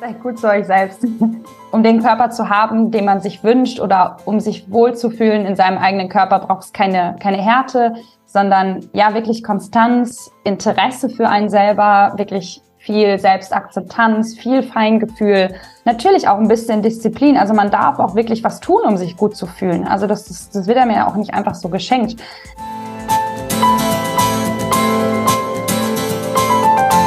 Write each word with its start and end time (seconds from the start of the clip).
Seid 0.00 0.22
gut 0.22 0.38
zu 0.38 0.48
euch 0.48 0.66
selbst. 0.66 1.06
Um 1.70 1.82
den 1.82 2.00
Körper 2.00 2.30
zu 2.30 2.48
haben, 2.50 2.92
den 2.92 3.04
man 3.04 3.20
sich 3.20 3.42
wünscht 3.42 3.80
oder 3.80 4.18
um 4.26 4.38
sich 4.38 4.70
wohlzufühlen 4.70 5.44
in 5.44 5.56
seinem 5.56 5.76
eigenen 5.76 6.08
Körper, 6.08 6.38
braucht 6.38 6.66
es 6.66 6.72
keine, 6.72 7.16
keine 7.18 7.38
Härte, 7.38 7.94
sondern 8.26 8.88
ja 8.92 9.12
wirklich 9.12 9.42
Konstanz, 9.42 10.30
Interesse 10.44 11.08
für 11.08 11.28
einen 11.28 11.48
selber, 11.48 12.12
wirklich 12.16 12.62
viel 12.78 13.18
Selbstakzeptanz, 13.18 14.38
viel 14.38 14.62
Feingefühl, 14.62 15.52
natürlich 15.84 16.28
auch 16.28 16.38
ein 16.38 16.46
bisschen 16.46 16.80
Disziplin. 16.82 17.36
Also 17.36 17.54
man 17.54 17.72
darf 17.72 17.98
auch 17.98 18.14
wirklich 18.14 18.44
was 18.44 18.60
tun, 18.60 18.82
um 18.86 18.96
sich 18.96 19.16
gut 19.16 19.36
zu 19.36 19.46
fühlen. 19.46 19.84
Also 19.84 20.06
das, 20.06 20.26
das, 20.26 20.50
das 20.50 20.68
wird 20.68 20.78
einem 20.78 20.92
ja 20.92 21.08
auch 21.08 21.16
nicht 21.16 21.34
einfach 21.34 21.56
so 21.56 21.68
geschenkt. 21.68 22.22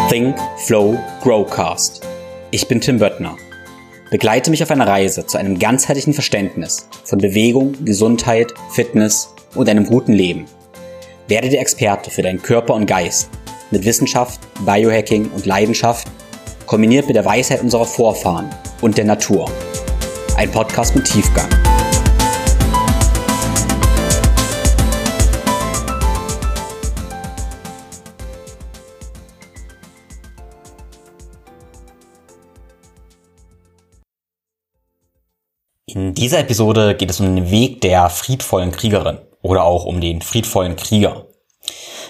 Think, 0.10 0.36
Flow, 0.58 0.98
Growcast. 1.22 2.17
Ich 2.50 2.70
bin 2.70 2.80
Tim 2.80 3.00
Böttner. 3.00 3.36
Begleite 4.10 4.52
mich 4.52 4.64
auf 4.64 4.72
einer 4.72 4.88
Reise 4.88 5.26
zu 5.26 5.38
einem 5.38 5.60
ganzheitlichen 5.60 6.14
Verständnis 6.14 6.88
von 7.04 7.20
Bewegung, 7.20 7.74
Gesundheit, 7.84 8.54
Fitness 8.72 9.34
und 9.54 9.68
einem 9.68 9.86
guten 9.86 10.14
Leben. 10.14 10.46
Werde 11.28 11.50
der 11.50 11.60
Experte 11.60 12.10
für 12.10 12.22
deinen 12.22 12.42
Körper 12.42 12.74
und 12.74 12.86
Geist 12.86 13.30
mit 13.70 13.84
Wissenschaft, 13.84 14.40
Biohacking 14.66 15.30
und 15.32 15.46
Leidenschaft, 15.46 16.08
kombiniert 16.66 17.08
mit 17.08 17.18
der 17.18 17.26
Weisheit 17.26 17.62
unserer 17.62 17.86
Vorfahren 17.86 18.50
und 18.80 18.98
der 18.98 19.06
Natur. 19.06 19.52
Ein 20.38 20.50
Podcast 20.50 20.96
mit 20.96 21.04
Tiefgang. 21.04 21.50
In 35.90 36.14
dieser 36.14 36.40
Episode 36.40 36.96
geht 36.96 37.10
es 37.10 37.22
um 37.22 37.34
den 37.34 37.50
Weg 37.50 37.80
der 37.80 38.10
friedvollen 38.10 38.72
Kriegerin 38.72 39.20
oder 39.42 39.64
auch 39.64 39.86
um 39.86 40.02
den 40.02 40.22
friedvollen 40.22 40.76
Krieger. 40.76 41.28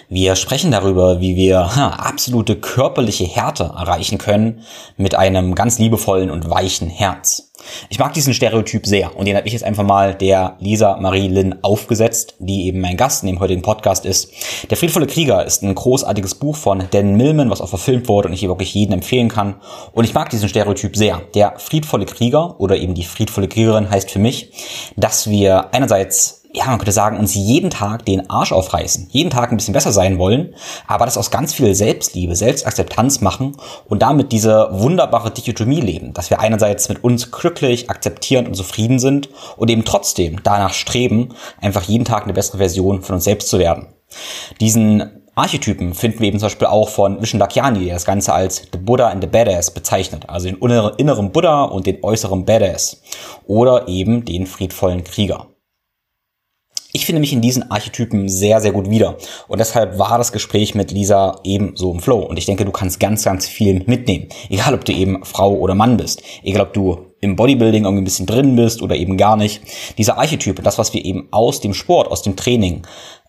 Wir 0.09 0.37
sprechen 0.37 0.71
darüber, 0.71 1.19
wie 1.19 1.35
wir 1.35 1.75
ha, 1.75 1.89
absolute 1.89 2.55
körperliche 2.55 3.25
Härte 3.25 3.65
erreichen 3.65 4.17
können 4.17 4.61
mit 4.95 5.15
einem 5.15 5.53
ganz 5.53 5.79
liebevollen 5.79 6.31
und 6.31 6.49
weichen 6.49 6.87
Herz. 6.87 7.51
Ich 7.89 7.99
mag 7.99 8.13
diesen 8.13 8.33
Stereotyp 8.33 8.85
sehr 8.85 9.17
und 9.17 9.25
den 9.25 9.35
habe 9.35 9.47
ich 9.47 9.51
jetzt 9.51 9.65
einfach 9.65 9.83
mal 9.83 10.15
der 10.15 10.55
Lisa 10.61 10.95
Marie 11.01 11.27
Lynn 11.27 11.55
aufgesetzt, 11.61 12.35
die 12.39 12.67
eben 12.67 12.79
mein 12.79 12.95
Gast 12.95 13.21
in 13.23 13.27
dem 13.27 13.41
heutigen 13.41 13.61
Podcast 13.61 14.05
ist. 14.05 14.31
Der 14.69 14.77
friedvolle 14.77 15.07
Krieger 15.07 15.43
ist 15.45 15.61
ein 15.61 15.75
großartiges 15.75 16.35
Buch 16.35 16.55
von 16.55 16.85
Dan 16.91 17.17
Millman, 17.17 17.49
was 17.49 17.59
auch 17.59 17.67
verfilmt 17.67 18.07
wurde 18.07 18.29
und 18.29 18.33
ich 18.33 18.39
hier 18.39 18.49
wirklich 18.49 18.73
jedem 18.73 18.93
empfehlen 18.93 19.27
kann. 19.27 19.55
Und 19.91 20.05
ich 20.05 20.13
mag 20.13 20.29
diesen 20.29 20.47
Stereotyp 20.47 20.95
sehr. 20.95 21.21
Der 21.35 21.59
friedvolle 21.59 22.05
Krieger 22.05 22.57
oder 22.61 22.77
eben 22.77 22.93
die 22.93 23.03
friedvolle 23.03 23.49
Kriegerin 23.49 23.89
heißt 23.89 24.09
für 24.09 24.19
mich, 24.19 24.53
dass 24.95 25.29
wir 25.29 25.73
einerseits 25.73 26.46
ja, 26.53 26.65
man 26.65 26.77
könnte 26.77 26.91
sagen, 26.91 27.17
uns 27.17 27.35
jeden 27.35 27.69
Tag 27.69 28.05
den 28.05 28.29
Arsch 28.29 28.51
aufreißen, 28.51 29.07
jeden 29.11 29.29
Tag 29.29 29.51
ein 29.51 29.57
bisschen 29.57 29.73
besser 29.73 29.91
sein 29.91 30.17
wollen, 30.17 30.55
aber 30.87 31.05
das 31.05 31.17
aus 31.17 31.31
ganz 31.31 31.53
viel 31.53 31.75
Selbstliebe, 31.75 32.35
Selbstakzeptanz 32.35 33.21
machen 33.21 33.57
und 33.87 34.01
damit 34.01 34.31
diese 34.31 34.69
wunderbare 34.71 35.31
Dichotomie 35.31 35.81
leben, 35.81 36.13
dass 36.13 36.29
wir 36.29 36.39
einerseits 36.39 36.89
mit 36.89 37.03
uns 37.03 37.31
glücklich, 37.31 37.89
akzeptierend 37.89 38.47
und 38.47 38.55
zufrieden 38.55 38.99
sind 38.99 39.29
und 39.57 39.69
eben 39.69 39.85
trotzdem 39.85 40.41
danach 40.43 40.73
streben, 40.73 41.29
einfach 41.61 41.83
jeden 41.83 42.05
Tag 42.05 42.23
eine 42.23 42.33
bessere 42.33 42.57
Version 42.57 43.01
von 43.01 43.15
uns 43.15 43.25
selbst 43.25 43.49
zu 43.49 43.59
werden. 43.59 43.87
Diesen 44.61 45.23
Archetypen 45.35 45.93
finden 45.93 46.19
wir 46.21 46.29
eben 46.29 46.39
zum 46.39 46.47
Beispiel 46.47 46.67
auch 46.67 46.89
von 46.89 47.21
Vishnundakyani, 47.21 47.85
der 47.85 47.93
das 47.93 48.05
Ganze 48.05 48.33
als 48.33 48.63
The 48.71 48.79
Buddha 48.79 49.09
and 49.09 49.21
the 49.21 49.29
Badass 49.29 49.71
bezeichnet, 49.71 50.27
also 50.27 50.49
den 50.49 50.57
inneren 50.97 51.31
Buddha 51.31 51.65
und 51.65 51.85
den 51.85 52.03
äußeren 52.03 52.45
Badass 52.45 53.03
oder 53.45 53.87
eben 53.87 54.25
den 54.25 54.47
friedvollen 54.47 55.03
Krieger. 55.03 55.47
Ich 56.93 57.05
finde 57.05 57.19
mich 57.19 57.33
in 57.33 57.41
diesen 57.41 57.69
Archetypen 57.69 58.29
sehr, 58.29 58.61
sehr 58.61 58.71
gut 58.71 58.89
wieder. 58.89 59.17
Und 59.47 59.59
deshalb 59.59 59.99
war 59.99 60.17
das 60.17 60.31
Gespräch 60.31 60.73
mit 60.73 60.91
Lisa 60.91 61.39
eben 61.43 61.75
so 61.75 61.91
im 61.91 61.99
Flow. 61.99 62.19
Und 62.19 62.37
ich 62.37 62.45
denke, 62.45 62.65
du 62.65 62.71
kannst 62.71 62.99
ganz, 62.99 63.23
ganz 63.23 63.45
viel 63.45 63.83
mitnehmen. 63.85 64.29
Egal, 64.49 64.73
ob 64.73 64.85
du 64.85 64.93
eben 64.93 65.23
Frau 65.25 65.53
oder 65.53 65.75
Mann 65.75 65.97
bist. 65.97 66.23
Egal, 66.43 66.61
ob 66.61 66.73
du 66.73 67.07
im 67.19 67.35
Bodybuilding 67.35 67.83
irgendwie 67.83 68.01
ein 68.01 68.05
bisschen 68.05 68.25
drin 68.25 68.55
bist 68.55 68.81
oder 68.81 68.95
eben 68.95 69.17
gar 69.17 69.35
nicht. 69.35 69.61
Dieser 69.97 70.17
Archetyp, 70.17 70.63
das, 70.63 70.77
was 70.77 70.93
wir 70.93 71.03
eben 71.03 71.27
aus 71.31 71.59
dem 71.59 71.73
Sport, 71.73 72.09
aus 72.09 72.21
dem 72.21 72.35
Training 72.35 72.83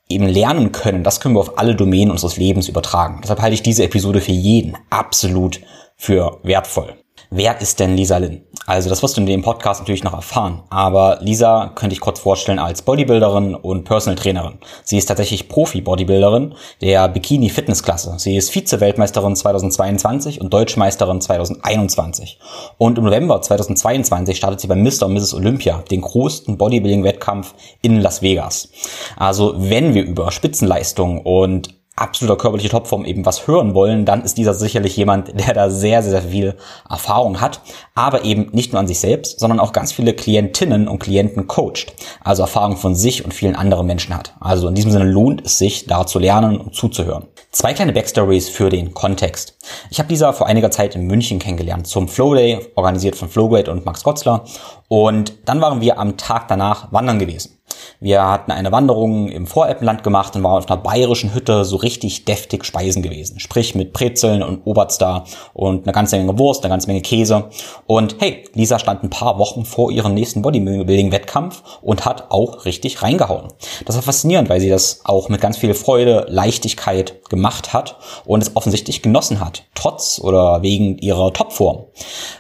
eben 0.09 0.27
lernen 0.27 0.73
können, 0.73 1.05
das 1.05 1.21
können 1.21 1.35
wir 1.35 1.41
auf 1.41 1.59
alle 1.59 1.75
Domänen 1.75 2.11
unseres 2.11 2.37
Lebens 2.37 2.69
übertragen. 2.69 3.21
Deshalb 3.23 3.43
halte 3.43 3.55
ich 3.55 3.63
diese 3.63 3.85
Episode 3.85 4.21
für 4.21 4.33
jeden 4.33 4.77
absolut 4.91 5.61
für 5.97 6.39
wertvoll. 6.43 6.95
Wer 7.31 7.61
ist 7.61 7.81
denn 7.81 7.97
Lisa 7.97 8.19
Lin? 8.19 8.43
Also 8.69 8.91
das 8.91 9.03
wirst 9.03 9.17
du 9.17 9.23
in 9.23 9.27
dem 9.27 9.41
Podcast 9.41 9.81
natürlich 9.81 10.05
noch 10.05 10.13
erfahren. 10.13 10.63
Aber 10.69 11.17
Lisa 11.23 11.73
könnte 11.75 11.95
ich 11.95 12.01
kurz 12.01 12.21
vorstellen 12.21 12.59
als 12.59 12.83
Bodybuilderin 12.83 13.55
und 13.55 13.85
Personal 13.85 14.17
Trainerin. 14.17 14.59
Sie 14.85 14.99
ist 14.99 15.07
tatsächlich 15.07 15.49
Profi-Bodybuilderin 15.49 16.55
der 16.83 17.09
Bikini-Fitnessklasse. 17.09 18.17
Sie 18.19 18.37
ist 18.37 18.51
Vize-Weltmeisterin 18.51 19.35
2022 19.35 20.43
und 20.43 20.53
Deutschmeisterin 20.53 21.23
2021. 21.23 22.39
Und 22.77 22.99
im 22.99 23.05
November 23.05 23.41
2022 23.41 24.37
startet 24.37 24.61
sie 24.61 24.67
beim 24.67 24.83
Mr. 24.83 25.07
und 25.07 25.15
Mrs. 25.15 25.33
Olympia, 25.33 25.83
den 25.91 26.03
größten 26.03 26.59
Bodybuilding-Wettkampf 26.59 27.55
in 27.81 28.03
Las 28.03 28.21
Vegas. 28.21 28.69
Also 29.17 29.55
wenn 29.57 29.95
wir 29.95 30.05
über 30.05 30.31
Spitzenleistung 30.31 31.23
und 31.23 31.78
absoluter 32.01 32.39
körperliche 32.39 32.69
Topform 32.69 33.05
eben 33.05 33.27
was 33.27 33.47
hören 33.47 33.75
wollen, 33.75 34.05
dann 34.05 34.23
ist 34.23 34.39
dieser 34.39 34.55
sicherlich 34.55 34.97
jemand, 34.97 35.29
der 35.41 35.55
da 35.55 35.71
sehr, 35.71 36.03
sehr 36.03 36.23
viel 36.23 36.57
Erfahrung 36.89 37.41
hat, 37.41 37.61
aber 37.95 38.25
eben 38.25 38.49
nicht 38.53 38.73
nur 38.73 38.81
an 38.81 38.87
sich 38.87 39.01
selbst, 39.01 39.41
sondern 39.41 39.61
auch 39.61 39.73
ganz 39.73 39.93
viele 39.93 40.15
Klientinnen 40.15 40.89
und 40.89 40.99
Klienten 40.99 41.47
coacht, 41.47 41.95
also 42.23 42.43
Erfahrung 42.43 42.77
von 42.77 42.95
sich 42.95 43.25
und 43.25 43.35
vielen 43.35 43.57
anderen 43.57 43.87
Menschen 43.87 44.17
hat. 44.17 44.35
Also 44.41 44.69
in 44.69 44.75
diesem 44.75 44.91
Sinne 44.91 45.11
lohnt 45.11 45.45
es 45.45 45.59
sich, 45.59 45.87
da 45.87 46.07
zu 46.07 46.19
lernen 46.19 46.59
und 46.59 46.75
zuzuhören. 46.75 47.29
Zwei 47.51 47.73
kleine 47.73 47.93
Backstories 47.93 48.49
für 48.49 48.69
den 48.69 48.95
Kontext. 48.95 49.57
Ich 49.91 49.99
habe 49.99 50.09
dieser 50.09 50.33
vor 50.33 50.47
einiger 50.47 50.71
Zeit 50.71 50.95
in 50.95 51.07
München 51.07 51.39
kennengelernt 51.39 51.87
zum 51.87 52.09
Flow 52.09 52.35
Day, 52.35 52.61
organisiert 52.75 53.17
von 53.17 53.29
Flowgrade 53.29 53.71
und 53.71 53.85
Max 53.85 54.03
Gotzler. 54.05 54.45
Und 54.89 55.33
dann 55.47 55.61
waren 55.61 55.81
wir 55.81 55.99
am 55.99 56.17
Tag 56.17 56.49
danach 56.49 56.93
wandern 56.93 57.19
gewesen. 57.19 57.58
Wir 58.01 58.23
hatten 58.23 58.53
eine 58.53 58.71
Wanderung 58.71 59.29
im 59.29 59.49
Voralpenland 59.49 60.05
gemacht 60.05 60.37
und 60.37 60.45
waren 60.45 60.59
auf 60.59 60.71
einer 60.71 60.81
bayerischen 60.81 61.35
Hütte 61.35 61.65
so 61.65 61.75
richtig 61.75 62.25
deftig 62.27 62.65
speisen 62.65 63.03
gewesen. 63.03 63.41
Sprich 63.41 63.75
mit 63.75 63.93
Brezeln 63.93 64.45
und 64.45 64.65
Oberster 64.67 65.25
und 65.53 65.83
eine 65.83 65.93
ganze 65.93 66.17
Menge 66.17 66.39
Wurst, 66.39 66.63
eine 66.63 66.73
ganze 66.73 66.87
Menge 66.87 67.01
Käse. 67.01 67.51
Und 67.87 68.15
hey, 68.21 68.45
Lisa 68.55 68.79
stand 68.79 69.03
ein 69.03 69.11
paar 69.11 69.41
Wochen 69.41 69.65
vor 69.65 69.91
ihrem 69.91 70.15
nächsten 70.15 70.43
Bodybuilding-Wettkampf 70.43 71.65
und 71.83 72.05
hat 72.05 72.31
auch 72.31 72.67
richtig 72.67 73.03
reingehauen. 73.03 73.49
Das 73.85 73.97
war 73.97 74.03
faszinierend, 74.05 74.49
weil 74.49 74.61
sie 74.61 74.71
das 74.71 75.01
auch 75.03 75.29
mit 75.29 75.41
ganz 75.41 75.57
viel 75.57 75.75
Freude, 75.75 76.27
Leichtigkeit 76.29 77.29
gemacht 77.29 77.73
hat 77.73 77.97
und 78.25 78.45
es 78.45 78.55
offensichtlich 78.55 79.03
genossen 79.03 79.41
hat, 79.41 79.65
trotz 79.75 80.21
oder 80.23 80.63
wegen 80.63 80.99
ihrer 80.99 81.33
Topform. 81.33 81.87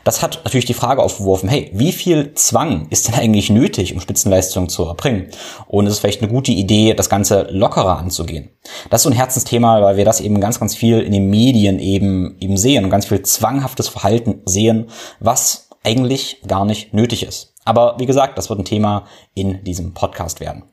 Das 0.04 0.22
hat 0.22 0.40
natürlich 0.44 0.66
die 0.66 0.74
Frage 0.74 1.02
aufgeworfen, 1.02 1.48
hey, 1.48 1.68
wie 1.74 1.90
viel 1.90 2.32
Zwang 2.34 2.86
ist 2.90 3.08
denn 3.08 3.16
eigentlich 3.16 3.50
nötig, 3.50 3.92
um 3.92 4.00
Spitzenleistung 4.00 4.68
zu 4.68 4.84
erbringen? 4.84 5.30
Und 5.66 5.86
es 5.86 5.94
ist 5.94 6.00
vielleicht 6.00 6.22
eine 6.22 6.30
gute 6.30 6.52
Idee, 6.52 6.94
das 6.94 7.10
Ganze 7.10 7.48
lockerer 7.50 7.98
anzugehen. 7.98 8.50
Das 8.90 9.00
ist 9.00 9.04
so 9.04 9.10
ein 9.10 9.16
Herzensthema, 9.16 9.82
weil 9.82 9.96
wir 9.96 10.04
das 10.04 10.20
eben 10.20 10.40
ganz, 10.40 10.60
ganz 10.60 10.74
viel 10.74 11.00
in 11.00 11.12
den 11.12 11.30
Medien 11.30 11.78
eben, 11.78 12.36
eben 12.40 12.56
sehen 12.56 12.84
und 12.84 12.90
ganz 12.90 13.06
viel 13.06 13.22
zwanghaftes 13.22 13.88
Verhalten 13.88 14.42
sehen, 14.44 14.86
was 15.20 15.68
eigentlich 15.84 16.42
gar 16.46 16.64
nicht 16.64 16.92
nötig 16.92 17.22
ist. 17.22 17.54
Aber 17.64 17.96
wie 17.98 18.06
gesagt, 18.06 18.38
das 18.38 18.48
wird 18.48 18.60
ein 18.60 18.64
Thema 18.64 19.04
in 19.34 19.62
diesem 19.64 19.94
Podcast 19.94 20.40
werden. 20.40 20.64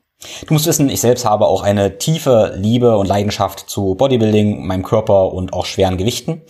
Du 0.47 0.53
musst 0.53 0.65
wissen, 0.65 0.89
ich 0.89 1.01
selbst 1.01 1.25
habe 1.25 1.47
auch 1.47 1.61
eine 1.61 1.97
tiefe 1.97 2.53
Liebe 2.55 2.97
und 2.97 3.07
Leidenschaft 3.07 3.69
zu 3.69 3.95
Bodybuilding, 3.95 4.65
meinem 4.65 4.83
Körper 4.83 5.33
und 5.33 5.53
auch 5.53 5.65
schweren 5.65 5.97
Gewichten. 5.97 6.41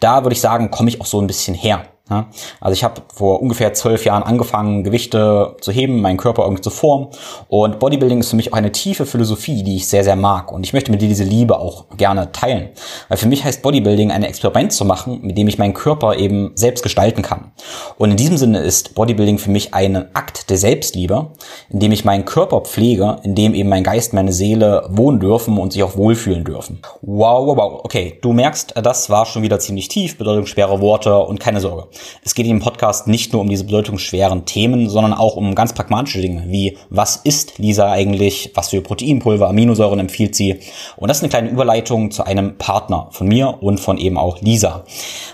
Da 0.00 0.22
würde 0.22 0.34
ich 0.34 0.40
sagen, 0.40 0.70
komme 0.70 0.90
ich 0.90 1.00
auch 1.00 1.06
so 1.06 1.20
ein 1.20 1.26
bisschen 1.26 1.54
her. 1.54 1.86
Ja, 2.10 2.28
also 2.60 2.74
ich 2.74 2.84
habe 2.84 3.00
vor 3.14 3.40
ungefähr 3.40 3.72
zwölf 3.72 4.04
Jahren 4.04 4.22
angefangen, 4.22 4.84
Gewichte 4.84 5.56
zu 5.62 5.72
heben, 5.72 6.02
meinen 6.02 6.18
Körper 6.18 6.42
irgendwie 6.42 6.60
zu 6.60 6.68
formen. 6.68 7.08
Und 7.48 7.78
Bodybuilding 7.78 8.20
ist 8.20 8.28
für 8.28 8.36
mich 8.36 8.52
auch 8.52 8.58
eine 8.58 8.72
tiefe 8.72 9.06
Philosophie, 9.06 9.62
die 9.62 9.76
ich 9.76 9.88
sehr, 9.88 10.04
sehr 10.04 10.14
mag. 10.14 10.52
Und 10.52 10.66
ich 10.66 10.74
möchte 10.74 10.90
mit 10.90 11.00
dir 11.00 11.08
diese 11.08 11.24
Liebe 11.24 11.58
auch 11.58 11.86
gerne 11.96 12.30
teilen. 12.30 12.68
Weil 13.08 13.16
für 13.16 13.26
mich 13.26 13.42
heißt 13.42 13.62
Bodybuilding 13.62 14.10
ein 14.10 14.22
Experiment 14.22 14.74
zu 14.74 14.84
machen, 14.84 15.20
mit 15.22 15.38
dem 15.38 15.48
ich 15.48 15.56
meinen 15.56 15.72
Körper 15.72 16.18
eben 16.18 16.52
selbst 16.56 16.82
gestalten 16.82 17.22
kann. 17.22 17.52
Und 17.96 18.10
in 18.10 18.18
diesem 18.18 18.36
Sinne 18.36 18.58
ist 18.58 18.94
Bodybuilding 18.94 19.38
für 19.38 19.50
mich 19.50 19.72
ein 19.72 20.14
Akt 20.14 20.50
der 20.50 20.58
Selbstliebe, 20.58 21.30
in 21.70 21.80
dem 21.80 21.90
ich 21.90 22.04
meinen 22.04 22.26
Körper 22.26 22.60
pflege, 22.60 23.16
in 23.22 23.34
dem 23.34 23.54
eben 23.54 23.70
mein 23.70 23.82
Geist, 23.82 24.12
meine 24.12 24.34
Seele 24.34 24.86
wohnen 24.90 25.20
dürfen 25.20 25.56
und 25.56 25.72
sich 25.72 25.82
auch 25.82 25.96
wohlfühlen 25.96 26.44
dürfen. 26.44 26.82
Wow, 27.00 27.46
wow, 27.46 27.56
wow. 27.56 27.80
Okay, 27.82 28.18
du 28.20 28.34
merkst, 28.34 28.74
das 28.82 29.08
war 29.08 29.24
schon 29.24 29.42
wieder 29.42 29.58
ziemlich 29.58 29.88
tief, 29.88 30.18
bedeutungsschwere 30.18 30.82
Worte 30.82 31.16
und 31.16 31.40
keine 31.40 31.62
Sorge. 31.62 31.88
Es 32.22 32.34
geht 32.34 32.46
dem 32.46 32.60
Podcast 32.60 33.06
nicht 33.06 33.32
nur 33.32 33.42
um 33.42 33.48
diese 33.48 33.64
bedeutungsschweren 33.64 34.44
Themen, 34.44 34.88
sondern 34.88 35.12
auch 35.12 35.36
um 35.36 35.54
ganz 35.54 35.72
pragmatische 35.72 36.20
Dinge, 36.20 36.44
wie 36.48 36.78
was 36.90 37.16
ist 37.16 37.58
Lisa 37.58 37.90
eigentlich, 37.90 38.52
was 38.54 38.70
für 38.70 38.80
Proteinpulver, 38.80 39.48
Aminosäuren 39.48 39.98
empfiehlt 39.98 40.34
sie. 40.34 40.60
Und 40.96 41.08
das 41.08 41.18
ist 41.18 41.22
eine 41.22 41.30
kleine 41.30 41.50
Überleitung 41.50 42.10
zu 42.10 42.24
einem 42.24 42.56
Partner 42.58 43.08
von 43.10 43.28
mir 43.28 43.62
und 43.62 43.80
von 43.80 43.98
eben 43.98 44.18
auch 44.18 44.40
Lisa. 44.40 44.84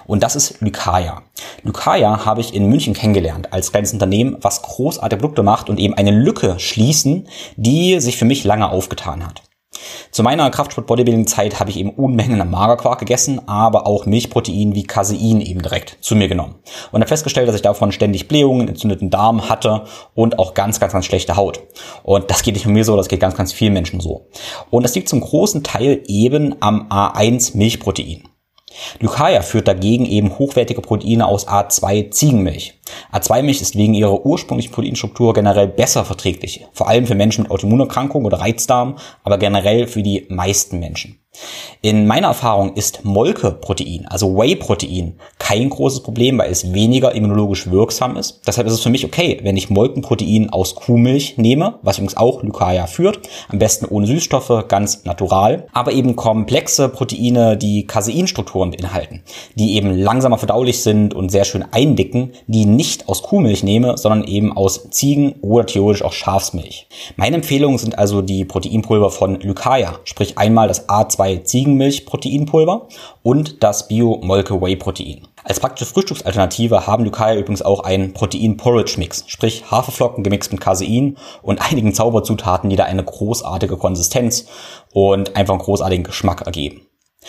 Und 0.06 0.22
das 0.22 0.36
ist 0.36 0.60
Lykaya. 0.60 1.22
Lykaya 1.62 2.24
habe 2.24 2.40
ich 2.40 2.54
in 2.54 2.66
München 2.66 2.94
kennengelernt 2.94 3.52
als 3.52 3.72
kleines 3.72 3.92
Unternehmen, 3.92 4.36
was 4.40 4.62
großartige 4.62 5.20
Produkte 5.20 5.42
macht 5.42 5.70
und 5.70 5.78
eben 5.78 5.94
eine 5.94 6.10
Lücke 6.10 6.58
schließen, 6.58 7.28
die 7.56 8.00
sich 8.00 8.16
für 8.16 8.24
mich 8.24 8.44
lange 8.44 8.70
aufgetan 8.70 9.26
hat. 9.26 9.42
Zu 10.10 10.22
meiner 10.22 10.50
Kraftsport-Bodybuilding-Zeit 10.50 11.60
habe 11.60 11.70
ich 11.70 11.78
eben 11.78 11.90
Unmengen 11.90 12.40
an 12.40 12.50
Magerquark 12.50 12.98
gegessen, 12.98 13.48
aber 13.48 13.86
auch 13.86 14.06
Milchprotein 14.06 14.74
wie 14.74 14.84
Casein 14.84 15.40
eben 15.40 15.62
direkt 15.62 15.98
zu 16.00 16.16
mir 16.16 16.28
genommen. 16.28 16.56
Und 16.92 17.00
habe 17.00 17.08
festgestellt, 17.08 17.48
dass 17.48 17.56
ich 17.56 17.62
davon 17.62 17.92
ständig 17.92 18.28
Blähungen, 18.28 18.68
entzündeten 18.68 19.10
Darm 19.10 19.48
hatte 19.48 19.84
und 20.14 20.38
auch 20.38 20.54
ganz, 20.54 20.80
ganz, 20.80 20.92
ganz 20.92 21.04
schlechte 21.06 21.36
Haut. 21.36 21.60
Und 22.02 22.30
das 22.30 22.42
geht 22.42 22.54
nicht 22.54 22.66
nur 22.66 22.74
mir 22.74 22.84
so, 22.84 22.96
das 22.96 23.08
geht 23.08 23.20
ganz, 23.20 23.36
ganz 23.36 23.52
vielen 23.52 23.72
Menschen 23.72 24.00
so. 24.00 24.26
Und 24.70 24.82
das 24.82 24.94
liegt 24.94 25.08
zum 25.08 25.20
großen 25.20 25.62
Teil 25.62 26.02
eben 26.06 26.56
am 26.60 26.88
A1 26.88 27.56
Lykaya 28.98 29.42
führt 29.42 29.68
dagegen 29.68 30.04
eben 30.04 30.38
hochwertige 30.38 30.80
Proteine 30.80 31.26
aus 31.26 31.48
A2 31.48 32.10
Ziegenmilch. 32.10 32.74
A2-Milch 33.12 33.60
ist 33.60 33.76
wegen 33.76 33.94
ihrer 33.94 34.24
ursprünglichen 34.24 34.72
Proteinstruktur 34.72 35.32
generell 35.34 35.68
besser 35.68 36.04
verträglich, 36.04 36.66
vor 36.72 36.88
allem 36.88 37.06
für 37.06 37.14
Menschen 37.14 37.42
mit 37.42 37.50
Autoimmunerkrankungen 37.50 38.26
oder 38.26 38.40
Reizdarm, 38.40 38.96
aber 39.22 39.38
generell 39.38 39.86
für 39.86 40.02
die 40.02 40.26
meisten 40.28 40.78
Menschen. 40.78 41.19
In 41.82 42.06
meiner 42.06 42.26
Erfahrung 42.28 42.74
ist 42.74 43.06
Molkeprotein, 43.06 44.06
also 44.06 44.36
Whey-Protein, 44.36 45.14
kein 45.38 45.70
großes 45.70 46.02
Problem, 46.02 46.36
weil 46.36 46.50
es 46.50 46.74
weniger 46.74 47.14
immunologisch 47.14 47.70
wirksam 47.70 48.18
ist. 48.18 48.42
Deshalb 48.46 48.66
ist 48.66 48.74
es 48.74 48.80
für 48.82 48.90
mich 48.90 49.06
okay, 49.06 49.40
wenn 49.44 49.56
ich 49.56 49.70
Molkenprotein 49.70 50.50
aus 50.50 50.74
Kuhmilch 50.74 51.38
nehme, 51.38 51.78
was 51.80 51.96
übrigens 51.96 52.18
auch 52.18 52.42
Lykaya 52.42 52.86
führt, 52.86 53.20
am 53.48 53.58
besten 53.58 53.86
ohne 53.86 54.06
Süßstoffe, 54.06 54.68
ganz 54.68 55.06
natural, 55.06 55.68
aber 55.72 55.92
eben 55.92 56.16
komplexe 56.16 56.90
Proteine, 56.90 57.56
die 57.56 57.86
Caseinstrukturen 57.86 58.72
beinhalten, 58.72 59.22
die 59.54 59.74
eben 59.76 59.96
langsamer 59.96 60.36
verdaulich 60.36 60.82
sind 60.82 61.14
und 61.14 61.30
sehr 61.30 61.44
schön 61.44 61.64
eindicken, 61.70 62.32
die 62.46 62.66
nicht 62.66 63.08
aus 63.08 63.22
Kuhmilch 63.22 63.62
nehme, 63.62 63.96
sondern 63.96 64.24
eben 64.24 64.54
aus 64.54 64.90
Ziegen 64.90 65.36
oder 65.40 65.64
theoretisch 65.64 66.02
auch 66.02 66.12
Schafsmilch. 66.12 66.88
Meine 67.16 67.36
Empfehlungen 67.36 67.78
sind 67.78 67.98
also 67.98 68.20
die 68.20 68.44
Proteinpulver 68.44 69.10
von 69.10 69.40
Lykaya, 69.40 70.00
sprich 70.04 70.36
einmal 70.36 70.68
das 70.68 70.86
A2 70.86 71.19
2 71.20 71.36
Ziegenmilch-Proteinpulver 71.44 72.88
und 73.22 73.62
das 73.62 73.88
Bio-Molke-Whey-Protein. 73.88 75.28
Als 75.44 75.60
praktische 75.60 75.92
Frühstücksalternative 75.92 76.86
haben 76.86 77.04
Lykaya 77.04 77.38
übrigens 77.38 77.60
auch 77.60 77.80
einen 77.80 78.14
Protein-Porridge-Mix, 78.14 79.24
sprich 79.26 79.70
Haferflocken 79.70 80.24
gemixt 80.24 80.50
mit 80.50 80.62
Casein 80.62 81.18
und 81.42 81.60
einigen 81.60 81.92
Zauberzutaten, 81.92 82.70
die 82.70 82.76
da 82.76 82.84
eine 82.84 83.04
großartige 83.04 83.76
Konsistenz 83.76 84.46
und 84.94 85.36
einfach 85.36 85.52
einen 85.52 85.62
großartigen 85.62 86.04
Geschmack 86.04 86.46
ergeben. 86.46 86.86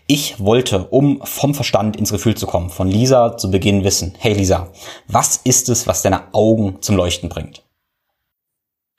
Ich 0.07 0.39
wollte, 0.39 0.85
um 0.85 1.21
vom 1.23 1.53
Verstand 1.53 1.95
ins 1.95 2.11
Gefühl 2.11 2.35
zu 2.35 2.47
kommen, 2.47 2.71
von 2.71 2.87
Lisa 2.87 3.37
zu 3.37 3.51
Beginn 3.51 3.83
wissen, 3.83 4.15
hey 4.17 4.33
Lisa, 4.33 4.69
was 5.07 5.37
ist 5.43 5.69
es, 5.69 5.85
was 5.85 6.01
deine 6.01 6.33
Augen 6.33 6.81
zum 6.81 6.95
Leuchten 6.95 7.29
bringt? 7.29 7.63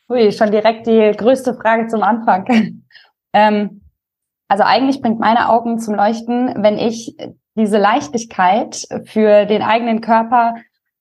Ui, 0.08 0.30
schon 0.30 0.52
direkt 0.52 0.86
die 0.86 1.10
größte 1.16 1.54
Frage 1.54 1.88
zum 1.88 2.04
Anfang. 2.04 2.84
ähm, 3.32 3.80
also 4.48 4.64
eigentlich 4.64 5.00
bringt 5.00 5.18
meine 5.18 5.48
Augen 5.48 5.78
zum 5.78 5.94
Leuchten, 5.94 6.54
wenn 6.62 6.78
ich 6.78 7.16
diese 7.56 7.78
Leichtigkeit 7.78 8.86
für 9.04 9.46
den 9.46 9.62
eigenen 9.62 10.00
Körper 10.00 10.56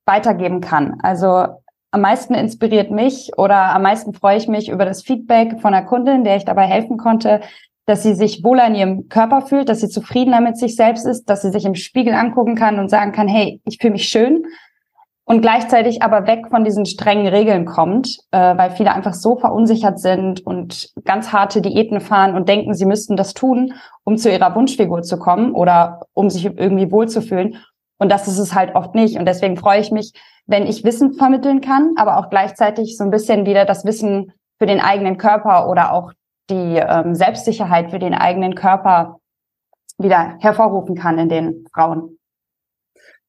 weitergeben 0.05 0.61
kann. 0.61 0.99
Also 1.01 1.47
am 1.91 2.01
meisten 2.01 2.33
inspiriert 2.33 2.91
mich 2.91 3.31
oder 3.37 3.73
am 3.73 3.83
meisten 3.83 4.13
freue 4.13 4.37
ich 4.37 4.47
mich 4.47 4.69
über 4.69 4.85
das 4.85 5.03
Feedback 5.03 5.61
von 5.61 5.73
einer 5.73 5.85
Kundin, 5.85 6.23
der 6.23 6.37
ich 6.37 6.45
dabei 6.45 6.65
helfen 6.65 6.97
konnte, 6.97 7.41
dass 7.85 8.03
sie 8.03 8.15
sich 8.15 8.43
wohler 8.43 8.67
in 8.67 8.75
ihrem 8.75 9.09
Körper 9.09 9.41
fühlt, 9.41 9.69
dass 9.69 9.81
sie 9.81 9.89
zufriedener 9.89 10.41
mit 10.41 10.57
sich 10.57 10.75
selbst 10.75 11.05
ist, 11.05 11.29
dass 11.29 11.43
sie 11.43 11.51
sich 11.51 11.65
im 11.65 11.75
Spiegel 11.75 12.13
angucken 12.13 12.55
kann 12.55 12.79
und 12.79 12.89
sagen 12.89 13.11
kann, 13.11 13.27
hey, 13.27 13.61
ich 13.65 13.77
fühle 13.79 13.93
mich 13.93 14.09
schön 14.09 14.43
und 15.25 15.41
gleichzeitig 15.41 16.03
aber 16.03 16.27
weg 16.27 16.47
von 16.49 16.63
diesen 16.63 16.85
strengen 16.85 17.27
Regeln 17.27 17.65
kommt, 17.65 18.19
äh, 18.31 18.57
weil 18.57 18.69
viele 18.69 18.93
einfach 18.93 19.15
so 19.15 19.35
verunsichert 19.35 19.99
sind 19.99 20.45
und 20.45 20.91
ganz 21.03 21.33
harte 21.33 21.61
Diäten 21.61 21.99
fahren 21.99 22.35
und 22.35 22.47
denken, 22.47 22.75
sie 22.75 22.85
müssten 22.85 23.17
das 23.17 23.33
tun, 23.33 23.73
um 24.03 24.17
zu 24.17 24.31
ihrer 24.31 24.55
Wunschfigur 24.55 25.01
zu 25.01 25.17
kommen 25.17 25.51
oder 25.53 26.01
um 26.13 26.29
sich 26.29 26.45
irgendwie 26.45 26.91
wohlzufühlen. 26.91 27.57
Und 27.97 28.11
das 28.11 28.27
ist 28.27 28.37
es 28.37 28.53
halt 28.53 28.75
oft 28.75 28.93
nicht. 28.93 29.17
Und 29.17 29.25
deswegen 29.25 29.57
freue 29.57 29.81
ich 29.81 29.91
mich, 29.91 30.13
wenn 30.45 30.67
ich 30.67 30.83
Wissen 30.83 31.13
vermitteln 31.13 31.59
kann, 31.59 31.93
aber 31.97 32.17
auch 32.17 32.29
gleichzeitig 32.29 32.95
so 32.95 33.03
ein 33.03 33.09
bisschen 33.09 33.47
wieder 33.47 33.65
das 33.65 33.83
Wissen 33.83 34.31
für 34.59 34.67
den 34.67 34.79
eigenen 34.79 35.17
Körper 35.17 35.67
oder 35.69 35.91
auch 35.91 36.11
die 36.51 36.77
ähm, 36.77 37.15
Selbstsicherheit 37.15 37.89
für 37.89 37.99
den 37.99 38.13
eigenen 38.13 38.53
Körper 38.53 39.19
wieder 39.97 40.35
hervorrufen 40.39 40.95
kann 40.95 41.17
in 41.17 41.29
den 41.29 41.65
Frauen. 41.73 42.19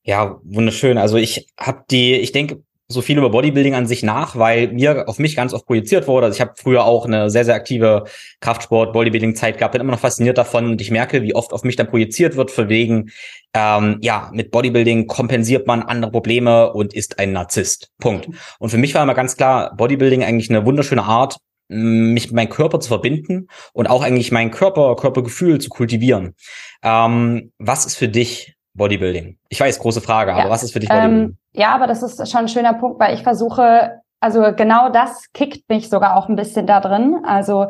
Ja, 0.07 0.39
wunderschön. 0.45 0.99
Also 0.99 1.17
ich 1.17 1.49
habe 1.59 1.83
die, 1.91 2.15
ich 2.15 2.31
denke 2.31 2.63
so 2.87 3.03
viel 3.03 3.19
über 3.19 3.31
Bodybuilding 3.31 3.75
an 3.75 3.89
sich 3.89 4.05
nach, 4.05 4.37
weil 4.37 4.69
mir 4.69 5.09
auf 5.09 5.19
mich 5.19 5.35
ganz 5.35 5.53
oft 5.53 5.67
projiziert 5.67 6.07
wurde. 6.07 6.27
Also 6.27 6.37
ich 6.37 6.41
habe 6.41 6.53
früher 6.57 6.85
auch 6.85 7.07
eine 7.07 7.29
sehr, 7.29 7.45
sehr 7.45 7.57
aktive 7.57 8.05
Kraftsport, 8.39 8.93
Bodybuilding-Zeit 8.93 9.59
gehabt, 9.59 9.73
bin 9.73 9.81
immer 9.81 9.91
noch 9.91 9.99
fasziniert 9.99 10.39
davon 10.39 10.67
und 10.67 10.81
ich 10.81 10.93
merke, 10.93 11.23
wie 11.23 11.35
oft 11.35 11.53
auf 11.53 11.65
mich 11.65 11.75
dann 11.75 11.89
projiziert 11.89 12.37
wird, 12.37 12.53
für 12.53 12.69
wegen, 12.69 13.11
ähm, 13.53 13.99
ja, 14.01 14.31
mit 14.33 14.53
Bodybuilding 14.53 15.09
kompensiert 15.09 15.67
man 15.67 15.83
andere 15.83 16.13
Probleme 16.13 16.73
und 16.73 16.95
ist 16.95 17.19
ein 17.19 17.33
Narzisst. 17.33 17.91
Punkt. 17.99 18.29
Und 18.61 18.69
für 18.71 18.79
mich 18.79 18.95
war 18.95 19.03
immer 19.03 19.15
ganz 19.15 19.37
klar, 19.37 19.75
Bodybuilding 19.75 20.23
eigentlich 20.23 20.51
eine 20.51 20.65
wunderschöne 20.65 21.03
Art, 21.03 21.39
mich 21.69 22.27
mit 22.27 22.37
meinem 22.37 22.51
Körper 22.51 22.79
zu 22.79 22.87
verbinden 22.87 23.49
und 23.73 23.91
auch 23.91 24.05
eigentlich 24.05 24.31
mein 24.31 24.53
Körper, 24.53 24.95
Körpergefühl 24.95 25.61
zu 25.61 25.69
kultivieren. 25.69 26.37
Ähm, 26.85 27.51
was 27.59 27.87
ist 27.87 27.97
für 27.97 28.09
dich 28.09 28.56
Bodybuilding? 28.77 29.39
Ich 29.49 29.61
weiß, 29.61 29.79
große 29.79 30.01
Frage, 30.01 30.31
ja. 30.33 30.39
aber 30.39 30.51
was 30.51 30.63
ist 30.63 30.73
für 30.73 30.81
dich 30.81 30.89
Bodybuilding? 30.89 31.21
Ähm, 31.21 31.37
ja, 31.53 31.75
aber 31.75 31.87
das 31.87 32.03
ist 32.03 32.31
schon 32.31 32.43
ein 32.43 32.49
schöner 32.49 32.75
Punkt, 32.75 33.01
weil 33.01 33.15
ich 33.15 33.23
versuche, 33.23 34.01
also 34.21 34.43
genau 34.55 34.89
das 34.91 35.33
kickt 35.33 35.69
mich 35.69 35.89
sogar 35.89 36.17
auch 36.17 36.29
ein 36.29 36.37
bisschen 36.37 36.67
da 36.67 36.81
drin. 36.81 37.23
Also 37.25 37.67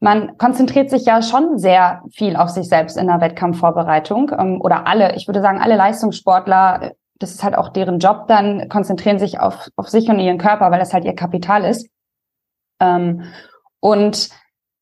man 0.00 0.36
konzentriert 0.36 0.90
sich 0.90 1.06
ja 1.06 1.22
schon 1.22 1.58
sehr 1.58 2.02
viel 2.12 2.36
auf 2.36 2.50
sich 2.50 2.68
selbst 2.68 2.96
in 2.96 3.06
der 3.06 3.20
Wettkampfvorbereitung 3.20 4.30
ähm, 4.38 4.60
oder 4.60 4.86
alle, 4.86 5.16
ich 5.16 5.26
würde 5.26 5.40
sagen, 5.40 5.60
alle 5.60 5.76
Leistungssportler, 5.76 6.92
das 7.18 7.32
ist 7.32 7.42
halt 7.42 7.56
auch 7.56 7.70
deren 7.70 7.98
Job, 7.98 8.26
dann 8.28 8.68
konzentrieren 8.68 9.18
sich 9.18 9.40
auf, 9.40 9.68
auf 9.76 9.88
sich 9.88 10.08
und 10.08 10.18
ihren 10.18 10.38
Körper, 10.38 10.70
weil 10.70 10.78
das 10.78 10.92
halt 10.92 11.04
ihr 11.04 11.14
Kapital 11.14 11.64
ist. 11.64 11.88
Ähm, 12.80 13.24
und 13.80 14.28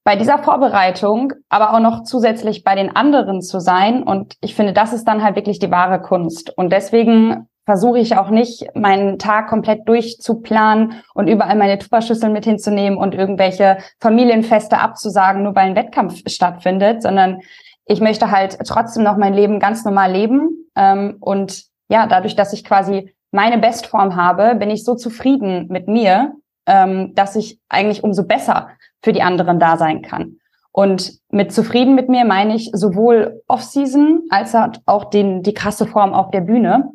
bei 0.04 0.16
dieser 0.16 0.38
Vorbereitung, 0.38 1.32
aber 1.48 1.72
auch 1.72 1.80
noch 1.80 2.04
zusätzlich 2.04 2.62
bei 2.62 2.74
den 2.74 2.94
anderen 2.94 3.40
zu 3.40 3.58
sein. 3.58 4.02
Und 4.02 4.34
ich 4.40 4.54
finde, 4.54 4.74
das 4.74 4.92
ist 4.92 5.08
dann 5.08 5.24
halt 5.24 5.34
wirklich 5.34 5.58
die 5.58 5.70
wahre 5.70 6.00
Kunst. 6.00 6.56
Und 6.56 6.70
deswegen 6.70 7.48
versuche 7.64 7.98
ich 7.98 8.16
auch 8.16 8.28
nicht, 8.28 8.66
meinen 8.74 9.18
Tag 9.18 9.48
komplett 9.48 9.88
durchzuplanen 9.88 11.02
und 11.14 11.28
überall 11.28 11.56
meine 11.56 11.78
Tupperschüsseln 11.78 12.34
mit 12.34 12.44
hinzunehmen 12.44 12.98
und 12.98 13.14
irgendwelche 13.14 13.78
Familienfeste 14.00 14.78
abzusagen, 14.78 15.42
nur 15.42 15.56
weil 15.56 15.68
ein 15.68 15.76
Wettkampf 15.76 16.20
stattfindet, 16.26 17.02
sondern 17.02 17.40
ich 17.86 18.02
möchte 18.02 18.30
halt 18.30 18.58
trotzdem 18.66 19.02
noch 19.02 19.16
mein 19.16 19.32
Leben 19.32 19.60
ganz 19.60 19.86
normal 19.86 20.12
leben. 20.12 20.68
Ähm, 20.76 21.16
und 21.20 21.64
ja, 21.88 22.06
dadurch, 22.06 22.36
dass 22.36 22.52
ich 22.52 22.64
quasi 22.64 23.14
meine 23.30 23.58
Bestform 23.58 24.16
habe, 24.16 24.54
bin 24.56 24.70
ich 24.70 24.84
so 24.84 24.94
zufrieden 24.94 25.66
mit 25.68 25.88
mir, 25.88 26.34
ähm, 26.66 27.14
dass 27.14 27.36
ich 27.36 27.58
eigentlich 27.70 28.04
umso 28.04 28.24
besser 28.24 28.68
für 29.04 29.12
die 29.12 29.22
anderen 29.22 29.60
da 29.60 29.76
sein 29.76 30.00
kann. 30.00 30.38
Und 30.72 31.12
mit 31.30 31.52
zufrieden 31.52 31.94
mit 31.94 32.08
mir 32.08 32.24
meine 32.24 32.56
ich 32.56 32.70
sowohl 32.72 33.42
Off-Season 33.46 34.22
als 34.30 34.56
auch 34.86 35.04
den, 35.04 35.42
die 35.42 35.54
krasse 35.54 35.86
Form 35.86 36.14
auf 36.14 36.30
der 36.30 36.40
Bühne. 36.40 36.90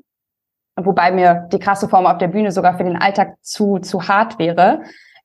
Wobei 0.75 1.11
mir 1.11 1.47
die 1.53 1.59
krasse 1.59 1.87
Form 1.87 2.05
auf 2.05 2.17
der 2.17 2.29
Bühne 2.29 2.51
sogar 2.51 2.77
für 2.77 2.83
den 2.83 2.97
Alltag 2.97 3.35
zu, 3.41 3.77
zu 3.77 4.07
hart 4.07 4.39
wäre. 4.39 4.81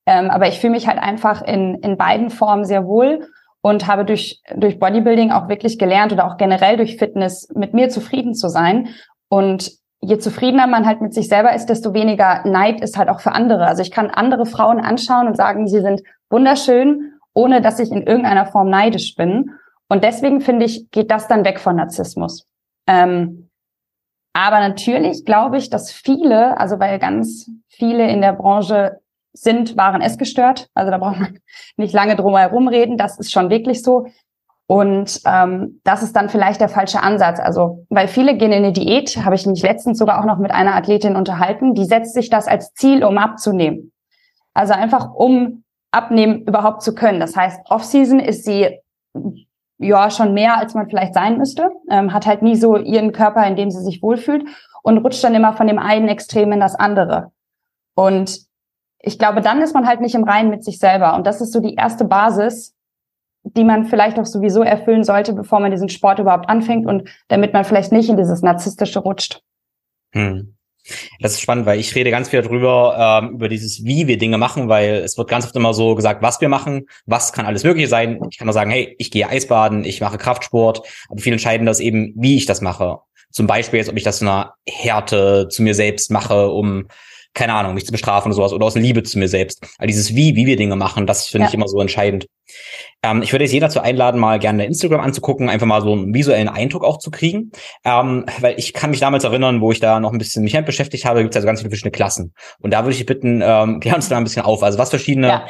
Ähm, 0.06 0.30
aber 0.30 0.46
ich 0.46 0.60
fühle 0.60 0.74
mich 0.74 0.86
halt 0.86 0.98
einfach 0.98 1.42
in, 1.42 1.76
in 1.76 1.96
beiden 1.96 2.30
Formen 2.30 2.64
sehr 2.64 2.86
wohl 2.86 3.26
und 3.62 3.86
habe 3.86 4.04
durch, 4.04 4.42
durch 4.54 4.78
Bodybuilding 4.78 5.32
auch 5.32 5.48
wirklich 5.48 5.78
gelernt 5.78 6.12
oder 6.12 6.26
auch 6.26 6.36
generell 6.36 6.76
durch 6.76 6.98
Fitness 6.98 7.48
mit 7.54 7.72
mir 7.72 7.88
zufrieden 7.88 8.34
zu 8.34 8.48
sein. 8.48 8.90
Und 9.28 9.72
je 10.04 10.18
zufriedener 10.18 10.66
man 10.66 10.86
halt 10.86 11.00
mit 11.00 11.14
sich 11.14 11.28
selber 11.28 11.54
ist, 11.54 11.66
desto 11.66 11.94
weniger 11.94 12.42
Neid 12.44 12.80
ist 12.80 12.96
halt 12.96 13.08
auch 13.08 13.20
für 13.20 13.32
andere. 13.32 13.66
Also 13.66 13.82
ich 13.82 13.90
kann 13.90 14.10
andere 14.10 14.46
Frauen 14.46 14.80
anschauen 14.80 15.26
und 15.26 15.36
sagen, 15.36 15.66
sie 15.66 15.80
sind 15.80 16.02
wunderschön, 16.30 17.12
ohne 17.32 17.60
dass 17.60 17.78
ich 17.78 17.90
in 17.90 18.06
irgendeiner 18.06 18.46
Form 18.46 18.70
neidisch 18.70 19.14
bin. 19.14 19.52
Und 19.88 20.04
deswegen 20.04 20.40
finde 20.40 20.66
ich, 20.66 20.90
geht 20.90 21.10
das 21.10 21.28
dann 21.28 21.44
weg 21.44 21.60
von 21.60 21.76
Narzissmus. 21.76 22.46
Ähm, 22.86 23.50
aber 24.32 24.60
natürlich 24.60 25.24
glaube 25.24 25.58
ich, 25.58 25.70
dass 25.70 25.92
viele, 25.92 26.58
also 26.58 26.78
weil 26.80 26.98
ganz 26.98 27.50
viele 27.68 28.08
in 28.10 28.20
der 28.20 28.32
Branche 28.32 29.00
sind, 29.32 29.76
waren 29.76 30.00
es 30.00 30.18
gestört. 30.18 30.68
Also 30.74 30.90
da 30.90 30.98
braucht 30.98 31.20
man 31.20 31.38
nicht 31.76 31.92
lange 31.92 32.16
drum 32.16 32.36
herum 32.36 32.68
reden. 32.68 32.96
Das 32.96 33.18
ist 33.18 33.32
schon 33.32 33.50
wirklich 33.50 33.82
so. 33.82 34.06
Und 34.66 35.20
ähm, 35.26 35.80
das 35.84 36.02
ist 36.02 36.16
dann 36.16 36.30
vielleicht 36.30 36.60
der 36.60 36.70
falsche 36.70 37.02
Ansatz. 37.02 37.38
Also, 37.38 37.84
weil 37.90 38.08
viele 38.08 38.36
gehen 38.36 38.52
in 38.52 38.64
eine 38.64 38.72
Diät, 38.72 39.16
habe 39.24 39.34
ich 39.34 39.46
mich 39.46 39.62
letztens 39.62 39.98
sogar 39.98 40.20
auch 40.20 40.24
noch 40.24 40.38
mit 40.38 40.52
einer 40.52 40.74
Athletin 40.74 41.16
unterhalten, 41.16 41.74
die 41.74 41.84
setzt 41.84 42.14
sich 42.14 42.30
das 42.30 42.48
als 42.48 42.72
Ziel, 42.72 43.04
um 43.04 43.18
abzunehmen. 43.18 43.92
Also 44.54 44.72
einfach, 44.72 45.12
um 45.12 45.64
abnehmen 45.90 46.42
überhaupt 46.42 46.82
zu 46.82 46.94
können. 46.94 47.20
Das 47.20 47.36
heißt, 47.36 47.60
Off-Season 47.70 48.20
ist 48.20 48.44
sie 48.44 48.80
ja 49.78 50.10
schon 50.10 50.32
mehr, 50.32 50.56
als 50.58 50.74
man 50.74 50.88
vielleicht 50.88 51.14
sein 51.14 51.36
müsste, 51.36 51.70
ähm, 51.90 52.12
hat 52.12 52.26
halt 52.26 52.42
nie 52.42 52.56
so 52.56 52.76
ihren 52.76 53.12
Körper, 53.12 53.46
in 53.46 53.56
dem 53.56 53.70
sie 53.70 53.82
sich 53.82 54.02
wohlfühlt 54.02 54.44
und 54.82 54.98
rutscht 54.98 55.22
dann 55.22 55.34
immer 55.34 55.52
von 55.52 55.66
dem 55.66 55.78
einen 55.78 56.08
Extrem 56.08 56.52
in 56.52 56.60
das 56.60 56.74
andere. 56.74 57.32
Und 57.94 58.40
ich 59.00 59.18
glaube, 59.18 59.40
dann 59.40 59.60
ist 59.60 59.74
man 59.74 59.86
halt 59.86 60.00
nicht 60.00 60.14
im 60.14 60.24
Reinen 60.24 60.50
mit 60.50 60.64
sich 60.64 60.78
selber. 60.78 61.14
Und 61.14 61.26
das 61.26 61.40
ist 61.40 61.52
so 61.52 61.60
die 61.60 61.74
erste 61.74 62.04
Basis, 62.04 62.74
die 63.44 63.64
man 63.64 63.84
vielleicht 63.84 64.18
auch 64.18 64.26
sowieso 64.26 64.62
erfüllen 64.62 65.04
sollte, 65.04 65.34
bevor 65.34 65.60
man 65.60 65.70
diesen 65.70 65.88
Sport 65.88 66.18
überhaupt 66.18 66.48
anfängt 66.48 66.86
und 66.86 67.08
damit 67.28 67.52
man 67.52 67.64
vielleicht 67.64 67.92
nicht 67.92 68.08
in 68.08 68.16
dieses 68.16 68.42
Narzisstische 68.42 69.00
rutscht. 69.00 69.42
Hm. 70.12 70.54
Das 71.20 71.32
ist 71.32 71.40
spannend, 71.40 71.64
weil 71.64 71.80
ich 71.80 71.94
rede 71.94 72.10
ganz 72.10 72.28
viel 72.28 72.42
darüber, 72.42 73.22
ähm, 73.22 73.36
über 73.36 73.48
dieses, 73.48 73.84
wie 73.84 74.06
wir 74.06 74.18
Dinge 74.18 74.36
machen, 74.36 74.68
weil 74.68 74.96
es 74.96 75.16
wird 75.16 75.30
ganz 75.30 75.46
oft 75.46 75.56
immer 75.56 75.72
so 75.72 75.94
gesagt, 75.94 76.22
was 76.22 76.40
wir 76.42 76.50
machen, 76.50 76.86
was 77.06 77.32
kann 77.32 77.46
alles 77.46 77.64
Mögliche 77.64 77.88
sein. 77.88 78.20
Ich 78.30 78.36
kann 78.36 78.46
nur 78.46 78.52
sagen, 78.52 78.70
hey, 78.70 78.94
ich 78.98 79.10
gehe 79.10 79.28
Eisbaden, 79.28 79.84
ich 79.84 80.02
mache 80.02 80.18
Kraftsport, 80.18 80.82
aber 81.08 81.20
viel 81.20 81.32
entscheidender 81.32 81.72
ist 81.72 81.80
eben, 81.80 82.12
wie 82.16 82.36
ich 82.36 82.44
das 82.44 82.60
mache. 82.60 82.98
Zum 83.30 83.46
Beispiel 83.46 83.78
jetzt, 83.78 83.88
ob 83.88 83.96
ich 83.96 84.02
das 84.02 84.20
in 84.20 84.28
einer 84.28 84.54
Härte 84.68 85.48
zu 85.48 85.62
mir 85.62 85.74
selbst 85.74 86.10
mache, 86.10 86.50
um 86.50 86.86
keine 87.34 87.54
Ahnung, 87.54 87.74
mich 87.74 87.84
zu 87.84 87.92
bestrafen 87.92 88.30
oder 88.30 88.36
sowas 88.36 88.52
oder 88.52 88.64
aus 88.64 88.76
Liebe 88.76 89.02
zu 89.02 89.18
mir 89.18 89.28
selbst. 89.28 89.66
All 89.78 89.86
dieses 89.86 90.14
Wie, 90.14 90.36
wie 90.36 90.46
wir 90.46 90.56
Dinge 90.56 90.76
machen, 90.76 91.06
das 91.06 91.26
finde 91.26 91.44
ja. 91.44 91.48
ich 91.48 91.54
immer 91.54 91.68
so 91.68 91.80
entscheidend. 91.80 92.26
Ähm, 93.02 93.22
ich 93.22 93.32
würde 93.32 93.44
jetzt 93.44 93.52
jeder 93.52 93.66
dazu 93.66 93.80
einladen, 93.80 94.20
mal 94.20 94.38
gerne 94.38 94.64
Instagram 94.64 95.00
anzugucken, 95.00 95.48
einfach 95.48 95.66
mal 95.66 95.82
so 95.82 95.92
einen 95.92 96.14
visuellen 96.14 96.48
Eindruck 96.48 96.84
auch 96.84 96.98
zu 96.98 97.10
kriegen. 97.10 97.50
Ähm, 97.84 98.24
weil 98.40 98.58
ich 98.58 98.72
kann 98.72 98.90
mich 98.90 99.00
damals 99.00 99.24
erinnern, 99.24 99.60
wo 99.60 99.72
ich 99.72 99.80
da 99.80 100.00
noch 100.00 100.12
ein 100.12 100.18
bisschen 100.18 100.44
mich 100.44 100.52
damit 100.52 100.66
beschäftigt 100.66 101.04
habe, 101.04 101.22
gibt 101.22 101.34
es 101.34 101.36
also 101.36 101.46
ganz 101.46 101.60
viele 101.60 101.70
verschiedene 101.70 101.92
Klassen. 101.92 102.32
Und 102.60 102.72
da 102.72 102.84
würde 102.84 102.96
ich 102.96 103.04
bitten, 103.04 103.42
ähm, 103.44 103.80
klär 103.80 103.96
uns 103.96 104.08
da 104.08 104.16
ein 104.16 104.24
bisschen 104.24 104.42
auf. 104.42 104.62
Also 104.62 104.78
was 104.78 104.90
verschiedene 104.90 105.28
ja 105.28 105.46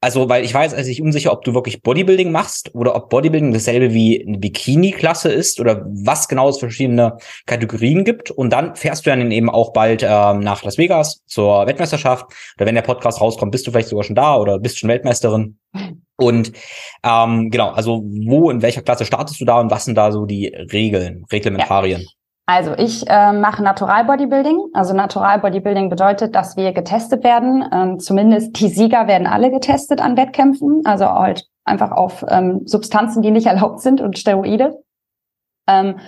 also, 0.00 0.28
weil 0.28 0.44
ich 0.44 0.54
weiß, 0.54 0.72
also 0.72 0.90
ich 0.90 1.02
unsicher, 1.02 1.32
ob 1.32 1.44
du 1.44 1.52
wirklich 1.54 1.82
Bodybuilding 1.82 2.32
machst 2.32 2.74
oder 2.74 2.94
ob 2.94 3.10
Bodybuilding 3.10 3.52
dasselbe 3.52 3.92
wie 3.92 4.24
eine 4.26 4.38
Bikini-Klasse 4.38 5.30
ist 5.30 5.60
oder 5.60 5.84
was 5.86 6.28
genau 6.28 6.48
es 6.48 6.58
verschiedene 6.58 7.18
Kategorien 7.46 8.04
gibt. 8.04 8.30
Und 8.30 8.50
dann 8.50 8.76
fährst 8.76 9.04
du 9.04 9.10
dann 9.10 9.30
eben 9.30 9.50
auch 9.50 9.72
bald 9.72 10.02
ähm, 10.02 10.40
nach 10.40 10.62
Las 10.62 10.78
Vegas 10.78 11.22
zur 11.26 11.66
Weltmeisterschaft. 11.66 12.26
Oder 12.56 12.66
wenn 12.66 12.74
der 12.74 12.82
Podcast 12.82 13.20
rauskommt, 13.20 13.52
bist 13.52 13.66
du 13.66 13.70
vielleicht 13.70 13.88
sogar 13.88 14.04
schon 14.04 14.16
da 14.16 14.36
oder 14.36 14.58
bist 14.58 14.78
schon 14.78 14.88
Weltmeisterin. 14.88 15.58
Und 16.16 16.52
ähm, 17.04 17.50
genau, 17.50 17.70
also 17.70 18.02
wo, 18.04 18.50
in 18.50 18.62
welcher 18.62 18.82
Klasse 18.82 19.04
startest 19.04 19.40
du 19.40 19.44
da 19.44 19.60
und 19.60 19.70
was 19.70 19.84
sind 19.84 19.96
da 19.96 20.10
so 20.10 20.24
die 20.24 20.48
Regeln, 20.48 21.24
Reglementarien? 21.30 22.00
Ja. 22.00 22.08
Also 22.48 22.72
ich 22.78 23.06
äh, 23.10 23.32
mache 23.34 23.62
Natural 23.62 24.06
Bodybuilding. 24.06 24.70
Also 24.72 24.94
Natural 24.94 25.38
Bodybuilding 25.38 25.90
bedeutet, 25.90 26.34
dass 26.34 26.56
wir 26.56 26.72
getestet 26.72 27.22
werden. 27.22 27.62
Ähm, 27.70 27.98
zumindest 27.98 28.58
die 28.58 28.68
Sieger 28.68 29.06
werden 29.06 29.26
alle 29.26 29.50
getestet 29.50 30.00
an 30.00 30.16
Wettkämpfen. 30.16 30.80
Also 30.86 31.10
halt 31.10 31.46
einfach 31.64 31.90
auf 31.90 32.24
ähm, 32.26 32.62
Substanzen, 32.64 33.20
die 33.20 33.32
nicht 33.32 33.48
erlaubt 33.48 33.82
sind 33.82 34.00
und 34.00 34.16
Steroide. 34.18 34.82
Ähm, 35.66 35.98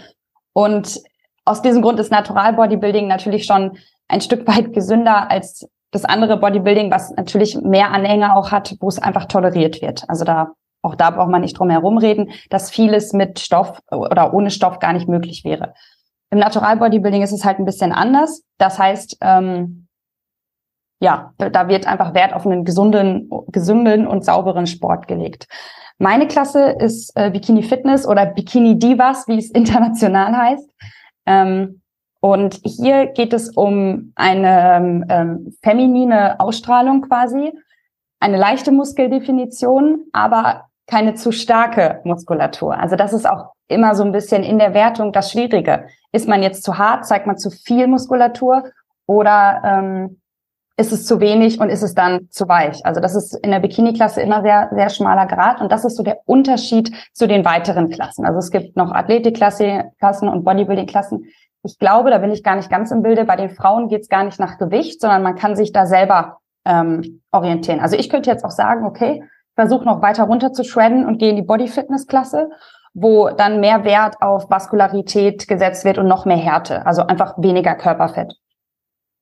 und 0.54 1.02
aus 1.44 1.60
diesem 1.60 1.82
Grund 1.82 2.00
ist 2.00 2.10
Natural 2.10 2.54
Bodybuilding 2.54 3.06
natürlich 3.06 3.44
schon 3.44 3.76
ein 4.08 4.22
Stück 4.22 4.48
weit 4.48 4.72
gesünder 4.72 5.30
als 5.30 5.68
das 5.90 6.06
andere 6.06 6.38
Bodybuilding, 6.38 6.90
was 6.90 7.10
natürlich 7.10 7.60
mehr 7.60 7.90
Anhänger 7.90 8.34
auch 8.34 8.50
hat, 8.50 8.76
wo 8.80 8.88
es 8.88 8.98
einfach 8.98 9.26
toleriert 9.26 9.82
wird. 9.82 10.08
Also 10.08 10.24
da 10.24 10.52
auch 10.80 10.94
da 10.94 11.10
braucht 11.10 11.28
man 11.28 11.42
nicht 11.42 11.58
drum 11.58 11.68
herum 11.68 11.98
reden, 11.98 12.30
dass 12.48 12.70
vieles 12.70 13.12
mit 13.12 13.40
Stoff 13.40 13.78
oder 13.90 14.32
ohne 14.32 14.50
Stoff 14.50 14.78
gar 14.78 14.94
nicht 14.94 15.06
möglich 15.06 15.44
wäre. 15.44 15.74
Im 16.30 16.38
Natural 16.38 16.76
Bodybuilding 16.76 17.22
ist 17.22 17.32
es 17.32 17.44
halt 17.44 17.58
ein 17.58 17.64
bisschen 17.64 17.92
anders. 17.92 18.42
Das 18.58 18.78
heißt, 18.78 19.18
ähm, 19.20 19.88
ja, 21.00 21.32
da 21.38 21.68
wird 21.68 21.86
einfach 21.86 22.14
Wert 22.14 22.32
auf 22.34 22.46
einen 22.46 22.64
gesunden, 22.64 23.30
gesunden 23.48 24.06
und 24.06 24.24
sauberen 24.24 24.66
Sport 24.66 25.08
gelegt. 25.08 25.48
Meine 25.98 26.28
Klasse 26.28 26.70
ist 26.70 27.12
äh, 27.16 27.30
Bikini 27.30 27.62
Fitness 27.62 28.06
oder 28.06 28.26
Bikini 28.26 28.78
Divas, 28.78 29.26
wie 29.28 29.38
es 29.38 29.50
international 29.50 30.36
heißt. 30.36 30.70
Ähm, 31.26 31.82
und 32.20 32.60
hier 32.64 33.06
geht 33.06 33.32
es 33.32 33.50
um 33.56 34.12
eine 34.14 35.04
ähm, 35.08 35.56
feminine 35.62 36.38
Ausstrahlung 36.38 37.02
quasi, 37.02 37.52
eine 38.20 38.36
leichte 38.36 38.72
Muskeldefinition, 38.72 40.04
aber 40.12 40.69
keine 40.90 41.14
zu 41.14 41.30
starke 41.30 42.00
Muskulatur. 42.04 42.76
Also 42.76 42.96
das 42.96 43.12
ist 43.12 43.28
auch 43.28 43.52
immer 43.68 43.94
so 43.94 44.02
ein 44.02 44.12
bisschen 44.12 44.42
in 44.42 44.58
der 44.58 44.74
Wertung 44.74 45.12
das 45.12 45.30
Schwierige. 45.30 45.86
Ist 46.12 46.28
man 46.28 46.42
jetzt 46.42 46.64
zu 46.64 46.78
hart, 46.78 47.06
zeigt 47.06 47.26
man 47.26 47.38
zu 47.38 47.50
viel 47.50 47.86
Muskulatur 47.86 48.64
oder 49.06 49.62
ähm, 49.64 50.20
ist 50.76 50.92
es 50.92 51.06
zu 51.06 51.20
wenig 51.20 51.60
und 51.60 51.68
ist 51.68 51.82
es 51.82 51.94
dann 51.94 52.28
zu 52.30 52.48
weich? 52.48 52.84
Also 52.84 53.00
das 53.00 53.14
ist 53.14 53.34
in 53.34 53.52
der 53.52 53.60
Bikini-Klasse 53.60 54.20
immer 54.22 54.42
sehr, 54.42 54.70
sehr 54.74 54.90
schmaler 54.90 55.26
Grad 55.26 55.60
und 55.60 55.70
das 55.70 55.84
ist 55.84 55.96
so 55.96 56.02
der 56.02 56.18
Unterschied 56.26 56.90
zu 57.12 57.28
den 57.28 57.44
weiteren 57.44 57.90
Klassen. 57.90 58.24
Also 58.24 58.38
es 58.38 58.50
gibt 58.50 58.76
noch 58.76 58.90
Athletik-Klassen 58.90 60.28
und 60.28 60.44
Bodybuilding-Klassen. 60.44 61.26
Ich 61.62 61.78
glaube, 61.78 62.10
da 62.10 62.18
bin 62.18 62.32
ich 62.32 62.42
gar 62.42 62.56
nicht 62.56 62.70
ganz 62.70 62.90
im 62.90 63.02
Bilde. 63.02 63.26
Bei 63.26 63.36
den 63.36 63.50
Frauen 63.50 63.88
geht 63.88 64.02
es 64.02 64.08
gar 64.08 64.24
nicht 64.24 64.40
nach 64.40 64.58
Gewicht, 64.58 65.00
sondern 65.00 65.22
man 65.22 65.36
kann 65.36 65.54
sich 65.54 65.72
da 65.72 65.86
selber 65.86 66.38
ähm, 66.64 67.20
orientieren. 67.30 67.80
Also 67.80 67.96
ich 67.96 68.08
könnte 68.08 68.30
jetzt 68.30 68.44
auch 68.44 68.50
sagen, 68.50 68.84
okay, 68.86 69.22
versuche 69.60 69.84
noch 69.84 70.02
weiter 70.02 70.24
runter 70.24 70.52
zu 70.52 70.64
shredden 70.64 71.06
und 71.06 71.18
gehe 71.18 71.30
in 71.30 71.36
die 71.36 71.42
Body-Fitness-Klasse 71.42 72.50
wo 72.94 73.28
dann 73.30 73.60
mehr 73.60 73.84
Wert 73.84 74.16
auf 74.20 74.50
Vaskularität 74.50 75.46
gesetzt 75.46 75.84
wird 75.84 75.98
und 75.98 76.08
noch 76.08 76.24
mehr 76.24 76.36
Härte, 76.36 76.86
also 76.86 77.06
einfach 77.06 77.34
weniger 77.38 77.74
Körperfett. 77.74 78.34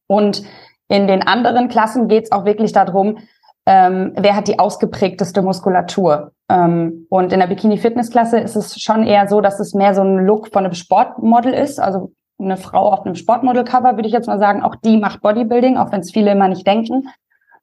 Und 0.06 0.42
in 0.88 1.06
den 1.06 1.26
anderen 1.26 1.68
Klassen 1.68 2.08
geht 2.08 2.24
es 2.24 2.32
auch 2.32 2.44
wirklich 2.44 2.72
darum, 2.72 3.18
ähm, 3.66 4.14
wer 4.16 4.34
hat 4.34 4.48
die 4.48 4.58
ausgeprägteste 4.58 5.42
Muskulatur. 5.42 6.32
Ähm, 6.48 7.06
und 7.10 7.32
in 7.34 7.40
der 7.40 7.48
Bikini-Fitness-Klasse 7.48 8.38
ist 8.40 8.56
es 8.56 8.80
schon 8.80 9.02
eher 9.02 9.28
so, 9.28 9.42
dass 9.42 9.60
es 9.60 9.74
mehr 9.74 9.94
so 9.94 10.00
ein 10.00 10.24
Look 10.24 10.48
von 10.50 10.64
einem 10.64 10.72
Sportmodel 10.72 11.52
ist. 11.52 11.78
Also 11.78 12.12
eine 12.40 12.56
Frau 12.56 12.90
auf 12.90 13.04
einem 13.04 13.16
Sportmodel-Cover, 13.16 13.96
würde 13.96 14.08
ich 14.08 14.14
jetzt 14.14 14.28
mal 14.28 14.38
sagen, 14.38 14.62
auch 14.62 14.76
die 14.76 14.96
macht 14.96 15.20
Bodybuilding, 15.20 15.76
auch 15.76 15.92
wenn 15.92 16.00
es 16.00 16.10
viele 16.10 16.32
immer 16.32 16.48
nicht 16.48 16.66
denken. 16.66 17.08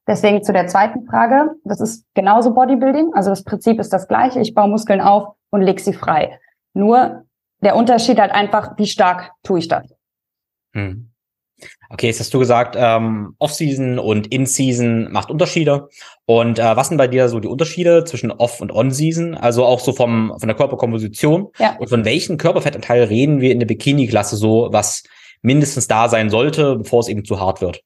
Deswegen 0.06 0.42
zu 0.42 0.52
der 0.52 0.68
zweiten 0.68 1.04
Frage. 1.06 1.56
Das 1.64 1.80
ist 1.80 2.04
genauso 2.14 2.54
Bodybuilding. 2.54 3.12
Also 3.14 3.30
das 3.30 3.42
Prinzip 3.42 3.80
ist 3.80 3.92
das 3.92 4.06
gleiche. 4.06 4.40
Ich 4.40 4.54
baue 4.54 4.68
Muskeln 4.68 5.00
auf 5.00 5.34
und 5.50 5.62
leg 5.62 5.80
sie 5.80 5.92
frei. 5.92 6.38
Nur 6.74 7.24
der 7.60 7.74
Unterschied 7.74 8.20
halt 8.20 8.32
einfach, 8.32 8.78
wie 8.78 8.86
stark 8.86 9.32
tue 9.42 9.58
ich 9.58 9.68
das. 9.68 9.86
Hm. 10.74 11.10
Okay, 11.88 12.08
jetzt 12.08 12.20
hast 12.20 12.34
du 12.34 12.38
gesagt, 12.38 12.76
ähm, 12.78 13.34
Off-Season 13.38 13.98
und 13.98 14.26
In-Season 14.26 15.10
macht 15.10 15.30
Unterschiede. 15.30 15.88
Und 16.26 16.58
äh, 16.58 16.76
was 16.76 16.88
sind 16.88 16.98
bei 16.98 17.08
dir 17.08 17.28
so 17.28 17.40
die 17.40 17.48
Unterschiede 17.48 18.04
zwischen 18.04 18.30
Off- 18.30 18.60
und 18.60 18.72
On-Season? 18.72 19.34
Also 19.34 19.64
auch 19.64 19.80
so 19.80 19.92
vom, 19.92 20.34
von 20.38 20.46
der 20.46 20.56
Körperkomposition. 20.56 21.48
Ja. 21.58 21.76
Und 21.78 21.88
von 21.88 22.04
welchen 22.04 22.36
Körperfettanteil 22.36 23.04
reden 23.04 23.40
wir 23.40 23.52
in 23.52 23.58
der 23.58 23.66
Bikini-Klasse 23.66 24.36
so, 24.36 24.68
was 24.70 25.04
mindestens 25.40 25.88
da 25.88 26.08
sein 26.08 26.28
sollte, 26.28 26.76
bevor 26.76 27.00
es 27.00 27.08
eben 27.08 27.24
zu 27.24 27.40
hart 27.40 27.62
wird? 27.62 27.82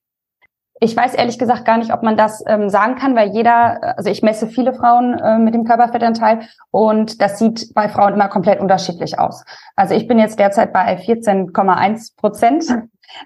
Ich 0.82 0.96
weiß 0.96 1.14
ehrlich 1.14 1.38
gesagt 1.38 1.66
gar 1.66 1.76
nicht, 1.76 1.92
ob 1.92 2.02
man 2.02 2.16
das 2.16 2.42
ähm, 2.46 2.70
sagen 2.70 2.94
kann, 2.94 3.14
weil 3.14 3.30
jeder, 3.30 3.98
also 3.98 4.08
ich 4.08 4.22
messe 4.22 4.46
viele 4.46 4.72
Frauen 4.72 5.18
äh, 5.18 5.38
mit 5.38 5.52
dem 5.52 5.64
Körperfettanteil 5.64 6.40
und 6.70 7.20
das 7.20 7.38
sieht 7.38 7.74
bei 7.74 7.90
Frauen 7.90 8.14
immer 8.14 8.28
komplett 8.28 8.60
unterschiedlich 8.60 9.18
aus. 9.18 9.44
Also 9.76 9.94
ich 9.94 10.08
bin 10.08 10.18
jetzt 10.18 10.38
derzeit 10.38 10.72
bei 10.72 10.96
14,1 10.96 12.16
Prozent. 12.16 12.64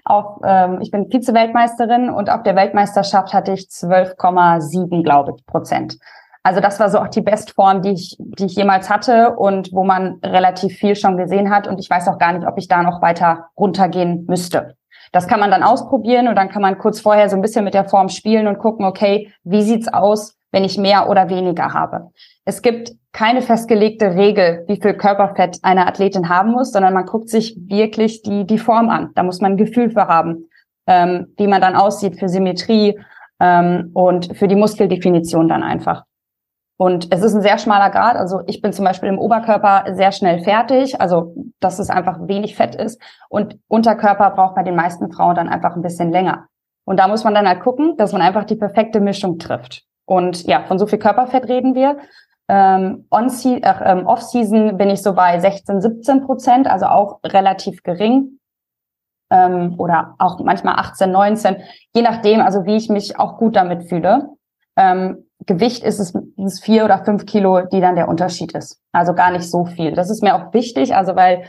Auf, 0.03 0.41
ähm, 0.43 0.79
ich 0.81 0.89
bin 0.91 1.09
Vize-Weltmeisterin 1.11 2.09
und 2.09 2.29
auf 2.29 2.43
der 2.43 2.55
Weltmeisterschaft 2.55 3.33
hatte 3.33 3.53
ich 3.53 3.67
12,7, 3.69 5.03
glaube 5.03 5.35
ich, 5.37 5.45
Prozent. 5.45 5.97
Also 6.41 6.59
das 6.59 6.79
war 6.79 6.89
so 6.89 6.99
auch 6.99 7.07
die 7.07 7.21
Bestform, 7.21 7.81
die 7.81 7.91
ich, 7.91 8.17
die 8.19 8.45
ich 8.45 8.55
jemals 8.55 8.89
hatte 8.89 9.35
und 9.35 9.71
wo 9.71 9.83
man 9.83 10.19
relativ 10.23 10.75
viel 10.75 10.95
schon 10.95 11.17
gesehen 11.17 11.49
hat. 11.51 11.67
Und 11.67 11.79
ich 11.79 11.89
weiß 11.89 12.07
auch 12.07 12.17
gar 12.17 12.33
nicht, 12.33 12.47
ob 12.47 12.57
ich 12.57 12.67
da 12.67 12.83
noch 12.83 13.01
weiter 13.01 13.47
runtergehen 13.57 14.25
müsste. 14.27 14.75
Das 15.11 15.27
kann 15.27 15.39
man 15.39 15.51
dann 15.51 15.63
ausprobieren 15.63 16.27
und 16.27 16.35
dann 16.35 16.49
kann 16.49 16.61
man 16.61 16.77
kurz 16.77 16.99
vorher 16.99 17.29
so 17.29 17.35
ein 17.35 17.41
bisschen 17.41 17.65
mit 17.65 17.73
der 17.73 17.85
Form 17.85 18.09
spielen 18.09 18.47
und 18.47 18.59
gucken, 18.59 18.85
okay, 18.85 19.31
wie 19.43 19.61
sieht's 19.61 19.87
aus, 19.87 20.37
wenn 20.51 20.63
ich 20.63 20.77
mehr 20.77 21.09
oder 21.09 21.29
weniger 21.29 21.73
habe. 21.73 22.11
Es 22.45 22.61
gibt 22.61 22.93
keine 23.11 23.41
festgelegte 23.41 24.15
Regel, 24.15 24.63
wie 24.67 24.79
viel 24.79 24.93
Körperfett 24.93 25.59
eine 25.63 25.87
Athletin 25.87 26.29
haben 26.29 26.51
muss, 26.51 26.71
sondern 26.71 26.93
man 26.93 27.05
guckt 27.05 27.29
sich 27.29 27.57
wirklich 27.67 28.21
die, 28.21 28.45
die 28.45 28.59
Form 28.59 28.89
an. 28.89 29.11
Da 29.15 29.23
muss 29.23 29.41
man 29.41 29.53
ein 29.53 29.57
Gefühl 29.57 29.89
für 29.89 30.07
haben, 30.07 30.49
ähm, 30.87 31.27
wie 31.37 31.47
man 31.47 31.61
dann 31.61 31.75
aussieht 31.75 32.19
für 32.19 32.29
Symmetrie 32.29 32.99
ähm, 33.39 33.91
und 33.93 34.37
für 34.37 34.47
die 34.47 34.55
Muskeldefinition 34.55 35.47
dann 35.47 35.63
einfach. 35.63 36.03
Und 36.77 37.13
es 37.13 37.21
ist 37.21 37.33
ein 37.33 37.41
sehr 37.41 37.57
schmaler 37.57 37.89
Grad. 37.89 38.17
Also 38.17 38.41
ich 38.47 38.61
bin 38.61 38.73
zum 38.73 38.83
Beispiel 38.83 39.07
im 39.07 39.19
Oberkörper 39.19 39.95
sehr 39.95 40.11
schnell 40.11 40.39
fertig, 40.43 40.99
also 40.99 41.33
dass 41.59 41.79
es 41.79 41.89
einfach 41.89 42.27
wenig 42.27 42.55
Fett 42.55 42.75
ist. 42.75 43.01
Und 43.29 43.57
Unterkörper 43.67 44.31
braucht 44.31 44.55
bei 44.55 44.63
den 44.63 44.75
meisten 44.75 45.11
Frauen 45.11 45.35
dann 45.35 45.47
einfach 45.47 45.75
ein 45.75 45.81
bisschen 45.81 46.11
länger. 46.11 46.47
Und 46.85 46.99
da 46.99 47.07
muss 47.07 47.23
man 47.23 47.33
dann 47.33 47.47
halt 47.47 47.61
gucken, 47.61 47.95
dass 47.97 48.11
man 48.11 48.21
einfach 48.21 48.43
die 48.43 48.55
perfekte 48.55 48.99
Mischung 48.99 49.39
trifft. 49.39 49.83
Und 50.05 50.43
ja, 50.43 50.63
von 50.63 50.77
so 50.77 50.85
viel 50.85 50.99
Körperfett 50.99 51.47
reden 51.47 51.75
wir. 51.75 51.97
Ähm, 52.47 53.07
ähm, 53.11 54.05
Off-Season 54.05 54.77
bin 54.77 54.89
ich 54.89 55.01
so 55.01 55.13
bei 55.13 55.39
16, 55.39 55.81
17 55.81 56.25
Prozent, 56.25 56.67
also 56.67 56.85
auch 56.85 57.19
relativ 57.23 57.81
gering. 57.83 58.39
Ähm, 59.31 59.75
oder 59.79 60.13
auch 60.19 60.39
manchmal 60.41 60.75
18, 60.75 61.11
19, 61.11 61.57
je 61.95 62.03
nachdem, 62.03 62.41
also 62.41 62.65
wie 62.65 62.75
ich 62.75 62.89
mich 62.89 63.17
auch 63.17 63.37
gut 63.37 63.55
damit 63.55 63.89
fühle. 63.89 64.29
Ähm, 64.77 65.24
Gewicht 65.45 65.83
ist 65.83 65.99
es, 65.99 66.13
ist 66.37 66.63
vier 66.63 66.85
oder 66.85 67.03
fünf 67.03 67.25
Kilo, 67.25 67.61
die 67.61 67.81
dann 67.81 67.95
der 67.95 68.07
Unterschied 68.07 68.53
ist. 68.53 68.79
Also 68.91 69.13
gar 69.13 69.31
nicht 69.31 69.49
so 69.49 69.65
viel. 69.65 69.91
Das 69.93 70.09
ist 70.09 70.23
mir 70.23 70.35
auch 70.35 70.53
wichtig, 70.53 70.95
also 70.95 71.15
weil 71.15 71.43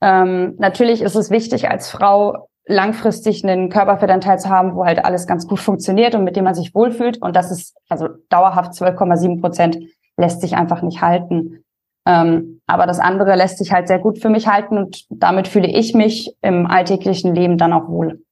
ähm, 0.00 0.54
natürlich 0.58 1.02
ist 1.02 1.14
es 1.14 1.30
wichtig 1.30 1.70
als 1.70 1.90
Frau 1.90 2.48
langfristig 2.66 3.44
einen 3.44 3.70
Körperfettanteil 3.70 4.38
zu 4.38 4.50
haben, 4.50 4.74
wo 4.74 4.84
halt 4.84 5.04
alles 5.04 5.26
ganz 5.26 5.48
gut 5.48 5.58
funktioniert 5.58 6.14
und 6.14 6.24
mit 6.24 6.36
dem 6.36 6.44
man 6.44 6.54
sich 6.54 6.74
wohlfühlt. 6.74 7.20
Und 7.22 7.34
das 7.34 7.50
ist 7.50 7.76
also 7.88 8.08
dauerhaft 8.28 8.72
12,7 8.72 9.40
Prozent 9.40 9.78
lässt 10.16 10.40
sich 10.40 10.54
einfach 10.54 10.82
nicht 10.82 11.00
halten. 11.00 11.64
Ähm, 12.06 12.60
aber 12.66 12.86
das 12.86 13.00
andere 13.00 13.36
lässt 13.36 13.58
sich 13.58 13.72
halt 13.72 13.88
sehr 13.88 13.98
gut 13.98 14.18
für 14.18 14.28
mich 14.28 14.46
halten 14.48 14.76
und 14.76 15.06
damit 15.10 15.48
fühle 15.48 15.68
ich 15.68 15.94
mich 15.94 16.34
im 16.42 16.66
alltäglichen 16.66 17.34
Leben 17.34 17.56
dann 17.56 17.72
auch 17.72 17.88
wohl. 17.88 18.22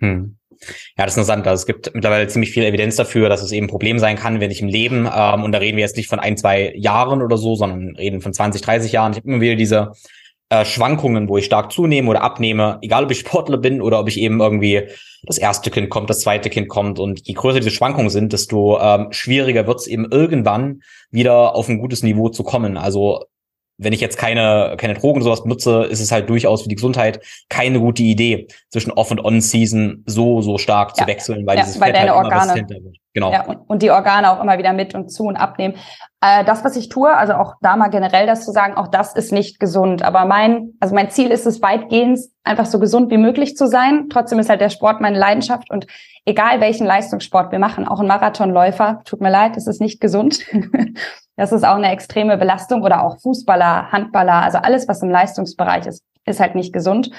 Hm. 0.00 0.35
Ja, 0.96 1.04
das 1.04 1.12
ist 1.12 1.18
interessant. 1.18 1.46
Also 1.46 1.62
es 1.62 1.66
gibt 1.66 1.94
mittlerweile 1.94 2.26
ziemlich 2.28 2.50
viel 2.50 2.64
Evidenz 2.64 2.96
dafür, 2.96 3.28
dass 3.28 3.42
es 3.42 3.52
eben 3.52 3.66
ein 3.66 3.70
Problem 3.70 3.98
sein 3.98 4.16
kann, 4.16 4.40
wenn 4.40 4.50
ich 4.50 4.60
im 4.60 4.68
Leben, 4.68 5.08
ähm, 5.12 5.42
und 5.44 5.52
da 5.52 5.58
reden 5.58 5.76
wir 5.76 5.84
jetzt 5.84 5.96
nicht 5.96 6.08
von 6.08 6.18
ein, 6.18 6.36
zwei 6.36 6.72
Jahren 6.76 7.22
oder 7.22 7.36
so, 7.36 7.54
sondern 7.54 7.96
reden 7.96 8.20
von 8.20 8.32
20, 8.32 8.62
30 8.62 8.92
Jahren. 8.92 9.12
Ich 9.12 9.18
habe 9.18 9.28
immer 9.28 9.40
wieder 9.40 9.56
diese 9.56 9.92
äh, 10.48 10.64
Schwankungen, 10.64 11.28
wo 11.28 11.38
ich 11.38 11.44
stark 11.44 11.72
zunehme 11.72 12.08
oder 12.08 12.22
abnehme, 12.22 12.78
egal 12.82 13.04
ob 13.04 13.10
ich 13.10 13.18
Sportler 13.18 13.58
bin 13.58 13.82
oder 13.82 13.98
ob 13.98 14.08
ich 14.08 14.20
eben 14.20 14.40
irgendwie 14.40 14.88
das 15.24 15.38
erste 15.38 15.70
Kind 15.70 15.90
kommt, 15.90 16.08
das 16.08 16.20
zweite 16.20 16.50
Kind 16.50 16.68
kommt. 16.68 16.98
Und 16.98 17.26
je 17.26 17.34
größer 17.34 17.58
diese 17.58 17.72
Schwankungen 17.72 18.10
sind, 18.10 18.32
desto 18.32 18.78
ähm, 18.80 19.08
schwieriger 19.10 19.66
wird 19.66 19.80
es 19.80 19.86
eben 19.88 20.10
irgendwann 20.10 20.82
wieder 21.10 21.56
auf 21.56 21.68
ein 21.68 21.78
gutes 21.78 22.02
Niveau 22.04 22.28
zu 22.28 22.44
kommen. 22.44 22.76
Also 22.76 23.24
wenn 23.78 23.92
ich 23.92 24.00
jetzt 24.00 24.18
keine, 24.18 24.74
keine 24.78 24.94
Drogen 24.94 25.22
sowas 25.22 25.42
benutze, 25.42 25.84
ist 25.84 26.00
es 26.00 26.12
halt 26.12 26.28
durchaus 26.28 26.62
für 26.62 26.68
die 26.68 26.76
Gesundheit 26.76 27.20
keine 27.48 27.80
gute 27.80 28.02
Idee, 28.02 28.48
zwischen 28.70 28.92
Off- 28.92 29.10
und 29.10 29.24
On-Season 29.24 30.04
so, 30.06 30.40
so 30.40 30.58
stark 30.58 30.90
ja. 30.90 31.02
zu 31.02 31.06
wechseln, 31.06 31.46
weil 31.46 31.58
ja, 31.58 31.64
dieses 31.64 31.80
weil 31.80 31.92
Fett 31.92 31.96
deine 31.96 32.14
halt 32.14 32.24
Organe, 32.24 32.94
Genau. 33.16 33.32
Ja, 33.32 33.46
und, 33.46 33.56
und 33.66 33.82
die 33.82 33.90
Organe 33.90 34.30
auch 34.30 34.42
immer 34.42 34.58
wieder 34.58 34.74
mit 34.74 34.94
und 34.94 35.08
zu 35.08 35.24
und 35.24 35.36
abnehmen. 35.36 35.76
Äh, 36.20 36.44
das, 36.44 36.64
was 36.64 36.76
ich 36.76 36.90
tue, 36.90 37.10
also 37.10 37.32
auch 37.32 37.54
da 37.62 37.74
mal 37.74 37.88
generell 37.88 38.26
das 38.26 38.44
zu 38.44 38.52
sagen, 38.52 38.74
auch 38.74 38.88
das 38.88 39.14
ist 39.14 39.32
nicht 39.32 39.58
gesund. 39.58 40.02
Aber 40.02 40.26
mein, 40.26 40.74
also 40.80 40.94
mein 40.94 41.10
Ziel 41.10 41.30
ist 41.30 41.46
es 41.46 41.62
weitgehend, 41.62 42.18
einfach 42.44 42.66
so 42.66 42.78
gesund 42.78 43.10
wie 43.10 43.16
möglich 43.16 43.56
zu 43.56 43.68
sein. 43.68 44.08
Trotzdem 44.10 44.38
ist 44.38 44.50
halt 44.50 44.60
der 44.60 44.68
Sport 44.68 45.00
meine 45.00 45.18
Leidenschaft 45.18 45.70
und 45.70 45.86
egal 46.26 46.60
welchen 46.60 46.86
Leistungssport 46.86 47.52
wir 47.52 47.58
machen, 47.58 47.88
auch 47.88 48.00
ein 48.00 48.06
Marathonläufer, 48.06 49.00
tut 49.06 49.22
mir 49.22 49.30
leid, 49.30 49.56
es 49.56 49.66
ist 49.66 49.80
nicht 49.80 49.98
gesund. 49.98 50.40
Das 51.36 51.52
ist 51.52 51.64
auch 51.64 51.76
eine 51.76 51.92
extreme 51.92 52.38
Belastung 52.38 52.82
oder 52.82 53.04
auch 53.04 53.20
Fußballer, 53.20 53.92
Handballer, 53.92 54.42
also 54.42 54.58
alles, 54.58 54.88
was 54.88 55.02
im 55.02 55.10
Leistungsbereich 55.10 55.86
ist, 55.86 56.02
ist 56.24 56.40
halt 56.40 56.54
nicht 56.54 56.72
gesund. 56.72 57.10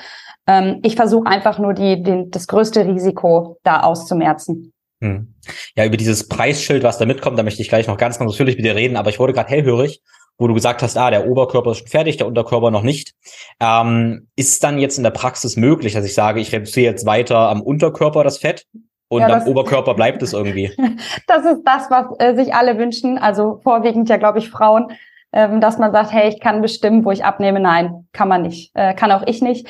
Ähm, 0.48 0.80
ich 0.84 0.96
versuche 0.96 1.28
einfach 1.28 1.60
nur 1.60 1.74
die, 1.74 2.02
den, 2.02 2.32
das 2.32 2.48
größte 2.48 2.86
Risiko 2.86 3.60
da 3.64 3.82
auszumerzen. 3.82 4.74
Hm. 5.02 5.36
Ja, 5.76 5.86
über 5.86 5.98
dieses 5.98 6.28
Preisschild, 6.28 6.84
was 6.84 6.98
da 6.98 7.06
mitkommt, 7.06 7.38
da 7.38 7.44
möchte 7.44 7.62
ich 7.62 7.70
gleich 7.70 7.88
noch 7.88 7.98
ganz, 7.98 8.18
ganz 8.18 8.30
ausführlich 8.30 8.56
mit 8.56 8.66
dir 8.66 8.76
reden, 8.76 8.98
aber 8.98 9.12
ich 9.12 9.20
wurde 9.20 9.34
gerade 9.34 9.50
hellhörig, 9.50 10.02
wo 10.40 10.48
du 10.48 10.56
gesagt 10.56 10.82
hast, 10.82 10.98
ah, 10.98 11.12
der 11.12 11.28
Oberkörper 11.28 11.72
ist 11.72 11.80
schon 11.80 11.88
fertig, 11.88 12.18
der 12.18 12.28
Unterkörper 12.28 12.72
noch 12.72 12.82
nicht. 12.82 13.14
Ähm, 13.60 14.28
ist 14.36 14.64
dann 14.64 14.80
jetzt 14.80 14.98
in 14.98 15.04
der 15.04 15.12
Praxis 15.12 15.56
möglich, 15.56 15.94
dass 15.94 16.06
ich 16.06 16.16
sage, 16.16 16.40
ich 16.40 16.52
reduziere 16.52 16.92
jetzt 16.92 17.06
weiter 17.06 17.50
am 17.50 17.62
Unterkörper 17.62 18.24
das 18.24 18.40
Fett 18.40 18.66
und 19.10 19.22
ja, 19.22 19.28
am 19.28 19.48
Oberkörper 19.48 19.94
bleibt 19.94 20.22
es 20.22 20.34
irgendwie. 20.34 20.72
das 21.28 21.46
ist 21.46 21.64
das, 21.64 21.90
was 21.90 22.08
äh, 22.20 22.36
sich 22.36 22.54
alle 22.54 22.78
wünschen. 22.78 23.18
Also 23.18 23.60
vorwiegend 23.64 24.10
ja, 24.10 24.18
glaube 24.18 24.40
ich, 24.40 24.50
Frauen, 24.50 24.92
ähm, 25.32 25.62
dass 25.62 25.78
man 25.78 25.92
sagt, 25.92 26.12
hey, 26.12 26.30
ich 26.30 26.40
kann 26.40 26.62
bestimmen, 26.62 27.06
wo 27.06 27.12
ich 27.12 27.24
abnehme. 27.24 27.60
Nein, 27.60 28.08
kann 28.12 28.28
man 28.28 28.42
nicht. 28.42 28.72
Äh, 28.76 28.94
kann 28.94 29.12
auch 29.12 29.24
ich 29.26 29.42
nicht. 29.42 29.68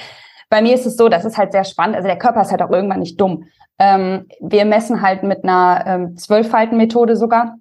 Bei 0.50 0.62
mir 0.62 0.73
ist 0.73 0.86
es 0.86 0.95
so, 0.95 1.10
das 1.10 1.26
ist 1.26 1.38
halt 1.38 1.52
sehr 1.52 1.65
spannend. 1.65 1.95
Also 1.95 2.08
der 2.08 2.17
Körper 2.17 2.41
ist 2.41 2.52
halt 2.52 2.62
auch 2.62 2.71
irgendwann 2.71 3.00
nicht 3.00 3.19
dumm. 3.19 3.45
Ähm, 3.80 4.28
wir 4.39 4.65
messen 4.65 5.02
halt 5.02 5.23
mit 5.23 5.43
einer 5.43 5.84
ähm, 5.86 6.17
Zwölffalten-Methode 6.17 7.15
sogar. 7.15 7.58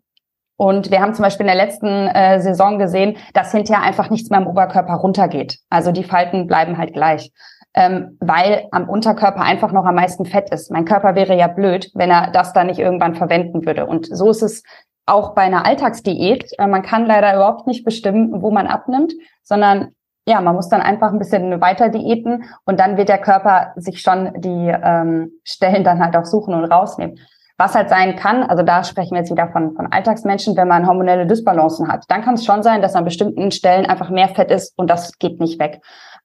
Und 0.58 0.90
wir 0.90 1.02
haben 1.02 1.12
zum 1.12 1.22
Beispiel 1.22 1.44
in 1.44 1.54
der 1.54 1.66
letzten 1.66 2.06
äh, 2.06 2.40
Saison 2.40 2.78
gesehen, 2.78 3.18
dass 3.34 3.52
hinterher 3.52 3.82
einfach 3.82 4.08
nichts 4.08 4.30
mehr 4.30 4.38
am 4.38 4.46
Oberkörper 4.46 4.94
runtergeht. 4.94 5.58
Also 5.68 5.92
die 5.92 6.04
Falten 6.04 6.46
bleiben 6.46 6.78
halt 6.78 6.94
gleich 6.94 7.30
ähm, 7.76 8.16
weil 8.20 8.66
am 8.72 8.88
Unterkörper 8.88 9.42
einfach 9.42 9.70
noch 9.70 9.84
am 9.84 9.94
meisten 9.94 10.24
Fett 10.24 10.50
ist. 10.50 10.70
Mein 10.70 10.86
Körper 10.86 11.14
wäre 11.14 11.36
ja 11.36 11.46
blöd, 11.46 11.90
wenn 11.94 12.10
er 12.10 12.30
das 12.32 12.54
dann 12.54 12.68
nicht 12.68 12.80
irgendwann 12.80 13.14
verwenden 13.14 13.66
würde. 13.66 13.86
Und 13.86 14.06
so 14.06 14.30
ist 14.30 14.42
es 14.42 14.62
auch 15.04 15.34
bei 15.34 15.42
einer 15.42 15.66
Alltagsdiät. 15.66 16.52
Äh, 16.58 16.66
man 16.66 16.82
kann 16.82 17.06
leider 17.06 17.34
überhaupt 17.34 17.66
nicht 17.66 17.84
bestimmen, 17.84 18.42
wo 18.42 18.50
man 18.50 18.66
abnimmt, 18.66 19.12
sondern 19.42 19.92
ja, 20.28 20.40
man 20.40 20.56
muss 20.56 20.68
dann 20.68 20.80
einfach 20.80 21.12
ein 21.12 21.20
bisschen 21.20 21.60
weiter 21.60 21.88
diäten 21.88 22.44
und 22.64 22.80
dann 22.80 22.96
wird 22.96 23.08
der 23.08 23.18
Körper 23.18 23.72
sich 23.76 24.00
schon 24.00 24.32
die 24.40 24.72
ähm, 24.74 25.30
Stellen 25.44 25.84
dann 25.84 26.02
halt 26.02 26.16
auch 26.16 26.24
suchen 26.24 26.52
und 26.52 26.64
rausnehmen. 26.64 27.18
Was 27.58 27.74
halt 27.74 27.88
sein 27.88 28.16
kann, 28.16 28.42
also 28.42 28.62
da 28.62 28.84
sprechen 28.84 29.12
wir 29.12 29.20
jetzt 29.20 29.30
wieder 29.30 29.48
von, 29.48 29.74
von 29.76 29.90
Alltagsmenschen, 29.90 30.56
wenn 30.56 30.68
man 30.68 30.86
hormonelle 30.86 31.26
Dysbalancen 31.26 31.88
hat, 31.88 32.04
dann 32.08 32.22
kann 32.22 32.34
es 32.34 32.44
schon 32.44 32.62
sein, 32.62 32.82
dass 32.82 32.96
an 32.96 33.04
bestimmten 33.04 33.50
Stellen 33.50 33.86
einfach 33.86 34.10
mehr 34.10 34.28
Fett 34.28 34.50
ist 34.50 34.76
und 34.76 34.90
das 34.90 35.16
geht 35.18 35.40
nicht 35.40 35.60
weg. 35.60 35.80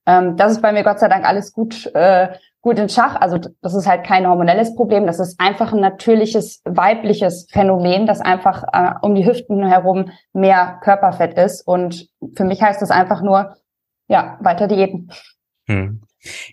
Ähm, 0.05 0.37
das 0.37 0.53
ist 0.53 0.61
bei 0.61 0.71
mir 0.71 0.83
Gott 0.83 0.99
sei 0.99 1.07
Dank 1.07 1.25
alles 1.25 1.53
gut, 1.53 1.89
äh, 1.93 2.29
gut 2.61 2.79
in 2.79 2.89
Schach. 2.89 3.15
Also 3.15 3.37
das 3.61 3.73
ist 3.73 3.87
halt 3.87 4.03
kein 4.03 4.27
hormonelles 4.27 4.75
Problem. 4.75 5.05
Das 5.05 5.19
ist 5.19 5.39
einfach 5.39 5.73
ein 5.73 5.79
natürliches 5.79 6.61
weibliches 6.65 7.47
Phänomen, 7.51 8.05
dass 8.05 8.21
einfach 8.21 8.63
äh, 8.73 8.93
um 9.01 9.15
die 9.15 9.25
Hüften 9.25 9.65
herum 9.65 10.11
mehr 10.33 10.79
Körperfett 10.83 11.37
ist. 11.37 11.61
Und 11.67 12.09
für 12.35 12.45
mich 12.45 12.61
heißt 12.61 12.81
das 12.81 12.91
einfach 12.91 13.21
nur, 13.21 13.55
ja, 14.07 14.37
weiter 14.41 14.67
Diäten. 14.67 15.11
Hm. 15.67 16.01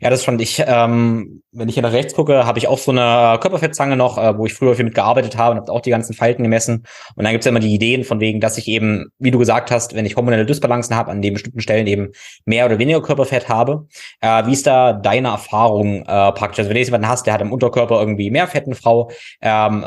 Ja, 0.01 0.09
das 0.09 0.25
fand 0.25 0.41
ich, 0.41 0.63
ähm, 0.67 1.43
wenn 1.53 1.69
ich 1.69 1.75
hier 1.75 1.83
nach 1.83 1.93
rechts 1.93 2.15
gucke, 2.15 2.47
habe 2.47 2.59
ich 2.59 2.69
auch 2.69 2.79
so 2.79 2.91
eine 2.91 3.39
Körperfettzange 3.41 3.97
noch, 3.97 4.17
äh, 4.17 4.37
wo 4.39 4.47
ich 4.47 4.55
früher 4.55 4.75
viel 4.75 4.87
mitgearbeitet 4.87 5.37
habe 5.37 5.53
und 5.53 5.61
habe 5.61 5.73
auch 5.73 5.83
die 5.83 5.91
ganzen 5.91 6.15
Falten 6.15 6.43
gemessen. 6.43 6.87
Und 7.15 7.25
dann 7.25 7.33
gibt's 7.33 7.45
ja 7.45 7.51
immer 7.51 7.61
die 7.61 7.75
Ideen 7.75 8.05
von 8.05 8.21
wegen, 8.21 8.41
dass 8.41 8.57
ich 8.57 8.67
eben, 8.69 9.11
wie 9.19 9.31
du 9.31 9.39
gesagt 9.39 9.71
hast, 9.71 9.95
wenn 9.95 10.07
ich 10.07 10.17
hormonelle 10.17 10.47
Dysbalancen 10.47 10.97
habe, 10.97 11.11
an 11.11 11.21
den 11.21 11.35
bestimmten 11.35 11.61
Stellen 11.61 11.87
eben 11.87 12.13
mehr 12.47 12.65
oder 12.65 12.79
weniger 12.79 13.03
Körperfett 13.03 13.49
habe. 13.49 13.87
Äh, 14.21 14.47
wie 14.47 14.55
ist 14.55 14.67
da 14.67 14.95
deine 14.95 15.29
Erfahrung 15.29 16.03
äh, 16.03 16.33
praktisch? 16.33 16.61
Also 16.61 16.71
wenn 16.71 16.75
du 16.75 16.81
jetzt 16.81 16.89
jemanden 16.89 17.09
hast, 17.09 17.27
der 17.27 17.35
hat 17.35 17.43
im 17.43 17.53
Unterkörper 17.53 18.01
irgendwie 18.01 18.31
mehr 18.31 18.47
Fett, 18.47 18.65
eine 18.65 18.75
Frau, 18.75 19.11
ähm, 19.43 19.87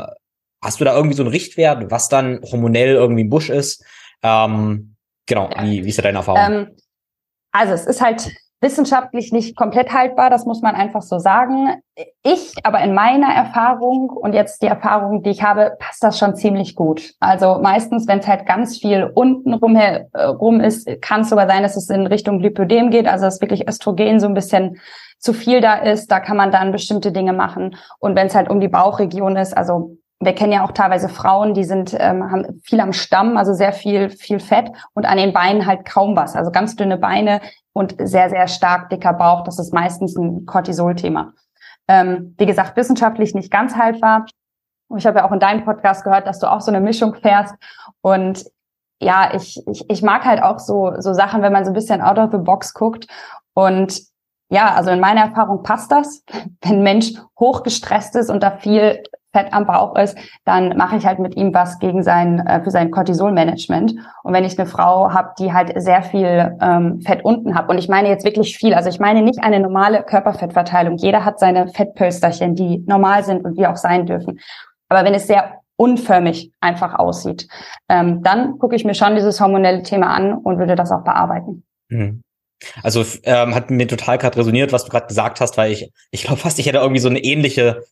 hast 0.62 0.80
du 0.80 0.84
da 0.84 0.94
irgendwie 0.94 1.16
so 1.16 1.24
einen 1.24 1.32
Richtwert, 1.32 1.90
was 1.90 2.08
dann 2.08 2.40
hormonell 2.50 2.94
irgendwie 2.94 3.24
ein 3.24 3.30
Busch 3.30 3.50
ist? 3.50 3.84
Ähm, 4.22 4.94
genau, 5.26 5.50
wie, 5.60 5.84
wie 5.84 5.88
ist 5.88 5.98
da 5.98 6.02
deine 6.02 6.18
Erfahrung? 6.18 6.52
Ähm, 6.52 6.76
also 7.50 7.74
es 7.74 7.86
ist 7.86 8.00
halt 8.00 8.30
wissenschaftlich 8.62 9.32
nicht 9.32 9.56
komplett 9.56 9.92
haltbar, 9.92 10.30
das 10.30 10.46
muss 10.46 10.62
man 10.62 10.74
einfach 10.74 11.02
so 11.02 11.18
sagen. 11.18 11.82
Ich, 12.22 12.54
aber 12.62 12.80
in 12.80 12.94
meiner 12.94 13.26
Erfahrung 13.26 14.08
und 14.08 14.32
jetzt 14.32 14.62
die 14.62 14.66
Erfahrung, 14.66 15.22
die 15.22 15.30
ich 15.30 15.42
habe, 15.42 15.76
passt 15.78 16.02
das 16.02 16.18
schon 16.18 16.36
ziemlich 16.36 16.76
gut. 16.76 17.12
Also 17.18 17.58
meistens, 17.60 18.06
wenn 18.06 18.20
es 18.20 18.28
halt 18.28 18.46
ganz 18.46 18.78
viel 18.78 19.10
unten 19.14 19.52
rum, 19.52 19.76
rum 20.16 20.60
ist, 20.60 20.88
kann 21.02 21.22
es 21.22 21.28
sogar 21.28 21.48
sein, 21.48 21.64
dass 21.64 21.76
es 21.76 21.90
in 21.90 22.06
Richtung 22.06 22.38
Lipödem 22.38 22.90
geht, 22.90 23.08
also 23.08 23.24
dass 23.24 23.40
wirklich 23.40 23.68
Östrogen 23.68 24.20
so 24.20 24.28
ein 24.28 24.34
bisschen 24.34 24.78
zu 25.18 25.32
viel 25.32 25.60
da 25.60 25.74
ist, 25.74 26.10
da 26.10 26.20
kann 26.20 26.36
man 26.36 26.50
dann 26.50 26.72
bestimmte 26.72 27.12
Dinge 27.12 27.32
machen. 27.32 27.76
Und 27.98 28.16
wenn 28.16 28.28
es 28.28 28.34
halt 28.34 28.48
um 28.48 28.60
die 28.60 28.68
Bauchregion 28.68 29.36
ist, 29.36 29.56
also 29.56 29.96
wir 30.24 30.34
kennen 30.34 30.52
ja 30.52 30.64
auch 30.64 30.72
teilweise 30.72 31.08
Frauen, 31.08 31.54
die 31.54 31.64
sind 31.64 31.94
ähm, 31.98 32.30
haben 32.30 32.60
viel 32.64 32.80
am 32.80 32.92
Stamm, 32.92 33.36
also 33.36 33.54
sehr 33.54 33.72
viel 33.72 34.10
viel 34.10 34.40
Fett 34.40 34.70
und 34.94 35.04
an 35.04 35.18
den 35.18 35.32
Beinen 35.32 35.66
halt 35.66 35.84
kaum 35.84 36.16
was, 36.16 36.36
also 36.36 36.50
ganz 36.50 36.76
dünne 36.76 36.96
Beine 36.96 37.40
und 37.72 37.96
sehr 37.98 38.30
sehr 38.30 38.48
stark 38.48 38.90
dicker 38.90 39.12
Bauch. 39.12 39.44
Das 39.44 39.58
ist 39.58 39.72
meistens 39.72 40.16
ein 40.16 40.46
Cortisol-Thema. 40.46 41.32
Ähm, 41.88 42.34
wie 42.38 42.46
gesagt, 42.46 42.76
wissenschaftlich 42.76 43.34
nicht 43.34 43.50
ganz 43.50 43.76
haltbar. 43.76 44.26
Ich 44.96 45.06
habe 45.06 45.20
ja 45.20 45.24
auch 45.26 45.32
in 45.32 45.40
deinem 45.40 45.64
Podcast 45.64 46.04
gehört, 46.04 46.26
dass 46.26 46.38
du 46.38 46.50
auch 46.50 46.60
so 46.60 46.70
eine 46.70 46.80
Mischung 46.80 47.14
fährst 47.14 47.54
und 48.02 48.44
ja, 49.02 49.34
ich, 49.34 49.60
ich, 49.66 49.90
ich 49.90 50.02
mag 50.02 50.24
halt 50.24 50.42
auch 50.42 50.60
so, 50.60 50.92
so 50.98 51.12
Sachen, 51.12 51.42
wenn 51.42 51.52
man 51.52 51.64
so 51.64 51.72
ein 51.72 51.74
bisschen 51.74 52.00
out 52.00 52.18
of 52.18 52.30
the 52.30 52.38
box 52.38 52.72
guckt. 52.72 53.08
Und 53.52 54.00
ja, 54.52 54.74
also 54.74 54.90
in 54.90 55.00
meiner 55.00 55.22
Erfahrung 55.22 55.62
passt 55.62 55.90
das. 55.90 56.22
Wenn 56.60 56.76
ein 56.76 56.82
Mensch 56.82 57.14
hochgestresst 57.40 58.14
ist 58.16 58.30
und 58.30 58.42
da 58.42 58.50
viel 58.52 59.02
Fett 59.34 59.50
am 59.54 59.66
Bauch 59.66 59.96
ist, 59.96 60.16
dann 60.44 60.76
mache 60.76 60.96
ich 60.96 61.06
halt 61.06 61.18
mit 61.18 61.36
ihm 61.36 61.54
was 61.54 61.78
gegen 61.78 62.02
sein, 62.02 62.38
äh, 62.46 62.62
für 62.62 62.70
sein 62.70 62.90
Cortisol-Management. 62.90 63.94
Und 64.22 64.32
wenn 64.34 64.44
ich 64.44 64.58
eine 64.58 64.68
Frau 64.68 65.10
habe, 65.10 65.30
die 65.38 65.54
halt 65.54 65.72
sehr 65.80 66.02
viel 66.02 66.54
ähm, 66.60 67.00
Fett 67.00 67.24
unten 67.24 67.54
hat, 67.54 67.70
und 67.70 67.78
ich 67.78 67.88
meine 67.88 68.10
jetzt 68.10 68.26
wirklich 68.26 68.58
viel, 68.58 68.74
also 68.74 68.90
ich 68.90 69.00
meine 69.00 69.22
nicht 69.22 69.42
eine 69.42 69.58
normale 69.58 70.02
Körperfettverteilung. 70.02 70.98
Jeder 70.98 71.24
hat 71.24 71.38
seine 71.38 71.68
Fettpölsterchen, 71.68 72.54
die 72.54 72.84
normal 72.86 73.24
sind 73.24 73.46
und 73.46 73.56
die 73.56 73.66
auch 73.66 73.76
sein 73.76 74.04
dürfen. 74.04 74.38
Aber 74.90 75.02
wenn 75.02 75.14
es 75.14 75.26
sehr 75.26 75.60
unförmig 75.76 76.52
einfach 76.60 76.98
aussieht, 76.98 77.48
ähm, 77.88 78.22
dann 78.22 78.58
gucke 78.58 78.76
ich 78.76 78.84
mir 78.84 78.94
schon 78.94 79.14
dieses 79.14 79.40
hormonelle 79.40 79.82
Thema 79.82 80.08
an 80.08 80.34
und 80.34 80.58
würde 80.58 80.74
das 80.74 80.92
auch 80.92 81.04
bearbeiten. 81.04 81.64
Mhm. 81.88 82.22
Also 82.82 83.04
ähm, 83.24 83.54
hat 83.54 83.70
mir 83.70 83.86
total 83.86 84.18
gerade 84.18 84.38
resoniert, 84.38 84.72
was 84.72 84.84
du 84.84 84.90
gerade 84.90 85.06
gesagt 85.06 85.40
hast, 85.40 85.56
weil 85.56 85.72
ich, 85.72 85.90
ich 86.10 86.24
glaube 86.24 86.40
fast, 86.40 86.58
ich 86.58 86.66
hätte 86.66 86.78
irgendwie 86.78 87.00
so 87.00 87.08
eine 87.08 87.20
ähnliche 87.20 87.82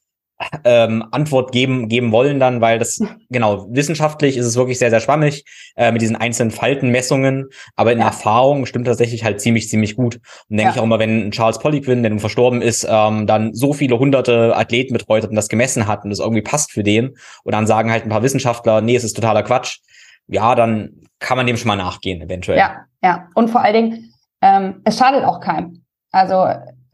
ähm, 0.64 1.04
Antwort 1.10 1.52
geben, 1.52 1.88
geben 1.88 2.12
wollen 2.12 2.40
dann, 2.40 2.60
weil 2.60 2.78
das, 2.78 3.02
genau, 3.28 3.66
wissenschaftlich 3.70 4.36
ist 4.36 4.46
es 4.46 4.56
wirklich 4.56 4.78
sehr, 4.78 4.90
sehr 4.90 5.00
schwammig 5.00 5.44
äh, 5.76 5.92
mit 5.92 6.00
diesen 6.00 6.16
einzelnen 6.16 6.50
Faltenmessungen, 6.50 7.48
aber 7.76 7.92
in 7.92 7.98
ja. 7.98 8.06
Erfahrung 8.06 8.66
stimmt 8.66 8.86
tatsächlich 8.86 9.24
halt 9.24 9.40
ziemlich, 9.40 9.68
ziemlich 9.68 9.96
gut. 9.96 10.16
Und 10.48 10.56
denke 10.56 10.70
ja. 10.70 10.70
ich 10.70 10.80
auch 10.80 10.84
immer, 10.84 10.98
wenn 10.98 11.30
Charles 11.30 11.58
Poliquin, 11.58 12.02
der 12.02 12.10
nun 12.10 12.20
verstorben 12.20 12.62
ist, 12.62 12.86
ähm, 12.88 13.26
dann 13.26 13.54
so 13.54 13.72
viele 13.72 13.98
hunderte 13.98 14.56
Athleten 14.56 14.94
betreut 14.94 15.22
hat 15.22 15.30
und 15.30 15.36
das 15.36 15.48
gemessen 15.48 15.86
hat 15.86 16.04
und 16.04 16.10
das 16.10 16.20
irgendwie 16.20 16.42
passt 16.42 16.72
für 16.72 16.82
den 16.82 17.16
und 17.44 17.52
dann 17.52 17.66
sagen 17.66 17.90
halt 17.90 18.04
ein 18.04 18.10
paar 18.10 18.22
Wissenschaftler, 18.22 18.80
nee, 18.80 18.96
es 18.96 19.04
ist 19.04 19.14
totaler 19.14 19.42
Quatsch, 19.42 19.78
ja, 20.26 20.54
dann 20.54 20.92
kann 21.18 21.36
man 21.36 21.46
dem 21.46 21.56
schon 21.56 21.68
mal 21.68 21.76
nachgehen, 21.76 22.22
eventuell. 22.22 22.58
Ja, 22.58 22.86
ja. 23.02 23.28
Und 23.34 23.50
vor 23.50 23.60
allen 23.62 23.74
Dingen, 23.74 24.09
ähm, 24.42 24.80
es 24.84 24.98
schadet 24.98 25.24
auch 25.24 25.40
keinem. 25.40 25.84
Also 26.12 26.46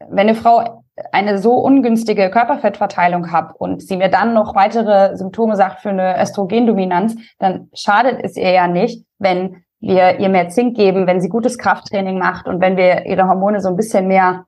wenn 0.09 0.29
eine 0.29 0.35
Frau 0.35 0.83
eine 1.11 1.37
so 1.37 1.53
ungünstige 1.53 2.29
Körperfettverteilung 2.29 3.31
habe 3.31 3.53
und 3.57 3.81
sie 3.81 3.97
mir 3.97 4.09
dann 4.09 4.33
noch 4.33 4.55
weitere 4.55 5.15
Symptome 5.15 5.55
sagt 5.55 5.81
für 5.81 5.89
eine 5.89 6.19
Östrogendominanz, 6.21 7.15
dann 7.39 7.69
schadet 7.73 8.19
es 8.23 8.35
ihr 8.35 8.51
ja 8.51 8.67
nicht, 8.67 9.05
wenn 9.19 9.63
wir 9.79 10.19
ihr 10.19 10.29
mehr 10.29 10.49
Zink 10.49 10.75
geben, 10.75 11.05
wenn 11.05 11.21
sie 11.21 11.29
gutes 11.29 11.57
Krafttraining 11.59 12.17
macht 12.17 12.47
und 12.47 12.61
wenn 12.61 12.77
wir 12.77 13.05
ihre 13.05 13.27
Hormone 13.27 13.61
so 13.61 13.69
ein 13.69 13.75
bisschen 13.75 14.07
mehr 14.07 14.45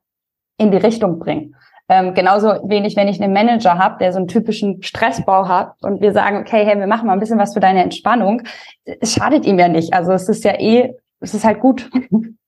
in 0.57 0.71
die 0.71 0.77
Richtung 0.77 1.19
bringen. 1.19 1.55
Ähm, 1.87 2.13
genauso 2.13 2.47
wenig, 2.67 2.95
wenn 2.95 3.07
ich 3.07 3.21
einen 3.21 3.33
Manager 3.33 3.77
habe, 3.77 3.97
der 3.99 4.11
so 4.11 4.17
einen 4.17 4.27
typischen 4.27 4.81
Stressbau 4.83 5.47
hat 5.47 5.73
und 5.81 6.01
wir 6.01 6.13
sagen, 6.13 6.37
okay, 6.37 6.65
hey, 6.65 6.77
wir 6.77 6.87
machen 6.87 7.07
mal 7.07 7.13
ein 7.13 7.19
bisschen 7.19 7.39
was 7.39 7.53
für 7.53 7.59
deine 7.59 7.83
Entspannung. 7.83 8.43
Es 8.85 9.13
schadet 9.13 9.45
ihm 9.45 9.57
ja 9.57 9.67
nicht. 9.67 9.93
Also 9.93 10.11
es 10.11 10.29
ist 10.29 10.43
ja 10.43 10.59
eh, 10.59 10.93
es 11.19 11.33
ist 11.33 11.45
halt 11.45 11.59
gut. 11.59 11.89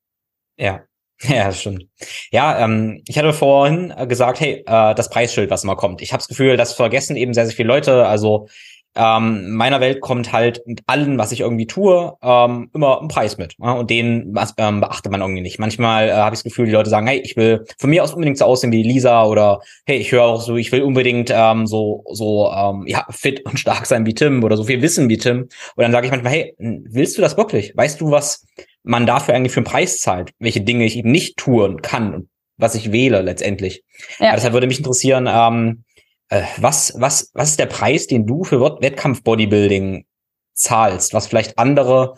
Ja, 0.62 0.82
Ja, 1.24 1.52
stimmt. 1.52 1.86
Ja, 2.32 2.64
ähm, 2.64 3.02
ich 3.08 3.18
hatte 3.18 3.34
vorhin 3.34 3.94
gesagt, 4.08 4.40
hey, 4.40 4.64
äh, 4.66 4.96
das 4.96 5.10
Preisschild, 5.10 5.50
was 5.50 5.64
immer 5.64 5.76
kommt. 5.76 6.02
Ich 6.02 6.14
habe 6.14 6.20
das 6.20 6.28
Gefühl, 6.28 6.58
das 6.58 6.74
vergessen 6.74 7.16
eben 7.16 7.34
sehr, 7.34 7.46
sehr 7.46 7.56
viele 7.56 7.68
Leute. 7.68 8.08
Also 8.08 8.48
ähm, 8.96 9.52
meiner 9.52 9.80
Welt 9.80 10.02
kommt 10.02 10.34
halt 10.34 10.64
mit 10.66 10.82
allem, 10.88 11.18
was 11.18 11.32
ich 11.32 11.42
irgendwie 11.42 11.68
tue, 11.68 12.14
ähm, 12.22 12.70
immer 12.74 13.02
ein 13.02 13.08
Preis 13.08 13.38
mit. 13.38 13.56
Ja? 13.60 13.74
Und 13.74 13.90
den 13.90 14.36
ähm, 14.58 14.82
beachtet 14.82 15.12
man 15.12 15.22
irgendwie 15.22 15.42
nicht. 15.42 15.60
Manchmal 15.60 16.10
äh, 16.10 16.14
habe 16.14 16.36
ich 16.36 16.40
das 16.40 16.44
Gefühl, 16.44 16.66
die 16.66 16.72
Leute 16.74 16.90
sagen, 16.90 17.08
hey, 17.08 17.22
ich 17.24 17.38
will 17.38 17.66
von 17.78 17.90
mir 17.90 18.04
aus 18.04 18.14
unbedingt 18.14 18.38
so 18.38 18.46
aussehen 18.46 18.72
wie 18.72 18.84
Lisa 18.84 19.24
oder 19.24 19.60
hey, 19.86 19.98
ich 19.98 20.12
höre 20.12 20.24
auch 20.24 20.42
so, 20.42 20.58
ich 20.58 20.72
will 20.72 20.82
unbedingt 20.82 21.32
ähm, 21.34 21.68
so 21.68 22.04
so 22.12 22.52
ähm, 22.52 22.84
ja 22.88 23.06
fit 23.12 23.46
und 23.46 23.60
stark 23.60 23.86
sein 23.86 24.06
wie 24.06 24.14
Tim 24.14 24.44
oder 24.44 24.58
so 24.58 24.64
viel 24.64 24.82
wissen 24.82 25.08
wie 25.08 25.18
Tim. 25.18 25.42
Und 25.42 25.52
dann 25.78 25.92
sage 25.92 26.08
ich 26.08 26.12
manchmal, 26.12 26.34
hey, 26.34 26.56
willst 26.58 27.18
du 27.18 27.22
das 27.22 27.38
wirklich? 27.38 27.72
Weißt 27.78 28.02
du, 28.02 28.12
was 28.12 28.46
man 28.84 29.06
dafür 29.06 29.36
eigentlich 29.36 29.54
für 29.54 29.60
einen 29.60 29.66
Preis 29.66 30.00
zahlt, 30.00 30.32
welche 30.40 30.62
Dinge 30.62 30.86
ich 30.86 30.98
eben 30.98 31.12
nicht 31.12 31.38
tun 31.38 31.82
kann 31.82 32.14
und 32.14 32.30
was 32.58 32.76
ich 32.76 32.92
wähle 32.92 33.22
letztendlich. 33.22 33.84
Ja. 34.20 34.34
deshalb 34.34 34.54
würde 34.54 34.68
mich 34.68 34.78
interessieren, 34.78 35.28
ähm, 35.30 35.84
äh, 36.30 36.44
was, 36.58 36.94
was, 36.98 37.32
was 37.34 37.52
ist 37.52 37.60
der 37.60 37.66
Preis, 37.66 38.08
den 38.08 38.26
du 38.26 38.44
für 38.44 38.62
Wettkampf-Bodybuilding 38.62 40.06
zahlst, 40.54 41.14
was 41.14 41.28
vielleicht 41.28 41.58
andere 41.58 42.16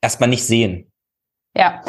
erstmal 0.00 0.28
nicht 0.28 0.44
sehen? 0.44 0.90
Ja, 1.56 1.82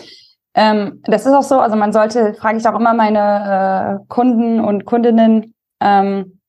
ähm, 0.56 1.02
das 1.06 1.26
ist 1.26 1.34
auch 1.34 1.44
so. 1.44 1.60
Also 1.60 1.76
man 1.76 1.94
sollte, 1.94 2.34
frage 2.34 2.58
ich 2.58 2.68
auch 2.68 2.80
immer 2.80 2.94
meine 2.94 4.00
äh, 4.02 4.06
Kunden 4.08 4.60
und 4.60 4.86
Kundinnen, 4.86 5.56
ähm, 5.80 6.40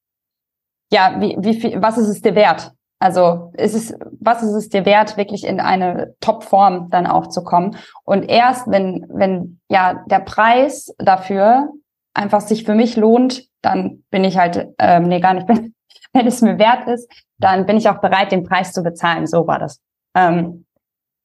ja, 0.92 1.16
wie, 1.20 1.36
wie 1.38 1.60
viel, 1.60 1.82
was 1.82 1.98
ist 1.98 2.08
es 2.08 2.22
dir 2.22 2.34
wert? 2.34 2.72
Also 2.98 3.52
ist 3.56 3.74
es, 3.74 3.94
was 4.20 4.42
ist 4.42 4.52
es 4.52 4.68
dir 4.68 4.86
wert, 4.86 5.16
wirklich 5.16 5.44
in 5.44 5.60
eine 5.60 6.14
Top-Form 6.20 6.90
dann 6.90 7.06
auch 7.06 7.28
zu 7.28 7.44
kommen? 7.44 7.76
Und 8.04 8.22
erst 8.22 8.70
wenn, 8.70 9.06
wenn 9.08 9.60
ja 9.68 10.04
der 10.06 10.20
Preis 10.20 10.94
dafür 10.98 11.68
einfach 12.14 12.40
sich 12.40 12.64
für 12.64 12.74
mich 12.74 12.96
lohnt, 12.96 13.48
dann 13.60 14.04
bin 14.10 14.24
ich 14.24 14.38
halt, 14.38 14.68
ähm, 14.78 15.08
nee, 15.08 15.20
gar 15.20 15.34
nicht, 15.34 15.48
wenn, 15.48 15.74
wenn 16.12 16.26
es 16.26 16.40
mir 16.40 16.58
wert 16.58 16.88
ist, 16.88 17.10
dann 17.38 17.66
bin 17.66 17.76
ich 17.76 17.88
auch 17.88 18.00
bereit, 18.00 18.32
den 18.32 18.44
Preis 18.44 18.72
zu 18.72 18.82
bezahlen. 18.82 19.26
So 19.26 19.46
war 19.46 19.58
das. 19.58 19.80
Ähm, 20.14 20.64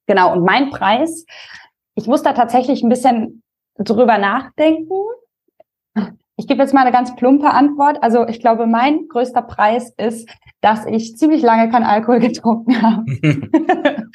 genau, 0.08 0.34
und 0.34 0.44
mein 0.44 0.72
Preis, 0.72 1.26
ich 1.96 2.08
muss 2.08 2.24
da 2.24 2.34
tatsächlich 2.34 2.82
ein 2.82 2.90
bisschen 2.90 3.44
drüber 3.78 4.18
nachdenken. 4.18 4.94
Ich 6.40 6.48
gebe 6.48 6.62
jetzt 6.62 6.74
mal 6.74 6.82
eine 6.82 6.94
ganz 6.94 7.14
plumpe 7.18 7.50
Antwort. 7.50 8.02
Also 8.02 8.26
ich 8.26 8.40
glaube, 8.40 8.66
mein 8.66 9.10
größter 9.10 9.42
Preis 9.42 9.94
ist, 9.98 10.30
dass 10.62 10.86
ich 10.86 11.18
ziemlich 11.18 11.42
lange 11.42 11.70
kein 11.70 11.84
Alkohol 11.84 12.20
getrunken 12.22 12.82
habe. 12.82 13.04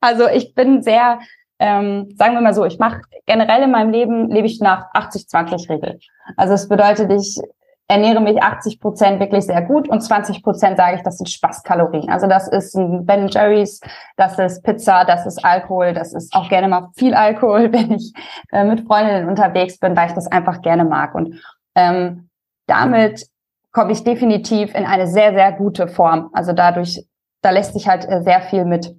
also 0.00 0.26
ich 0.26 0.54
bin 0.54 0.82
sehr, 0.82 1.20
ähm, 1.60 2.12
sagen 2.16 2.34
wir 2.34 2.40
mal 2.40 2.52
so, 2.52 2.64
ich 2.64 2.80
mache 2.80 3.02
generell 3.26 3.62
in 3.62 3.70
meinem 3.70 3.92
Leben, 3.92 4.28
lebe 4.28 4.48
ich 4.48 4.58
nach 4.60 4.92
80-20-Regel. 4.92 6.00
Also 6.36 6.54
es 6.54 6.68
bedeutet, 6.68 7.12
ich 7.12 7.38
ernähre 7.86 8.20
mich 8.20 8.42
80 8.42 8.80
Prozent 8.80 9.20
wirklich 9.20 9.46
sehr 9.46 9.62
gut 9.62 9.88
und 9.88 10.00
20 10.00 10.42
Prozent 10.42 10.78
sage 10.78 10.96
ich, 10.96 11.02
das 11.02 11.18
sind 11.18 11.28
Spaßkalorien. 11.28 12.10
Also 12.10 12.26
das 12.26 12.48
ist 12.48 12.74
ein 12.74 13.06
Ben 13.06 13.28
Jerry's, 13.28 13.80
das 14.16 14.36
ist 14.36 14.64
Pizza, 14.64 15.04
das 15.04 15.26
ist 15.26 15.44
Alkohol, 15.44 15.94
das 15.94 16.12
ist 16.12 16.34
auch 16.34 16.48
gerne 16.48 16.66
mal 16.66 16.88
viel 16.96 17.14
Alkohol, 17.14 17.72
wenn 17.72 17.92
ich 17.92 18.12
äh, 18.50 18.64
mit 18.64 18.84
Freundinnen 18.84 19.28
unterwegs 19.28 19.78
bin, 19.78 19.96
weil 19.96 20.08
ich 20.08 20.14
das 20.14 20.26
einfach 20.26 20.60
gerne 20.60 20.84
mag. 20.84 21.14
Und 21.14 21.40
ähm, 21.78 22.28
damit 22.66 23.24
komme 23.72 23.92
ich 23.92 24.02
definitiv 24.02 24.74
in 24.74 24.84
eine 24.84 25.06
sehr, 25.06 25.32
sehr 25.32 25.52
gute 25.52 25.86
Form. 25.86 26.30
Also 26.32 26.52
dadurch, 26.52 27.04
da 27.42 27.50
lässt 27.50 27.74
sich 27.74 27.86
halt 27.86 28.04
äh, 28.08 28.22
sehr 28.22 28.42
viel 28.42 28.64
mit 28.64 28.96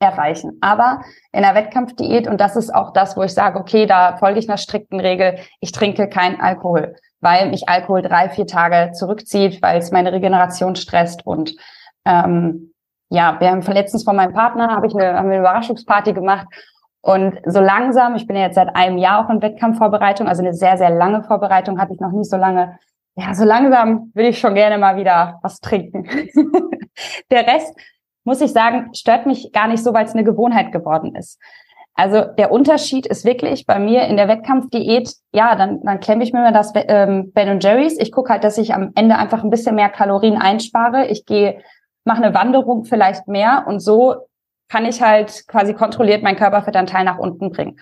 erreichen. 0.00 0.58
Aber 0.60 1.02
in 1.30 1.42
der 1.42 1.54
Wettkampfdiät, 1.54 2.26
und 2.26 2.40
das 2.40 2.56
ist 2.56 2.74
auch 2.74 2.92
das, 2.92 3.16
wo 3.16 3.22
ich 3.22 3.32
sage, 3.32 3.60
okay, 3.60 3.86
da 3.86 4.16
folge 4.16 4.40
ich 4.40 4.48
einer 4.48 4.58
strikten 4.58 4.98
Regel, 4.98 5.38
ich 5.60 5.72
trinke 5.72 6.08
keinen 6.08 6.40
Alkohol, 6.40 6.96
weil 7.20 7.50
mich 7.50 7.68
Alkohol 7.68 8.02
drei, 8.02 8.28
vier 8.30 8.46
Tage 8.46 8.92
zurückzieht, 8.92 9.62
weil 9.62 9.78
es 9.78 9.92
meine 9.92 10.12
Regeneration 10.12 10.74
stresst. 10.74 11.24
Und 11.24 11.54
ähm, 12.06 12.72
ja, 13.10 13.38
wir 13.38 13.50
haben 13.50 13.60
letztens 13.60 14.02
von 14.02 14.16
meinem 14.16 14.32
Partner, 14.32 14.74
habe 14.74 14.86
ich 14.86 14.94
eine, 14.94 15.14
haben 15.16 15.26
eine 15.26 15.38
Überraschungsparty 15.38 16.14
gemacht 16.14 16.48
und 17.02 17.38
so 17.46 17.60
langsam, 17.60 18.14
ich 18.14 18.26
bin 18.26 18.36
ja 18.36 18.42
jetzt 18.42 18.56
seit 18.56 18.76
einem 18.76 18.98
Jahr 18.98 19.24
auch 19.24 19.30
in 19.30 19.40
Wettkampfvorbereitung, 19.40 20.28
also 20.28 20.42
eine 20.42 20.52
sehr, 20.52 20.76
sehr 20.76 20.90
lange 20.90 21.22
Vorbereitung 21.22 21.80
hatte 21.80 21.94
ich 21.94 22.00
noch 22.00 22.12
nie 22.12 22.24
so 22.24 22.36
lange. 22.36 22.78
Ja, 23.16 23.34
so 23.34 23.44
langsam 23.44 24.10
will 24.14 24.26
ich 24.26 24.38
schon 24.38 24.54
gerne 24.54 24.78
mal 24.78 24.96
wieder 24.96 25.38
was 25.42 25.60
trinken. 25.60 26.04
der 27.30 27.46
Rest, 27.46 27.74
muss 28.24 28.40
ich 28.40 28.52
sagen, 28.52 28.90
stört 28.94 29.26
mich 29.26 29.50
gar 29.52 29.66
nicht 29.66 29.82
so, 29.82 29.94
weil 29.94 30.04
es 30.04 30.12
eine 30.12 30.24
Gewohnheit 30.24 30.72
geworden 30.72 31.14
ist. 31.16 31.38
Also 31.94 32.22
der 32.38 32.52
Unterschied 32.52 33.06
ist 33.06 33.24
wirklich 33.24 33.66
bei 33.66 33.78
mir 33.78 34.04
in 34.04 34.16
der 34.16 34.28
Wettkampfdiät, 34.28 35.12
ja, 35.32 35.54
dann, 35.54 35.82
dann 35.82 36.00
klemme 36.00 36.22
ich 36.22 36.32
mir 36.32 36.40
mal 36.40 36.52
das 36.52 36.72
ähm, 36.74 37.32
Ben 37.32 37.60
Jerry's. 37.60 37.98
Ich 37.98 38.12
gucke 38.12 38.32
halt, 38.32 38.44
dass 38.44 38.58
ich 38.58 38.74
am 38.74 38.92
Ende 38.94 39.16
einfach 39.16 39.42
ein 39.42 39.50
bisschen 39.50 39.74
mehr 39.74 39.90
Kalorien 39.90 40.36
einspare. 40.38 41.08
Ich 41.08 41.26
gehe, 41.26 41.62
mache 42.04 42.22
eine 42.22 42.34
Wanderung 42.34 42.84
vielleicht 42.84 43.26
mehr 43.26 43.64
und 43.66 43.80
so 43.80 44.16
kann 44.70 44.86
ich 44.86 45.02
halt 45.02 45.46
quasi 45.48 45.74
kontrolliert 45.74 46.22
meinen 46.22 46.36
Körperfettanteil 46.36 47.04
nach 47.04 47.18
unten 47.18 47.50
bringen. 47.50 47.78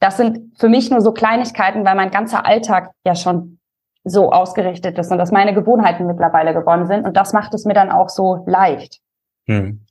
Das 0.00 0.16
sind 0.16 0.58
für 0.58 0.68
mich 0.68 0.90
nur 0.90 1.00
so 1.00 1.12
Kleinigkeiten, 1.12 1.84
weil 1.84 1.94
mein 1.94 2.10
ganzer 2.10 2.44
Alltag 2.44 2.90
ja 3.06 3.14
schon 3.14 3.58
so 4.02 4.32
ausgerichtet 4.32 4.98
ist 4.98 5.10
und 5.10 5.18
dass 5.18 5.30
meine 5.30 5.54
Gewohnheiten 5.54 6.06
mittlerweile 6.06 6.52
geworden 6.52 6.86
sind. 6.86 7.06
Und 7.06 7.16
das 7.16 7.32
macht 7.32 7.54
es 7.54 7.64
mir 7.64 7.72
dann 7.72 7.90
auch 7.90 8.10
so 8.10 8.44
leicht. 8.46 9.00
Hm. 9.46 9.83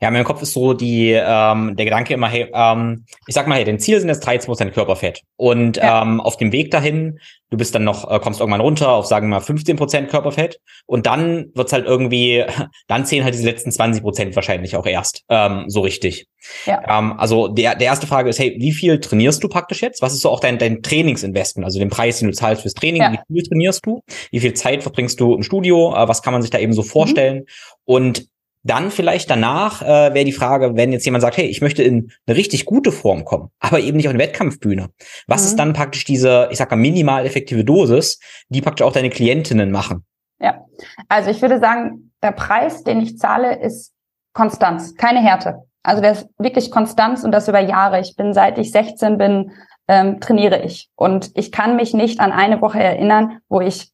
Ja, 0.00 0.08
in 0.08 0.14
meinem 0.14 0.24
Kopf 0.24 0.42
ist 0.42 0.52
so 0.52 0.74
die, 0.74 1.10
ähm, 1.10 1.74
der 1.74 1.84
Gedanke 1.84 2.14
immer, 2.14 2.28
hey, 2.28 2.48
ähm, 2.54 3.04
ich 3.26 3.34
sag 3.34 3.48
mal, 3.48 3.56
hey, 3.56 3.64
dein 3.64 3.80
Ziel 3.80 3.98
sind 3.98 4.08
jetzt 4.08 4.24
13 4.24 4.46
Prozent 4.46 4.72
Körperfett. 4.72 5.22
Und 5.36 5.76
ja. 5.76 6.02
ähm, 6.02 6.20
auf 6.20 6.36
dem 6.36 6.52
Weg 6.52 6.70
dahin, 6.70 7.18
du 7.50 7.56
bist 7.56 7.74
dann 7.74 7.82
noch, 7.82 8.08
äh, 8.08 8.20
kommst 8.20 8.38
irgendwann 8.38 8.60
runter 8.60 8.90
auf, 8.90 9.06
sagen 9.06 9.26
wir 9.26 9.36
mal, 9.36 9.40
15 9.40 9.76
Prozent 9.76 10.08
Körperfett. 10.08 10.60
Und 10.86 11.06
dann 11.06 11.46
wird's 11.54 11.72
halt 11.72 11.86
irgendwie, 11.86 12.44
dann 12.86 13.06
zählen 13.06 13.24
halt 13.24 13.34
diese 13.34 13.44
letzten 13.44 13.72
20 13.72 14.02
Prozent 14.02 14.36
wahrscheinlich 14.36 14.76
auch 14.76 14.86
erst 14.86 15.24
ähm, 15.28 15.64
so 15.66 15.80
richtig. 15.80 16.28
Ja. 16.64 16.98
Ähm, 16.98 17.18
also 17.18 17.48
der, 17.48 17.74
der 17.74 17.88
erste 17.88 18.06
Frage 18.06 18.30
ist, 18.30 18.38
hey, 18.38 18.56
wie 18.60 18.72
viel 18.72 19.00
trainierst 19.00 19.42
du 19.42 19.48
praktisch 19.48 19.82
jetzt? 19.82 20.00
Was 20.00 20.14
ist 20.14 20.20
so 20.20 20.30
auch 20.30 20.40
dein, 20.40 20.58
dein 20.58 20.80
Trainingsinvestment, 20.80 21.64
also 21.64 21.80
den 21.80 21.90
Preis, 21.90 22.20
den 22.20 22.28
du 22.28 22.34
zahlst 22.34 22.62
fürs 22.62 22.74
Training? 22.74 23.02
Ja. 23.02 23.12
Wie 23.28 23.40
viel 23.40 23.48
trainierst 23.48 23.84
du? 23.84 24.02
Wie 24.30 24.38
viel 24.38 24.54
Zeit 24.54 24.84
verbringst 24.84 25.18
du 25.18 25.34
im 25.34 25.42
Studio? 25.42 25.92
Äh, 25.96 26.06
was 26.06 26.22
kann 26.22 26.32
man 26.32 26.42
sich 26.42 26.52
da 26.52 26.58
eben 26.60 26.72
so 26.72 26.82
mhm. 26.82 26.86
vorstellen? 26.86 27.36
Mhm. 27.38 27.44
Und 27.84 28.28
dann 28.68 28.90
vielleicht 28.90 29.30
danach 29.30 29.82
äh, 29.82 30.14
wäre 30.14 30.24
die 30.24 30.32
Frage, 30.32 30.76
wenn 30.76 30.92
jetzt 30.92 31.04
jemand 31.04 31.22
sagt, 31.22 31.36
hey, 31.36 31.46
ich 31.46 31.60
möchte 31.60 31.82
in 31.82 32.12
eine 32.26 32.36
richtig 32.36 32.64
gute 32.64 32.92
Form 32.92 33.24
kommen, 33.24 33.50
aber 33.58 33.80
eben 33.80 33.96
nicht 33.96 34.06
auf 34.06 34.14
eine 34.14 34.22
Wettkampfbühne. 34.22 34.90
Was 35.26 35.42
mhm. 35.42 35.46
ist 35.48 35.56
dann 35.56 35.72
praktisch 35.72 36.04
diese, 36.04 36.48
ich 36.50 36.58
sag 36.58 36.70
mal, 36.70 36.76
minimal 36.76 37.26
effektive 37.26 37.64
Dosis, 37.64 38.20
die 38.48 38.60
praktisch 38.60 38.86
auch 38.86 38.92
deine 38.92 39.10
Klientinnen 39.10 39.70
machen? 39.70 40.04
Ja, 40.40 40.64
also 41.08 41.30
ich 41.30 41.42
würde 41.42 41.58
sagen, 41.58 42.12
der 42.22 42.32
Preis, 42.32 42.84
den 42.84 43.00
ich 43.00 43.18
zahle, 43.18 43.60
ist 43.60 43.92
Konstanz, 44.32 44.94
keine 44.94 45.20
Härte. 45.20 45.62
Also 45.82 46.02
der 46.02 46.12
ist 46.12 46.28
wirklich 46.38 46.70
Konstanz 46.70 47.24
und 47.24 47.32
das 47.32 47.48
über 47.48 47.60
Jahre. 47.60 48.00
Ich 48.00 48.14
bin 48.16 48.34
seit 48.34 48.58
ich 48.58 48.70
16 48.72 49.18
bin, 49.18 49.52
ähm, 49.88 50.20
trainiere 50.20 50.62
ich. 50.62 50.90
Und 50.96 51.30
ich 51.34 51.50
kann 51.50 51.76
mich 51.76 51.94
nicht 51.94 52.20
an 52.20 52.32
eine 52.32 52.60
Woche 52.60 52.78
erinnern, 52.78 53.38
wo 53.48 53.60
ich 53.60 53.90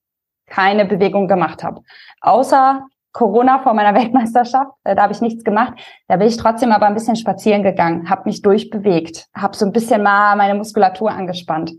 keine 0.47 0.85
Bewegung 0.85 1.29
gemacht 1.29 1.63
habe. 1.63 1.83
Außer 2.21 2.87
Corona 3.15 3.61
vor 3.61 3.73
meiner 3.73 3.95
Weltmeisterschaft, 3.99 4.73
äh, 4.85 4.95
da 4.95 5.05
habe 5.05 5.15
ich 5.15 5.23
nichts 5.23 5.43
gemacht. 5.43 5.73
Da 6.09 6.17
bin 6.17 6.29
ich 6.29 6.37
trotzdem 6.37 6.73
aber 6.73 6.87
ein 6.87 6.95
bisschen 6.95 7.17
spazieren 7.17 7.63
gegangen, 7.63 8.11
habe 8.11 8.25
mich 8.27 8.43
durchbewegt, 8.43 9.29
habe 9.35 9.57
so 9.57 9.65
ein 9.65 9.73
bisschen 9.73 10.03
mal 10.03 10.37
meine 10.37 10.55
Muskulatur 10.55 11.11
angespannt. 11.11 11.73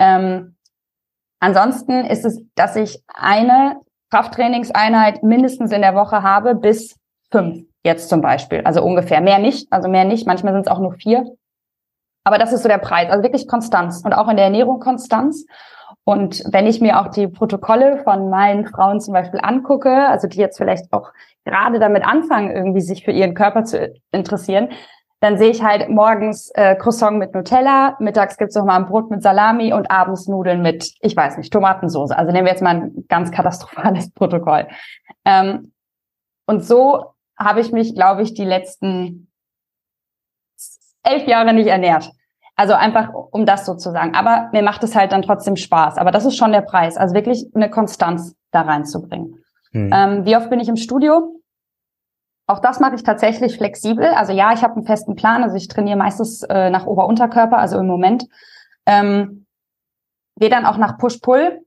Ähm, 0.00 0.56
ansonsten 1.38 2.04
ist 2.06 2.24
es, 2.24 2.42
dass 2.56 2.74
ich 2.74 3.04
eine 3.06 3.80
Krafttrainingseinheit 4.10 5.22
mindestens 5.22 5.70
in 5.70 5.82
der 5.82 5.94
Woche 5.94 6.24
habe, 6.24 6.56
bis 6.56 6.96
fünf 7.30 7.64
jetzt 7.84 8.08
zum 8.08 8.20
Beispiel. 8.20 8.62
Also 8.64 8.82
ungefähr. 8.82 9.20
Mehr 9.20 9.38
nicht, 9.38 9.72
also 9.72 9.88
mehr 9.88 10.04
nicht. 10.04 10.26
Manchmal 10.26 10.52
sind 10.52 10.66
es 10.66 10.72
auch 10.72 10.80
nur 10.80 10.94
vier. 10.94 11.24
Aber 12.24 12.38
das 12.38 12.52
ist 12.52 12.62
so 12.62 12.68
der 12.68 12.78
Preis. 12.78 13.10
Also 13.10 13.22
wirklich 13.22 13.46
Konstanz 13.46 14.02
und 14.04 14.12
auch 14.12 14.28
in 14.28 14.36
der 14.36 14.46
Ernährung 14.46 14.80
Konstanz. 14.80 15.46
Und 16.10 16.42
wenn 16.50 16.66
ich 16.66 16.80
mir 16.80 17.00
auch 17.00 17.06
die 17.06 17.28
Protokolle 17.28 18.02
von 18.02 18.30
meinen 18.30 18.66
Frauen 18.66 19.00
zum 19.00 19.14
Beispiel 19.14 19.38
angucke, 19.40 20.08
also 20.08 20.26
die 20.26 20.38
jetzt 20.38 20.58
vielleicht 20.58 20.92
auch 20.92 21.12
gerade 21.44 21.78
damit 21.78 22.04
anfangen, 22.04 22.50
irgendwie 22.50 22.80
sich 22.80 23.04
für 23.04 23.12
ihren 23.12 23.34
Körper 23.34 23.62
zu 23.62 23.94
interessieren, 24.10 24.70
dann 25.20 25.38
sehe 25.38 25.50
ich 25.50 25.62
halt 25.62 25.88
morgens 25.88 26.50
äh, 26.56 26.74
Croissant 26.74 27.16
mit 27.18 27.32
Nutella, 27.32 27.96
mittags 28.00 28.38
gibt's 28.38 28.56
noch 28.56 28.64
mal 28.64 28.74
ein 28.74 28.86
Brot 28.86 29.08
mit 29.08 29.22
Salami 29.22 29.72
und 29.72 29.88
abends 29.92 30.26
Nudeln 30.26 30.62
mit, 30.62 30.94
ich 31.00 31.16
weiß 31.16 31.36
nicht, 31.36 31.52
Tomatensauce. 31.52 32.10
Also 32.10 32.32
nehmen 32.32 32.46
wir 32.46 32.52
jetzt 32.54 32.62
mal 32.62 32.74
ein 32.74 33.04
ganz 33.06 33.30
katastrophales 33.30 34.10
Protokoll. 34.14 34.66
Ähm, 35.24 35.72
und 36.44 36.64
so 36.64 37.14
habe 37.38 37.60
ich 37.60 37.70
mich, 37.70 37.94
glaube 37.94 38.22
ich, 38.22 38.34
die 38.34 38.44
letzten 38.44 39.30
elf 41.04 41.28
Jahre 41.28 41.52
nicht 41.54 41.68
ernährt. 41.68 42.10
Also 42.56 42.74
einfach, 42.74 43.12
um 43.14 43.46
das 43.46 43.64
so 43.64 43.74
zu 43.74 43.90
sagen. 43.90 44.14
Aber 44.14 44.50
mir 44.52 44.62
macht 44.62 44.82
es 44.84 44.94
halt 44.94 45.12
dann 45.12 45.22
trotzdem 45.22 45.56
Spaß. 45.56 45.96
Aber 45.96 46.10
das 46.10 46.24
ist 46.26 46.36
schon 46.36 46.52
der 46.52 46.60
Preis. 46.60 46.96
Also 46.96 47.14
wirklich 47.14 47.46
eine 47.54 47.70
Konstanz 47.70 48.36
da 48.50 48.62
reinzubringen. 48.62 49.42
Hm. 49.72 49.90
Ähm, 49.92 50.24
wie 50.26 50.36
oft 50.36 50.50
bin 50.50 50.60
ich 50.60 50.68
im 50.68 50.76
Studio? 50.76 51.40
Auch 52.46 52.58
das 52.58 52.80
mache 52.80 52.96
ich 52.96 53.02
tatsächlich 53.02 53.56
flexibel. 53.56 54.06
Also 54.06 54.32
ja, 54.32 54.52
ich 54.52 54.62
habe 54.62 54.74
einen 54.74 54.84
festen 54.84 55.14
Plan. 55.14 55.42
Also 55.42 55.56
ich 55.56 55.68
trainiere 55.68 55.96
meistens 55.96 56.42
äh, 56.42 56.68
nach 56.70 56.86
Ober-Unterkörper, 56.86 57.56
also 57.56 57.78
im 57.78 57.86
Moment. 57.86 58.26
Ähm, 58.86 59.46
Gehe 60.40 60.48
dann 60.48 60.64
auch 60.64 60.78
nach 60.78 60.96
Push-Pull, 60.96 61.60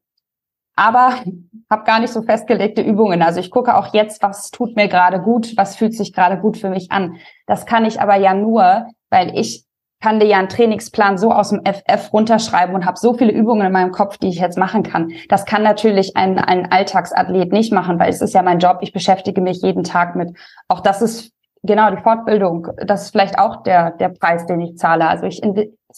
aber 0.75 1.13
habe 1.69 1.83
gar 1.85 1.99
nicht 1.99 2.11
so 2.11 2.23
festgelegte 2.23 2.81
Übungen. 2.81 3.21
Also 3.21 3.39
ich 3.39 3.51
gucke 3.51 3.77
auch 3.77 3.93
jetzt, 3.93 4.23
was 4.23 4.49
tut 4.49 4.75
mir 4.75 4.87
gerade 4.87 5.21
gut, 5.21 5.55
was 5.57 5.75
fühlt 5.75 5.95
sich 5.95 6.11
gerade 6.11 6.39
gut 6.39 6.57
für 6.57 6.69
mich 6.69 6.91
an. 6.91 7.17
Das 7.45 7.67
kann 7.67 7.85
ich 7.85 8.01
aber 8.01 8.15
ja 8.15 8.33
nur, 8.33 8.87
weil 9.11 9.37
ich 9.37 9.62
kann 10.03 10.19
dir 10.19 10.25
ja 10.25 10.37
einen 10.37 10.49
Trainingsplan 10.49 11.17
so 11.17 11.31
aus 11.31 11.51
dem 11.51 11.61
FF 11.63 12.11
runterschreiben 12.11 12.75
und 12.75 12.85
habe 12.85 12.99
so 12.99 13.13
viele 13.13 13.31
Übungen 13.31 13.65
in 13.65 13.71
meinem 13.71 13.93
Kopf, 13.93 14.17
die 14.17 14.27
ich 14.27 14.37
jetzt 14.37 14.57
machen 14.57 14.83
kann. 14.83 15.13
Das 15.29 15.45
kann 15.45 15.63
natürlich 15.63 16.17
ein, 16.17 16.37
ein 16.39 16.69
Alltagsathlet 16.69 17.53
nicht 17.53 17.71
machen, 17.71 17.99
weil 17.99 18.09
es 18.09 18.19
ist 18.19 18.33
ja 18.33 18.41
mein 18.41 18.59
Job. 18.59 18.79
Ich 18.81 18.91
beschäftige 18.91 19.39
mich 19.39 19.61
jeden 19.61 19.85
Tag 19.85 20.17
mit. 20.17 20.37
Auch 20.67 20.81
das 20.81 21.01
ist 21.01 21.31
genau 21.63 21.89
die 21.89 22.01
Fortbildung. 22.01 22.67
Das 22.85 23.03
ist 23.03 23.11
vielleicht 23.11 23.39
auch 23.39 23.63
der, 23.63 23.91
der 23.91 24.09
Preis, 24.09 24.45
den 24.45 24.59
ich 24.59 24.75
zahle. 24.75 25.07
Also 25.07 25.25
ich 25.25 25.41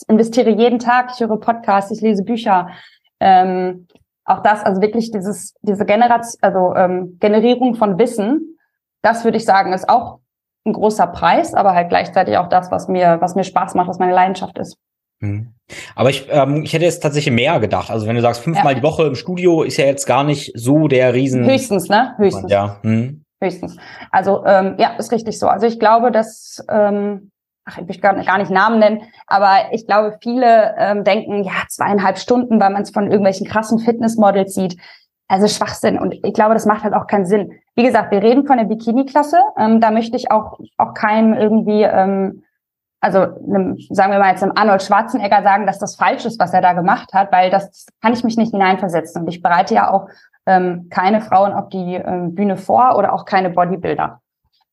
investiere 0.08 0.52
jeden 0.52 0.78
Tag, 0.78 1.10
ich 1.12 1.20
höre 1.20 1.39
Podcasts, 1.39 1.89
ich 1.89 2.02
lese 2.02 2.24
Bücher. 2.24 2.70
Ähm, 3.20 3.88
auch 4.24 4.44
das, 4.44 4.63
also 4.63 4.84
wirklich 4.84 5.10
dieses, 5.10 5.56
diese 5.63 5.84
Generation, 5.84 6.38
also 6.41 6.76
ähm, 6.76 7.18
Generierung 7.20 7.74
von 7.74 7.98
Wissen, 7.98 8.60
das 9.02 9.24
würde 9.24 9.38
ich 9.38 9.46
sagen, 9.46 9.74
ist 9.74 9.89
auch 9.89 10.20
ein 10.65 10.73
großer 10.73 11.08
Preis, 11.08 11.54
aber 11.54 11.73
halt 11.73 11.89
gleichzeitig 11.89 12.38
auch 12.38 12.49
das, 12.49 12.71
was 12.71 12.88
mir, 12.88 13.17
was 13.21 13.36
mir 13.36 13.43
Spaß 13.43 13.75
macht, 13.75 13.88
was 13.88 13.99
meine 13.99 14.13
Leidenschaft 14.13 14.58
ist. 14.58 14.78
Mhm. 15.19 15.54
Aber 15.95 16.10
ich, 16.10 16.28
ähm, 16.30 16.63
ich 16.63 16.73
hätte 16.73 16.86
jetzt 16.86 17.01
tatsächlich 17.01 17.34
mehr 17.34 17.60
gedacht. 17.60 17.89
Also 17.89 18.08
wenn 18.08 18.15
du 18.15 18.21
sagst, 18.21 18.41
fünfmal 18.41 18.73
ja. 18.73 18.80
die 18.80 18.84
Woche 18.84 19.04
im 19.04 19.15
Studio 19.15 19.63
ist 19.63 19.78
ja 19.78 19.86
jetzt 19.86 20.06
gar 20.06 20.23
nicht 20.23 20.51
so 20.56 20.88
der 20.88 21.13
Riesen. 21.13 21.45
Höchstens, 21.45 21.89
ne? 21.89 22.15
Höchstens. 22.17 22.51
Ja. 22.51 22.78
Hm. 22.82 23.23
Höchstens. 23.41 23.78
Also 24.12 24.45
ähm, 24.45 24.75
ja, 24.78 24.95
ist 24.97 25.12
richtig 25.12 25.39
so. 25.39 25.47
Also 25.47 25.67
ich 25.67 25.80
glaube, 25.80 26.12
dass 26.12 26.63
ähm, 26.69 27.32
ach, 27.65 27.78
ich 27.80 27.88
will 27.88 27.97
gar, 27.99 28.15
gar 28.23 28.38
nicht 28.38 28.51
Namen 28.51 28.80
nennen, 28.80 29.01
aber 29.28 29.71
ich 29.71 29.86
glaube, 29.88 30.17
viele 30.21 30.75
ähm, 30.78 31.04
denken, 31.04 31.43
ja, 31.43 31.63
zweieinhalb 31.69 32.17
Stunden, 32.17 32.60
weil 32.60 32.69
man 32.69 32.84
es 32.84 32.91
von 32.91 33.06
irgendwelchen 33.06 33.47
krassen 33.47 33.80
Fitnessmodels 33.80 34.54
sieht. 34.54 34.78
Also 35.27 35.47
Schwachsinn. 35.47 35.97
Und 35.97 36.13
ich 36.23 36.33
glaube, 36.33 36.53
das 36.53 36.65
macht 36.65 36.83
halt 36.83 36.93
auch 36.93 37.07
keinen 37.07 37.25
Sinn. 37.25 37.51
Wie 37.75 37.83
gesagt, 37.83 38.11
wir 38.11 38.21
reden 38.21 38.45
von 38.45 38.57
der 38.57 38.65
Bikini-Klasse. 38.65 39.38
Ähm, 39.57 39.81
da 39.81 39.91
möchte 39.91 40.15
ich 40.15 40.31
auch, 40.31 40.59
auch 40.77 40.93
keinem 40.93 41.33
irgendwie, 41.33 41.81
ähm, 41.81 42.43
also 43.01 43.19
einem, 43.19 43.77
sagen 43.89 44.11
wir 44.11 44.19
mal 44.19 44.31
jetzt 44.31 44.43
einem 44.43 44.53
Arnold 44.55 44.83
Schwarzenegger 44.83 45.41
sagen, 45.43 45.65
dass 45.65 45.79
das 45.79 45.95
falsch 45.95 46.25
ist, 46.25 46.39
was 46.39 46.53
er 46.53 46.61
da 46.61 46.73
gemacht 46.73 47.13
hat, 47.13 47.31
weil 47.31 47.49
das 47.49 47.88
kann 48.01 48.13
ich 48.13 48.23
mich 48.23 48.38
nicht 48.38 48.51
hineinversetzen. 48.51 49.23
Und 49.23 49.27
ich 49.27 49.41
bereite 49.41 49.73
ja 49.73 49.91
auch 49.91 50.07
ähm, 50.45 50.89
keine 50.89 51.21
Frauen 51.21 51.53
auf 51.53 51.69
die 51.69 51.95
ähm, 51.95 52.35
Bühne 52.35 52.57
vor 52.57 52.95
oder 52.97 53.13
auch 53.13 53.25
keine 53.25 53.49
Bodybuilder. 53.49 54.21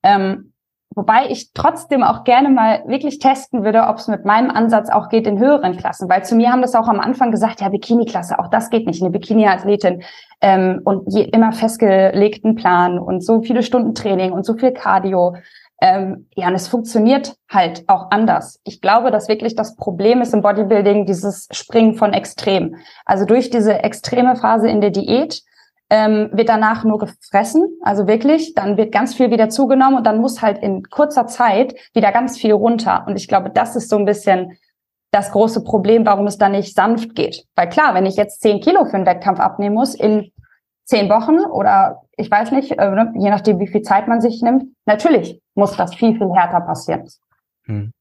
Ähm, 0.03 0.52
Wobei 0.95 1.27
ich 1.29 1.53
trotzdem 1.53 2.03
auch 2.03 2.25
gerne 2.25 2.49
mal 2.49 2.83
wirklich 2.87 3.19
testen 3.19 3.65
würde, 3.65 3.85
ob 3.89 3.97
es 3.97 4.09
mit 4.09 4.25
meinem 4.25 4.51
Ansatz 4.51 4.91
auch 4.91 5.09
geht 5.09 5.27
in 5.27 5.39
höheren 5.39 5.77
Klassen. 5.77 6.09
Weil 6.09 6.25
zu 6.25 6.35
mir 6.35 6.51
haben 6.51 6.63
das 6.63 6.75
auch 6.75 6.89
am 6.89 7.01
Anfang 7.01 7.31
gesagt, 7.31 7.61
ja, 7.61 7.69
Bikini-Klasse, 7.69 8.39
auch 8.39 8.49
das 8.49 8.71
geht 8.71 8.87
nicht, 8.87 9.03
eine 9.03 9.11
Bikini-Athletin. 9.11 10.03
Ähm, 10.41 10.81
und 10.85 11.13
je, 11.13 11.23
immer 11.25 11.53
festgelegten 11.53 12.55
Plan 12.57 12.99
und 12.99 13.25
so 13.25 13.43
viele 13.43 13.63
Stunden 13.63 13.95
Training 13.95 14.33
und 14.33 14.45
so 14.45 14.55
viel 14.55 14.73
Cardio. 14.73 15.37
Ähm, 15.81 16.29
ja, 16.37 16.47
und 16.47 16.55
es 16.55 16.69
funktioniert 16.69 17.35
halt 17.51 17.85
auch 17.89 18.11
anders. 18.11 18.61
Ich 18.65 18.81
glaube, 18.81 19.11
dass 19.11 19.29
wirklich 19.29 19.57
das 19.57 19.75
Problem 19.75 20.23
ist 20.23 20.33
im 20.33 20.43
Bodybuilding 20.43 21.07
dieses 21.07 21.49
Springen 21.51 21.95
von 21.95 22.13
Extrem. 22.13 22.77
Also 23.05 23.25
durch 23.25 23.51
diese 23.51 23.83
extreme 23.83 24.37
Phase 24.37 24.69
in 24.69 24.81
der 24.81 24.91
Diät 24.91 25.43
ähm, 25.93 26.31
wird 26.33 26.49
danach 26.49 26.85
nur 26.85 26.99
gefressen, 26.99 27.79
also 27.83 28.07
wirklich, 28.07 28.55
dann 28.55 28.79
wird 28.79 28.93
ganz 28.93 29.15
viel 29.15 29.31
wieder 29.31 29.51
zugenommen 29.51 29.99
und 29.99 30.07
dann 30.07 30.23
muss 30.23 30.41
halt 30.41 30.57
in 30.63 30.85
kurzer 30.85 31.27
Zeit 31.27 31.75
wieder 31.93 32.13
ganz 32.13 32.39
viel 32.39 32.55
runter. 32.55 33.05
Und 33.07 33.17
ich 33.17 33.29
glaube, 33.29 33.51
das 33.51 33.77
ist 33.77 33.91
so 33.91 33.99
ein 33.99 34.07
bisschen 34.07 34.57
das 35.11 35.33
große 35.33 35.63
Problem, 35.63 36.07
warum 36.07 36.27
es 36.27 36.39
da 36.39 36.49
nicht 36.49 36.75
sanft 36.75 37.15
geht. 37.15 37.45
Weil 37.57 37.69
klar, 37.69 37.93
wenn 37.93 38.07
ich 38.07 38.17
jetzt 38.17 38.41
zehn 38.41 38.63
Kilo 38.63 38.87
für 38.87 38.95
einen 38.95 39.05
Wettkampf 39.05 39.39
abnehmen 39.39 39.75
muss 39.75 39.95
in 39.95 40.33
zehn 40.85 41.11
Wochen 41.11 41.41
oder 41.41 42.01
ich 42.17 42.31
weiß 42.31 42.53
nicht, 42.53 42.73
äh, 42.73 42.91
ne, 42.91 43.13
je 43.19 43.29
nachdem, 43.29 43.59
wie 43.59 43.69
viel 43.69 43.83
Zeit 43.83 44.09
man 44.09 44.23
sich 44.23 44.41
nimmt, 44.41 44.65
natürlich 44.87 45.43
muss 45.55 45.77
das 45.77 45.95
viel, 45.95 46.17
viel 46.17 46.33
härter 46.33 46.63
passieren. 46.63 47.07
Hm. 47.65 47.93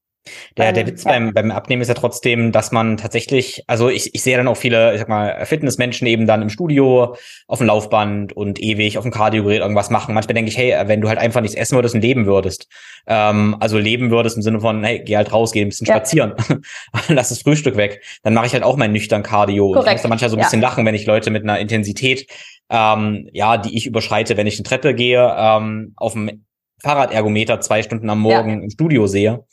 Der, 0.55 0.71
der 0.71 0.83
ähm, 0.83 0.89
Witz 0.89 1.03
ja. 1.03 1.11
beim, 1.11 1.33
beim 1.33 1.51
Abnehmen 1.51 1.81
ist 1.81 1.87
ja 1.87 1.95
trotzdem, 1.95 2.51
dass 2.51 2.71
man 2.71 2.97
tatsächlich, 2.97 3.63
also 3.67 3.89
ich, 3.89 4.13
ich 4.13 4.21
sehe 4.21 4.37
dann 4.37 4.47
auch 4.47 4.57
viele, 4.57 4.93
ich 4.93 4.99
sag 4.99 5.09
mal, 5.09 5.45
Fitnessmenschen 5.45 6.07
eben 6.07 6.27
dann 6.27 6.43
im 6.43 6.49
Studio 6.49 7.15
auf 7.47 7.57
dem 7.57 7.67
Laufband 7.67 8.33
und 8.33 8.61
ewig 8.61 8.97
auf 8.97 9.03
dem 9.03 9.11
Kardiogerät 9.11 9.61
irgendwas 9.61 9.89
machen. 9.89 10.13
Manchmal 10.13 10.35
denke 10.35 10.49
ich, 10.49 10.57
hey, 10.57 10.75
wenn 10.85 11.01
du 11.01 11.09
halt 11.09 11.17
einfach 11.17 11.41
nichts 11.41 11.57
essen 11.57 11.75
würdest 11.75 11.95
und 11.95 12.01
leben 12.01 12.27
würdest, 12.27 12.67
ähm, 13.07 13.57
also 13.59 13.79
leben 13.79 14.11
würdest 14.11 14.35
im 14.35 14.43
Sinne 14.43 14.61
von, 14.61 14.83
hey, 14.83 15.01
geh 15.03 15.17
halt 15.17 15.33
raus, 15.33 15.51
geh 15.51 15.61
ein 15.61 15.69
bisschen 15.69 15.87
ja. 15.87 15.95
spazieren, 15.95 16.33
lass 17.07 17.29
das 17.29 17.41
Frühstück 17.41 17.75
weg, 17.75 18.03
dann 18.21 18.35
mache 18.35 18.45
ich 18.45 18.53
halt 18.53 18.63
auch 18.63 18.77
mein 18.77 18.91
nüchtern 18.91 19.23
Cardio. 19.23 19.71
Korrekt. 19.71 19.87
Ich 19.87 19.93
muss 19.93 20.01
da 20.03 20.09
manchmal 20.09 20.29
so 20.29 20.35
ein 20.35 20.39
ja. 20.39 20.45
bisschen 20.45 20.61
lachen, 20.61 20.85
wenn 20.85 20.95
ich 20.95 21.07
Leute 21.07 21.31
mit 21.31 21.43
einer 21.43 21.59
Intensität, 21.59 22.27
ähm, 22.69 23.27
ja, 23.33 23.57
die 23.57 23.75
ich 23.75 23.87
überschreite, 23.87 24.37
wenn 24.37 24.47
ich 24.47 24.57
eine 24.57 24.63
Treppe 24.63 24.93
gehe, 24.93 25.35
ähm, 25.35 25.93
auf 25.95 26.13
dem 26.13 26.45
Fahrradergometer 26.81 27.61
zwei 27.61 27.83
Stunden 27.83 28.09
am 28.09 28.19
Morgen 28.19 28.63
im 28.63 28.69
Studio 28.69 29.07
sehe. 29.07 29.45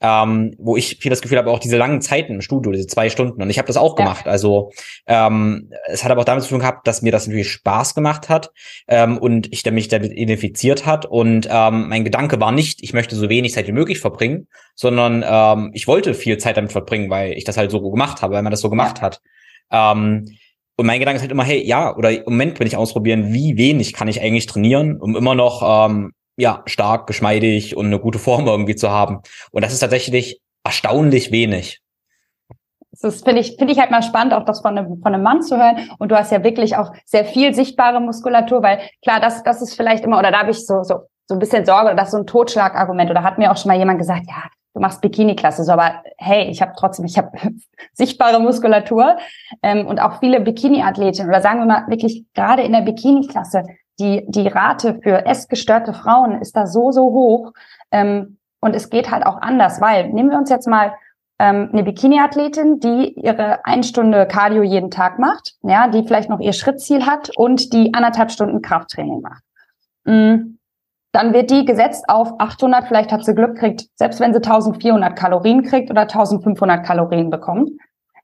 Ähm, 0.00 0.54
wo 0.58 0.76
ich 0.76 0.98
viel 1.00 1.10
das 1.10 1.22
Gefühl 1.22 1.38
habe, 1.38 1.50
auch 1.50 1.58
diese 1.58 1.76
langen 1.76 2.00
Zeiten 2.00 2.34
im 2.34 2.40
Studio, 2.40 2.72
diese 2.72 2.86
zwei 2.86 3.08
Stunden. 3.08 3.40
Und 3.40 3.50
ich 3.50 3.58
habe 3.58 3.66
das 3.66 3.76
auch 3.76 3.98
ja. 3.98 4.04
gemacht. 4.04 4.26
Also 4.26 4.70
ähm, 5.06 5.70
es 5.86 6.04
hat 6.04 6.10
aber 6.10 6.20
auch 6.20 6.26
damit 6.26 6.44
zu 6.44 6.50
tun 6.50 6.58
gehabt, 6.58 6.86
dass 6.86 7.02
mir 7.02 7.12
das 7.12 7.26
natürlich 7.26 7.50
Spaß 7.50 7.94
gemacht 7.94 8.28
hat 8.28 8.50
ähm, 8.88 9.18
und 9.18 9.52
ich 9.52 9.64
mich 9.70 9.88
damit 9.88 10.12
identifiziert 10.12 10.84
hat. 10.84 11.06
Und 11.06 11.48
ähm, 11.50 11.88
mein 11.88 12.04
Gedanke 12.04 12.40
war 12.40 12.52
nicht, 12.52 12.82
ich 12.82 12.92
möchte 12.92 13.16
so 13.16 13.28
wenig 13.28 13.52
Zeit 13.52 13.66
wie 13.66 13.72
möglich 13.72 14.00
verbringen, 14.00 14.48
sondern 14.74 15.24
ähm, 15.26 15.70
ich 15.74 15.86
wollte 15.86 16.14
viel 16.14 16.38
Zeit 16.38 16.56
damit 16.56 16.72
verbringen, 16.72 17.08
weil 17.08 17.32
ich 17.32 17.44
das 17.44 17.56
halt 17.56 17.70
so 17.70 17.80
gemacht 17.90 18.20
habe, 18.20 18.34
weil 18.34 18.42
man 18.42 18.50
das 18.50 18.60
so 18.60 18.70
gemacht 18.70 18.98
ja. 18.98 19.02
hat. 19.02 19.20
Ähm, 19.70 20.26
und 20.76 20.86
mein 20.86 20.98
Gedanke 20.98 21.16
ist 21.16 21.22
halt 21.22 21.32
immer, 21.32 21.44
hey, 21.44 21.64
ja, 21.64 21.96
oder 21.96 22.10
im 22.10 22.24
Moment 22.24 22.58
bin 22.58 22.66
ich 22.66 22.76
ausprobieren, 22.76 23.32
wie 23.32 23.56
wenig 23.56 23.92
kann 23.92 24.08
ich 24.08 24.20
eigentlich 24.20 24.46
trainieren, 24.46 25.00
um 25.00 25.16
immer 25.16 25.34
noch 25.34 25.88
ähm, 25.88 26.12
ja, 26.36 26.62
stark, 26.66 27.06
geschmeidig 27.06 27.76
und 27.76 27.86
eine 27.86 27.98
gute 27.98 28.18
Form 28.18 28.46
irgendwie 28.46 28.76
zu 28.76 28.90
haben. 28.90 29.20
Und 29.50 29.64
das 29.64 29.72
ist 29.72 29.80
tatsächlich 29.80 30.40
erstaunlich 30.64 31.30
wenig. 31.30 31.80
Das 33.00 33.22
finde 33.22 33.40
ich, 33.40 33.56
finde 33.56 33.72
ich 33.72 33.80
halt 33.80 33.90
mal 33.90 34.02
spannend, 34.02 34.34
auch 34.34 34.44
das 34.44 34.60
von 34.60 34.78
einem, 34.78 35.00
von 35.00 35.14
einem 35.14 35.22
Mann 35.22 35.42
zu 35.42 35.56
hören. 35.56 35.90
Und 35.98 36.10
du 36.10 36.16
hast 36.16 36.30
ja 36.30 36.44
wirklich 36.44 36.76
auch 36.76 36.92
sehr 37.04 37.24
viel 37.24 37.54
sichtbare 37.54 38.00
Muskulatur, 38.00 38.62
weil 38.62 38.80
klar, 39.02 39.20
das, 39.20 39.42
das 39.42 39.62
ist 39.62 39.74
vielleicht 39.74 40.04
immer, 40.04 40.18
oder 40.18 40.30
da 40.30 40.40
habe 40.40 40.50
ich 40.52 40.64
so, 40.64 40.82
so, 40.82 41.00
so 41.26 41.34
ein 41.34 41.38
bisschen 41.38 41.64
Sorge, 41.64 41.94
das 41.96 42.08
ist 42.08 42.12
so 42.12 42.18
ein 42.18 42.26
Totschlagargument. 42.26 43.10
Oder 43.10 43.22
hat 43.22 43.38
mir 43.38 43.50
auch 43.50 43.56
schon 43.56 43.70
mal 43.70 43.78
jemand 43.78 43.98
gesagt, 43.98 44.24
ja, 44.28 44.44
du 44.74 44.80
machst 44.80 45.00
Bikini-Klasse, 45.00 45.64
so, 45.64 45.72
aber 45.72 46.02
hey, 46.18 46.48
ich 46.50 46.60
habe 46.60 46.72
trotzdem, 46.76 47.04
ich 47.04 47.16
habe 47.16 47.30
sichtbare 47.92 48.40
Muskulatur 48.40 49.16
ähm, 49.62 49.86
und 49.86 50.00
auch 50.00 50.20
viele 50.20 50.40
Bikini-Athletinnen 50.40 51.28
oder 51.28 51.40
sagen 51.40 51.60
wir 51.60 51.66
mal 51.66 51.88
wirklich 51.88 52.24
gerade 52.34 52.62
in 52.62 52.72
der 52.72 52.82
Bikini-Klasse, 52.82 53.64
die, 53.98 54.24
die 54.28 54.48
Rate 54.48 55.00
für 55.02 55.26
essgestörte 55.26 55.92
Frauen 55.92 56.40
ist 56.40 56.56
da 56.56 56.66
so, 56.66 56.90
so 56.90 57.04
hoch. 57.04 57.52
Ähm, 57.90 58.38
und 58.60 58.74
es 58.74 58.90
geht 58.90 59.10
halt 59.10 59.26
auch 59.26 59.40
anders, 59.40 59.80
weil 59.80 60.10
nehmen 60.10 60.30
wir 60.30 60.38
uns 60.38 60.50
jetzt 60.50 60.66
mal 60.66 60.94
ähm, 61.38 61.70
eine 61.72 61.82
Bikini-Athletin, 61.82 62.80
die 62.80 63.14
ihre 63.20 63.64
eine 63.64 63.82
Stunde 63.82 64.26
Cardio 64.26 64.62
jeden 64.62 64.90
Tag 64.90 65.18
macht, 65.18 65.54
ja, 65.62 65.88
die 65.88 66.04
vielleicht 66.04 66.30
noch 66.30 66.40
ihr 66.40 66.52
Schrittziel 66.52 67.06
hat 67.06 67.30
und 67.36 67.72
die 67.72 67.92
anderthalb 67.92 68.30
Stunden 68.30 68.62
Krafttraining 68.62 69.20
macht. 69.20 69.42
Mhm. 70.04 70.58
Dann 71.12 71.32
wird 71.32 71.50
die 71.50 71.64
gesetzt 71.64 72.08
auf 72.08 72.40
800, 72.40 72.88
vielleicht 72.88 73.12
hat 73.12 73.24
sie 73.24 73.34
Glück, 73.34 73.56
kriegt, 73.56 73.84
selbst 73.94 74.18
wenn 74.18 74.32
sie 74.32 74.38
1400 74.38 75.14
Kalorien 75.14 75.62
kriegt 75.62 75.90
oder 75.90 76.02
1500 76.02 76.84
Kalorien 76.84 77.30
bekommt, 77.30 77.70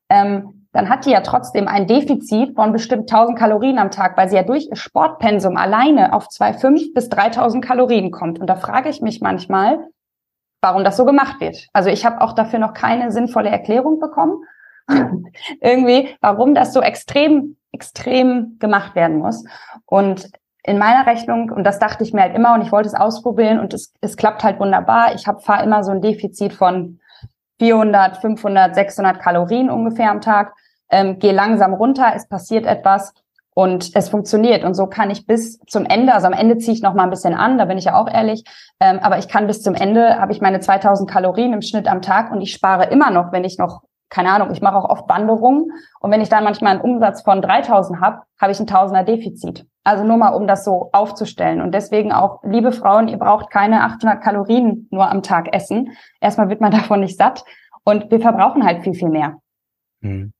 ähm, 0.09 0.60
dann 0.73 0.89
hat 0.89 1.05
die 1.05 1.11
ja 1.11 1.21
trotzdem 1.21 1.67
ein 1.67 1.87
Defizit 1.87 2.55
von 2.55 2.73
bestimmt 2.73 3.13
1000 3.13 3.39
Kalorien 3.39 3.79
am 3.79 3.91
Tag, 3.91 4.17
weil 4.17 4.29
sie 4.29 4.37
ja 4.37 4.45
durch 4.45 4.69
Sportpensum 4.73 5.57
alleine 5.57 6.13
auf 6.13 6.29
2,5 6.29 6.95
bis 6.95 7.09
3000 7.09 7.65
Kalorien 7.65 8.11
kommt. 8.11 8.39
Und 8.39 8.47
da 8.47 8.57
frage 8.57 8.89
ich 8.89 9.01
mich 9.01 9.21
manchmal, 9.21 9.89
warum 10.61 10.85
das 10.85 10.97
so 10.97 11.05
gemacht 11.05 11.41
wird. 11.41 11.67
Also 11.73 11.91
ich 11.91 12.07
habe 12.07 12.21
auch 12.21 12.35
dafür 12.35 12.61
noch 12.61 12.75
keine 12.75 13.11
sinnvolle 13.11 13.51
Erklärung 13.51 13.99
bekommen. 13.99 14.45
Irgendwie, 15.61 16.17
warum 16.21 16.55
das 16.55 16.73
so 16.73 16.81
extrem, 16.81 17.57
extrem 17.73 18.57
gemacht 18.61 18.95
werden 18.95 19.19
muss. 19.19 19.45
Und 19.87 20.31
in 20.63 20.79
meiner 20.79 21.07
Rechnung, 21.07 21.51
und 21.51 21.65
das 21.65 21.79
dachte 21.79 22.05
ich 22.05 22.13
mir 22.13 22.23
halt 22.23 22.37
immer 22.37 22.55
und 22.55 22.63
ich 22.63 22.71
wollte 22.71 22.89
es 22.89 22.95
ausprobieren 22.95 23.59
und 23.59 23.75
es, 23.75 23.95
es 24.03 24.17
klappt 24.17 24.45
halt 24.45 24.61
wunderbar. 24.61 25.15
Ich 25.15 25.27
habe 25.27 25.41
fahre 25.41 25.65
immer 25.65 25.83
so 25.83 25.91
ein 25.91 26.03
Defizit 26.03 26.53
von 26.53 27.00
400, 27.61 28.17
500, 28.17 28.75
600 28.75 29.21
Kalorien 29.21 29.71
ungefähr 29.71 30.11
am 30.11 30.21
Tag. 30.21 30.55
Ähm, 30.91 31.21
gehe 31.21 31.33
langsam 31.33 31.73
runter, 31.75 32.13
es 32.17 32.27
passiert 32.27 32.67
etwas 32.67 33.15
und 33.55 33.95
es 33.95 34.09
funktioniert. 34.09 34.65
Und 34.65 34.75
so 34.75 34.87
kann 34.87 35.11
ich 35.11 35.27
bis 35.27 35.59
zum 35.69 35.85
Ende, 35.85 36.15
also 36.15 36.27
am 36.27 36.33
Ende 36.33 36.59
ziehe 36.59 36.73
ich 36.73 36.83
noch 36.83 36.95
mal 36.95 37.05
ein 37.05 37.11
bisschen 37.11 37.35
an, 37.35 37.59
da 37.59 37.67
bin 37.67 37.79
ich 37.79 37.85
ja 37.85 37.95
auch 37.95 38.09
ehrlich, 38.13 38.43
ähm, 38.81 38.99
aber 39.01 39.19
ich 39.19 39.29
kann 39.29 39.47
bis 39.47 39.63
zum 39.63 39.75
Ende, 39.75 40.19
habe 40.19 40.33
ich 40.33 40.41
meine 40.41 40.61
2000 40.61 41.09
Kalorien 41.09 41.53
im 41.53 41.63
Schnitt 41.63 41.87
am 41.87 42.03
Tag 42.03 42.33
und 42.33 42.41
ich 42.41 42.53
spare 42.53 42.87
immer 42.87 43.11
noch, 43.11 43.31
wenn 43.31 43.45
ich 43.45 43.59
noch 43.59 43.83
keine 44.11 44.33
Ahnung, 44.33 44.51
ich 44.51 44.61
mache 44.61 44.77
auch 44.77 44.89
oft 44.89 45.09
Wanderungen 45.09 45.73
und 46.01 46.11
wenn 46.11 46.21
ich 46.21 46.29
dann 46.29 46.45
manchmal 46.45 46.73
einen 46.73 46.81
Umsatz 46.81 47.23
von 47.23 47.41
3000 47.41 48.01
habe, 48.01 48.23
habe 48.41 48.53
ich 48.53 48.61
ein 48.61 48.67
Tausender 48.67 49.05
Defizit. 49.05 49.67
Also 49.85 50.05
nur 50.05 50.19
mal, 50.19 50.31
um 50.31 50.47
das 50.47 50.65
so 50.65 50.91
aufzustellen. 50.93 51.63
Und 51.63 51.73
deswegen 51.73 52.13
auch, 52.13 52.41
liebe 52.43 52.73
Frauen, 52.73 53.09
ihr 53.09 53.17
braucht 53.17 53.51
keine 53.51 53.83
800 53.83 54.23
Kalorien 54.23 54.89
nur 54.91 55.09
am 55.09 55.23
Tag 55.23 55.55
essen. 55.55 55.97
Erstmal 56.21 56.51
wird 56.51 56.61
man 56.61 56.71
davon 56.73 57.01
nicht 57.01 57.17
satt 57.17 57.45
und 57.85 58.11
wir 58.11 58.21
verbrauchen 58.21 58.65
halt 58.65 58.83
viel, 58.83 58.95
viel 58.95 59.09
mehr. 59.09 59.39
Hm. 60.03 60.33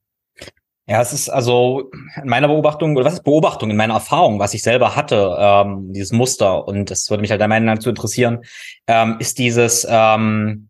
Ja, 0.87 1.01
es 1.01 1.13
ist 1.13 1.29
also 1.29 1.89
in 2.21 2.29
meiner 2.29 2.49
Beobachtung, 2.49 2.97
oder 2.97 3.05
was 3.05 3.15
ist 3.15 3.23
Beobachtung, 3.23 3.71
in 3.71 3.77
meiner 3.77 3.95
Erfahrung, 3.95 4.41
was 4.41 4.55
ich 4.55 4.65
selber 4.65 4.97
hatte, 4.97 5.37
ähm, 5.39 5.93
dieses 5.93 6.11
Muster, 6.11 6.67
und 6.67 6.91
das 6.91 7.09
würde 7.09 7.21
mich 7.21 7.31
halt 7.31 7.41
der 7.41 7.47
Meinung 7.47 7.81
zu 7.81 7.91
interessieren, 7.91 8.41
ähm, 8.89 9.17
ist 9.21 9.39
dieses, 9.39 9.87
ähm, 9.89 10.69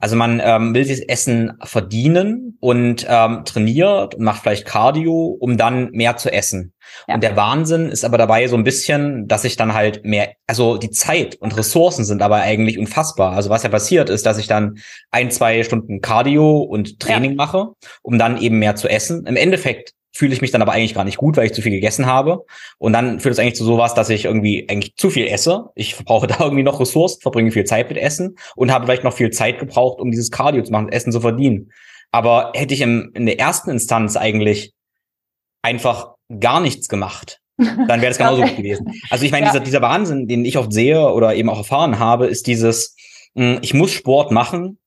Also 0.00 0.14
man 0.14 0.40
ähm, 0.42 0.74
will 0.74 0.84
sich 0.84 1.08
Essen 1.08 1.54
verdienen 1.64 2.56
und 2.60 3.04
ähm, 3.08 3.44
trainiert 3.44 4.14
und 4.14 4.24
macht 4.24 4.42
vielleicht 4.42 4.64
Cardio, 4.64 5.36
um 5.40 5.56
dann 5.56 5.90
mehr 5.90 6.16
zu 6.16 6.32
essen. 6.32 6.72
Ja. 7.08 7.14
Und 7.14 7.22
der 7.22 7.36
Wahnsinn 7.36 7.88
ist 7.88 8.04
aber 8.04 8.16
dabei 8.16 8.46
so 8.46 8.56
ein 8.56 8.62
bisschen, 8.62 9.26
dass 9.26 9.44
ich 9.44 9.56
dann 9.56 9.74
halt 9.74 10.04
mehr, 10.04 10.34
also 10.46 10.76
die 10.76 10.90
Zeit 10.90 11.34
und 11.36 11.56
Ressourcen 11.56 12.04
sind 12.04 12.22
aber 12.22 12.36
eigentlich 12.36 12.78
unfassbar. 12.78 13.32
Also 13.32 13.50
was 13.50 13.64
ja 13.64 13.70
passiert 13.70 14.08
ist, 14.08 14.24
dass 14.24 14.38
ich 14.38 14.46
dann 14.46 14.78
ein, 15.10 15.32
zwei 15.32 15.64
Stunden 15.64 16.00
Cardio 16.00 16.60
und 16.60 17.00
Training 17.00 17.32
ja. 17.32 17.36
mache, 17.36 17.68
um 18.02 18.18
dann 18.18 18.40
eben 18.40 18.60
mehr 18.60 18.76
zu 18.76 18.88
essen. 18.88 19.26
Im 19.26 19.36
Endeffekt 19.36 19.94
fühle 20.18 20.32
ich 20.32 20.40
mich 20.40 20.50
dann 20.50 20.62
aber 20.62 20.72
eigentlich 20.72 20.94
gar 20.94 21.04
nicht 21.04 21.16
gut, 21.16 21.36
weil 21.36 21.46
ich 21.46 21.52
zu 21.52 21.62
viel 21.62 21.70
gegessen 21.70 22.06
habe. 22.06 22.44
Und 22.78 22.92
dann 22.92 23.20
führt 23.20 23.34
es 23.34 23.38
eigentlich 23.38 23.54
zu 23.54 23.64
sowas, 23.64 23.94
dass 23.94 24.10
ich 24.10 24.24
irgendwie 24.24 24.68
eigentlich 24.68 24.96
zu 24.96 25.10
viel 25.10 25.28
esse. 25.28 25.66
Ich 25.76 25.96
brauche 26.04 26.26
da 26.26 26.40
irgendwie 26.40 26.64
noch 26.64 26.80
Ressourcen, 26.80 27.20
verbringe 27.20 27.52
viel 27.52 27.62
Zeit 27.62 27.88
mit 27.88 27.98
Essen 27.98 28.36
und 28.56 28.72
habe 28.72 28.84
vielleicht 28.84 29.04
noch 29.04 29.12
viel 29.12 29.30
Zeit 29.30 29.60
gebraucht, 29.60 30.00
um 30.00 30.10
dieses 30.10 30.32
Cardio 30.32 30.64
zu 30.64 30.72
machen, 30.72 30.88
Essen 30.88 31.12
zu 31.12 31.20
verdienen. 31.20 31.70
Aber 32.10 32.50
hätte 32.56 32.74
ich 32.74 32.80
im, 32.80 33.12
in 33.14 33.26
der 33.26 33.38
ersten 33.38 33.70
Instanz 33.70 34.16
eigentlich 34.16 34.72
einfach 35.62 36.14
gar 36.40 36.60
nichts 36.60 36.88
gemacht, 36.88 37.40
dann 37.56 38.00
wäre 38.00 38.08
das 38.08 38.18
genauso 38.18 38.42
gut 38.42 38.56
gewesen. 38.56 38.92
Also 39.10 39.24
ich 39.24 39.30
meine, 39.30 39.46
ja. 39.46 39.52
dieser, 39.52 39.64
dieser 39.64 39.82
Wahnsinn, 39.82 40.26
den 40.26 40.44
ich 40.44 40.58
oft 40.58 40.72
sehe 40.72 41.12
oder 41.12 41.36
eben 41.36 41.48
auch 41.48 41.58
erfahren 41.58 42.00
habe, 42.00 42.26
ist 42.26 42.48
dieses, 42.48 42.96
hm, 43.36 43.60
ich 43.62 43.72
muss 43.72 43.92
Sport 43.92 44.32
machen, 44.32 44.78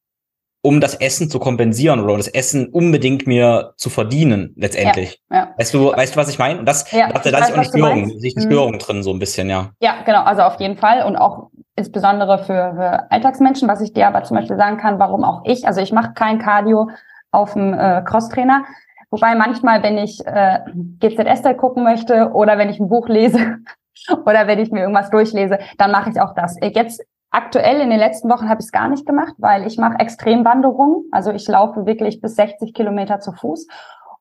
um 0.63 0.79
das 0.79 0.95
Essen 0.95 1.29
zu 1.29 1.39
kompensieren 1.39 1.99
oder 1.99 2.17
das 2.17 2.27
Essen 2.27 2.67
unbedingt 2.67 3.25
mir 3.25 3.73
zu 3.77 3.89
verdienen, 3.89 4.53
letztendlich. 4.55 5.19
Ja, 5.31 5.37
ja. 5.37 5.55
Weißt 5.57 5.73
du, 5.73 5.91
weißt 5.91 6.15
du, 6.15 6.19
was 6.19 6.29
ich 6.29 6.37
meine? 6.37 6.63
Das, 6.63 6.91
ja, 6.91 7.09
da, 7.09 7.19
da 7.19 7.37
ist 7.39 7.51
auch 7.51 7.55
eine 7.55 7.65
Störung, 7.65 8.19
sich 8.19 8.37
eine 8.37 8.45
Störung 8.45 8.73
mhm. 8.73 8.79
drin, 8.79 9.03
so 9.03 9.11
ein 9.11 9.19
bisschen, 9.19 9.49
ja. 9.49 9.71
Ja, 9.81 9.95
genau, 10.05 10.23
also 10.23 10.43
auf 10.43 10.59
jeden 10.59 10.77
Fall 10.77 11.03
und 11.05 11.15
auch 11.15 11.49
insbesondere 11.75 12.39
für, 12.39 12.73
für 12.75 13.11
Alltagsmenschen, 13.11 13.67
was 13.67 13.81
ich 13.81 13.93
dir 13.93 14.07
aber 14.07 14.23
zum 14.23 14.37
Beispiel 14.37 14.57
sagen 14.57 14.77
kann, 14.77 14.99
warum 14.99 15.23
auch 15.23 15.41
ich, 15.45 15.65
also 15.65 15.81
ich 15.81 15.91
mache 15.91 16.13
kein 16.13 16.37
Cardio 16.37 16.89
auf 17.31 17.53
dem 17.53 17.73
äh, 17.73 18.03
Crosstrainer, 18.05 18.65
wobei 19.09 19.33
manchmal, 19.33 19.81
wenn 19.81 19.97
ich 19.97 20.23
äh, 20.27 20.59
GZSD 20.99 21.55
gucken 21.55 21.83
möchte 21.83 22.31
oder 22.33 22.59
wenn 22.59 22.69
ich 22.69 22.79
ein 22.79 22.89
Buch 22.89 23.07
lese 23.07 23.57
oder 24.25 24.45
wenn 24.45 24.59
ich 24.59 24.69
mir 24.71 24.81
irgendwas 24.81 25.09
durchlese, 25.09 25.57
dann 25.79 25.91
mache 25.91 26.11
ich 26.11 26.21
auch 26.21 26.35
das. 26.35 26.55
Jetzt 26.61 27.01
Aktuell 27.31 27.79
in 27.79 27.89
den 27.89 27.99
letzten 27.99 28.29
Wochen 28.29 28.49
habe 28.49 28.59
ich 28.59 28.65
es 28.65 28.71
gar 28.73 28.89
nicht 28.89 29.05
gemacht, 29.05 29.33
weil 29.37 29.65
ich 29.65 29.77
mache 29.77 29.99
Extremwanderungen. 29.99 31.05
Also 31.11 31.31
ich 31.31 31.47
laufe 31.47 31.85
wirklich 31.85 32.19
bis 32.19 32.35
60 32.35 32.73
Kilometer 32.73 33.19
zu 33.21 33.31
Fuß. 33.31 33.67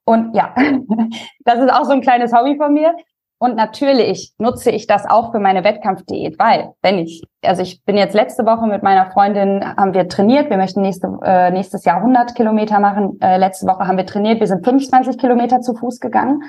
Und 0.05 0.35
ja, 0.35 0.55
das 1.44 1.59
ist 1.59 1.73
auch 1.73 1.85
so 1.85 1.92
ein 1.92 2.03
kleines 2.03 2.33
Hobby 2.33 2.57
von 2.57 2.73
mir. 2.73 2.94
Und 3.42 3.57
natürlich 3.57 4.35
nutze 4.38 4.70
ich 4.70 4.87
das 4.87 5.09
auch 5.09 5.33
für 5.33 5.40
meine 5.40 5.64
Wettkampfdiät, 5.64 6.38
weil 6.38 6.75
wenn 6.83 6.99
ich, 6.99 7.25
also 7.42 7.62
ich 7.62 7.83
bin 7.85 7.96
jetzt 7.96 8.14
letzte 8.14 8.44
Woche 8.44 8.66
mit 8.66 8.83
meiner 8.83 9.11
Freundin, 9.11 9.64
haben 9.64 9.94
wir 9.94 10.09
trainiert, 10.09 10.51
wir 10.51 10.59
möchten 10.59 10.83
nächste, 10.83 11.09
äh, 11.23 11.51
nächstes 11.51 11.87
Jahr 11.87 11.96
100 11.96 12.35
Kilometer 12.35 12.81
machen. 12.81 13.18
Äh, 13.23 13.38
letzte 13.38 13.66
Woche 13.66 13.87
haben 13.87 13.96
wir 13.96 14.05
trainiert, 14.05 14.40
wir 14.40 14.46
sind 14.46 14.62
25 14.62 15.16
Kilometer 15.16 15.62
zu 15.62 15.75
Fuß 15.75 16.01
gegangen. 16.01 16.42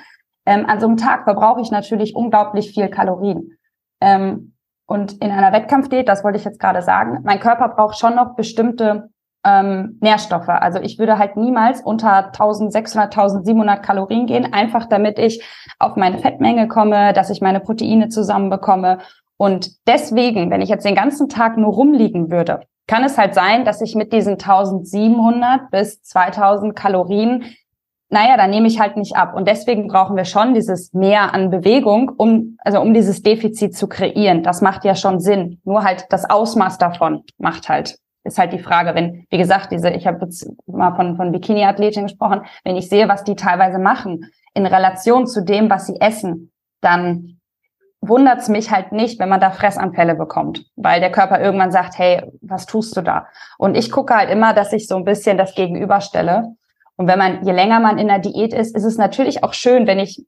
Ähm, 0.45 0.65
an 0.65 0.81
so 0.81 0.87
einem 0.87 0.97
Tag 0.97 1.23
verbrauche 1.23 1.61
ich 1.61 1.71
natürlich 1.71 2.13
unglaublich 2.13 2.73
viel 2.73 2.89
Kalorien. 2.89 3.57
Ähm, 4.01 4.53
und 4.91 5.13
in 5.23 5.31
einer 5.31 5.53
Wettkampfdiät, 5.53 6.09
das 6.09 6.25
wollte 6.25 6.37
ich 6.37 6.43
jetzt 6.43 6.59
gerade 6.59 6.81
sagen, 6.81 7.19
mein 7.23 7.39
Körper 7.39 7.69
braucht 7.69 7.97
schon 7.97 8.13
noch 8.13 8.35
bestimmte 8.35 9.09
ähm, 9.45 9.97
Nährstoffe. 10.01 10.49
Also 10.49 10.79
ich 10.81 10.99
würde 10.99 11.17
halt 11.17 11.37
niemals 11.37 11.81
unter 11.81 12.25
1600, 12.25 13.05
1700 13.05 13.81
Kalorien 13.81 14.25
gehen, 14.25 14.51
einfach 14.51 14.87
damit 14.89 15.17
ich 15.17 15.41
auf 15.79 15.95
meine 15.95 16.17
Fettmenge 16.17 16.67
komme, 16.67 17.13
dass 17.13 17.29
ich 17.29 17.39
meine 17.39 17.61
Proteine 17.61 18.09
zusammenbekomme. 18.09 18.97
Und 19.37 19.87
deswegen, 19.87 20.51
wenn 20.51 20.61
ich 20.61 20.67
jetzt 20.67 20.85
den 20.85 20.95
ganzen 20.95 21.29
Tag 21.29 21.55
nur 21.55 21.71
rumliegen 21.71 22.29
würde, 22.29 22.59
kann 22.85 23.05
es 23.05 23.17
halt 23.17 23.33
sein, 23.33 23.63
dass 23.63 23.79
ich 23.79 23.95
mit 23.95 24.11
diesen 24.11 24.33
1700 24.33 25.71
bis 25.71 26.03
2000 26.03 26.75
Kalorien 26.75 27.45
naja, 28.11 28.35
dann 28.35 28.49
nehme 28.49 28.67
ich 28.67 28.79
halt 28.79 28.97
nicht 28.97 29.15
ab. 29.15 29.33
Und 29.33 29.47
deswegen 29.47 29.87
brauchen 29.87 30.17
wir 30.17 30.25
schon 30.25 30.53
dieses 30.53 30.93
Mehr 30.93 31.33
an 31.33 31.49
Bewegung, 31.49 32.09
um, 32.09 32.57
also 32.59 32.81
um 32.81 32.93
dieses 32.93 33.23
Defizit 33.23 33.75
zu 33.75 33.87
kreieren. 33.87 34.43
Das 34.43 34.61
macht 34.61 34.83
ja 34.83 34.95
schon 34.95 35.21
Sinn. 35.21 35.61
Nur 35.63 35.83
halt 35.83 36.07
das 36.09 36.29
Ausmaß 36.29 36.77
davon 36.77 37.23
macht 37.37 37.69
halt, 37.69 37.97
ist 38.25 38.37
halt 38.37 38.51
die 38.51 38.59
Frage, 38.59 38.95
wenn, 38.95 39.25
wie 39.29 39.37
gesagt, 39.37 39.71
diese, 39.71 39.89
ich 39.91 40.05
habe 40.07 40.25
jetzt 40.25 40.45
mal 40.67 40.93
von, 40.95 41.15
von 41.15 41.31
Bikini-Athleten 41.31 42.03
gesprochen, 42.03 42.41
wenn 42.65 42.75
ich 42.75 42.89
sehe, 42.89 43.07
was 43.07 43.23
die 43.23 43.37
teilweise 43.37 43.79
machen, 43.79 44.29
in 44.53 44.65
Relation 44.65 45.25
zu 45.25 45.41
dem, 45.41 45.69
was 45.69 45.87
sie 45.87 45.99
essen, 46.01 46.51
dann 46.81 47.39
wundert's 48.01 48.49
mich 48.49 48.71
halt 48.71 48.91
nicht, 48.91 49.19
wenn 49.19 49.29
man 49.29 49.39
da 49.39 49.51
Fressanfälle 49.51 50.15
bekommt, 50.15 50.65
weil 50.75 50.99
der 50.99 51.11
Körper 51.11 51.39
irgendwann 51.39 51.71
sagt, 51.71 51.97
hey, 51.97 52.23
was 52.41 52.65
tust 52.65 52.97
du 52.97 53.01
da? 53.01 53.27
Und 53.57 53.77
ich 53.77 53.89
gucke 53.89 54.15
halt 54.15 54.29
immer, 54.29 54.53
dass 54.53 54.73
ich 54.73 54.87
so 54.87 54.97
ein 54.97 55.05
bisschen 55.05 55.37
das 55.37 55.55
gegenüberstelle. 55.55 56.55
Und 57.01 57.07
wenn 57.07 57.17
man, 57.17 57.43
je 57.43 57.51
länger 57.51 57.79
man 57.79 57.97
in 57.97 58.09
der 58.09 58.19
Diät 58.19 58.53
ist, 58.53 58.75
ist 58.75 58.83
es 58.83 58.95
natürlich 58.95 59.43
auch 59.43 59.55
schön, 59.55 59.87
wenn 59.87 59.97
ich 59.97 60.23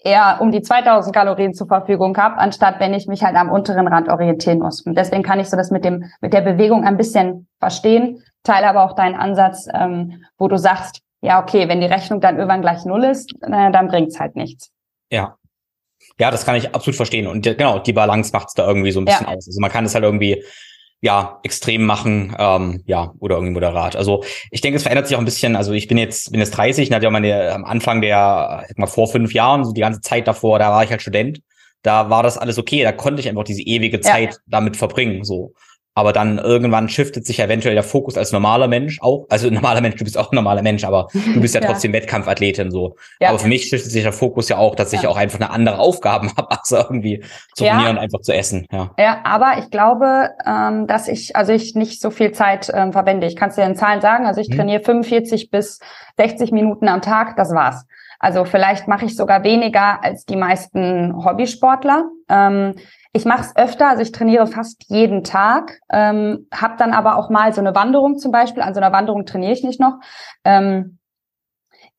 eher 0.00 0.38
um 0.40 0.50
die 0.50 0.62
2000 0.62 1.14
Kalorien 1.14 1.54
zur 1.54 1.68
Verfügung 1.68 2.16
habe, 2.16 2.38
anstatt 2.38 2.80
wenn 2.80 2.92
ich 2.92 3.06
mich 3.06 3.22
halt 3.22 3.36
am 3.36 3.52
unteren 3.52 3.86
Rand 3.86 4.08
orientieren 4.08 4.58
muss. 4.58 4.80
Und 4.80 4.98
deswegen 4.98 5.22
kann 5.22 5.38
ich 5.38 5.48
so 5.48 5.56
das 5.56 5.70
mit 5.70 5.84
dem, 5.84 6.10
mit 6.20 6.32
der 6.32 6.40
Bewegung 6.40 6.84
ein 6.84 6.96
bisschen 6.96 7.46
verstehen, 7.60 8.20
teile 8.42 8.66
aber 8.68 8.82
auch 8.82 8.96
deinen 8.96 9.14
Ansatz, 9.14 9.68
ähm, 9.72 10.24
wo 10.38 10.48
du 10.48 10.58
sagst, 10.58 11.02
ja, 11.20 11.40
okay, 11.40 11.68
wenn 11.68 11.80
die 11.80 11.86
Rechnung 11.86 12.20
dann 12.20 12.34
irgendwann 12.34 12.62
gleich 12.62 12.84
null 12.84 13.04
ist, 13.04 13.32
äh, 13.40 13.70
dann 13.70 13.86
bringt's 13.86 14.18
halt 14.18 14.34
nichts. 14.34 14.72
Ja, 15.12 15.36
ja, 16.18 16.32
das 16.32 16.44
kann 16.44 16.56
ich 16.56 16.74
absolut 16.74 16.96
verstehen. 16.96 17.28
Und 17.28 17.42
genau, 17.42 17.78
die 17.78 17.92
Balance 17.92 18.32
macht 18.32 18.48
es 18.48 18.54
da 18.54 18.66
irgendwie 18.66 18.90
so 18.90 19.00
ein 19.00 19.04
bisschen 19.04 19.26
ja. 19.26 19.36
aus. 19.36 19.46
Also 19.46 19.60
man 19.60 19.70
kann 19.70 19.84
es 19.84 19.94
halt 19.94 20.02
irgendwie 20.02 20.42
ja 21.00 21.38
extrem 21.42 21.84
machen, 21.84 22.34
ähm, 22.38 22.82
ja 22.86 23.12
oder 23.20 23.36
irgendwie 23.36 23.54
moderat. 23.54 23.96
Also 23.96 24.24
ich 24.50 24.60
denke, 24.60 24.76
es 24.76 24.82
verändert 24.82 25.06
sich 25.06 25.16
auch 25.16 25.20
ein 25.20 25.24
bisschen. 25.24 25.56
Also 25.56 25.72
ich 25.72 25.86
bin 25.86 25.98
jetzt 25.98 26.30
bin 26.30 26.40
jetzt 26.40 26.50
30, 26.50 26.88
und 26.88 26.94
hatte 26.94 27.04
ja 27.04 27.10
meine 27.10 27.52
am 27.52 27.64
Anfang 27.64 28.00
der 28.00 28.66
mal 28.76 28.86
vor 28.86 29.08
fünf 29.08 29.32
Jahren 29.32 29.64
so 29.64 29.72
die 29.72 29.80
ganze 29.80 30.00
Zeit 30.00 30.26
davor, 30.26 30.58
da 30.58 30.70
war 30.70 30.84
ich 30.84 30.90
halt 30.90 31.02
Student. 31.02 31.40
Da 31.82 32.10
war 32.10 32.24
das 32.24 32.36
alles 32.36 32.58
okay. 32.58 32.82
Da 32.82 32.92
konnte 32.92 33.20
ich 33.20 33.28
einfach 33.28 33.44
diese 33.44 33.62
ewige 33.62 34.00
Zeit 34.00 34.34
ja. 34.34 34.40
damit 34.46 34.76
verbringen. 34.76 35.24
So 35.24 35.54
aber 35.98 36.12
dann 36.12 36.38
irgendwann 36.38 36.88
shiftet 36.88 37.26
sich 37.26 37.40
eventuell 37.40 37.74
der 37.74 37.82
Fokus 37.82 38.16
als 38.16 38.30
normaler 38.30 38.68
Mensch 38.68 39.00
auch. 39.02 39.26
Also 39.30 39.50
normaler 39.50 39.80
Mensch, 39.80 39.96
du 39.96 40.04
bist 40.04 40.16
auch 40.16 40.30
ein 40.30 40.36
normaler 40.36 40.62
Mensch, 40.62 40.84
aber 40.84 41.08
du 41.12 41.40
bist 41.40 41.56
ja, 41.56 41.60
ja. 41.62 41.66
trotzdem 41.66 41.92
Wettkampfathletin 41.92 42.70
so. 42.70 42.94
Ja. 43.18 43.30
Aber 43.30 43.40
für 43.40 43.48
mich 43.48 43.64
shiftet 43.64 43.90
sich 43.90 44.04
der 44.04 44.12
Fokus 44.12 44.48
ja 44.48 44.58
auch, 44.58 44.76
dass 44.76 44.92
ich 44.92 45.02
ja. 45.02 45.08
auch 45.08 45.16
einfach 45.16 45.40
eine 45.40 45.50
andere 45.50 45.80
Aufgaben 45.80 46.30
habe, 46.36 46.52
als 46.52 46.70
irgendwie 46.70 47.24
zu 47.56 47.64
trainieren 47.64 47.96
und 47.96 47.98
einfach 47.98 48.20
zu 48.20 48.32
essen. 48.32 48.66
Ja, 48.70 48.92
ja 48.96 49.20
aber 49.24 49.58
ich 49.58 49.70
glaube, 49.70 50.30
ähm, 50.46 50.86
dass 50.86 51.08
ich, 51.08 51.34
also 51.34 51.52
ich 51.52 51.74
nicht 51.74 52.00
so 52.00 52.10
viel 52.10 52.30
Zeit 52.30 52.70
ähm, 52.72 52.92
verwende. 52.92 53.26
Ich 53.26 53.34
kann 53.34 53.50
es 53.50 53.56
dir 53.56 53.64
in 53.64 53.74
Zahlen 53.74 54.00
sagen. 54.00 54.24
Also 54.24 54.40
ich 54.40 54.48
hm. 54.48 54.56
trainiere 54.56 54.80
45 54.80 55.50
bis 55.50 55.80
60 56.16 56.52
Minuten 56.52 56.86
am 56.86 57.02
Tag, 57.02 57.36
das 57.36 57.52
war's. 57.52 57.86
Also 58.20 58.44
vielleicht 58.44 58.88
mache 58.88 59.04
ich 59.04 59.16
sogar 59.16 59.44
weniger 59.44 60.02
als 60.02 60.24
die 60.24 60.36
meisten 60.36 61.24
Hobbysportler. 61.24 62.04
Ähm, 62.28 62.74
ich 63.12 63.24
mache 63.24 63.42
es 63.42 63.56
öfter, 63.56 63.88
also 63.88 64.02
ich 64.02 64.12
trainiere 64.12 64.46
fast 64.46 64.84
jeden 64.88 65.24
Tag, 65.24 65.80
ähm, 65.90 66.46
habe 66.52 66.76
dann 66.78 66.92
aber 66.92 67.16
auch 67.16 67.30
mal 67.30 67.52
so 67.52 67.60
eine 67.60 67.74
Wanderung 67.74 68.18
zum 68.18 68.32
Beispiel. 68.32 68.62
An 68.62 68.74
so 68.74 68.80
einer 68.80 68.92
Wanderung 68.92 69.26
trainiere 69.26 69.52
ich 69.52 69.64
nicht 69.64 69.80
noch. 69.80 69.98
Ähm, 70.44 70.98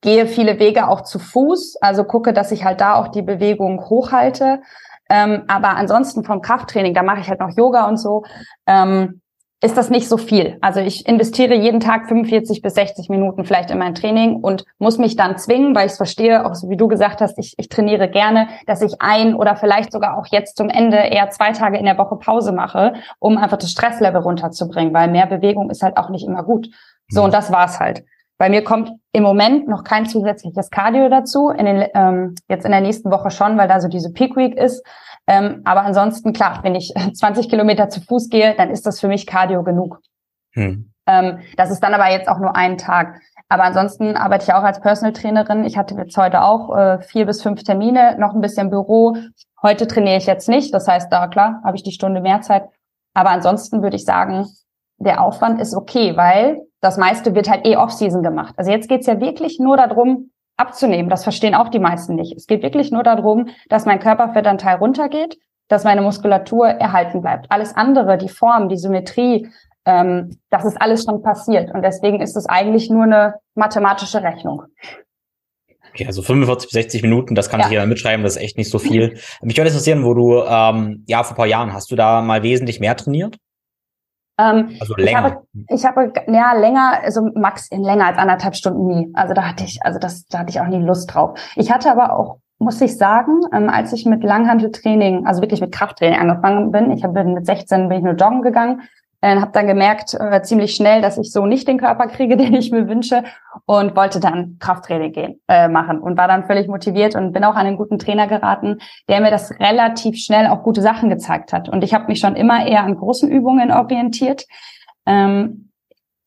gehe 0.00 0.26
viele 0.26 0.58
Wege 0.58 0.88
auch 0.88 1.02
zu 1.02 1.18
Fuß, 1.18 1.76
also 1.80 2.04
gucke, 2.04 2.32
dass 2.32 2.52
ich 2.52 2.64
halt 2.64 2.80
da 2.80 2.94
auch 2.94 3.08
die 3.08 3.22
Bewegung 3.22 3.84
hochhalte. 3.90 4.62
Ähm, 5.10 5.44
aber 5.48 5.70
ansonsten 5.76 6.24
vom 6.24 6.40
Krafttraining, 6.40 6.94
da 6.94 7.02
mache 7.02 7.20
ich 7.20 7.28
halt 7.28 7.40
noch 7.40 7.56
Yoga 7.56 7.88
und 7.88 7.96
so. 7.96 8.22
Ähm, 8.66 9.20
ist 9.62 9.76
das 9.76 9.90
nicht 9.90 10.08
so 10.08 10.16
viel. 10.16 10.56
Also 10.62 10.80
ich 10.80 11.06
investiere 11.06 11.54
jeden 11.54 11.80
Tag 11.80 12.08
45 12.08 12.62
bis 12.62 12.74
60 12.74 13.10
Minuten 13.10 13.44
vielleicht 13.44 13.70
in 13.70 13.78
mein 13.78 13.94
Training 13.94 14.36
und 14.36 14.64
muss 14.78 14.96
mich 14.96 15.16
dann 15.16 15.36
zwingen, 15.36 15.74
weil 15.74 15.86
ich 15.86 15.92
es 15.92 15.98
verstehe, 15.98 16.46
auch 16.46 16.54
so 16.54 16.70
wie 16.70 16.78
du 16.78 16.88
gesagt 16.88 17.20
hast, 17.20 17.38
ich, 17.38 17.54
ich 17.58 17.68
trainiere 17.68 18.08
gerne, 18.08 18.48
dass 18.66 18.80
ich 18.80 18.94
ein 19.00 19.34
oder 19.34 19.56
vielleicht 19.56 19.92
sogar 19.92 20.16
auch 20.16 20.26
jetzt 20.30 20.56
zum 20.56 20.70
Ende 20.70 20.96
eher 20.96 21.28
zwei 21.28 21.52
Tage 21.52 21.76
in 21.76 21.84
der 21.84 21.98
Woche 21.98 22.16
Pause 22.16 22.52
mache, 22.52 22.94
um 23.18 23.36
einfach 23.36 23.58
das 23.58 23.70
Stresslevel 23.70 24.22
runterzubringen, 24.22 24.94
weil 24.94 25.10
mehr 25.10 25.26
Bewegung 25.26 25.68
ist 25.68 25.82
halt 25.82 25.98
auch 25.98 26.08
nicht 26.08 26.26
immer 26.26 26.42
gut. 26.42 26.68
So, 27.08 27.22
und 27.22 27.34
das 27.34 27.52
war's 27.52 27.80
halt. 27.80 28.04
Bei 28.38 28.48
mir 28.48 28.64
kommt 28.64 28.90
im 29.12 29.22
Moment 29.22 29.68
noch 29.68 29.84
kein 29.84 30.06
zusätzliches 30.06 30.70
Cardio 30.70 31.10
dazu. 31.10 31.50
In 31.50 31.66
den, 31.66 31.86
ähm, 31.92 32.34
jetzt 32.48 32.64
in 32.64 32.70
der 32.70 32.80
nächsten 32.80 33.10
Woche 33.10 33.30
schon, 33.30 33.58
weil 33.58 33.68
da 33.68 33.80
so 33.80 33.88
diese 33.88 34.12
Peak 34.14 34.34
Week 34.34 34.56
ist. 34.56 34.82
Ähm, 35.30 35.62
aber 35.64 35.82
ansonsten, 35.82 36.32
klar, 36.32 36.58
wenn 36.64 36.74
ich 36.74 36.92
20 37.14 37.48
Kilometer 37.48 37.88
zu 37.88 38.00
Fuß 38.00 38.30
gehe, 38.30 38.54
dann 38.56 38.70
ist 38.70 38.84
das 38.84 38.98
für 38.98 39.06
mich 39.06 39.26
Cardio 39.26 39.62
genug. 39.62 40.00
Hm. 40.54 40.90
Ähm, 41.06 41.38
das 41.56 41.70
ist 41.70 41.80
dann 41.80 41.94
aber 41.94 42.10
jetzt 42.10 42.28
auch 42.28 42.40
nur 42.40 42.56
ein 42.56 42.76
Tag. 42.76 43.20
Aber 43.48 43.62
ansonsten 43.62 44.16
arbeite 44.16 44.44
ich 44.44 44.52
auch 44.52 44.64
als 44.64 44.80
Personal 44.80 45.12
Trainerin. 45.12 45.64
Ich 45.64 45.78
hatte 45.78 45.94
jetzt 45.94 46.16
heute 46.16 46.42
auch 46.42 46.76
äh, 46.76 47.00
vier 47.02 47.26
bis 47.26 47.42
fünf 47.42 47.62
Termine, 47.62 48.16
noch 48.18 48.34
ein 48.34 48.40
bisschen 48.40 48.70
Büro. 48.70 49.16
Heute 49.62 49.86
trainiere 49.86 50.16
ich 50.16 50.26
jetzt 50.26 50.48
nicht. 50.48 50.74
Das 50.74 50.88
heißt, 50.88 51.12
da 51.12 51.28
klar, 51.28 51.60
habe 51.64 51.76
ich 51.76 51.84
die 51.84 51.92
Stunde 51.92 52.20
mehr 52.20 52.40
Zeit. 52.40 52.64
Aber 53.14 53.30
ansonsten 53.30 53.82
würde 53.82 53.96
ich 53.96 54.04
sagen, 54.04 54.48
der 54.98 55.22
Aufwand 55.22 55.60
ist 55.60 55.74
okay, 55.74 56.16
weil 56.16 56.60
das 56.80 56.96
meiste 56.96 57.36
wird 57.36 57.48
halt 57.48 57.66
eh 57.66 57.76
Off-Season 57.76 58.22
gemacht. 58.22 58.54
Also 58.56 58.72
jetzt 58.72 58.88
geht's 58.88 59.06
ja 59.06 59.20
wirklich 59.20 59.60
nur 59.60 59.76
darum, 59.76 60.30
abzunehmen. 60.60 61.10
Das 61.10 61.24
verstehen 61.24 61.54
auch 61.54 61.68
die 61.68 61.78
meisten 61.78 62.14
nicht. 62.14 62.36
Es 62.36 62.46
geht 62.46 62.62
wirklich 62.62 62.92
nur 62.92 63.02
darum, 63.02 63.48
dass 63.68 63.86
mein 63.86 63.98
Körperfettanteil 63.98 64.76
runtergeht, 64.76 65.38
dass 65.68 65.84
meine 65.84 66.02
Muskulatur 66.02 66.68
erhalten 66.68 67.22
bleibt. 67.22 67.46
Alles 67.50 67.74
andere, 67.74 68.18
die 68.18 68.28
Form, 68.28 68.68
die 68.68 68.76
Symmetrie, 68.76 69.48
ähm, 69.86 70.38
das 70.50 70.64
ist 70.64 70.80
alles 70.80 71.04
schon 71.04 71.22
passiert. 71.22 71.72
Und 71.72 71.82
deswegen 71.82 72.20
ist 72.20 72.36
es 72.36 72.46
eigentlich 72.46 72.90
nur 72.90 73.04
eine 73.04 73.34
mathematische 73.54 74.22
Rechnung. 74.22 74.64
Okay, 75.90 76.06
also 76.06 76.22
45 76.22 76.68
bis 76.68 76.72
60 76.72 77.02
Minuten, 77.02 77.34
das 77.34 77.48
kann 77.48 77.60
ja. 77.60 77.64
sich 77.64 77.72
jeder 77.72 77.86
mitschreiben, 77.86 78.22
das 78.22 78.36
ist 78.36 78.42
echt 78.42 78.58
nicht 78.58 78.70
so 78.70 78.78
viel. 78.78 79.18
Mich 79.42 79.56
würde 79.56 79.70
interessieren, 79.70 80.04
wo 80.04 80.14
du, 80.14 80.42
ähm, 80.44 81.04
ja, 81.08 81.24
vor 81.24 81.34
ein 81.34 81.36
paar 81.36 81.46
Jahren, 81.46 81.72
hast 81.72 81.90
du 81.90 81.96
da 81.96 82.22
mal 82.22 82.42
wesentlich 82.42 82.78
mehr 82.78 82.96
trainiert? 82.96 83.36
Ähm, 84.40 84.76
also 84.80 84.94
länger. 84.96 85.42
Ich 85.68 85.84
habe, 85.84 86.08
ich 86.08 86.12
habe 86.12 86.32
ja 86.32 86.52
länger, 86.54 87.00
also 87.02 87.28
max 87.34 87.68
in 87.68 87.82
länger 87.82 88.06
als 88.06 88.18
anderthalb 88.18 88.54
Stunden 88.54 88.86
nie. 88.86 89.10
Also 89.14 89.34
da 89.34 89.48
hatte 89.48 89.64
ich, 89.64 89.84
also 89.84 89.98
das, 89.98 90.26
da 90.26 90.40
hatte 90.40 90.50
ich 90.50 90.60
auch 90.60 90.66
nie 90.66 90.82
Lust 90.82 91.12
drauf. 91.12 91.38
Ich 91.56 91.70
hatte 91.70 91.90
aber 91.90 92.16
auch, 92.16 92.38
muss 92.58 92.80
ich 92.80 92.96
sagen, 92.96 93.40
ähm, 93.52 93.68
als 93.68 93.92
ich 93.92 94.06
mit 94.06 94.22
Langhanteltraining, 94.22 95.26
also 95.26 95.40
wirklich 95.40 95.60
mit 95.60 95.72
Krafttraining 95.72 96.18
angefangen 96.18 96.70
bin, 96.72 96.90
ich 96.90 97.04
habe 97.04 97.24
mit 97.24 97.46
16 97.46 97.88
bin 97.88 97.98
ich 97.98 98.04
nur 98.04 98.14
joggen 98.14 98.42
gegangen 98.42 98.82
äh, 99.20 99.36
habe 99.38 99.52
dann 99.52 99.66
gemerkt 99.66 100.14
äh, 100.14 100.42
ziemlich 100.42 100.74
schnell, 100.74 101.02
dass 101.02 101.18
ich 101.18 101.32
so 101.32 101.46
nicht 101.46 101.68
den 101.68 101.78
Körper 101.78 102.06
kriege, 102.06 102.36
den 102.38 102.54
ich 102.54 102.70
mir 102.70 102.88
wünsche 102.88 103.24
und 103.66 103.96
wollte 103.96 104.20
dann 104.20 104.56
Krafttraining 104.58 105.12
gehen 105.12 105.40
äh, 105.48 105.68
machen 105.68 106.00
und 106.00 106.16
war 106.16 106.28
dann 106.28 106.44
völlig 106.44 106.68
motiviert 106.68 107.14
und 107.14 107.32
bin 107.32 107.44
auch 107.44 107.54
an 107.54 107.66
einen 107.66 107.76
guten 107.76 107.98
Trainer 107.98 108.26
geraten, 108.26 108.78
der 109.08 109.20
mir 109.20 109.30
das 109.30 109.50
relativ 109.60 110.16
schnell 110.18 110.46
auch 110.46 110.62
gute 110.62 110.82
Sachen 110.82 111.10
gezeigt 111.10 111.52
hat. 111.52 111.68
Und 111.68 111.84
ich 111.84 111.94
habe 111.94 112.06
mich 112.06 112.20
schon 112.20 112.36
immer 112.36 112.66
eher 112.66 112.84
an 112.84 112.96
großen 112.96 113.30
Übungen 113.30 113.70
orientiert. 113.70 114.46
Ähm, 115.06 115.70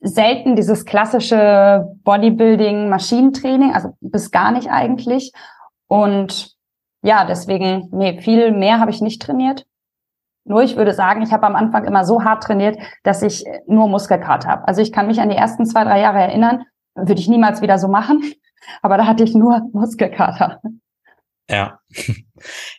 selten 0.03 0.55
dieses 0.55 0.85
klassische 0.85 1.87
Bodybuilding, 2.03 2.89
Maschinentraining, 2.89 3.73
also 3.73 3.93
bis 4.01 4.31
gar 4.31 4.51
nicht 4.51 4.69
eigentlich. 4.69 5.31
Und 5.87 6.53
ja, 7.01 7.25
deswegen, 7.25 7.89
nee, 7.91 8.21
viel 8.21 8.51
mehr 8.51 8.79
habe 8.79 8.91
ich 8.91 9.01
nicht 9.01 9.21
trainiert. 9.21 9.65
Nur 10.45 10.61
ich 10.61 10.75
würde 10.75 10.93
sagen, 10.93 11.21
ich 11.21 11.31
habe 11.31 11.45
am 11.45 11.55
Anfang 11.55 11.85
immer 11.85 12.03
so 12.03 12.23
hart 12.23 12.43
trainiert, 12.43 12.77
dass 13.03 13.21
ich 13.21 13.45
nur 13.65 13.87
Muskelkater 13.87 14.49
habe. 14.49 14.67
Also 14.67 14.81
ich 14.81 14.91
kann 14.91 15.07
mich 15.07 15.21
an 15.21 15.29
die 15.29 15.37
ersten 15.37 15.65
zwei, 15.65 15.83
drei 15.83 16.01
Jahre 16.01 16.19
erinnern, 16.19 16.63
würde 16.95 17.19
ich 17.19 17.29
niemals 17.29 17.61
wieder 17.61 17.79
so 17.79 17.87
machen, 17.87 18.21
aber 18.81 18.97
da 18.97 19.05
hatte 19.05 19.23
ich 19.23 19.33
nur 19.33 19.61
Muskelkater. 19.71 20.61
Ja. 21.49 21.79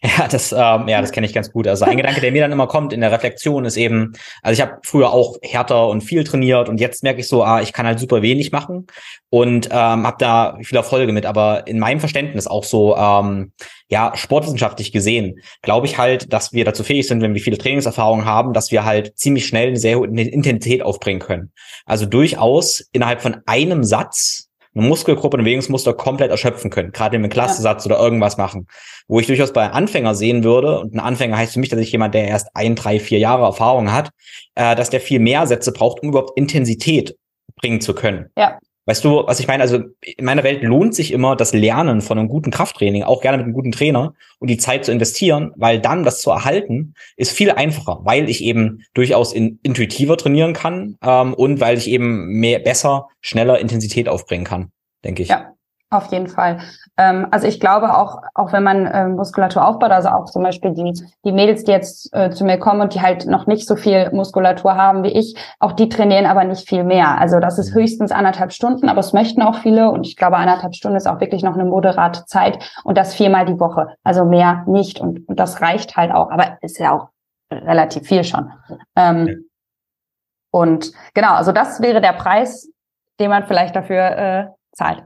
Ja, 0.03 0.29
das, 0.29 0.53
ähm, 0.53 0.89
ja, 0.89 1.01
das 1.01 1.11
kenne 1.11 1.27
ich 1.27 1.33
ganz 1.33 1.51
gut. 1.51 1.67
Also 1.67 1.87
ein 1.87 1.97
Gedanke, 1.97 2.21
der 2.21 2.33
mir 2.33 2.43
dann 2.43 2.53
immer 2.53 2.67
kommt 2.67 2.93
in 2.93 3.01
der 3.01 3.11
Reflexion, 3.11 3.65
ist 3.65 3.79
eben, 3.79 4.13
also 4.43 4.53
ich 4.53 4.61
habe 4.61 4.79
früher 4.85 5.11
auch 5.11 5.39
härter 5.43 5.89
und 5.89 6.03
viel 6.03 6.23
trainiert 6.23 6.69
und 6.69 6.81
jetzt 6.81 7.03
merke 7.03 7.21
ich 7.21 7.29
so, 7.29 7.43
ah, 7.43 7.63
ich 7.63 7.73
kann 7.73 7.87
halt 7.87 7.99
super 7.99 8.21
wenig 8.21 8.53
machen 8.53 8.87
und 9.31 9.69
ähm, 9.71 10.07
habe 10.07 10.17
da 10.19 10.59
viel 10.63 10.77
Erfolge 10.77 11.13
mit. 11.13 11.25
Aber 11.25 11.67
in 11.67 11.79
meinem 11.79 11.99
Verständnis 11.99 12.47
auch 12.47 12.65
so, 12.65 12.95
ähm, 12.95 13.53
ja, 13.89 14.13
sportwissenschaftlich 14.15 14.93
gesehen, 14.93 15.41
glaube 15.63 15.87
ich 15.87 15.97
halt, 15.97 16.31
dass 16.31 16.53
wir 16.53 16.67
dazu 16.67 16.85
fähig 16.85 17.09
sind, 17.09 17.23
wenn 17.23 17.33
wir 17.33 17.41
viele 17.41 17.57
Trainingserfahrungen 17.57 18.27
haben, 18.27 18.53
dass 18.53 18.71
wir 18.71 18.85
halt 18.85 19.17
ziemlich 19.17 19.47
schnell 19.47 19.69
eine 19.69 19.79
sehr 19.79 19.99
hohe 19.99 20.09
Intensität 20.09 20.83
aufbringen 20.83 21.21
können. 21.21 21.53
Also 21.87 22.05
durchaus 22.05 22.85
innerhalb 22.93 23.23
von 23.23 23.39
einem 23.47 23.83
Satz 23.83 24.51
eine 24.75 24.87
Muskelgruppe, 24.87 25.39
ein 25.39 25.45
Bewegungsmuster 25.45 25.95
komplett 25.95 26.31
erschöpfen 26.31 26.71
können, 26.71 26.93
gerade 26.93 27.17
im 27.17 27.29
Klassesatz 27.29 27.85
ja. 27.85 27.93
oder 27.93 28.03
irgendwas 28.03 28.37
machen. 28.37 28.67
Wo 29.09 29.21
ich 29.21 29.27
durchaus 29.27 29.53
bei 29.53 29.71
Anfänger 29.71 30.15
sehen 30.15 30.45
würde, 30.45 30.81
und 30.81 30.95
ein 30.95 31.01
Anfänger 31.01 31.37
heißt 31.37 31.55
für 31.55 31.61
mich, 31.61 31.69
dass 31.69 31.81
ich 31.81 31.93
jemand, 31.93 32.15
der 32.15 32.29
erst 32.29 32.49
ein, 32.55 32.75
drei, 32.75 32.99
vier 32.99 33.19
Jahre 33.19 33.45
Erfahrung 33.45 33.93
hat, 33.93 34.11
äh, 34.55 34.75
dass 34.75 34.91
der 34.91 35.01
viel 35.01 35.21
mehr 35.21 35.47
Sätze 35.47 35.73
braucht, 35.73 36.03
um 36.03 36.09
überhaupt 36.09 36.37
Intensität 36.37 37.17
bringen 37.57 37.81
zu 37.81 37.95
können. 37.95 38.31
Ja. 38.37 38.59
Weißt 38.87 39.05
du, 39.05 39.27
was 39.27 39.41
ich 39.41 39.47
meine? 39.47 39.63
Also 39.63 39.79
in 40.01 40.25
meiner 40.25 40.45
Welt 40.45 40.63
lohnt 40.63 40.95
sich 40.95 41.13
immer 41.13 41.37
das 41.37 41.55
Lernen 41.55 42.03
von 42.03 42.19
einem 42.19 42.29
guten 42.29 42.51
Krafttraining, 42.51 43.03
auch 43.03 43.23
gerne 43.23 43.39
mit 43.39 43.45
einem 43.45 43.55
guten 43.55 43.73
Trainer 43.73 44.15
und 44.39 44.49
die 44.49 44.59
Zeit 44.59 44.85
zu 44.85 44.93
investieren, 44.93 45.53
weil 45.57 45.81
dann 45.81 46.05
das 46.05 46.21
zu 46.21 46.31
erhalten 46.31 46.95
ist 47.17 47.33
viel 47.33 47.51
einfacher, 47.51 48.01
weil 48.03 48.29
ich 48.29 48.45
eben 48.45 48.85
durchaus 48.93 49.33
in, 49.33 49.59
intuitiver 49.63 50.19
trainieren 50.19 50.53
kann 50.53 50.99
ähm, 51.03 51.33
und 51.33 51.61
weil 51.61 51.79
ich 51.79 51.89
eben 51.89 52.27
mehr 52.27 52.59
besser, 52.59 53.09
schneller 53.21 53.59
Intensität 53.59 54.09
aufbringen 54.09 54.45
kann, 54.45 54.71
denke 55.03 55.23
ich. 55.23 55.29
Ja, 55.29 55.54
Auf 55.95 56.11
jeden 56.11 56.27
Fall. 56.27 56.59
Ähm, 56.97 57.29
also 57.31 57.47
ich 57.47 57.61
glaube 57.61 57.97
auch, 57.97 58.19
auch 58.35 58.53
wenn 58.53 58.65
man 58.65 58.87
äh, 58.87 59.07
Muskulatur 59.07 59.65
aufbaut, 59.65 59.93
also 59.93 60.09
auch 60.09 60.25
zum 60.25 60.43
Beispiel 60.43 60.73
die, 60.73 60.93
die 61.25 61.31
Mädels, 61.31 61.63
die 61.63 61.71
jetzt 61.71 62.13
äh, 62.13 62.31
zu 62.31 62.45
mir 62.45 62.59
kommen 62.59 62.81
und 62.81 62.95
die 62.95 63.01
halt 63.01 63.27
noch 63.27 63.47
nicht 63.47 63.69
so 63.69 63.77
viel 63.77 64.11
Muskulatur 64.11 64.75
haben 64.75 65.05
wie 65.05 65.13
ich, 65.13 65.37
auch 65.61 65.71
die 65.71 65.89
trainieren 65.89 66.27
aber 66.27 66.43
nicht 66.43 66.69
viel 66.69 66.83
mehr. 66.83 67.17
Also 67.21 67.39
das 67.39 67.61
ist 67.61 67.71
mhm. 67.71 67.81
höchstens 67.81 68.11
anderthalb 68.11 68.53
Stunden, 68.53 68.89
aber 68.89 68.99
es 68.99 69.13
möchten 69.13 69.41
auch 69.41 69.55
viele 69.55 69.89
und 69.91 70.05
ich 70.05 70.17
glaube, 70.17 70.37
anderthalb 70.37 70.75
Stunden 70.75 70.97
ist 70.97 71.07
auch 71.07 71.21
wirklich 71.21 71.45
noch 71.45 71.55
eine 71.55 71.65
moderate 71.65 72.25
Zeit 72.27 72.59
und 72.83 72.99
das 72.99 73.15
viermal 73.15 73.47
die 73.47 73.61
Woche. 73.61 73.95
Also 74.03 74.25
mehr 74.25 74.65
nicht 74.67 74.99
und, 74.99 75.29
und 75.29 75.39
das 75.39 75.61
reicht 75.61 75.97
halt 75.97 76.11
auch, 76.11 76.33
aber 76.33 76.59
ist 76.61 76.81
ja 76.81 76.91
auch 76.91 77.11
relativ 77.53 78.09
viel 78.09 78.25
schon. 78.25 78.51
Ähm, 78.97 79.45
und 80.51 80.91
genau, 81.15 81.35
also 81.35 81.53
das 81.53 81.81
wäre 81.81 82.01
der 82.01 82.15
Preis, 82.15 82.69
den 83.21 83.31
man 83.31 83.45
vielleicht 83.45 83.77
dafür 83.77 84.19
äh, 84.19 84.47
zahlt 84.73 85.05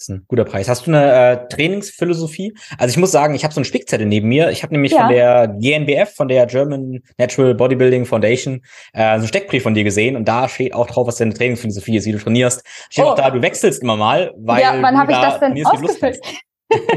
ist 0.00 0.08
ein 0.08 0.24
guter 0.28 0.44
Preis. 0.44 0.68
Hast 0.68 0.86
du 0.86 0.92
eine 0.92 1.32
äh, 1.32 1.48
Trainingsphilosophie? 1.48 2.54
Also 2.78 2.92
ich 2.92 2.96
muss 2.96 3.12
sagen, 3.12 3.34
ich 3.34 3.44
habe 3.44 3.52
so 3.52 3.58
einen 3.60 3.64
Spickzettel 3.64 4.06
neben 4.06 4.28
mir. 4.28 4.50
Ich 4.50 4.62
habe 4.62 4.72
nämlich 4.72 4.92
ja. 4.92 5.00
von 5.00 5.08
der 5.08 5.48
GNBF, 5.48 6.14
von 6.14 6.28
der 6.28 6.46
German 6.46 7.00
Natural 7.18 7.54
Bodybuilding 7.54 8.06
Foundation, 8.06 8.62
äh, 8.92 8.98
so 8.98 9.02
einen 9.02 9.28
Steckbrief 9.28 9.62
von 9.62 9.74
dir 9.74 9.84
gesehen 9.84 10.16
und 10.16 10.26
da 10.26 10.48
steht 10.48 10.74
auch 10.74 10.86
drauf, 10.86 11.06
was 11.06 11.16
deine 11.16 11.34
Trainingsphilosophie 11.34 11.96
ist, 11.96 12.06
wie 12.06 12.12
du 12.12 12.18
trainierst. 12.18 12.64
Steht 12.88 13.04
oh. 13.04 13.08
auch 13.08 13.14
da, 13.14 13.30
du 13.30 13.42
wechselst 13.42 13.82
immer 13.82 13.96
mal, 13.96 14.32
weil 14.36 14.62
ja, 14.62 14.74
wann 14.80 14.98
habe 14.98 15.12
ich 15.12 15.18
das 15.18 15.40
denn 15.40 15.66
ausgefüllt? 15.66 16.20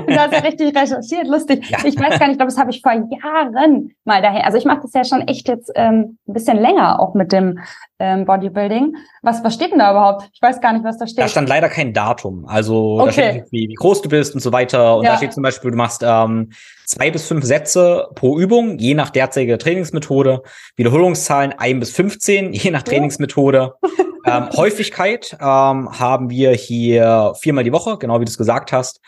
Du 0.07 0.15
hast 0.15 0.33
ja 0.33 0.39
richtig 0.39 0.75
recherchiert, 0.75 1.27
lustig. 1.27 1.69
Ja. 1.69 1.79
Ich 1.83 1.99
weiß 1.99 2.19
gar 2.19 2.27
nicht, 2.27 2.33
ich 2.33 2.37
glaube, 2.37 2.51
das 2.51 2.57
habe 2.57 2.71
ich 2.71 2.81
vor 2.81 2.93
Jahren 2.93 3.93
mal 4.05 4.21
daher. 4.21 4.45
Also 4.45 4.57
ich 4.57 4.65
mache 4.65 4.81
das 4.81 4.93
ja 4.93 5.03
schon 5.03 5.27
echt 5.27 5.47
jetzt 5.47 5.71
ähm, 5.75 6.17
ein 6.27 6.33
bisschen 6.33 6.57
länger 6.57 6.99
auch 6.99 7.13
mit 7.13 7.31
dem 7.31 7.59
ähm, 7.99 8.25
Bodybuilding. 8.25 8.95
Was, 9.21 9.43
was 9.43 9.53
steht 9.53 9.71
denn 9.71 9.79
da 9.79 9.91
überhaupt? 9.91 10.29
Ich 10.33 10.41
weiß 10.41 10.61
gar 10.61 10.73
nicht, 10.73 10.83
was 10.83 10.97
da 10.97 11.07
steht. 11.07 11.23
Da 11.23 11.27
stand 11.27 11.49
leider 11.49 11.69
kein 11.69 11.93
Datum. 11.93 12.45
Also 12.47 12.99
okay. 12.99 13.05
da 13.05 13.11
steht 13.11 13.51
wie, 13.51 13.69
wie 13.69 13.73
groß 13.73 14.01
du 14.01 14.09
bist 14.09 14.33
und 14.33 14.41
so 14.41 14.51
weiter. 14.51 14.97
Und 14.97 15.05
ja. 15.05 15.11
da 15.11 15.17
steht 15.17 15.33
zum 15.33 15.43
Beispiel, 15.43 15.71
du 15.71 15.77
machst 15.77 16.03
ähm, 16.05 16.51
zwei 16.85 17.09
bis 17.11 17.27
fünf 17.27 17.43
Sätze 17.45 18.09
pro 18.15 18.37
Übung, 18.37 18.77
je 18.77 18.93
nach 18.93 19.09
derzeitiger 19.09 19.57
Trainingsmethode. 19.57 20.43
Wiederholungszahlen 20.75 21.53
ein 21.57 21.79
bis 21.79 21.91
15, 21.91 22.53
je 22.53 22.71
nach 22.71 22.83
Trainingsmethode. 22.83 23.73
ähm, 24.25 24.49
Häufigkeit 24.55 25.35
ähm, 25.39 25.99
haben 25.99 26.29
wir 26.29 26.51
hier 26.51 27.33
viermal 27.39 27.63
die 27.63 27.73
Woche, 27.73 27.97
genau 27.97 28.19
wie 28.19 28.25
du 28.25 28.29
es 28.29 28.37
gesagt 28.37 28.71
hast. 28.71 28.99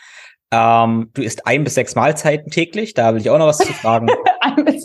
Ähm, 0.52 1.10
du 1.14 1.22
isst 1.22 1.46
ein 1.46 1.64
bis 1.64 1.74
sechs 1.74 1.94
Mahlzeiten 1.94 2.50
täglich, 2.50 2.94
da 2.94 3.12
will 3.12 3.20
ich 3.20 3.30
auch 3.30 3.38
noch 3.38 3.46
was 3.48 3.58
zu 3.58 3.72
fragen. 3.72 4.08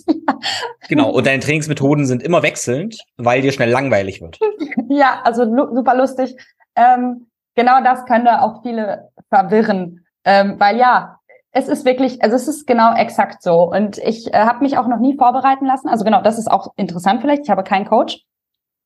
genau, 0.90 1.12
und 1.12 1.28
deine 1.28 1.40
Trainingsmethoden 1.40 2.06
sind 2.06 2.24
immer 2.24 2.42
wechselnd, 2.42 2.98
weil 3.18 3.42
dir 3.42 3.52
schnell 3.52 3.70
langweilig 3.70 4.22
wird. 4.22 4.40
Ja, 4.88 5.22
also 5.24 5.44
super 5.74 5.96
lustig. 5.96 6.36
Ähm, 6.76 7.28
genau 7.56 7.82
das 7.84 8.06
könnte 8.06 8.42
auch 8.42 8.62
viele 8.62 9.10
verwirren, 9.30 10.06
ähm, 10.26 10.56
weil 10.60 10.78
ja, 10.78 11.20
es 11.52 11.68
ist 11.68 11.86
wirklich, 11.86 12.24
also 12.24 12.36
es 12.36 12.48
ist 12.48 12.66
genau 12.66 12.96
exakt 12.96 13.44
so. 13.44 13.70
Und 13.70 13.98
ich 13.98 14.34
äh, 14.34 14.38
habe 14.38 14.64
mich 14.64 14.78
auch 14.78 14.88
noch 14.88 15.00
nie 15.00 15.18
vorbereiten 15.18 15.66
lassen. 15.66 15.90
Also 15.90 16.06
genau, 16.06 16.22
das 16.22 16.38
ist 16.38 16.50
auch 16.50 16.74
interessant 16.78 17.22
vielleicht. 17.22 17.44
Ich 17.44 17.50
habe 17.50 17.64
keinen 17.64 17.86
Coach. 17.86 18.22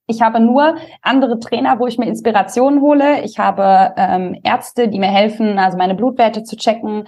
Ich 0.08 0.22
habe 0.22 0.39
nur 0.39 0.76
andere 1.01 1.39
Trainer, 1.39 1.80
wo 1.80 1.88
ich 1.88 1.97
mir 1.97 2.08
Inspirationen 2.08 2.82
hole. 2.82 3.22
Ich 3.22 3.39
habe 3.39 3.93
ähm, 3.97 4.39
Ärzte, 4.43 4.88
die 4.88 4.99
mir 4.99 5.08
helfen, 5.08 5.58
also 5.58 5.78
meine 5.78 5.95
Blutwerte 5.95 6.43
zu 6.43 6.56
checken. 6.56 7.08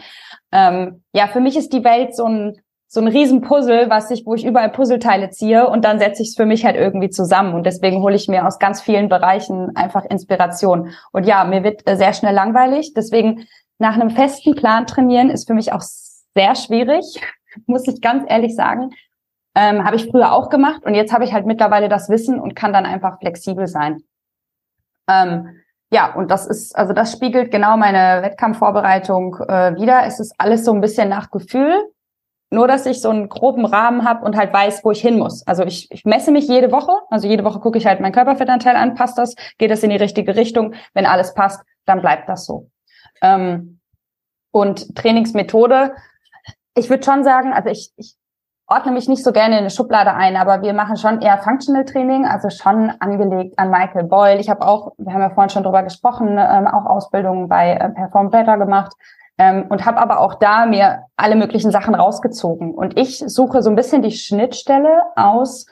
Ähm, 0.51 1.03
ja, 1.13 1.27
für 1.27 1.39
mich 1.39 1.57
ist 1.57 1.73
die 1.73 1.83
Welt 1.83 2.15
so 2.15 2.25
ein 2.25 2.61
so 2.89 3.01
ein 3.01 3.07
Riesenpuzzle, 3.07 3.89
was 3.89 4.09
ich, 4.11 4.25
wo 4.25 4.33
ich 4.33 4.45
überall 4.45 4.71
Puzzleteile 4.71 5.29
ziehe 5.29 5.67
und 5.67 5.83
dann 5.83 5.99
setze 5.99 6.23
ich 6.23 6.29
es 6.29 6.35
für 6.35 6.45
mich 6.45 6.63
halt 6.63 6.77
irgendwie 6.77 7.09
zusammen. 7.09 7.53
Und 7.53 7.65
deswegen 7.65 8.01
hole 8.01 8.15
ich 8.15 8.29
mir 8.29 8.47
aus 8.47 8.59
ganz 8.59 8.81
vielen 8.81 9.09
Bereichen 9.09 9.75
einfach 9.75 10.05
Inspiration. 10.05 10.91
Und 11.11 11.25
ja, 11.25 11.43
mir 11.43 11.63
wird 11.63 11.81
äh, 11.85 11.97
sehr 11.97 12.13
schnell 12.13 12.33
langweilig. 12.33 12.93
Deswegen 12.95 13.45
nach 13.77 13.95
einem 13.95 14.09
festen 14.09 14.55
Plan 14.55 14.87
trainieren 14.87 15.29
ist 15.29 15.47
für 15.47 15.53
mich 15.53 15.73
auch 15.73 15.81
sehr 15.81 16.55
schwierig, 16.55 17.03
muss 17.65 17.87
ich 17.87 17.99
ganz 18.01 18.23
ehrlich 18.27 18.55
sagen. 18.55 18.91
Ähm, 19.59 19.83
habe 19.83 19.95
ich 19.95 20.05
früher 20.11 20.33
auch 20.33 20.49
gemacht 20.49 20.85
und 20.85 20.93
jetzt 20.93 21.11
habe 21.11 21.23
ich 21.23 21.33
halt 21.33 21.47
mittlerweile 21.47 21.89
das 21.89 22.09
Wissen 22.09 22.39
und 22.39 22.55
kann 22.55 22.73
dann 22.73 22.85
einfach 22.85 23.17
flexibel 23.17 23.65
sein. 23.65 24.03
Ähm, 25.09 25.61
ja, 25.91 26.13
und 26.13 26.29
das 26.29 26.45
ist, 26.45 26.77
also 26.77 26.93
das 26.93 27.11
spiegelt 27.11 27.49
genau 27.49 27.75
meine 27.75 28.21
Wettkampfvorbereitung 28.21 29.35
äh, 29.47 29.75
wieder. 29.75 30.05
Es 30.05 30.19
ist 30.19 30.35
alles 30.37 30.63
so 30.63 30.73
ein 30.73 30.81
bisschen 30.81 31.09
nach 31.09 31.31
Gefühl, 31.31 31.91
nur 32.51 32.67
dass 32.67 32.85
ich 32.85 33.01
so 33.01 33.09
einen 33.09 33.29
groben 33.29 33.65
Rahmen 33.65 34.07
habe 34.07 34.23
und 34.23 34.37
halt 34.37 34.53
weiß, 34.53 34.83
wo 34.83 34.91
ich 34.91 35.01
hin 35.01 35.17
muss. 35.17 35.47
Also 35.47 35.63
ich, 35.63 35.89
ich 35.89 36.05
messe 36.05 36.31
mich 36.31 36.47
jede 36.47 36.71
Woche, 36.71 36.91
also 37.09 37.27
jede 37.27 37.43
Woche 37.43 37.59
gucke 37.59 37.79
ich 37.79 37.87
halt 37.87 37.99
meinen 37.99 38.11
Körperfettanteil 38.11 38.75
an, 38.75 38.93
passt 38.93 39.17
das, 39.17 39.33
geht 39.57 39.71
das 39.71 39.81
in 39.81 39.89
die 39.89 39.95
richtige 39.95 40.35
Richtung. 40.35 40.75
Wenn 40.93 41.07
alles 41.07 41.33
passt, 41.33 41.63
dann 41.85 42.01
bleibt 42.01 42.29
das 42.29 42.45
so. 42.45 42.69
Ähm, 43.23 43.79
und 44.51 44.95
Trainingsmethode, 44.95 45.95
ich 46.75 46.91
würde 46.91 47.03
schon 47.03 47.23
sagen, 47.23 47.53
also 47.53 47.69
ich, 47.69 47.91
ich 47.95 48.15
ordne 48.67 48.91
mich 48.91 49.07
nicht 49.07 49.23
so 49.23 49.31
gerne 49.31 49.55
in 49.55 49.61
eine 49.61 49.69
Schublade 49.69 50.13
ein, 50.13 50.35
aber 50.35 50.61
wir 50.61 50.73
machen 50.73 50.97
schon 50.97 51.21
eher 51.21 51.37
Functional 51.37 51.85
Training, 51.85 52.25
also 52.25 52.49
schon 52.49 52.91
angelegt 52.99 53.57
an 53.57 53.71
Michael 53.71 54.03
Boyle. 54.03 54.39
Ich 54.39 54.49
habe 54.49 54.67
auch, 54.67 54.91
wir 54.97 55.13
haben 55.13 55.21
ja 55.21 55.29
vorhin 55.29 55.49
schon 55.49 55.63
drüber 55.63 55.83
gesprochen, 55.83 56.37
ähm, 56.37 56.67
auch 56.67 56.85
Ausbildungen 56.85 57.47
bei 57.47 57.73
äh, 57.73 57.89
Perform 57.89 58.29
Better 58.29 58.57
gemacht 58.57 58.91
ähm, 59.37 59.67
und 59.69 59.85
habe 59.85 59.99
aber 59.99 60.19
auch 60.19 60.35
da 60.35 60.65
mir 60.65 61.05
alle 61.15 61.37
möglichen 61.37 61.71
Sachen 61.71 61.95
rausgezogen. 61.95 62.73
Und 62.73 62.99
ich 62.99 63.19
suche 63.19 63.61
so 63.61 63.69
ein 63.69 63.77
bisschen 63.77 64.01
die 64.01 64.11
Schnittstelle 64.11 65.01
aus, 65.15 65.65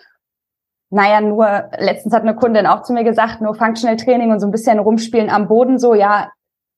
naja, 0.89 1.19
nur, 1.19 1.69
letztens 1.77 2.13
hat 2.13 2.21
eine 2.21 2.35
Kundin 2.35 2.65
auch 2.65 2.83
zu 2.83 2.93
mir 2.93 3.03
gesagt, 3.03 3.41
nur 3.41 3.55
Functional 3.55 3.97
Training 3.97 4.31
und 4.31 4.39
so 4.39 4.47
ein 4.47 4.51
bisschen 4.51 4.79
rumspielen 4.79 5.29
am 5.29 5.49
Boden, 5.49 5.79
so, 5.79 5.93
ja, 5.93 6.29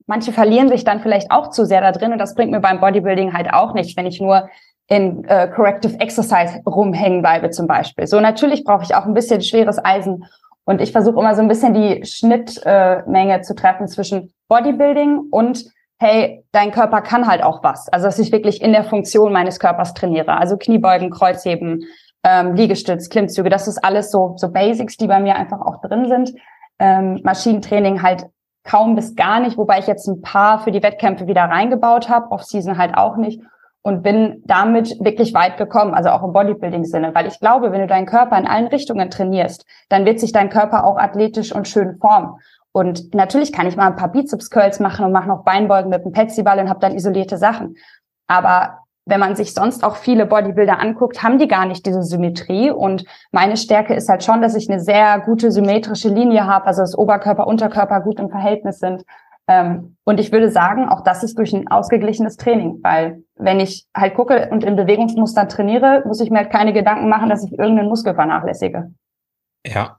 manche 0.08 0.32
verlieren 0.32 0.70
sich 0.70 0.84
dann 0.84 1.02
vielleicht 1.02 1.30
auch 1.30 1.50
zu 1.52 1.66
sehr 1.66 1.82
da 1.82 1.92
drin 1.92 2.14
und 2.14 2.18
das 2.18 2.34
bringt 2.34 2.52
mir 2.52 2.62
beim 2.62 2.80
Bodybuilding 2.80 3.34
halt 3.34 3.54
auch 3.54 3.74
nicht, 3.74 3.96
wenn 3.98 4.08
ich 4.08 4.20
nur 4.20 4.50
in 4.88 5.26
äh, 5.26 5.50
Corrective 5.54 6.00
Exercise 6.00 6.62
rumhängen 6.66 7.22
bleibe 7.22 7.50
zum 7.50 7.68
Beispiel. 7.68 8.08
So 8.08 8.20
natürlich 8.20 8.64
brauche 8.64 8.84
ich 8.84 8.96
auch 8.96 9.06
ein 9.06 9.14
bisschen 9.14 9.42
schweres 9.42 9.84
Eisen 9.84 10.26
und 10.66 10.82
ich 10.82 10.92
versuche 10.92 11.20
immer 11.20 11.36
so 11.36 11.42
ein 11.42 11.48
bisschen 11.48 11.74
die 11.74 12.06
Schnittmenge 12.06 13.38
äh, 13.38 13.42
zu 13.42 13.56
treffen 13.56 13.88
zwischen 13.88 14.34
Bodybuilding 14.48 15.28
und 15.30 15.66
hey, 16.00 16.44
dein 16.52 16.72
Körper 16.72 17.02
kann 17.02 17.28
halt 17.28 17.44
auch 17.44 17.64
was. 17.64 17.90
Also 17.90 18.06
dass 18.06 18.20
ich 18.20 18.32
wirklich 18.32 18.62
in 18.62 18.72
der 18.72 18.84
Funktion 18.84 19.34
meines 19.34 19.60
Körpers 19.60 19.94
trainiere. 19.94 20.38
Also 20.38 20.58
Kniebeugen, 20.58 21.10
Kreuzheben, 21.10 21.86
ähm, 22.24 22.56
Liegestütz, 22.56 23.10
Klimmzüge, 23.10 23.50
das 23.50 23.68
ist 23.68 23.84
alles 23.84 24.12
so, 24.12 24.34
so 24.38 24.52
Basics, 24.52 24.98
die 24.98 25.08
bei 25.08 25.20
mir 25.20 25.36
einfach 25.36 25.60
auch 25.62 25.82
drin 25.82 26.08
sind. 26.08 26.34
Ähm, 26.80 27.20
Maschinentraining 27.24 28.04
halt 28.04 28.28
kaum 28.64 28.96
bis 28.96 29.16
gar 29.16 29.40
nicht, 29.40 29.58
wobei 29.58 29.80
ich 29.80 29.88
jetzt 29.88 30.08
ein 30.08 30.22
paar 30.22 30.60
für 30.60 30.72
die 30.72 30.84
Wettkämpfe 30.84 31.28
wieder 31.28 31.44
reingebaut 31.44 32.10
habe, 32.10 32.32
Off-Season 32.32 32.78
halt 32.78 32.96
auch 32.96 33.18
nicht 33.18 33.42
und 33.88 34.04
bin 34.04 34.44
damit 34.46 34.98
wirklich 35.00 35.34
weit 35.34 35.56
gekommen, 35.56 35.94
also 35.94 36.10
auch 36.10 36.22
im 36.22 36.34
Bodybuilding-Sinne, 36.34 37.16
weil 37.16 37.26
ich 37.26 37.40
glaube, 37.40 37.72
wenn 37.72 37.80
du 37.80 37.88
deinen 37.88 38.06
Körper 38.06 38.38
in 38.38 38.46
allen 38.46 38.68
Richtungen 38.68 39.10
trainierst, 39.10 39.66
dann 39.88 40.04
wird 40.04 40.20
sich 40.20 40.34
dein 40.34 40.50
Körper 40.50 40.84
auch 40.84 40.98
athletisch 40.98 41.56
und 41.56 41.70
schön 41.70 41.98
formen. 41.98 42.34
Und 42.74 43.16
natürlich 43.16 43.54
kann 43.54 43.66
ich 43.66 43.78
mal 43.78 43.88
ein 43.88 43.96
paar 43.96 44.12
Bizeps-Curls 44.12 44.82
machen 44.82 45.06
und 45.06 45.14
mache 45.14 45.30
noch 45.30 45.46
Beinbeugen 45.46 45.90
mit 45.90 46.02
einem 46.02 46.12
Petsyball 46.12 46.60
und 46.60 46.68
habe 46.68 46.82
dann 46.82 46.96
isolierte 46.96 47.38
Sachen. 47.38 47.78
Aber 48.28 48.80
wenn 49.06 49.22
man 49.22 49.38
sich 49.38 49.54
sonst 49.54 49.86
auch 49.86 49.96
viele 49.96 50.26
Bodybuilder 50.26 50.82
anguckt, 50.82 51.24
haben 51.24 51.40
die 51.40 51.48
gar 51.48 51.66
nicht 51.66 51.86
diese 51.86 52.04
Symmetrie. 52.04 52.72
Und 52.72 53.06
meine 53.32 53.56
Stärke 53.56 53.94
ist 53.94 54.10
halt 54.10 54.22
schon, 54.22 54.42
dass 54.42 54.54
ich 54.54 54.70
eine 54.70 54.82
sehr 54.82 55.22
gute 55.22 55.50
symmetrische 55.50 56.10
Linie 56.10 56.46
habe, 56.46 56.66
also 56.66 56.82
dass 56.82 56.98
Oberkörper, 56.98 57.48
Unterkörper 57.48 58.02
gut 58.02 58.20
im 58.20 58.30
Verhältnis 58.30 58.80
sind. 58.80 59.06
Ähm, 59.48 59.96
und 60.04 60.20
ich 60.20 60.32
würde 60.32 60.50
sagen, 60.50 60.90
auch 60.90 61.02
das 61.02 61.24
ist 61.24 61.38
durch 61.38 61.54
ein 61.54 61.68
ausgeglichenes 61.68 62.36
Training, 62.38 62.80
weil 62.84 63.24
wenn 63.36 63.60
ich 63.60 63.88
halt 63.96 64.16
gucke 64.16 64.50
und 64.52 64.64
in 64.64 64.76
Bewegungsmustern 64.76 65.48
trainiere, 65.48 66.04
muss 66.06 66.20
ich 66.20 66.30
mir 66.30 66.40
halt 66.40 66.52
keine 66.52 66.74
Gedanken 66.74 67.08
machen, 67.08 67.30
dass 67.30 67.44
ich 67.44 67.58
irgendeinen 67.58 67.90
Muskel 67.90 68.14
vernachlässige. 68.14 68.94
Ja, 69.66 69.97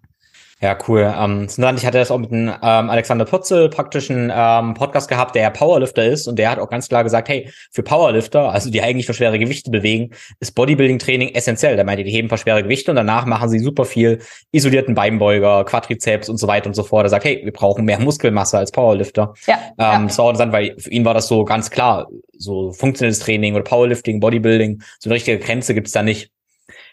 ja, 0.60 0.76
cool. 0.88 1.14
Ähm, 1.16 1.46
ich 1.46 1.86
hatte 1.86 1.98
das 1.98 2.10
auch 2.10 2.18
mit 2.18 2.32
einem 2.32 2.48
ähm, 2.48 2.90
Alexander 2.90 3.24
Putzel 3.24 3.68
praktisch 3.68 4.10
einen 4.10 4.32
ähm, 4.34 4.74
Podcast 4.74 5.08
gehabt, 5.08 5.36
der 5.36 5.50
Powerlifter 5.50 6.04
ist 6.04 6.26
und 6.26 6.36
der 6.36 6.50
hat 6.50 6.58
auch 6.58 6.68
ganz 6.68 6.88
klar 6.88 7.04
gesagt, 7.04 7.28
hey, 7.28 7.48
für 7.70 7.84
Powerlifter, 7.84 8.50
also 8.50 8.68
die 8.68 8.82
eigentlich 8.82 9.06
für 9.06 9.14
schwere 9.14 9.38
Gewichte 9.38 9.70
bewegen, 9.70 10.10
ist 10.40 10.56
Bodybuilding-Training 10.56 11.28
essentiell. 11.34 11.76
Der 11.76 11.84
meinte, 11.84 12.02
die 12.02 12.10
heben 12.10 12.26
paar 12.26 12.38
schwere 12.38 12.64
Gewichte 12.64 12.90
und 12.90 12.96
danach 12.96 13.24
machen 13.24 13.48
sie 13.48 13.60
super 13.60 13.84
viel 13.84 14.18
isolierten 14.50 14.96
Beinbeuger, 14.96 15.64
Quadrizeps 15.64 16.28
und 16.28 16.38
so 16.38 16.48
weiter 16.48 16.66
und 16.66 16.74
so 16.74 16.82
fort. 16.82 17.06
Er 17.06 17.10
sagt, 17.10 17.24
hey, 17.24 17.40
wir 17.44 17.52
brauchen 17.52 17.84
mehr 17.84 18.00
Muskelmasse 18.00 18.58
als 18.58 18.72
Powerlifter. 18.72 19.34
Ja, 19.46 19.54
ähm, 19.54 19.68
ja. 19.78 20.02
Das 20.06 20.18
war 20.18 20.26
interessant, 20.26 20.52
weil 20.52 20.74
für 20.78 20.90
ihn 20.90 21.04
war 21.04 21.14
das 21.14 21.28
so 21.28 21.44
ganz 21.44 21.70
klar, 21.70 22.08
so 22.36 22.72
funktionelles 22.72 23.20
Training 23.20 23.54
oder 23.54 23.62
Powerlifting, 23.62 24.18
Bodybuilding, 24.18 24.82
so 24.98 25.08
eine 25.08 25.14
richtige 25.14 25.38
Grenze 25.38 25.72
gibt's 25.74 25.92
da 25.92 26.02
nicht. 26.02 26.32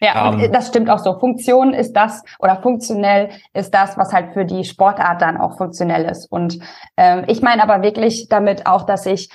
Ja, 0.01 0.33
ähm, 0.33 0.51
das 0.51 0.67
stimmt 0.67 0.89
auch 0.89 0.99
so. 0.99 1.19
Funktion 1.19 1.73
ist 1.73 1.93
das 1.93 2.23
oder 2.39 2.61
funktionell 2.61 3.29
ist 3.53 3.73
das, 3.73 3.97
was 3.97 4.13
halt 4.13 4.33
für 4.33 4.45
die 4.45 4.63
Sportart 4.63 5.21
dann 5.21 5.37
auch 5.37 5.57
funktionell 5.57 6.05
ist. 6.05 6.31
Und 6.31 6.59
ähm, 6.97 7.23
ich 7.27 7.41
meine 7.41 7.63
aber 7.63 7.81
wirklich 7.81 8.27
damit 8.29 8.67
auch, 8.67 8.85
dass 8.85 9.05
ich 9.05 9.29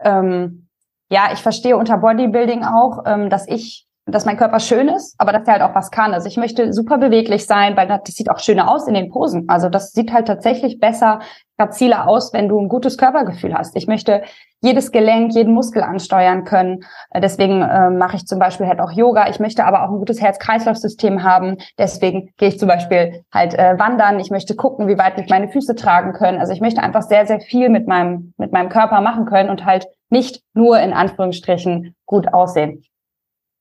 ähm, 0.00 0.66
ja, 1.08 1.30
ich 1.32 1.40
verstehe 1.40 1.76
unter 1.76 1.98
Bodybuilding 1.98 2.64
auch, 2.64 3.04
ähm, 3.06 3.30
dass 3.30 3.46
ich 3.46 3.85
dass 4.06 4.24
mein 4.24 4.36
Körper 4.36 4.60
schön 4.60 4.88
ist, 4.88 5.14
aber 5.18 5.32
dass 5.32 5.46
er 5.46 5.54
halt 5.54 5.62
auch 5.62 5.74
was 5.74 5.90
kann. 5.90 6.14
Also 6.14 6.28
ich 6.28 6.36
möchte 6.36 6.72
super 6.72 6.98
beweglich 6.98 7.46
sein, 7.46 7.76
weil 7.76 7.88
das 7.88 8.00
sieht 8.06 8.30
auch 8.30 8.38
schöner 8.38 8.70
aus 8.70 8.86
in 8.86 8.94
den 8.94 9.10
Posen. 9.10 9.48
Also 9.48 9.68
das 9.68 9.92
sieht 9.92 10.12
halt 10.12 10.28
tatsächlich 10.28 10.78
besser, 10.78 11.20
graziler 11.58 12.06
aus, 12.06 12.32
wenn 12.32 12.48
du 12.48 12.60
ein 12.60 12.68
gutes 12.68 12.98
Körpergefühl 12.98 13.54
hast. 13.54 13.74
Ich 13.76 13.88
möchte 13.88 14.22
jedes 14.62 14.92
Gelenk, 14.92 15.32
jeden 15.34 15.54
Muskel 15.54 15.82
ansteuern 15.82 16.44
können. 16.44 16.84
Deswegen 17.14 17.62
äh, 17.62 17.90
mache 17.90 18.16
ich 18.16 18.26
zum 18.26 18.38
Beispiel 18.38 18.66
halt 18.68 18.80
auch 18.80 18.92
Yoga. 18.92 19.28
Ich 19.28 19.40
möchte 19.40 19.64
aber 19.64 19.82
auch 19.82 19.90
ein 19.90 19.98
gutes 19.98 20.20
Herz-Kreislauf-System 20.20 21.24
haben. 21.24 21.56
Deswegen 21.78 22.30
gehe 22.36 22.50
ich 22.50 22.58
zum 22.58 22.68
Beispiel 22.68 23.24
halt 23.32 23.54
äh, 23.54 23.78
wandern. 23.78 24.20
Ich 24.20 24.30
möchte 24.30 24.54
gucken, 24.54 24.86
wie 24.86 24.98
weit 24.98 25.18
mich 25.18 25.28
meine 25.28 25.48
Füße 25.48 25.74
tragen 25.74 26.12
können. 26.12 26.38
Also 26.38 26.52
ich 26.52 26.60
möchte 26.60 26.82
einfach 26.82 27.02
sehr, 27.02 27.26
sehr 27.26 27.40
viel 27.40 27.70
mit 27.70 27.88
meinem, 27.88 28.34
mit 28.36 28.52
meinem 28.52 28.68
Körper 28.68 29.00
machen 29.00 29.26
können 29.26 29.50
und 29.50 29.64
halt 29.64 29.88
nicht 30.10 30.42
nur 30.54 30.78
in 30.78 30.92
Anführungsstrichen 30.92 31.94
gut 32.06 32.32
aussehen. 32.32 32.84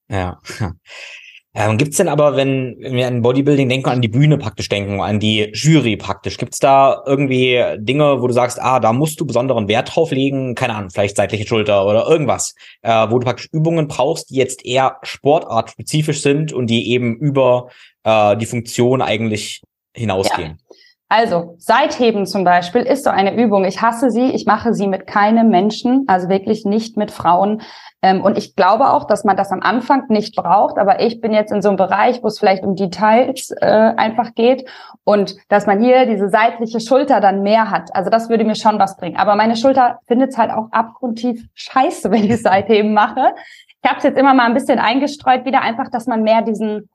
Ja. 0.10 0.40
Ähm, 1.58 1.78
gibt's 1.78 1.96
denn 1.96 2.10
aber, 2.10 2.36
wenn, 2.36 2.76
wir 2.80 3.08
an 3.08 3.22
Bodybuilding 3.22 3.70
denken, 3.70 3.88
an 3.88 4.02
die 4.02 4.10
Bühne 4.10 4.38
praktisch 4.38 4.68
denken, 4.68 5.00
an 5.00 5.22
die 5.22 5.52
Jury 5.54 5.96
praktisch, 5.96 6.38
gibt's 6.38 6.60
da 6.60 7.02
irgendwie 7.06 7.64
Dinge, 7.78 8.22
wo 8.22 8.28
du 8.28 8.34
sagst, 8.34 8.62
ah, 8.62 8.82
da 8.82 8.92
musst 8.92 9.22
du 9.22 9.26
besonderen 9.26 9.70
Wert 9.70 9.96
drauf 9.96 10.12
legen, 10.12 10.54
keine 10.56 10.76
Ahnung, 10.76 10.90
vielleicht 10.90 11.16
seitliche 11.16 11.48
Schulter 11.48 11.86
oder 11.86 12.08
irgendwas, 12.10 12.56
äh, 12.82 13.10
wo 13.10 13.20
du 13.20 13.26
praktisch 13.26 13.48
Übungen 13.54 13.88
brauchst, 13.88 14.32
die 14.32 14.36
jetzt 14.36 14.66
eher 14.66 14.98
sportartspezifisch 15.04 16.22
sind 16.22 16.52
und 16.52 16.68
die 16.68 16.92
eben 16.92 17.16
über 17.16 17.70
äh, 18.04 18.36
die 18.36 18.48
Funktion 18.48 19.02
eigentlich 19.02 19.62
hinausgehen? 19.96 20.58
Ja. 20.70 20.76
Also, 21.18 21.56
Seitheben 21.60 22.26
zum 22.26 22.44
Beispiel 22.44 22.82
ist 22.82 23.06
so 23.06 23.10
eine 23.10 23.42
Übung. 23.42 23.64
Ich 23.64 23.82
hasse 23.82 24.12
sie. 24.12 24.32
Ich 24.32 24.46
mache 24.46 24.74
sie 24.74 24.86
mit 24.86 25.08
keinem 25.08 25.48
Menschen, 25.48 26.04
also 26.08 26.28
wirklich 26.28 26.66
nicht 26.66 26.98
mit 26.98 27.10
Frauen. 27.10 27.62
Ähm, 28.02 28.22
und 28.22 28.38
ich 28.38 28.58
glaube 28.58 28.90
auch, 28.90 29.06
dass 29.06 29.24
man 29.24 29.38
das 29.38 29.50
am 29.54 29.62
Anfang 29.62 30.10
nicht 30.10 30.36
braucht. 30.36 30.78
Aber 30.78 31.00
ich 31.00 31.22
bin 31.22 31.32
jetzt 31.32 31.54
in 31.54 31.62
so 31.62 31.70
einem 31.70 31.78
Bereich, 31.78 32.22
wo 32.22 32.28
es 32.28 32.38
vielleicht 32.38 32.66
um 32.66 32.76
Details 32.76 33.52
äh, 33.62 33.66
einfach 33.66 34.36
geht 34.36 34.70
und 35.06 35.38
dass 35.48 35.66
man 35.68 35.82
hier 35.82 36.06
diese 36.06 36.28
seitliche 36.28 36.82
Schulter 36.82 37.22
dann 37.22 37.44
mehr 37.44 37.72
hat. 37.72 37.96
Also 37.96 38.10
das 38.10 38.28
würde 38.28 38.44
mir 38.44 38.56
schon 38.56 38.78
was 38.78 38.98
bringen. 38.98 39.16
Aber 39.16 39.38
meine 39.38 39.56
Schulter 39.56 40.00
findet 40.08 40.32
es 40.32 40.38
halt 40.38 40.52
auch 40.52 40.68
abgrundtief 40.72 41.46
scheiße, 41.54 42.12
wenn 42.12 42.26
ich 42.26 42.42
Seitheben 42.42 42.94
mache. 42.94 43.36
Ich 43.82 43.90
habe 43.90 44.00
es 44.00 44.04
jetzt 44.04 44.20
immer 44.20 44.34
mal 44.34 44.48
ein 44.48 44.54
bisschen 44.54 44.80
eingestreut, 44.80 45.46
wieder 45.46 45.62
einfach, 45.62 45.90
dass 45.90 46.08
man 46.08 46.24
mehr 46.24 46.42
diesen 46.42 46.90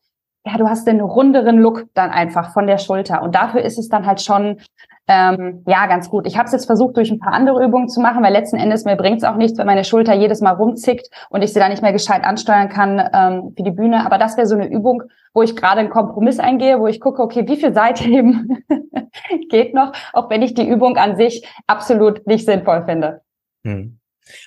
ja, 0.44 0.56
du 0.56 0.68
hast 0.68 0.86
den 0.86 1.00
runderen 1.00 1.58
Look 1.58 1.86
dann 1.94 2.10
einfach 2.10 2.52
von 2.52 2.66
der 2.66 2.78
Schulter. 2.78 3.22
Und 3.22 3.34
dafür 3.34 3.62
ist 3.62 3.78
es 3.78 3.88
dann 3.88 4.06
halt 4.06 4.22
schon 4.22 4.58
ähm, 5.06 5.64
ja 5.66 5.86
ganz 5.86 6.08
gut. 6.08 6.26
Ich 6.26 6.38
habe 6.38 6.46
es 6.46 6.52
jetzt 6.52 6.66
versucht, 6.66 6.96
durch 6.96 7.10
ein 7.10 7.18
paar 7.18 7.32
andere 7.32 7.62
Übungen 7.64 7.88
zu 7.88 8.00
machen, 8.00 8.22
weil 8.22 8.32
letzten 8.32 8.56
Endes 8.56 8.84
mir 8.84 8.96
bringt 8.96 9.18
es 9.18 9.24
auch 9.24 9.36
nichts, 9.36 9.58
wenn 9.58 9.66
meine 9.66 9.84
Schulter 9.84 10.14
jedes 10.14 10.40
Mal 10.40 10.52
rumzickt 10.52 11.10
und 11.28 11.42
ich 11.42 11.52
sie 11.52 11.60
da 11.60 11.68
nicht 11.68 11.82
mehr 11.82 11.92
gescheit 11.92 12.24
ansteuern 12.24 12.68
kann 12.68 12.98
ähm, 13.12 13.52
für 13.56 13.62
die 13.62 13.70
Bühne. 13.70 14.06
Aber 14.06 14.16
das 14.16 14.36
wäre 14.36 14.46
so 14.46 14.54
eine 14.54 14.68
Übung, 14.68 15.02
wo 15.34 15.42
ich 15.42 15.56
gerade 15.56 15.80
einen 15.80 15.90
Kompromiss 15.90 16.38
eingehe, 16.38 16.80
wo 16.80 16.86
ich 16.86 17.00
gucke, 17.00 17.22
okay, 17.22 17.46
wie 17.46 17.56
viel 17.56 17.74
Seitheben 17.74 18.64
geht 19.50 19.74
noch, 19.74 19.92
auch 20.14 20.30
wenn 20.30 20.42
ich 20.42 20.54
die 20.54 20.66
Übung 20.66 20.96
an 20.96 21.16
sich 21.16 21.46
absolut 21.66 22.26
nicht 22.26 22.46
sinnvoll 22.46 22.84
finde. 22.86 23.20
Hm. 23.66 23.99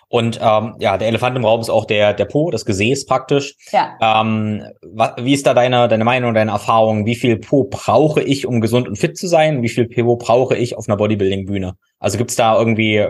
Und 0.07 0.39
ähm, 0.41 0.75
ja, 0.79 0.97
der 0.97 1.07
Elefant 1.07 1.36
im 1.36 1.45
Raum 1.45 1.61
ist 1.61 1.69
auch 1.69 1.86
der, 1.86 2.13
der 2.13 2.25
Po, 2.25 2.51
das 2.51 2.65
Gesäß 2.65 3.05
praktisch. 3.05 3.55
Ja. 3.71 3.97
Ähm, 4.01 4.63
wie 5.17 5.34
ist 5.34 5.45
da 5.45 5.53
deine, 5.53 5.88
deine 5.88 6.03
Meinung, 6.03 6.34
deine 6.34 6.51
Erfahrung? 6.51 7.05
Wie 7.05 7.15
viel 7.15 7.38
Po 7.38 7.65
brauche 7.65 8.21
ich, 8.21 8.45
um 8.47 8.61
gesund 8.61 8.88
und 8.88 8.97
fit 8.97 9.17
zu 9.17 9.27
sein? 9.27 9.61
Wie 9.61 9.69
viel 9.69 9.88
Po 9.88 10.15
brauche 10.15 10.55
ich 10.55 10.77
auf 10.77 10.88
einer 10.88 10.97
Bodybuilding-Bühne? 10.97 11.73
Also 11.99 12.17
gibt's 12.17 12.36
da 12.36 12.57
irgendwie 12.57 13.05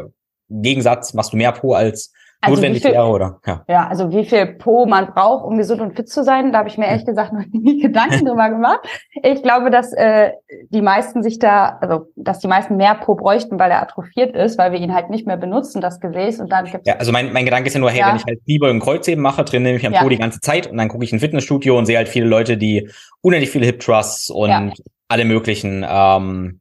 Gegensatz? 0.49 1.13
Machst 1.13 1.34
du 1.34 1.38
mehr 1.38 1.51
Po 1.51 1.74
als 1.74 2.11
also 2.44 2.56
notwendig 2.56 2.84
wäre, 2.84 3.08
oder? 3.08 3.39
Ja. 3.46 3.64
ja, 3.68 3.88
also 3.88 4.12
wie 4.12 4.26
viel 4.26 4.46
Po 4.46 4.86
man 4.86 5.14
braucht, 5.14 5.46
um 5.46 5.58
gesund 5.58 5.82
und 5.82 5.96
fit 5.96 6.10
zu 6.10 6.24
sein, 6.24 6.52
da 6.52 6.60
habe 6.60 6.70
ich 6.70 6.78
mir 6.78 6.88
ehrlich 6.88 7.06
gesagt 7.06 7.34
noch 7.34 7.46
nie 7.52 7.80
Gedanken 7.82 8.26
drüber 8.26 8.50
gemacht. 8.50 8.80
Ich 9.22 9.41
glaube, 9.41 9.70
dass 9.70 9.94
äh, 9.94 10.32
die 10.70 10.82
meisten 10.82 11.24
sich 11.24 11.39
da, 11.39 11.78
also 11.82 12.08
dass 12.16 12.39
die 12.39 12.48
meisten 12.48 12.76
mehr 12.78 12.96
Po 12.96 13.16
bräuchten, 13.16 13.60
weil 13.60 13.72
er 13.72 13.82
atrophiert 13.82 14.36
ist, 14.36 14.58
weil 14.58 14.72
wir 14.72 14.80
ihn 14.80 14.94
halt 14.94 15.10
nicht 15.10 15.26
mehr 15.26 15.38
benutzen, 15.38 15.82
das 15.82 16.00
Gesäß. 16.00 16.39
Und 16.39 16.52
dann 16.52 16.66
gibt's 16.66 16.88
Ja, 16.88 16.96
also 16.98 17.12
mein, 17.12 17.32
mein 17.32 17.46
Gedanke 17.46 17.68
ist 17.68 17.74
ja 17.74 17.80
nur, 17.80 17.91
hey, 17.91 18.00
ja. 18.00 18.10
wenn 18.10 18.18
ich 18.18 18.26
halt 18.26 18.39
Lieber 18.46 18.70
und 18.70 18.80
Kreuzheben 18.80 19.22
mache, 19.22 19.46
trainiere 19.46 19.76
ich 19.76 19.86
am 19.86 19.94
ja. 19.94 20.02
Po 20.02 20.10
die 20.10 20.18
ganze 20.18 20.41
Zeit 20.41 20.68
und 20.68 20.78
dann 20.78 20.89
gucke 20.89 21.04
ich 21.04 21.14
ein 21.14 21.20
Fitnessstudio 21.20 21.78
und 21.78 21.86
sehe 21.86 21.98
halt 21.98 22.10
viele 22.10 22.26
Leute, 22.26 22.58
die 22.58 22.89
unendlich 23.22 23.52
viele 23.52 23.66
Hip 23.66 23.80
Thrusts 23.80 24.30
und 24.30 24.50
ja. 24.50 24.72
alle 25.08 25.26
möglichen 25.26 25.86
ähm, 25.88 26.60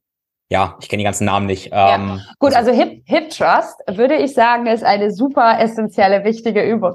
ja, 0.52 0.76
ich 0.82 0.88
kenne 0.90 0.98
die 0.98 1.04
ganzen 1.04 1.24
Namen 1.24 1.46
nicht. 1.46 1.72
Ja. 1.72 1.94
Ähm, 1.94 2.20
Gut, 2.38 2.54
also, 2.54 2.70
also 2.70 2.82
Hip, 2.82 3.02
Hip 3.06 3.30
Trust 3.30 3.80
würde 3.88 4.16
ich 4.16 4.34
sagen, 4.34 4.66
ist 4.66 4.84
eine 4.84 5.10
super 5.10 5.58
essentielle, 5.58 6.24
wichtige 6.24 6.62
Übung. 6.62 6.94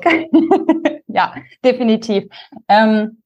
ja, 1.07 1.33
definitiv. 1.65 2.25
Ähm, 2.67 3.23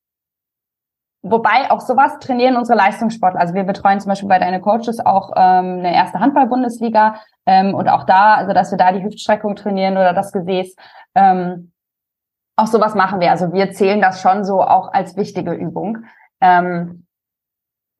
wobei 1.21 1.69
auch 1.69 1.81
sowas 1.81 2.17
trainieren 2.19 2.55
unsere 2.55 2.77
Leistungssportler. 2.77 3.41
Also 3.41 3.53
wir 3.53 3.65
betreuen 3.65 3.99
zum 3.99 4.07
Beispiel 4.07 4.29
bei 4.29 4.39
deine 4.39 4.61
Coaches 4.61 5.05
auch 5.05 5.31
ähm, 5.35 5.79
eine 5.79 5.93
erste 5.93 6.21
Handball-Bundesliga 6.21 7.15
ähm, 7.45 7.73
und 7.73 7.89
auch 7.89 8.05
da, 8.05 8.35
also 8.35 8.53
dass 8.53 8.71
wir 8.71 8.77
da 8.77 8.93
die 8.93 9.03
Hüftstreckung 9.03 9.57
trainieren 9.57 9.97
oder 9.97 10.13
das 10.13 10.31
Gesäß. 10.31 10.77
Ähm, 11.13 11.73
auch 12.55 12.67
sowas 12.67 12.95
machen 12.95 13.19
wir. 13.19 13.31
Also 13.31 13.51
wir 13.51 13.71
zählen 13.73 13.99
das 13.99 14.21
schon 14.21 14.45
so 14.45 14.61
auch 14.61 14.93
als 14.93 15.17
wichtige 15.17 15.51
Übung. 15.51 16.05
Ähm, 16.39 17.05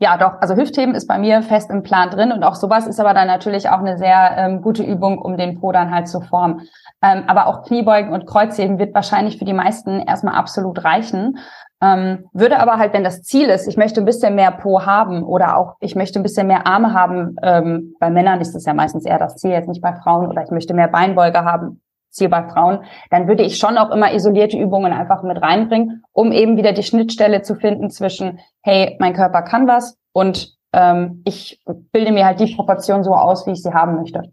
ja, 0.02 0.18
doch. 0.18 0.42
Also 0.42 0.56
Hüftheben 0.56 0.96
ist 0.96 1.08
bei 1.08 1.20
mir 1.20 1.44
fest 1.44 1.70
im 1.70 1.84
Plan 1.84 2.10
drin 2.10 2.32
und 2.32 2.44
auch 2.44 2.56
sowas 2.56 2.88
ist 2.88 3.00
aber 3.00 3.14
dann 3.14 3.28
natürlich 3.28 3.70
auch 3.70 3.78
eine 3.78 4.00
sehr 4.00 4.36
ähm, 4.36 4.64
gute 4.64 4.82
Übung, 4.82 5.20
um 5.20 5.38
den 5.38 5.62
Po 5.62 5.72
dann 5.72 5.94
halt 5.94 6.08
zu 6.08 6.22
formen. 6.22 6.62
Ähm, 7.04 7.26
aber 7.28 7.46
auch 7.46 7.64
Kniebeugen 7.66 8.12
und 8.12 8.26
Kreuzheben 8.26 8.80
wird 8.80 8.96
wahrscheinlich 8.96 9.38
für 9.38 9.46
die 9.46 9.54
meisten 9.54 10.00
erstmal 10.00 10.34
absolut 10.34 10.84
reichen. 10.84 11.38
Ähm, 11.84 12.26
würde 12.34 12.58
aber 12.60 12.78
halt, 12.78 12.94
wenn 12.94 13.04
das 13.04 13.22
Ziel 13.22 13.48
ist, 13.50 13.68
ich 13.68 13.78
möchte 13.78 14.02
ein 14.02 14.06
bisschen 14.06 14.34
mehr 14.34 14.52
Po 14.52 14.84
haben 14.86 15.22
oder 15.22 15.58
auch 15.58 15.76
ich 15.80 15.96
möchte 15.96 16.20
ein 16.20 16.24
bisschen 16.24 16.48
mehr 16.48 16.66
Arme 16.66 16.94
haben, 16.96 17.36
ähm, 17.44 17.96
bei 18.00 18.10
Männern 18.10 18.42
ist 18.42 18.56
das 18.56 18.66
ja 18.66 18.74
meistens 18.74 19.06
eher 19.06 19.20
das 19.20 19.36
Ziel, 19.36 19.52
jetzt 19.52 19.70
nicht 19.70 19.84
bei 19.84 19.94
Frauen, 19.94 20.28
oder 20.28 20.42
ich 20.42 20.50
möchte 20.50 20.74
mehr 20.74 20.88
Beinbeuge 20.88 21.44
haben, 21.44 21.81
Ziel 22.12 22.30
bei 22.30 22.48
Frauen, 22.50 22.84
dann 23.10 23.28
würde 23.28 23.44
ich 23.44 23.58
schon 23.58 23.78
auch 23.78 23.90
immer 23.92 24.14
isolierte 24.14 24.58
Übungen 24.58 24.94
einfach 24.94 25.24
mit 25.24 25.42
reinbringen, 25.42 26.04
um 26.12 26.32
eben 26.32 26.58
wieder 26.58 26.74
die 26.74 26.84
Schnittstelle 26.84 27.42
zu 27.42 27.56
finden 27.56 27.90
zwischen, 27.90 28.40
hey, 28.62 28.98
mein 29.00 29.14
Körper 29.14 29.42
kann 29.42 29.68
was 29.68 29.98
und 30.14 30.56
ähm, 30.74 31.22
ich 31.26 31.62
bilde 31.92 32.12
mir 32.12 32.26
halt 32.26 32.40
die 32.40 32.54
Proportion 32.54 33.04
so 33.04 33.14
aus, 33.14 33.48
wie 33.48 33.52
ich 33.52 33.64
sie 33.64 33.74
haben 33.74 33.96
möchte. 33.96 34.24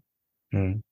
Hm. 0.53 0.83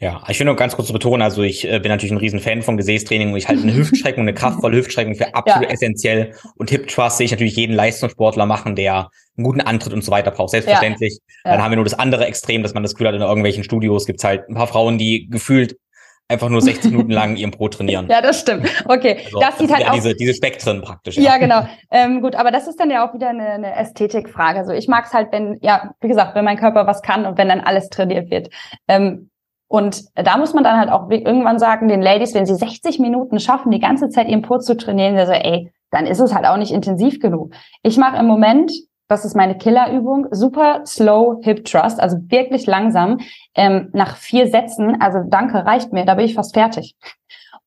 Ja, 0.00 0.22
ich 0.28 0.38
will 0.38 0.46
nur 0.46 0.54
ganz 0.54 0.76
kurz 0.76 0.86
zu 0.86 0.92
betonen, 0.92 1.22
also 1.22 1.42
ich 1.42 1.68
äh, 1.68 1.80
bin 1.80 1.90
natürlich 1.90 2.12
ein 2.12 2.18
riesen 2.18 2.38
Fan 2.38 2.62
von 2.62 2.76
Gesäßtraining 2.76 3.32
und 3.32 3.36
ich 3.36 3.48
halte 3.48 3.64
eine 3.64 3.74
Hüftstreckung, 3.74 4.22
eine 4.22 4.32
kraftvolle 4.32 4.76
Hüftstreckung 4.76 5.16
für 5.16 5.34
absolut 5.34 5.64
ja. 5.64 5.70
essentiell 5.70 6.34
und 6.54 6.70
Hip 6.70 6.86
Trust 6.86 7.16
sehe 7.16 7.24
ich 7.24 7.32
natürlich 7.32 7.56
jeden 7.56 7.74
Leistungssportler 7.74 8.46
machen, 8.46 8.76
der 8.76 9.10
einen 9.36 9.44
guten 9.44 9.60
Antritt 9.60 9.92
und 9.92 10.04
so 10.04 10.12
weiter 10.12 10.30
braucht. 10.30 10.50
Selbstverständlich. 10.50 11.18
Ja. 11.44 11.52
Dann 11.52 11.64
haben 11.64 11.72
wir 11.72 11.76
nur 11.76 11.84
das 11.84 11.98
andere 11.98 12.26
Extrem, 12.26 12.62
dass 12.62 12.74
man 12.74 12.84
das 12.84 12.94
Gefühl 12.94 13.08
hat, 13.08 13.16
in 13.16 13.22
irgendwelchen 13.22 13.64
Studios 13.64 14.06
gibt 14.06 14.20
es 14.20 14.24
halt 14.24 14.48
ein 14.48 14.54
paar 14.54 14.68
Frauen, 14.68 14.98
die 14.98 15.28
gefühlt 15.28 15.76
einfach 16.28 16.48
nur 16.50 16.60
60 16.60 16.90
Minuten 16.92 17.10
lang 17.10 17.36
ihren 17.36 17.50
Pro 17.50 17.68
trainieren. 17.68 18.06
Ja, 18.08 18.20
das 18.20 18.40
stimmt. 18.40 18.68
Okay, 18.84 19.20
also, 19.24 19.40
das 19.40 19.58
sieht 19.58 19.70
das 19.70 19.76
halt 19.76 19.86
ja 19.86 19.90
auch 19.90 19.94
diese, 19.94 20.14
diese 20.14 20.34
Spektren 20.34 20.82
praktisch. 20.82 21.16
Ja, 21.16 21.22
ja 21.22 21.38
genau. 21.38 21.66
Ähm, 21.90 22.20
gut, 22.20 22.34
aber 22.34 22.50
das 22.50 22.68
ist 22.68 22.78
dann 22.78 22.90
ja 22.90 23.08
auch 23.08 23.14
wieder 23.14 23.30
eine, 23.30 23.48
eine 23.48 23.74
Ästhetikfrage. 23.74 24.58
Also 24.58 24.72
ich 24.72 24.88
mag 24.88 25.06
es 25.06 25.14
halt, 25.14 25.32
wenn, 25.32 25.58
ja, 25.62 25.94
wie 26.00 26.08
gesagt, 26.08 26.34
wenn 26.34 26.44
mein 26.44 26.58
Körper 26.58 26.86
was 26.86 27.02
kann 27.02 27.24
und 27.24 27.38
wenn 27.38 27.48
dann 27.48 27.60
alles 27.60 27.88
trainiert 27.88 28.30
wird. 28.30 28.50
Ähm, 28.86 29.30
und 29.68 30.04
da 30.14 30.38
muss 30.38 30.54
man 30.54 30.64
dann 30.64 30.78
halt 30.78 30.90
auch 30.90 31.10
irgendwann 31.10 31.58
sagen, 31.58 31.88
den 31.88 32.00
Ladies, 32.00 32.34
wenn 32.34 32.46
sie 32.46 32.54
60 32.54 32.98
Minuten 32.98 33.38
schaffen, 33.38 33.70
die 33.70 33.80
ganze 33.80 34.08
Zeit 34.08 34.28
ihren 34.28 34.42
Po 34.42 34.58
zu 34.58 34.76
trainieren, 34.76 35.16
also 35.16 35.32
ey, 35.32 35.70
dann 35.90 36.06
ist 36.06 36.20
es 36.20 36.34
halt 36.34 36.46
auch 36.46 36.56
nicht 36.56 36.72
intensiv 36.72 37.20
genug. 37.20 37.54
Ich 37.82 37.96
mache 37.96 38.18
im 38.18 38.26
Moment 38.26 38.72
das 39.08 39.24
ist 39.24 39.34
meine 39.34 39.56
Killerübung. 39.56 40.28
Super 40.30 40.82
slow 40.86 41.40
Hip 41.42 41.64
Trust, 41.64 41.98
also 41.98 42.18
wirklich 42.28 42.66
langsam. 42.66 43.18
Ähm, 43.54 43.88
nach 43.92 44.16
vier 44.16 44.48
Sätzen, 44.48 45.00
also 45.00 45.20
danke, 45.26 45.64
reicht 45.64 45.92
mir, 45.92 46.04
da 46.04 46.14
bin 46.14 46.26
ich 46.26 46.34
fast 46.34 46.54
fertig. 46.54 46.94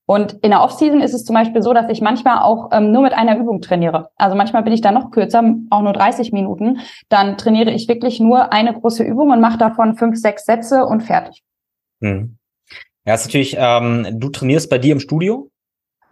Und 0.06 0.34
in 0.42 0.52
der 0.52 0.62
Offseason 0.62 1.02
ist 1.02 1.14
es 1.14 1.24
zum 1.24 1.36
Beispiel 1.36 1.62
so, 1.62 1.74
dass 1.74 1.90
ich 1.90 2.02
manchmal 2.02 2.40
auch 2.40 2.70
ähm, 2.72 2.92
nur 2.92 3.02
mit 3.02 3.14
einer 3.14 3.38
Übung 3.38 3.62
trainiere. 3.62 4.10
Also 4.18 4.36
manchmal 4.36 4.62
bin 4.62 4.74
ich 4.74 4.82
da 4.82 4.92
noch 4.92 5.10
kürzer, 5.10 5.42
auch 5.70 5.82
nur 5.82 5.94
30 5.94 6.34
Minuten. 6.34 6.82
Dann 7.08 7.38
trainiere 7.38 7.72
ich 7.72 7.88
wirklich 7.88 8.20
nur 8.20 8.52
eine 8.52 8.74
große 8.74 9.04
Übung 9.04 9.32
und 9.32 9.40
mache 9.40 9.58
davon 9.58 9.96
fünf, 9.96 10.18
sechs 10.18 10.46
Sätze 10.46 10.86
und 10.86 11.02
fertig. 11.02 11.44
Hm. 12.02 12.38
Ja, 13.06 13.14
ist 13.14 13.26
natürlich, 13.26 13.56
ähm, 13.58 14.08
du 14.20 14.30
trainierst 14.30 14.70
bei 14.70 14.78
dir 14.78 14.92
im 14.92 15.00
Studio? 15.00 15.50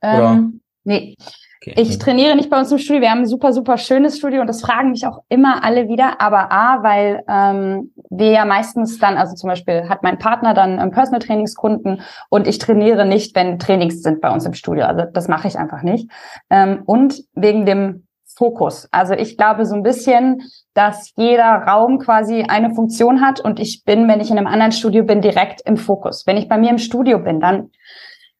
Ähm, 0.02 0.62
nee. 0.86 1.16
Okay. 1.62 1.74
Ich 1.76 1.98
mhm. 1.98 2.00
trainiere 2.00 2.36
nicht 2.38 2.50
bei 2.50 2.58
uns 2.58 2.72
im 2.72 2.78
Studio. 2.78 3.02
Wir 3.02 3.12
haben 3.12 3.20
ein 3.20 3.26
super, 3.26 3.52
super 3.52 3.78
schönes 3.78 4.18
Studio 4.18 4.40
und 4.40 4.48
das 4.48 4.62
fragen 4.62 4.92
mich 4.92 5.06
auch 5.06 5.24
immer 5.28 5.64
alle 5.64 5.90
wieder. 5.90 6.22
Aber 6.22 6.52
A, 6.54 6.84
weil 6.84 7.24
ähm, 7.28 7.92
wir 8.10 8.32
ja 8.32 8.46
meistens 8.46 8.98
dann, 8.98 9.18
also 9.18 9.36
zum 9.36 9.50
Beispiel 9.50 9.90
hat 9.90 10.02
mein 10.02 10.20
Partner 10.20 10.54
dann 10.54 10.80
ähm, 10.80 10.92
Personal 10.92 11.20
Trainingskunden 11.20 12.02
und 12.30 12.48
ich 12.48 12.60
trainiere 12.60 13.06
nicht, 13.06 13.36
wenn 13.36 13.60
Trainings 13.60 14.02
sind 14.02 14.22
bei 14.22 14.32
uns 14.32 14.46
im 14.46 14.54
Studio. 14.54 14.86
Also 14.86 15.04
das 15.12 15.28
mache 15.28 15.50
ich 15.50 15.58
einfach 15.58 15.82
nicht. 15.82 16.10
Ähm, 16.50 16.84
und 16.86 17.24
wegen 17.34 17.66
dem 17.66 18.08
Fokus. 18.40 18.88
Also 18.92 19.14
ich 19.16 19.36
glaube 19.36 19.66
so 19.66 19.76
ein 19.76 19.84
bisschen, 19.84 20.44
dass 20.74 21.12
jeder 21.18 21.44
Raum 21.44 22.00
quasi 22.00 22.44
eine 22.48 22.74
Funktion 22.74 23.20
hat 23.20 23.42
und 23.42 23.60
ich 23.60 23.84
bin, 23.84 24.08
wenn 24.08 24.22
ich 24.22 24.32
in 24.32 24.38
einem 24.38 24.48
anderen 24.48 24.72
Studio 24.72 25.04
bin, 25.04 25.20
direkt 25.20 25.60
im 25.66 25.76
Fokus. 25.76 26.26
Wenn 26.26 26.38
ich 26.38 26.48
bei 26.48 26.58
mir 26.58 26.70
im 26.70 26.78
Studio 26.78 27.20
bin, 27.20 27.42
dann 27.42 27.72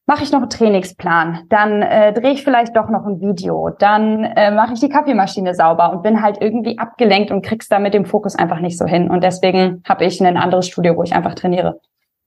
mache 0.06 0.24
ich 0.24 0.32
noch 0.32 0.42
einen 0.42 0.50
Trainingsplan, 0.50 1.46
dann 1.50 1.82
äh, 1.82 2.14
drehe 2.14 2.32
ich 2.32 2.44
vielleicht 2.44 2.76
doch 2.76 2.90
noch 2.90 3.06
ein 3.06 3.22
Video, 3.22 3.70
dann 3.78 4.24
äh, 4.24 4.52
mache 4.52 4.74
ich 4.74 4.80
die 4.80 4.90
Kaffeemaschine 4.90 5.54
sauber 5.54 5.92
und 5.92 6.02
bin 6.02 6.22
halt 6.22 6.38
irgendwie 6.42 6.80
abgelenkt 6.80 7.32
und 7.32 7.46
krieg's 7.46 7.68
da 7.68 7.80
mit 7.80 7.94
dem 7.94 8.06
Fokus 8.06 8.36
einfach 8.36 8.60
nicht 8.60 8.78
so 8.78 8.86
hin. 8.86 9.10
Und 9.10 9.24
deswegen 9.24 9.84
habe 9.88 10.06
ich 10.06 10.20
ein 10.20 10.38
anderes 10.38 10.68
Studio, 10.68 10.96
wo 10.96 11.04
ich 11.04 11.14
einfach 11.14 11.36
trainiere. 11.36 11.80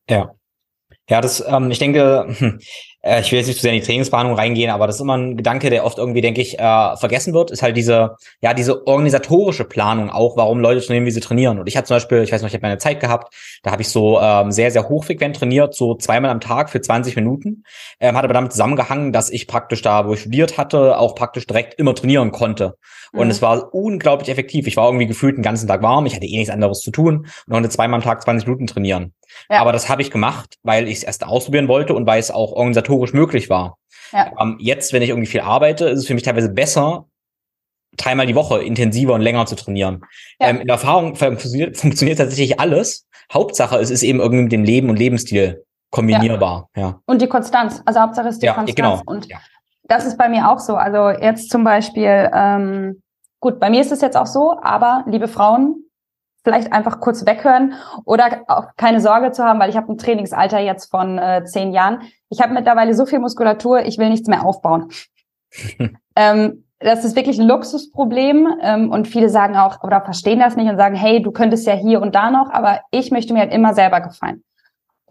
Ja. 0.08 0.30
Ja, 1.08 1.20
das, 1.20 1.44
ähm, 1.46 1.70
ich 1.70 1.80
denke, 1.80 2.26
hm, 2.28 2.60
äh, 3.02 3.20
ich 3.20 3.30
will 3.32 3.38
jetzt 3.38 3.48
nicht 3.48 3.56
zu 3.56 3.62
sehr 3.62 3.72
in 3.72 3.80
die 3.80 3.86
Trainingsplanung 3.86 4.34
reingehen, 4.34 4.70
aber 4.70 4.86
das 4.86 4.96
ist 4.96 5.02
immer 5.02 5.16
ein 5.16 5.36
Gedanke, 5.36 5.70
der 5.70 5.84
oft 5.84 5.98
irgendwie, 5.98 6.20
denke 6.20 6.40
ich, 6.40 6.58
äh, 6.58 6.96
vergessen 6.96 7.34
wird, 7.34 7.50
ist 7.50 7.62
halt 7.62 7.76
diese, 7.76 8.16
ja, 8.40 8.54
diese 8.54 8.86
organisatorische 8.86 9.64
Planung 9.64 10.10
auch, 10.10 10.36
warum 10.36 10.60
Leute 10.60 10.80
trainieren, 10.80 11.06
wie 11.06 11.10
sie 11.10 11.20
trainieren. 11.20 11.58
Und 11.58 11.66
ich 11.66 11.76
hatte 11.76 11.88
zum 11.88 11.96
Beispiel, 11.96 12.22
ich 12.22 12.32
weiß 12.32 12.42
noch, 12.42 12.48
ich 12.48 12.54
habe 12.54 12.62
meine 12.62 12.78
Zeit 12.78 13.00
gehabt, 13.00 13.34
da 13.62 13.72
habe 13.72 13.82
ich 13.82 13.88
so 13.88 14.20
ähm, 14.20 14.52
sehr, 14.52 14.70
sehr 14.70 14.88
hochfrequent 14.88 15.36
trainiert, 15.36 15.74
so 15.74 15.94
zweimal 15.96 16.30
am 16.30 16.40
Tag 16.40 16.70
für 16.70 16.80
20 16.80 17.16
Minuten. 17.16 17.64
Ähm, 18.00 18.16
hat 18.16 18.24
aber 18.24 18.34
damit 18.34 18.52
zusammengehangen, 18.52 19.12
dass 19.12 19.30
ich 19.30 19.46
praktisch 19.46 19.82
da, 19.82 20.06
wo 20.06 20.14
ich 20.14 20.20
studiert 20.20 20.56
hatte, 20.56 20.98
auch 20.98 21.14
praktisch 21.14 21.46
direkt 21.46 21.74
immer 21.74 21.94
trainieren 21.94 22.30
konnte. 22.30 22.76
Und 23.12 23.26
mhm. 23.26 23.30
es 23.30 23.42
war 23.42 23.74
unglaublich 23.74 24.28
effektiv. 24.28 24.66
Ich 24.66 24.76
war 24.76 24.86
irgendwie 24.86 25.06
gefühlt 25.06 25.36
den 25.36 25.42
ganzen 25.42 25.68
Tag 25.68 25.82
warm, 25.82 26.06
ich 26.06 26.14
hatte 26.14 26.26
eh 26.26 26.36
nichts 26.36 26.52
anderes 26.52 26.80
zu 26.80 26.90
tun 26.90 27.26
und 27.46 27.52
konnte 27.52 27.68
zweimal 27.68 27.98
am 27.98 28.04
Tag 28.04 28.22
20 28.22 28.46
Minuten 28.46 28.66
trainieren. 28.66 29.12
Ja. 29.50 29.60
Aber 29.60 29.72
das 29.72 29.88
habe 29.88 30.02
ich 30.02 30.10
gemacht, 30.10 30.56
weil 30.62 30.88
ich 30.88 30.98
es 30.98 31.02
erst 31.02 31.24
ausprobieren 31.24 31.68
wollte 31.68 31.94
und 31.94 32.06
weil 32.06 32.20
es 32.20 32.30
auch 32.30 32.52
organisatorisch 32.52 33.12
möglich 33.12 33.50
war. 33.50 33.78
Ja. 34.12 34.32
Ähm, 34.40 34.56
jetzt, 34.60 34.92
wenn 34.92 35.02
ich 35.02 35.08
irgendwie 35.08 35.28
viel 35.28 35.40
arbeite, 35.40 35.86
ist 35.86 36.00
es 36.00 36.06
für 36.06 36.14
mich 36.14 36.22
teilweise 36.22 36.50
besser, 36.50 37.06
dreimal 37.96 38.26
die 38.26 38.34
Woche 38.34 38.62
intensiver 38.62 39.14
und 39.14 39.20
länger 39.20 39.46
zu 39.46 39.56
trainieren. 39.56 40.02
Ja. 40.40 40.48
Ähm, 40.48 40.60
in 40.60 40.66
der 40.66 40.74
Erfahrung 40.74 41.16
funktioniert, 41.16 41.76
funktioniert 41.76 42.18
tatsächlich 42.18 42.60
alles. 42.60 43.06
Hauptsache, 43.32 43.76
es 43.78 43.90
ist 43.90 44.02
eben 44.02 44.20
irgendwie 44.20 44.42
mit 44.44 44.52
dem 44.52 44.64
Leben 44.64 44.90
und 44.90 44.98
Lebensstil 44.98 45.64
kombinierbar. 45.90 46.68
Ja. 46.74 46.82
ja. 46.82 47.00
Und 47.06 47.22
die 47.22 47.28
Konstanz. 47.28 47.82
Also 47.84 48.00
Hauptsache 48.00 48.28
ist 48.28 48.42
die 48.42 48.46
ja, 48.46 48.54
Konstanz. 48.54 48.76
Genau. 48.76 49.02
Und 49.06 49.26
ja. 49.26 49.38
das 49.84 50.04
ist 50.06 50.18
bei 50.18 50.28
mir 50.28 50.50
auch 50.50 50.58
so. 50.58 50.74
Also 50.74 51.10
jetzt 51.10 51.50
zum 51.50 51.64
Beispiel, 51.64 52.30
ähm, 52.34 53.02
gut, 53.40 53.60
bei 53.60 53.70
mir 53.70 53.80
ist 53.80 53.92
es 53.92 54.00
jetzt 54.00 54.16
auch 54.16 54.26
so, 54.26 54.58
aber 54.60 55.04
liebe 55.06 55.28
Frauen, 55.28 55.84
vielleicht 56.44 56.72
einfach 56.72 57.00
kurz 57.00 57.26
weghören 57.26 57.74
oder 58.04 58.42
auch 58.48 58.68
keine 58.76 59.00
Sorge 59.00 59.32
zu 59.32 59.44
haben, 59.44 59.60
weil 59.60 59.70
ich 59.70 59.76
habe 59.76 59.92
ein 59.92 59.98
Trainingsalter 59.98 60.58
jetzt 60.58 60.90
von 60.90 61.18
äh, 61.18 61.44
zehn 61.44 61.72
Jahren. 61.72 62.02
Ich 62.28 62.40
habe 62.40 62.52
mittlerweile 62.52 62.94
so 62.94 63.06
viel 63.06 63.18
Muskulatur, 63.18 63.84
ich 63.84 63.98
will 63.98 64.10
nichts 64.10 64.28
mehr 64.28 64.44
aufbauen. 64.44 64.90
ähm, 66.16 66.64
das 66.78 67.04
ist 67.04 67.14
wirklich 67.14 67.38
ein 67.38 67.46
Luxusproblem 67.46 68.48
ähm, 68.60 68.90
und 68.90 69.06
viele 69.06 69.28
sagen 69.28 69.56
auch 69.56 69.82
oder 69.84 70.00
verstehen 70.00 70.40
das 70.40 70.56
nicht 70.56 70.68
und 70.68 70.76
sagen, 70.76 70.96
hey, 70.96 71.22
du 71.22 71.30
könntest 71.30 71.66
ja 71.66 71.74
hier 71.74 72.00
und 72.02 72.14
da 72.14 72.30
noch, 72.30 72.50
aber 72.50 72.80
ich 72.90 73.10
möchte 73.10 73.32
mir 73.32 73.40
halt 73.40 73.52
immer 73.52 73.74
selber 73.74 74.00
gefallen. 74.00 74.42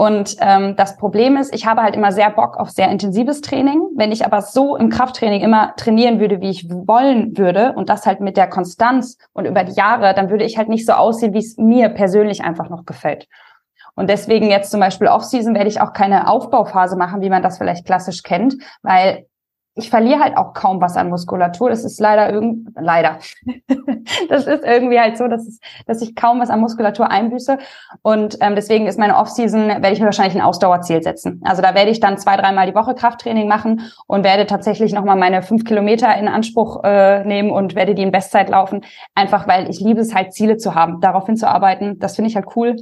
Und 0.02 0.38
ähm, 0.39 0.76
das 0.78 0.97
Problem 0.97 1.38
ist, 1.38 1.54
ich 1.54 1.68
habe 1.68 1.84
halt 1.84 1.95
immer 1.95 2.12
sehr 2.12 2.32
Bock 2.32 2.58
auf 2.58 2.72
sehr 2.72 2.89
intensives 2.89 3.41
Training. 3.41 3.84
Wenn 3.95 4.12
ich 4.12 4.26
aber 4.26 4.41
so 4.41 4.76
im 4.76 4.89
Krafttraining 4.89 5.41
immer 5.41 5.76
trainieren 5.76 6.20
würde, 6.20 6.41
wie 6.41 6.49
ich 6.49 6.68
wollen 6.68 7.38
würde, 7.38 7.74
und 7.74 7.88
das 7.88 8.08
halt 8.08 8.20
mit 8.20 8.36
der 8.36 8.47
Konstanz 8.47 9.20
und 9.34 9.45
über 9.45 9.64
die 9.64 9.74
Jahre, 9.74 10.16
dann 10.16 10.32
würde 10.32 10.43
ich 10.43 10.58
halt 10.58 10.70
nicht 10.70 10.88
so 10.88 10.93
aussehen, 10.93 11.36
wie 11.36 11.38
es 11.38 11.56
mir 11.58 11.89
persönlich 11.89 12.43
einfach 12.43 12.68
noch 12.68 12.88
gefällt. 12.88 13.28
Und 13.93 14.10
deswegen 14.10 14.49
jetzt 14.49 14.72
zum 14.72 14.80
Beispiel 14.80 15.06
Off-Season 15.06 15.54
werde 15.54 15.70
ich 15.70 15.82
auch 15.82 15.93
keine 15.93 16.28
Aufbauphase 16.28 16.97
machen, 16.97 17.22
wie 17.22 17.30
man 17.30 17.43
das 17.43 17.60
vielleicht 17.60 17.86
klassisch 17.86 18.24
kennt, 18.24 18.56
weil 18.82 19.28
ich 19.76 19.89
verliere 19.89 20.19
halt 20.19 20.36
auch 20.36 20.53
kaum 20.53 20.82
was 20.82 20.97
an 20.97 21.09
Muskulatur. 21.09 21.69
Das 21.69 21.86
ist 21.86 21.99
leider 21.99 22.32
irgend 22.32 22.69
leider. 22.76 23.19
das 24.30 24.45
ist 24.45 24.63
irgendwie 24.63 24.99
halt 24.99 25.17
so, 25.17 25.28
dass, 25.28 25.47
es, 25.47 25.59
dass 25.86 26.01
ich 26.01 26.15
kaum 26.15 26.41
was 26.41 26.49
an 26.49 26.59
Muskulatur 26.59 27.09
einbüße. 27.09 27.57
Und 28.01 28.38
ähm, 28.41 28.55
deswegen 28.55 28.88
ist 28.88 28.99
meine 28.99 29.15
Off-Season, 29.15 29.69
werde 29.69 29.91
ich 29.91 29.99
mir 29.99 30.05
wahrscheinlich 30.05 30.36
ein 30.36 30.41
Ausdauerziel 30.41 31.01
setzen. 31.01 31.41
Also 31.45 31.61
da 31.61 31.74
werde 31.74 31.89
ich 31.89 32.01
dann 32.01 32.17
zwei, 32.17 32.36
dreimal 32.36 32.67
die 32.67 32.76
Woche 32.76 32.95
Krafttraining 32.95 33.47
machen 33.47 33.91
und 34.07 34.26
werde 34.26 34.45
tatsächlich 34.45 34.91
nochmal 34.91 35.15
meine 35.15 35.41
fünf 35.41 35.63
Kilometer 35.63 36.13
in 36.17 36.28
Anspruch 36.28 36.84
äh, 36.84 37.24
nehmen 37.24 37.49
und 37.49 37.74
werde 37.76 37.95
die 37.95 38.03
in 38.03 38.11
Bestzeit 38.11 38.49
laufen. 38.49 38.84
Einfach 39.15 39.47
weil 39.47 39.69
ich 39.69 39.80
liebe 39.80 40.01
es 40.01 40.13
halt, 40.13 40.34
Ziele 40.34 40.57
zu 40.57 40.76
haben, 40.76 40.99
darauf 40.99 41.26
hinzuarbeiten. 41.28 41.97
Das 41.99 42.15
finde 42.15 42.30
ich 42.30 42.36
halt 42.36 42.47
cool. 42.55 42.76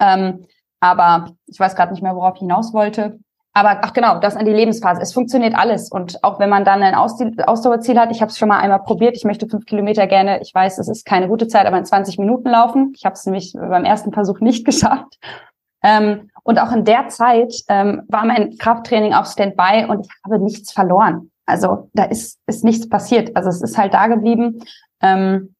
Ähm, 0.00 0.46
aber 0.80 1.32
ich 1.46 1.60
weiß 1.60 1.76
gerade 1.76 1.92
nicht 1.92 2.02
mehr, 2.02 2.16
worauf 2.16 2.36
ich 2.36 2.40
hinaus 2.40 2.72
wollte. 2.72 3.18
Aber 3.52 3.80
ach 3.82 3.92
genau, 3.92 4.20
das 4.20 4.36
an 4.36 4.44
die 4.44 4.52
Lebensphase. 4.52 5.00
Es 5.00 5.12
funktioniert 5.12 5.56
alles. 5.56 5.90
Und 5.90 6.22
auch 6.22 6.38
wenn 6.38 6.50
man 6.50 6.64
dann 6.64 6.82
ein 6.82 6.94
Ausdauerziel 6.94 7.98
hat, 7.98 8.12
ich 8.12 8.20
habe 8.20 8.30
es 8.30 8.38
schon 8.38 8.48
mal 8.48 8.60
einmal 8.60 8.82
probiert, 8.82 9.16
ich 9.16 9.24
möchte 9.24 9.48
fünf 9.48 9.66
Kilometer 9.66 10.06
gerne, 10.06 10.40
ich 10.40 10.54
weiß, 10.54 10.78
es 10.78 10.88
ist 10.88 11.04
keine 11.04 11.28
gute 11.28 11.48
Zeit, 11.48 11.66
aber 11.66 11.76
in 11.76 11.84
20 11.84 12.18
Minuten 12.18 12.48
laufen. 12.48 12.92
Ich 12.96 13.04
habe 13.04 13.14
es 13.14 13.26
nämlich 13.26 13.52
beim 13.54 13.84
ersten 13.84 14.12
Versuch 14.12 14.40
nicht 14.40 14.64
geschafft. 14.64 15.18
Ähm, 15.82 16.30
und 16.44 16.60
auch 16.60 16.72
in 16.72 16.84
der 16.84 17.08
Zeit 17.08 17.54
ähm, 17.68 18.02
war 18.08 18.24
mein 18.24 18.56
Krafttraining 18.58 19.14
auf 19.14 19.26
Standby 19.26 19.86
und 19.88 20.06
ich 20.06 20.12
habe 20.24 20.38
nichts 20.38 20.72
verloren. 20.72 21.30
Also 21.46 21.90
da 21.94 22.04
ist, 22.04 22.38
ist 22.46 22.64
nichts 22.64 22.88
passiert. 22.88 23.34
Also 23.34 23.48
es 23.48 23.62
ist 23.62 23.76
halt 23.76 23.94
da 23.94 24.06
geblieben. 24.06 24.62
Ähm, 25.02 25.54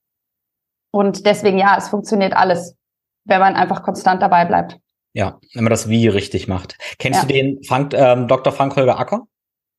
und 0.92 1.26
deswegen, 1.26 1.58
ja, 1.58 1.76
es 1.76 1.88
funktioniert 1.88 2.36
alles, 2.36 2.76
wenn 3.24 3.40
man 3.40 3.56
einfach 3.56 3.82
konstant 3.82 4.22
dabei 4.22 4.44
bleibt. 4.44 4.78
Ja, 5.12 5.40
wenn 5.54 5.64
man 5.64 5.70
das 5.70 5.88
Wie 5.88 6.08
richtig 6.08 6.48
macht. 6.48 6.76
Kennst 6.98 7.22
ja. 7.22 7.26
du 7.26 7.34
den 7.34 7.64
Frank, 7.64 7.94
ähm, 7.94 8.28
Dr. 8.28 8.52
Frank 8.52 8.76
Holger 8.76 8.98
Acker? 8.98 9.26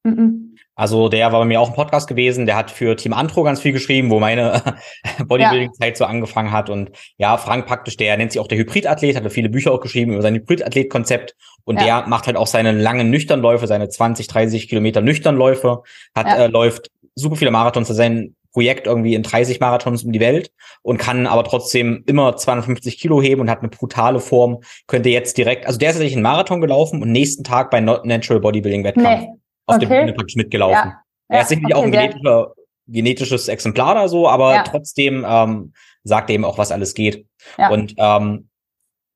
Mhm. 0.04 0.56
Also 0.76 1.10
der 1.10 1.32
war 1.32 1.40
bei 1.40 1.46
mir 1.46 1.62
auch 1.62 1.70
im 1.70 1.76
Podcast 1.76 2.08
gewesen, 2.08 2.46
der 2.46 2.56
hat 2.56 2.72
für 2.72 2.96
Team 2.96 3.14
Antro 3.14 3.44
ganz 3.44 3.60
viel 3.60 3.72
geschrieben, 3.72 4.10
wo 4.10 4.20
meine 4.20 4.64
Bodybuilding-Zeit 5.26 5.98
so 5.98 6.06
angefangen 6.06 6.52
hat. 6.52 6.70
Und 6.70 6.92
ja, 7.18 7.38
Frank 7.38 7.68
praktisch, 7.68 7.98
der 7.98 8.18
nennt 8.18 8.32
sich 8.32 8.42
auch 8.42 8.48
der 8.48 8.58
Hybridathlet, 8.58 9.16
hat 9.16 9.32
viele 9.32 9.50
Bücher 9.50 9.72
auch 9.72 9.82
geschrieben 9.82 10.14
über 10.14 10.22
sein 10.22 10.36
Hybridathlet-Konzept. 10.36 11.36
Und 11.66 11.80
ja. 11.80 11.84
der 11.84 12.08
macht 12.08 12.26
halt 12.26 12.38
auch 12.38 12.48
seine 12.48 12.72
langen 12.72 13.10
Nüchternläufe, 13.10 13.68
seine 13.68 13.90
20, 13.90 14.28
30 14.28 14.70
Kilometer 14.70 15.02
Nüchternläufe, 15.02 15.84
hat, 16.16 16.26
ja. 16.26 16.46
äh, 16.46 16.48
läuft 16.48 16.90
super 17.16 17.36
viele 17.36 17.52
Marathons. 17.52 17.90
Sein 17.90 18.36
Projekt 18.52 18.88
irgendwie 18.88 19.16
in 19.16 19.24
30 19.24 19.60
Marathons 19.60 20.04
um 20.04 20.12
die 20.12 20.20
Welt 20.20 20.52
und 20.82 20.98
kann 20.98 21.28
aber 21.28 21.44
trotzdem 21.44 22.04
immer 22.08 22.36
250 22.36 23.00
Kilo 23.00 23.22
heben 23.22 23.42
und 23.42 23.50
hat 23.50 23.60
eine 23.60 23.70
brutale 23.70 24.20
Form. 24.20 24.60
Könnte 24.88 25.10
jetzt 25.10 25.38
direkt, 25.38 25.66
also 25.66 25.80
der 25.80 25.90
ist 25.90 25.96
tatsächlich 25.96 26.16
einen 26.16 26.24
Marathon 26.24 26.62
gelaufen 26.62 27.02
und 27.02 27.12
nächsten 27.12 27.44
Tag 27.44 27.70
bei 27.72 27.80
Natural 27.80 28.42
Bodybuilding 28.42 28.84
Wettkampf 28.84 29.22
nee. 29.22 29.30
auf 29.66 29.76
okay. 29.78 29.86
der 29.86 30.00
Bühne 30.00 30.14
praktisch 30.14 30.36
mitgelaufen. 30.36 30.76
Ja. 30.76 31.02
Er 31.30 31.42
ist 31.42 31.50
sicherlich 31.50 31.74
okay, 31.74 31.82
auch 31.82 31.86
ein 31.86 31.92
genetischer, 31.92 32.54
genetisches 32.88 33.48
Exemplar 33.48 33.94
oder 33.94 34.10
so, 34.10 34.28
aber 34.28 34.56
ja. 34.56 34.64
trotzdem 34.64 35.26
ähm, 35.28 35.74
sagt 36.04 36.30
er 36.30 36.36
eben 36.36 36.46
auch, 36.46 36.58
was 36.58 36.72
alles 36.72 36.94
geht. 36.94 37.26
Ja. 37.58 37.70
Und 37.70 37.94
ähm, 37.98 38.50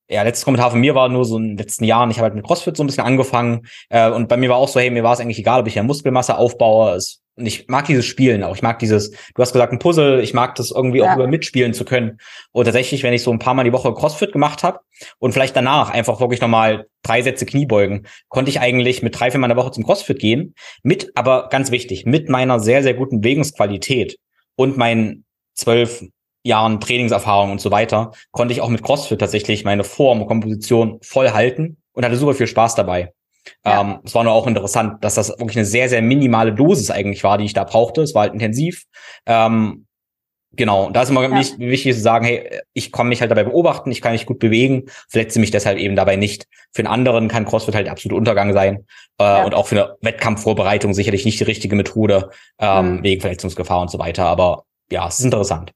ja, 0.08 0.22
letztes 0.22 0.46
Kommentar 0.46 0.72
von 0.72 0.80
mir 0.80 0.94
war 0.96 1.10
nur 1.10 1.26
so 1.26 1.38
in 1.38 1.50
den 1.50 1.58
letzten 1.58 1.84
Jahren, 1.84 2.12
ich 2.12 2.18
habe 2.18 2.26
halt 2.26 2.36
mit 2.36 2.46
CrossFit 2.46 2.78
so 2.78 2.84
ein 2.84 2.88
bisschen 2.88 3.04
angefangen 3.04 3.68
äh, 3.90 4.10
und 4.10 4.30
bei 4.30 4.38
mir 4.38 4.50
war 4.50 4.58
auch 4.58 4.68
so, 4.68 4.80
hey, 4.80 4.92
mir 4.92 5.04
war 5.04 5.14
es 5.14 5.20
eigentlich 5.20 5.40
egal, 5.40 5.62
ob 5.62 5.68
ich 5.68 5.76
ja 5.76 5.84
Muskelmasse 5.84 6.38
aufbaue. 6.38 6.94
Es 6.94 7.24
und 7.38 7.46
ich 7.46 7.68
mag 7.68 7.86
dieses 7.86 8.06
Spielen 8.06 8.44
auch. 8.44 8.56
Ich 8.56 8.62
mag 8.62 8.80
dieses, 8.80 9.12
du 9.12 9.42
hast 9.42 9.52
gesagt, 9.52 9.74
ein 9.74 9.80
Puzzle, 9.80 10.22
ich 10.22 10.34
mag 10.34 10.56
das 10.56 10.72
irgendwie 10.72 11.00
ja. 11.00 11.12
auch 11.12 11.16
über 11.16 11.28
mitspielen 11.28 11.74
zu 11.74 11.84
können. 11.84 12.20
Und 12.52 12.66
tatsächlich, 12.66 13.04
wenn 13.04 13.14
ich 13.14 13.24
so 13.24 13.32
ein 13.32 13.40
paar 13.40 13.54
Mal 13.54 13.66
die 13.66 13.74
Woche 13.74 13.94
CrossFit 13.94 14.32
gemacht 14.32 14.64
habe 14.64 14.80
und 15.20 15.34
vielleicht 15.34 15.56
danach 15.56 15.90
einfach 15.90 16.22
wirklich 16.22 16.40
nochmal 16.40 16.88
drei 17.04 17.22
Sätze 17.22 17.46
Kniebeugen, 17.46 18.08
konnte 18.30 18.50
ich 18.50 18.62
eigentlich 18.62 19.04
mit 19.04 19.20
drei, 19.20 19.32
vier 19.32 19.40
Mal 19.40 19.48
in 19.48 19.56
der 19.56 19.64
Woche 19.64 19.72
zum 19.72 19.84
CrossFit 19.84 20.20
gehen. 20.20 20.56
Mit, 20.82 21.12
aber 21.16 21.50
ganz 21.50 21.72
wichtig, 21.72 22.06
mit 22.06 22.30
meiner 22.30 22.60
sehr, 22.60 22.84
sehr 22.84 22.94
guten 22.94 23.20
Bewegungsqualität 23.20 24.18
und 24.56 24.78
meinen 24.78 25.26
zwölf 25.56 26.04
Jahren 26.44 26.80
Trainingserfahrung 26.80 27.52
und 27.52 27.60
so 27.60 27.72
weiter, 27.72 28.12
konnte 28.32 28.54
ich 28.54 28.62
auch 28.62 28.70
mit 28.70 28.84
CrossFit 28.84 29.20
tatsächlich 29.20 29.66
meine 29.66 29.84
Form 29.84 30.22
und 30.22 30.28
Komposition 30.28 31.00
voll 31.02 31.32
halten 31.32 31.78
und 31.92 32.06
hatte 32.06 32.18
super 32.18 32.36
viel 32.36 32.48
Spaß 32.48 32.76
dabei. 32.76 33.14
Ja. 33.66 33.82
Ähm, 33.82 34.00
es 34.04 34.16
war 34.16 34.24
nur 34.24 34.34
auch 34.34 34.48
interessant, 34.48 35.04
dass 35.04 35.16
das 35.16 35.30
wirklich 35.30 35.58
eine 35.58 35.66
sehr, 35.66 35.90
sehr 35.90 36.02
minimale 36.02 36.54
Dosis 36.54 36.92
eigentlich 36.92 37.24
war, 37.24 37.38
die 37.38 37.46
ich 37.46 37.54
da 37.54 37.64
brauchte. 37.64 38.02
Es 38.02 38.14
war 38.14 38.24
halt 38.24 38.34
intensiv. 38.34 38.84
Ähm, 39.26 39.86
genau, 40.54 40.86
und 40.86 40.96
da 40.96 41.02
ist 41.02 41.10
immer 41.10 41.24
ja. 41.24 41.32
wichtig 41.58 41.94
zu 41.94 42.02
sagen, 42.02 42.26
hey, 42.26 42.62
ich 42.74 42.92
kann 42.92 43.08
mich 43.08 43.22
halt 43.22 43.32
dabei 43.32 43.44
beobachten, 43.44 43.92
ich 43.92 44.02
kann 44.02 44.14
mich 44.14 44.26
gut 44.26 44.40
bewegen, 44.40 44.86
verletze 45.10 45.40
mich 45.40 45.52
deshalb 45.52 45.78
eben 45.78 45.96
dabei 45.96 46.16
nicht. 46.16 46.48
Für 46.74 46.82
einen 46.82 46.88
anderen 46.88 47.28
kann 47.28 47.46
CrossFit 47.46 47.76
halt 47.76 47.90
absolut 47.90 48.18
Untergang 48.18 48.54
sein. 48.54 48.86
Äh, 49.20 49.24
ja. 49.24 49.44
Und 49.46 49.54
auch 49.54 49.68
für 49.68 49.76
eine 49.76 49.96
Wettkampfvorbereitung 50.02 50.94
sicherlich 50.94 51.26
nicht 51.26 51.40
die 51.40 51.46
richtige 51.46 51.76
Methode, 51.76 52.30
ähm, 52.60 52.98
mhm. 52.98 53.04
wegen 53.04 53.22
Verletzungsgefahr 53.22 53.82
und 53.82 53.92
so 53.92 54.00
weiter. 54.00 54.26
Aber 54.26 54.64
ja, 54.92 55.08
es 55.08 55.20
ist 55.20 55.26
interessant. 55.26 55.72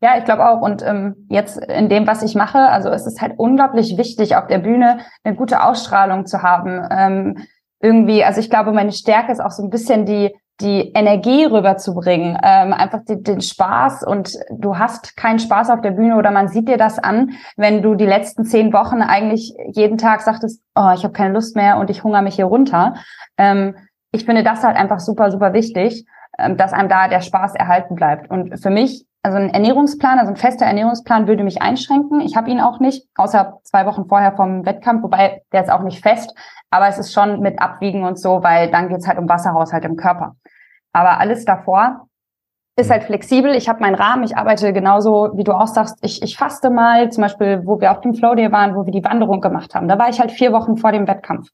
Ja, 0.00 0.16
ich 0.16 0.24
glaube 0.24 0.48
auch. 0.48 0.60
Und 0.60 0.82
ähm, 0.86 1.26
jetzt 1.28 1.58
in 1.58 1.88
dem, 1.88 2.06
was 2.06 2.22
ich 2.22 2.34
mache, 2.34 2.58
also 2.58 2.88
es 2.90 3.06
ist 3.06 3.20
halt 3.20 3.34
unglaublich 3.36 3.96
wichtig, 3.98 4.36
auf 4.36 4.46
der 4.46 4.58
Bühne 4.58 4.98
eine 5.24 5.34
gute 5.34 5.62
Ausstrahlung 5.62 6.26
zu 6.26 6.42
haben. 6.42 6.86
Ähm, 6.90 7.46
irgendwie, 7.80 8.24
also 8.24 8.40
ich 8.40 8.50
glaube, 8.50 8.72
meine 8.72 8.92
Stärke 8.92 9.32
ist 9.32 9.40
auch 9.40 9.50
so 9.50 9.62
ein 9.62 9.70
bisschen 9.70 10.06
die 10.06 10.32
die 10.60 10.90
Energie 10.92 11.44
rüberzubringen, 11.44 12.36
ähm, 12.42 12.72
einfach 12.72 13.04
die, 13.08 13.22
den 13.22 13.40
Spaß 13.40 14.02
und 14.02 14.36
du 14.50 14.76
hast 14.76 15.16
keinen 15.16 15.38
Spaß 15.38 15.70
auf 15.70 15.82
der 15.82 15.92
Bühne 15.92 16.16
oder 16.16 16.32
man 16.32 16.48
sieht 16.48 16.68
dir 16.68 16.76
das 16.76 16.98
an, 16.98 17.32
wenn 17.56 17.80
du 17.80 17.94
die 17.94 18.06
letzten 18.06 18.44
zehn 18.44 18.72
Wochen 18.72 19.00
eigentlich 19.00 19.54
jeden 19.72 19.98
Tag 19.98 20.20
sagtest, 20.20 20.60
oh, 20.74 20.90
ich 20.94 21.04
habe 21.04 21.12
keine 21.12 21.34
Lust 21.34 21.54
mehr 21.54 21.78
und 21.78 21.90
ich 21.90 22.02
hungere 22.02 22.22
mich 22.22 22.34
hier 22.34 22.46
runter. 22.46 22.94
Ähm, 23.36 23.76
ich 24.10 24.24
finde 24.24 24.42
das 24.42 24.64
halt 24.64 24.76
einfach 24.76 24.98
super, 24.98 25.30
super 25.30 25.52
wichtig, 25.52 26.06
ähm, 26.38 26.56
dass 26.56 26.72
einem 26.72 26.88
da 26.88 27.06
der 27.06 27.20
Spaß 27.20 27.54
erhalten 27.54 27.94
bleibt. 27.94 28.28
Und 28.28 28.60
für 28.60 28.70
mich 28.70 29.06
also 29.22 29.36
ein 29.36 29.50
Ernährungsplan, 29.50 30.18
also 30.18 30.32
ein 30.32 30.36
fester 30.36 30.64
Ernährungsplan 30.64 31.26
würde 31.26 31.44
mich 31.44 31.60
einschränken. 31.60 32.20
Ich 32.20 32.36
habe 32.36 32.50
ihn 32.50 32.60
auch 32.60 32.78
nicht, 32.78 33.06
außer 33.16 33.58
zwei 33.64 33.84
Wochen 33.86 34.06
vorher 34.06 34.32
vom 34.32 34.64
Wettkampf, 34.64 35.02
wobei 35.02 35.42
der 35.52 35.62
ist 35.62 35.70
auch 35.70 35.82
nicht 35.82 36.02
fest, 36.02 36.34
aber 36.70 36.88
es 36.88 36.98
ist 36.98 37.12
schon 37.12 37.40
mit 37.40 37.60
Abwiegen 37.60 38.04
und 38.04 38.18
so, 38.18 38.42
weil 38.42 38.70
dann 38.70 38.88
geht's 38.88 39.08
halt 39.08 39.18
um 39.18 39.28
Wasserhaushalt 39.28 39.84
im 39.84 39.96
Körper. 39.96 40.36
Aber 40.92 41.18
alles 41.18 41.44
davor 41.44 42.08
ist 42.76 42.90
halt 42.90 43.04
flexibel. 43.04 43.54
Ich 43.54 43.68
habe 43.68 43.80
meinen 43.80 43.96
Rahmen, 43.96 44.22
ich 44.22 44.36
arbeite 44.36 44.72
genauso, 44.72 45.30
wie 45.34 45.44
du 45.44 45.52
auch 45.52 45.66
sagst, 45.66 45.98
ich, 46.02 46.22
ich 46.22 46.36
faste 46.36 46.70
mal, 46.70 47.10
zum 47.10 47.22
Beispiel, 47.22 47.62
wo 47.64 47.80
wir 47.80 47.90
auf 47.90 48.00
dem 48.00 48.14
Flow 48.14 48.36
Day 48.36 48.52
waren, 48.52 48.76
wo 48.76 48.86
wir 48.86 48.92
die 48.92 49.04
Wanderung 49.04 49.40
gemacht 49.40 49.74
haben. 49.74 49.88
Da 49.88 49.98
war 49.98 50.08
ich 50.08 50.20
halt 50.20 50.30
vier 50.30 50.52
Wochen 50.52 50.76
vor 50.76 50.92
dem 50.92 51.08
Wettkampf. 51.08 51.48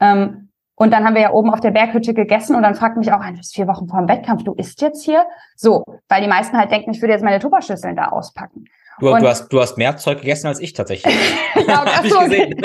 Ähm, 0.00 0.49
und 0.80 0.94
dann 0.94 1.04
haben 1.04 1.14
wir 1.14 1.20
ja 1.20 1.32
oben 1.32 1.50
auf 1.50 1.60
der 1.60 1.72
Berghütte 1.72 2.14
gegessen 2.14 2.56
und 2.56 2.62
dann 2.62 2.74
fragt 2.74 2.96
mich 2.96 3.12
auch 3.12 3.20
ein, 3.20 3.34
du 3.34 3.40
bist 3.40 3.54
vier 3.54 3.68
Wochen 3.68 3.86
vor 3.86 3.98
dem 3.98 4.08
Wettkampf, 4.08 4.44
du 4.44 4.54
isst 4.54 4.80
jetzt 4.80 5.04
hier? 5.04 5.26
So, 5.54 5.84
weil 6.08 6.22
die 6.22 6.26
meisten 6.26 6.56
halt 6.56 6.70
denken, 6.70 6.92
ich 6.92 7.02
würde 7.02 7.12
jetzt 7.12 7.22
meine 7.22 7.38
Tupperschüsseln 7.38 7.96
da 7.96 8.06
auspacken. 8.06 8.64
Du, 8.98 9.14
du, 9.14 9.28
hast, 9.28 9.52
du 9.52 9.60
hast 9.60 9.76
mehr 9.76 9.98
Zeug 9.98 10.20
gegessen 10.20 10.46
als 10.46 10.58
ich 10.58 10.72
tatsächlich. 10.72 11.14
ja, 11.68 11.84
ach 11.86 12.04
so, 12.04 12.20
okay. 12.20 12.56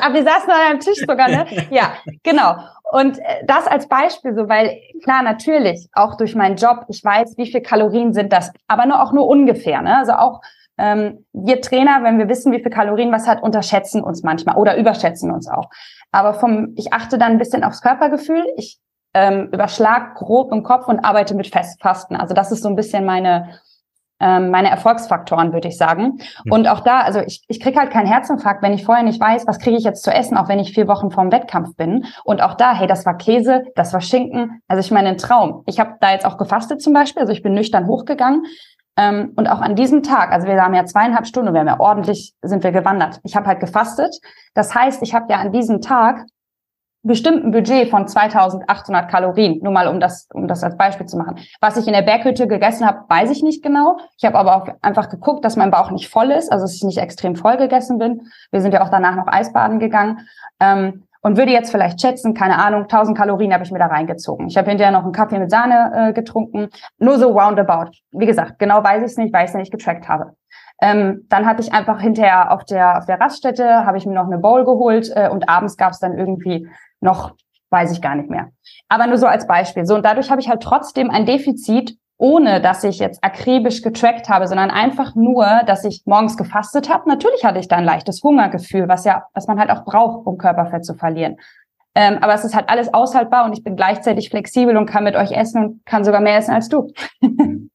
Aber 0.00 0.14
wir 0.14 0.24
saßen 0.24 0.50
an 0.50 0.70
einem 0.70 0.80
Tisch 0.80 0.98
sogar, 1.06 1.28
ne? 1.28 1.46
Ja, 1.70 1.92
genau. 2.24 2.56
Und 2.90 3.20
äh, 3.20 3.44
das 3.46 3.68
als 3.68 3.86
Beispiel 3.88 4.34
so, 4.34 4.48
weil 4.48 4.80
klar, 5.04 5.22
natürlich, 5.22 5.88
auch 5.92 6.16
durch 6.16 6.34
meinen 6.34 6.56
Job, 6.56 6.86
ich 6.88 7.04
weiß, 7.04 7.34
wie 7.36 7.46
viel 7.46 7.60
Kalorien 7.60 8.12
sind 8.12 8.32
das, 8.32 8.50
aber 8.66 8.86
nur 8.86 9.00
auch 9.00 9.12
nur 9.12 9.28
ungefähr, 9.28 9.82
ne? 9.82 9.96
Also 9.96 10.14
auch 10.14 10.40
ähm, 10.78 11.24
wir 11.32 11.60
Trainer, 11.60 12.02
wenn 12.02 12.18
wir 12.18 12.28
wissen, 12.28 12.52
wie 12.52 12.60
viel 12.60 12.70
Kalorien 12.70 13.12
was 13.12 13.26
hat, 13.26 13.42
unterschätzen 13.42 14.02
uns 14.02 14.22
manchmal 14.22 14.56
oder 14.56 14.76
überschätzen 14.76 15.30
uns 15.30 15.48
auch. 15.48 15.70
Aber 16.16 16.32
vom, 16.32 16.72
ich 16.76 16.94
achte 16.94 17.18
dann 17.18 17.32
ein 17.32 17.38
bisschen 17.38 17.62
aufs 17.62 17.82
Körpergefühl. 17.82 18.46
Ich 18.56 18.78
ähm, 19.12 19.50
überschlag 19.52 20.14
grob 20.14 20.50
im 20.50 20.62
Kopf 20.62 20.88
und 20.88 21.00
arbeite 21.00 21.34
mit 21.34 21.46
Festfasten. 21.46 22.16
Also 22.16 22.32
das 22.32 22.50
ist 22.50 22.62
so 22.62 22.70
ein 22.70 22.76
bisschen 22.76 23.04
meine 23.04 23.50
ähm, 24.18 24.50
meine 24.50 24.70
Erfolgsfaktoren, 24.70 25.52
würde 25.52 25.68
ich 25.68 25.76
sagen. 25.76 26.18
Mhm. 26.44 26.52
Und 26.52 26.68
auch 26.68 26.80
da, 26.80 27.00
also 27.00 27.20
ich, 27.20 27.44
ich 27.48 27.60
kriege 27.60 27.78
halt 27.78 27.90
keinen 27.90 28.06
Herzinfarkt, 28.06 28.62
wenn 28.62 28.72
ich 28.72 28.82
vorher 28.82 29.04
nicht 29.04 29.20
weiß, 29.20 29.46
was 29.46 29.58
kriege 29.58 29.76
ich 29.76 29.84
jetzt 29.84 30.02
zu 30.02 30.10
essen, 30.10 30.38
auch 30.38 30.48
wenn 30.48 30.58
ich 30.58 30.72
vier 30.72 30.88
Wochen 30.88 31.10
vorm 31.10 31.30
Wettkampf 31.30 31.76
bin. 31.76 32.06
Und 32.24 32.40
auch 32.40 32.54
da, 32.54 32.72
hey, 32.72 32.86
das 32.86 33.04
war 33.04 33.18
Käse, 33.18 33.64
das 33.74 33.92
war 33.92 34.00
Schinken. 34.00 34.62
Also 34.68 34.80
ich 34.80 34.90
meine, 34.90 35.10
ein 35.10 35.18
Traum. 35.18 35.64
Ich 35.66 35.78
habe 35.78 35.96
da 36.00 36.12
jetzt 36.12 36.24
auch 36.24 36.38
gefastet 36.38 36.80
zum 36.80 36.94
Beispiel, 36.94 37.20
also 37.20 37.34
ich 37.34 37.42
bin 37.42 37.52
nüchtern 37.52 37.86
hochgegangen. 37.86 38.46
Ähm, 38.96 39.32
und 39.36 39.46
auch 39.46 39.60
an 39.60 39.76
diesem 39.76 40.02
Tag, 40.02 40.32
also 40.32 40.46
wir 40.46 40.60
haben 40.62 40.74
ja 40.74 40.86
zweieinhalb 40.86 41.26
Stunden, 41.26 41.52
wir 41.52 41.60
haben 41.60 41.68
ja 41.68 41.80
ordentlich, 41.80 42.34
sind 42.42 42.64
wir 42.64 42.72
gewandert. 42.72 43.20
Ich 43.24 43.36
habe 43.36 43.46
halt 43.46 43.60
gefastet. 43.60 44.18
Das 44.54 44.74
heißt, 44.74 45.02
ich 45.02 45.14
habe 45.14 45.26
ja 45.30 45.38
an 45.38 45.52
diesem 45.52 45.80
Tag 45.80 46.24
bestimmten 47.06 47.52
Budget 47.52 47.88
von 47.88 48.08
2800 48.08 49.08
Kalorien, 49.08 49.60
nur 49.62 49.72
mal 49.72 49.86
um 49.86 50.00
das, 50.00 50.28
um 50.32 50.48
das 50.48 50.64
als 50.64 50.76
Beispiel 50.76 51.06
zu 51.06 51.16
machen. 51.16 51.38
Was 51.60 51.76
ich 51.76 51.86
in 51.86 51.92
der 51.92 52.02
Berghütte 52.02 52.48
gegessen 52.48 52.86
habe, 52.86 53.04
weiß 53.08 53.30
ich 53.30 53.42
nicht 53.42 53.62
genau. 53.62 53.98
Ich 54.18 54.24
habe 54.24 54.36
aber 54.36 54.56
auch 54.56 54.68
einfach 54.82 55.08
geguckt, 55.08 55.44
dass 55.44 55.56
mein 55.56 55.70
Bauch 55.70 55.92
nicht 55.92 56.08
voll 56.08 56.32
ist, 56.32 56.50
also 56.50 56.64
dass 56.64 56.74
ich 56.74 56.82
nicht 56.82 56.98
extrem 56.98 57.36
voll 57.36 57.58
gegessen 57.58 57.98
bin. 57.98 58.22
Wir 58.50 58.60
sind 58.60 58.74
ja 58.74 58.82
auch 58.82 58.88
danach 58.88 59.14
noch 59.14 59.28
Eisbaden 59.28 59.78
gegangen. 59.78 60.26
Ähm, 60.58 61.04
und 61.22 61.36
würde 61.36 61.52
jetzt 61.52 61.70
vielleicht 61.70 62.00
schätzen, 62.00 62.34
keine 62.34 62.58
Ahnung, 62.58 62.82
1000 62.82 63.16
Kalorien 63.16 63.52
habe 63.52 63.64
ich 63.64 63.70
mir 63.70 63.78
da 63.78 63.86
reingezogen. 63.86 64.48
Ich 64.48 64.56
habe 64.56 64.68
hinterher 64.68 64.92
noch 64.92 65.04
einen 65.04 65.12
Kaffee 65.12 65.38
mit 65.38 65.50
Sahne 65.50 65.92
äh, 65.94 66.12
getrunken, 66.12 66.68
nur 66.98 67.18
so 67.18 67.30
roundabout. 67.30 67.90
Wie 68.12 68.26
gesagt, 68.26 68.58
genau 68.58 68.82
weiß 68.82 69.02
ich 69.02 69.10
es 69.10 69.16
nicht, 69.16 69.32
weil 69.32 69.44
ich 69.44 69.50
es 69.50 69.56
nicht 69.56 69.72
getrackt 69.72 70.08
habe. 70.08 70.32
Ähm, 70.80 71.24
dann 71.28 71.46
hatte 71.46 71.62
ich 71.62 71.72
einfach 71.72 72.00
hinterher 72.00 72.52
auf 72.52 72.64
der 72.64 72.98
auf 72.98 73.06
der 73.06 73.18
Raststätte 73.18 73.86
habe 73.86 73.96
ich 73.96 74.04
mir 74.04 74.12
noch 74.12 74.26
eine 74.26 74.38
Bowl 74.38 74.64
geholt 74.64 75.10
äh, 75.14 75.28
und 75.30 75.48
abends 75.48 75.78
gab 75.78 75.92
es 75.92 76.00
dann 76.00 76.18
irgendwie 76.18 76.68
noch, 77.00 77.32
weiß 77.70 77.92
ich 77.92 78.02
gar 78.02 78.14
nicht 78.14 78.28
mehr. 78.28 78.50
Aber 78.88 79.06
nur 79.06 79.16
so 79.16 79.26
als 79.26 79.46
Beispiel. 79.46 79.86
So, 79.86 79.94
und 79.94 80.04
dadurch 80.04 80.30
habe 80.30 80.40
ich 80.40 80.48
halt 80.48 80.62
trotzdem 80.62 81.10
ein 81.10 81.24
Defizit, 81.24 81.96
ohne 82.18 82.60
dass 82.60 82.84
ich 82.84 82.98
jetzt 82.98 83.22
akribisch 83.22 83.82
getrackt 83.82 84.28
habe, 84.28 84.48
sondern 84.48 84.70
einfach 84.70 85.14
nur, 85.14 85.62
dass 85.66 85.84
ich 85.84 86.02
morgens 86.06 86.36
gefastet 86.36 86.88
habe. 86.88 87.08
Natürlich 87.08 87.44
hatte 87.44 87.58
ich 87.58 87.68
da 87.68 87.76
ein 87.76 87.84
leichtes 87.84 88.22
Hungergefühl, 88.22 88.88
was 88.88 89.04
ja, 89.04 89.24
was 89.34 89.46
man 89.46 89.58
halt 89.58 89.70
auch 89.70 89.84
braucht, 89.84 90.26
um 90.26 90.38
Körperfett 90.38 90.84
zu 90.84 90.94
verlieren. 90.94 91.36
Ähm, 91.94 92.18
aber 92.20 92.34
es 92.34 92.44
ist 92.44 92.54
halt 92.54 92.68
alles 92.68 92.92
aushaltbar 92.92 93.44
und 93.46 93.54
ich 93.54 93.64
bin 93.64 93.76
gleichzeitig 93.76 94.28
flexibel 94.28 94.76
und 94.76 94.86
kann 94.86 95.04
mit 95.04 95.16
euch 95.16 95.32
essen 95.32 95.64
und 95.64 95.86
kann 95.86 96.04
sogar 96.04 96.20
mehr 96.20 96.36
essen 96.36 96.52
als 96.52 96.68
du. 96.68 96.92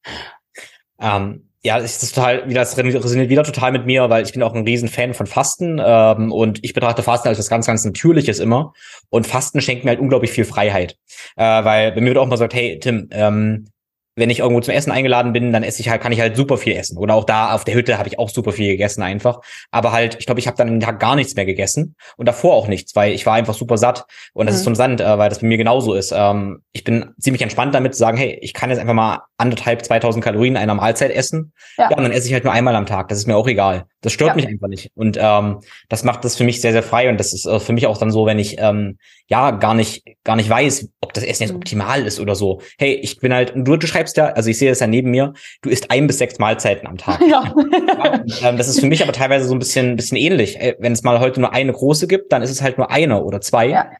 ähm, 0.99 1.47
ja, 1.63 1.77
es 1.77 2.01
ist 2.01 2.15
total, 2.15 2.47
wieder, 2.49 2.61
das 2.61 2.77
resoniert 2.77 3.29
wieder 3.29 3.43
total 3.43 3.71
mit 3.71 3.85
mir, 3.85 4.09
weil 4.09 4.23
ich 4.23 4.33
bin 4.33 4.41
auch 4.41 4.53
ein 4.55 4.63
riesen 4.63 4.89
Fan 4.89 5.13
von 5.13 5.27
Fasten 5.27 5.79
ähm, 5.83 6.31
und 6.31 6.63
ich 6.63 6.73
betrachte 6.73 7.03
Fasten 7.03 7.27
als 7.27 7.37
was 7.37 7.49
ganz, 7.49 7.67
ganz 7.67 7.85
Natürliches 7.85 8.39
immer. 8.39 8.73
Und 9.09 9.27
Fasten 9.27 9.61
schenkt 9.61 9.85
mir 9.85 9.91
halt 9.91 9.99
unglaublich 9.99 10.31
viel 10.31 10.45
Freiheit. 10.45 10.97
Äh, 11.35 11.63
weil 11.63 11.91
bei 11.91 12.01
mir 12.01 12.07
wird 12.07 12.17
auch 12.17 12.25
mal 12.25 12.31
gesagt, 12.31 12.55
hey 12.55 12.79
Tim, 12.79 13.07
ähm, 13.11 13.67
wenn 14.16 14.30
ich 14.30 14.39
irgendwo 14.39 14.59
zum 14.62 14.74
Essen 14.74 14.91
eingeladen 14.91 15.32
bin, 15.32 15.53
dann 15.53 15.64
esse 15.64 15.82
ich 15.82 15.89
halt, 15.89 16.01
kann 16.01 16.12
ich 16.12 16.20
halt 16.20 16.36
super 16.36 16.57
viel 16.57 16.74
essen. 16.74 16.97
Oder 16.97 17.16
auch 17.16 17.24
da 17.24 17.53
auf 17.53 17.64
der 17.64 17.76
Hütte 17.76 17.97
habe 17.97 18.09
ich 18.09 18.20
auch 18.20 18.30
super 18.30 18.51
viel 18.51 18.68
gegessen 18.68 19.01
einfach. 19.01 19.39
Aber 19.72 19.91
halt, 19.91 20.18
ich 20.20 20.26
glaube, 20.26 20.39
ich 20.39 20.47
habe 20.47 20.57
dann 20.57 20.68
den 20.68 20.80
Tag 20.80 20.99
gar 20.99 21.16
nichts 21.16 21.36
mehr 21.36 21.45
gegessen 21.45 21.95
und 22.18 22.28
davor 22.28 22.55
auch 22.55 22.68
nichts, 22.68 22.95
weil 22.95 23.14
ich 23.14 23.26
war 23.26 23.34
einfach 23.34 23.53
super 23.53 23.78
satt. 23.78 24.05
Und 24.34 24.47
das 24.47 24.55
mhm. 24.55 24.57
ist 24.57 24.64
zum 24.66 24.76
Sand, 24.76 25.01
äh, 25.01 25.18
weil 25.18 25.30
das 25.30 25.39
bei 25.39 25.47
mir 25.47 25.57
genauso 25.57 25.93
ist. 25.93 26.12
Ähm, 26.16 26.62
ich 26.74 26.84
bin 26.84 27.14
ziemlich 27.20 27.41
entspannt 27.41 27.74
damit 27.74 27.93
zu 27.93 27.99
sagen, 27.99 28.18
hey, 28.18 28.38
ich 28.41 28.53
kann 28.53 28.70
jetzt 28.70 28.80
einfach 28.80 28.93
mal 28.93 29.24
anderthalb, 29.38 29.86
2000 29.86 30.24
Kalorien 30.24 30.57
einer 30.57 30.76
Mahlzeit 30.76 31.12
essen. 31.12 31.53
Ja. 31.78 31.89
ja, 31.89 31.97
und 31.97 32.03
dann 32.03 32.12
esse 32.12 32.28
ich 32.28 32.34
halt 32.34 32.43
nur 32.43 32.53
einmal 32.53 32.76
am 32.76 32.86
Tag. 32.86 33.07
Das 33.07 33.18
ist 33.18 33.28
mir 33.28 33.38
auch 33.38 33.47
egal. 33.47 33.86
Das 34.02 34.14
stört 34.14 34.32
ja. 34.32 34.36
mich 34.36 34.47
einfach 34.47 34.68
nicht. 34.68 34.91
Und 34.95 35.18
ähm, 35.20 35.60
das 35.88 36.04
macht 36.04 36.26
das 36.26 36.36
für 36.36 36.43
mich 36.43 36.60
sehr, 36.60 36.72
sehr 36.72 36.84
frei. 36.84 37.10
Und 37.10 37.20
das 37.20 37.34
ist 37.34 37.45
äh, 37.45 37.60
für 37.60 37.72
mich 37.72 37.86
auch 37.86 37.97
dann 37.97 38.12
so, 38.12 38.26
wenn 38.26 38.39
ich 38.39 38.58
ähm, 38.60 38.97
ja 39.28 39.52
gar 39.52 39.76
nicht, 39.76 40.04
gar 40.24 40.36
nicht 40.36 40.49
weiß, 40.49 40.89
ob 41.02 41.14
das 41.14 41.24
Essen 41.24 41.43
jetzt 41.43 41.52
mhm. 41.52 41.58
optimal 41.58 42.06
ist 42.06 42.20
oder 42.20 42.36
so. 42.36 42.62
Hey, 42.80 42.95
ich 42.95 43.20
bin 43.20 43.34
halt, 43.34 43.54
du, 43.56 43.78
du 43.78 43.88
schreibst 43.88 44.18
ja, 44.18 44.28
also 44.30 44.49
ich 44.49 44.58
sehe 44.58 44.70
das 44.70 44.80
ja 44.80 44.88
neben 44.88 45.12
mir, 45.12 45.34
du 45.62 45.70
isst 45.70 45.91
ein 45.91 46.08
bis 46.08 46.18
sechs 46.18 46.39
Mahlzeiten 46.39 46.88
am 46.88 46.97
Tag. 46.97 47.22
Ja. 47.32 47.54
und, 47.54 48.41
ähm, 48.43 48.58
das 48.58 48.68
ist 48.68 48.80
für 48.80 48.88
mich 48.88 49.04
aber 49.04 49.14
teilweise 49.14 49.47
so 49.47 49.56
ein 49.56 49.60
bisschen, 49.60 49.95
bisschen 49.95 50.18
ähnlich. 50.18 50.58
Wenn 50.80 50.91
es 50.91 51.04
mal 51.04 51.20
heute 51.20 51.39
nur 51.39 51.54
eine 51.54 51.72
große 51.72 52.08
gibt, 52.08 52.34
dann 52.34 52.41
ist 52.41 52.49
es 52.49 52.62
halt 52.62 52.78
nur 52.78 52.91
eine 52.91 53.24
oder 53.24 53.39
zwei. 53.39 53.68
Ja. 53.68 53.91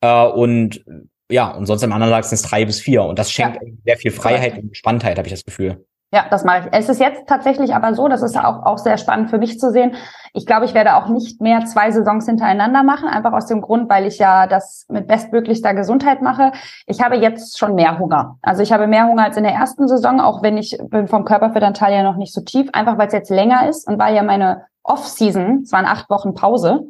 Äh, 0.00 0.30
und 0.32 0.82
ja, 1.30 1.50
und 1.50 1.66
sonst 1.66 1.84
am 1.84 1.92
anderen 1.92 2.12
Tag 2.12 2.24
sind 2.24 2.36
es 2.36 2.42
drei 2.42 2.64
bis 2.64 2.80
vier. 2.80 3.02
Und 3.02 3.18
das 3.18 3.30
schenkt 3.30 3.56
ja. 3.62 3.68
sehr 3.84 3.96
viel 3.96 4.10
Freiheit 4.10 4.58
und 4.58 4.70
Gespanntheit, 4.70 5.18
habe 5.18 5.28
ich 5.28 5.32
das 5.32 5.44
Gefühl. 5.44 5.84
Ja, 6.14 6.26
das 6.28 6.44
mache 6.44 6.58
ich. 6.58 6.66
Es 6.72 6.90
ist 6.90 7.00
jetzt 7.00 7.26
tatsächlich 7.26 7.74
aber 7.74 7.94
so, 7.94 8.06
das 8.06 8.22
ist 8.22 8.36
auch, 8.36 8.66
auch 8.66 8.76
sehr 8.76 8.98
spannend 8.98 9.30
für 9.30 9.38
mich 9.38 9.58
zu 9.58 9.70
sehen. 9.70 9.94
Ich 10.34 10.44
glaube, 10.44 10.66
ich 10.66 10.74
werde 10.74 10.96
auch 10.96 11.08
nicht 11.08 11.40
mehr 11.40 11.64
zwei 11.64 11.90
Saisons 11.90 12.26
hintereinander 12.26 12.82
machen, 12.82 13.08
einfach 13.08 13.32
aus 13.32 13.46
dem 13.46 13.62
Grund, 13.62 13.88
weil 13.88 14.06
ich 14.06 14.18
ja 14.18 14.46
das 14.46 14.84
mit 14.90 15.06
bestmöglichster 15.06 15.72
Gesundheit 15.72 16.20
mache. 16.20 16.52
Ich 16.86 17.02
habe 17.02 17.16
jetzt 17.16 17.58
schon 17.58 17.74
mehr 17.74 17.98
Hunger. 17.98 18.36
Also 18.42 18.62
ich 18.62 18.72
habe 18.72 18.86
mehr 18.88 19.06
Hunger 19.06 19.24
als 19.24 19.38
in 19.38 19.44
der 19.44 19.54
ersten 19.54 19.88
Saison, 19.88 20.20
auch 20.20 20.42
wenn 20.42 20.58
ich 20.58 20.76
bin 20.90 21.08
vom 21.08 21.24
Körperfettanteil 21.24 21.94
ja 21.94 22.02
noch 22.02 22.16
nicht 22.16 22.34
so 22.34 22.42
tief, 22.42 22.68
einfach 22.74 22.98
weil 22.98 23.06
es 23.06 23.14
jetzt 23.14 23.30
länger 23.30 23.66
ist 23.66 23.88
und 23.88 23.98
weil 23.98 24.14
ja 24.14 24.22
meine 24.22 24.66
Off-Season, 24.82 25.62
es 25.62 25.72
waren 25.72 25.86
acht 25.86 26.10
Wochen 26.10 26.34
Pause, 26.34 26.88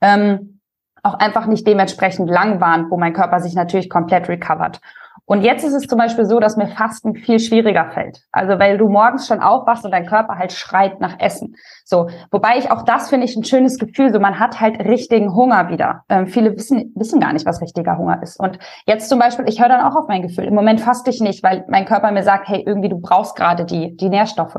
ähm, 0.00 0.60
auch 1.04 1.14
einfach 1.14 1.46
nicht 1.46 1.64
dementsprechend 1.64 2.28
lang 2.28 2.60
waren, 2.60 2.90
wo 2.90 2.96
mein 2.96 3.12
Körper 3.12 3.38
sich 3.38 3.54
natürlich 3.54 3.88
komplett 3.88 4.28
recovert. 4.28 4.80
Und 5.26 5.42
jetzt 5.42 5.64
ist 5.64 5.72
es 5.72 5.86
zum 5.86 5.98
Beispiel 5.98 6.26
so, 6.26 6.38
dass 6.38 6.56
mir 6.56 6.68
Fasten 6.68 7.14
viel 7.14 7.40
schwieriger 7.40 7.90
fällt. 7.90 8.20
Also 8.30 8.58
weil 8.58 8.76
du 8.76 8.88
morgens 8.88 9.26
schon 9.26 9.40
aufwachst 9.40 9.84
und 9.84 9.90
dein 9.90 10.06
Körper 10.06 10.36
halt 10.36 10.52
schreit 10.52 11.00
nach 11.00 11.18
Essen. 11.18 11.56
So, 11.84 12.10
wobei 12.30 12.58
ich 12.58 12.70
auch 12.70 12.82
das 12.82 13.08
finde 13.08 13.26
ich 13.26 13.34
ein 13.34 13.44
schönes 13.44 13.78
Gefühl. 13.78 14.12
So, 14.12 14.20
man 14.20 14.38
hat 14.38 14.60
halt 14.60 14.78
richtigen 14.80 15.34
Hunger 15.34 15.70
wieder. 15.70 16.04
Ähm, 16.10 16.26
viele 16.26 16.54
wissen 16.56 16.92
wissen 16.94 17.20
gar 17.20 17.32
nicht, 17.32 17.46
was 17.46 17.62
richtiger 17.62 17.96
Hunger 17.96 18.22
ist. 18.22 18.38
Und 18.38 18.58
jetzt 18.86 19.08
zum 19.08 19.18
Beispiel, 19.18 19.48
ich 19.48 19.60
höre 19.60 19.68
dann 19.68 19.80
auch 19.80 19.96
auf 19.96 20.08
mein 20.08 20.22
Gefühl. 20.22 20.44
Im 20.44 20.54
Moment 20.54 20.82
faste 20.82 21.10
ich 21.10 21.20
nicht, 21.20 21.42
weil 21.42 21.64
mein 21.68 21.86
Körper 21.86 22.10
mir 22.10 22.22
sagt, 22.22 22.48
hey, 22.48 22.62
irgendwie 22.66 22.90
du 22.90 23.00
brauchst 23.00 23.34
gerade 23.34 23.64
die 23.64 23.96
die 23.96 24.10
Nährstoffe. 24.10 24.58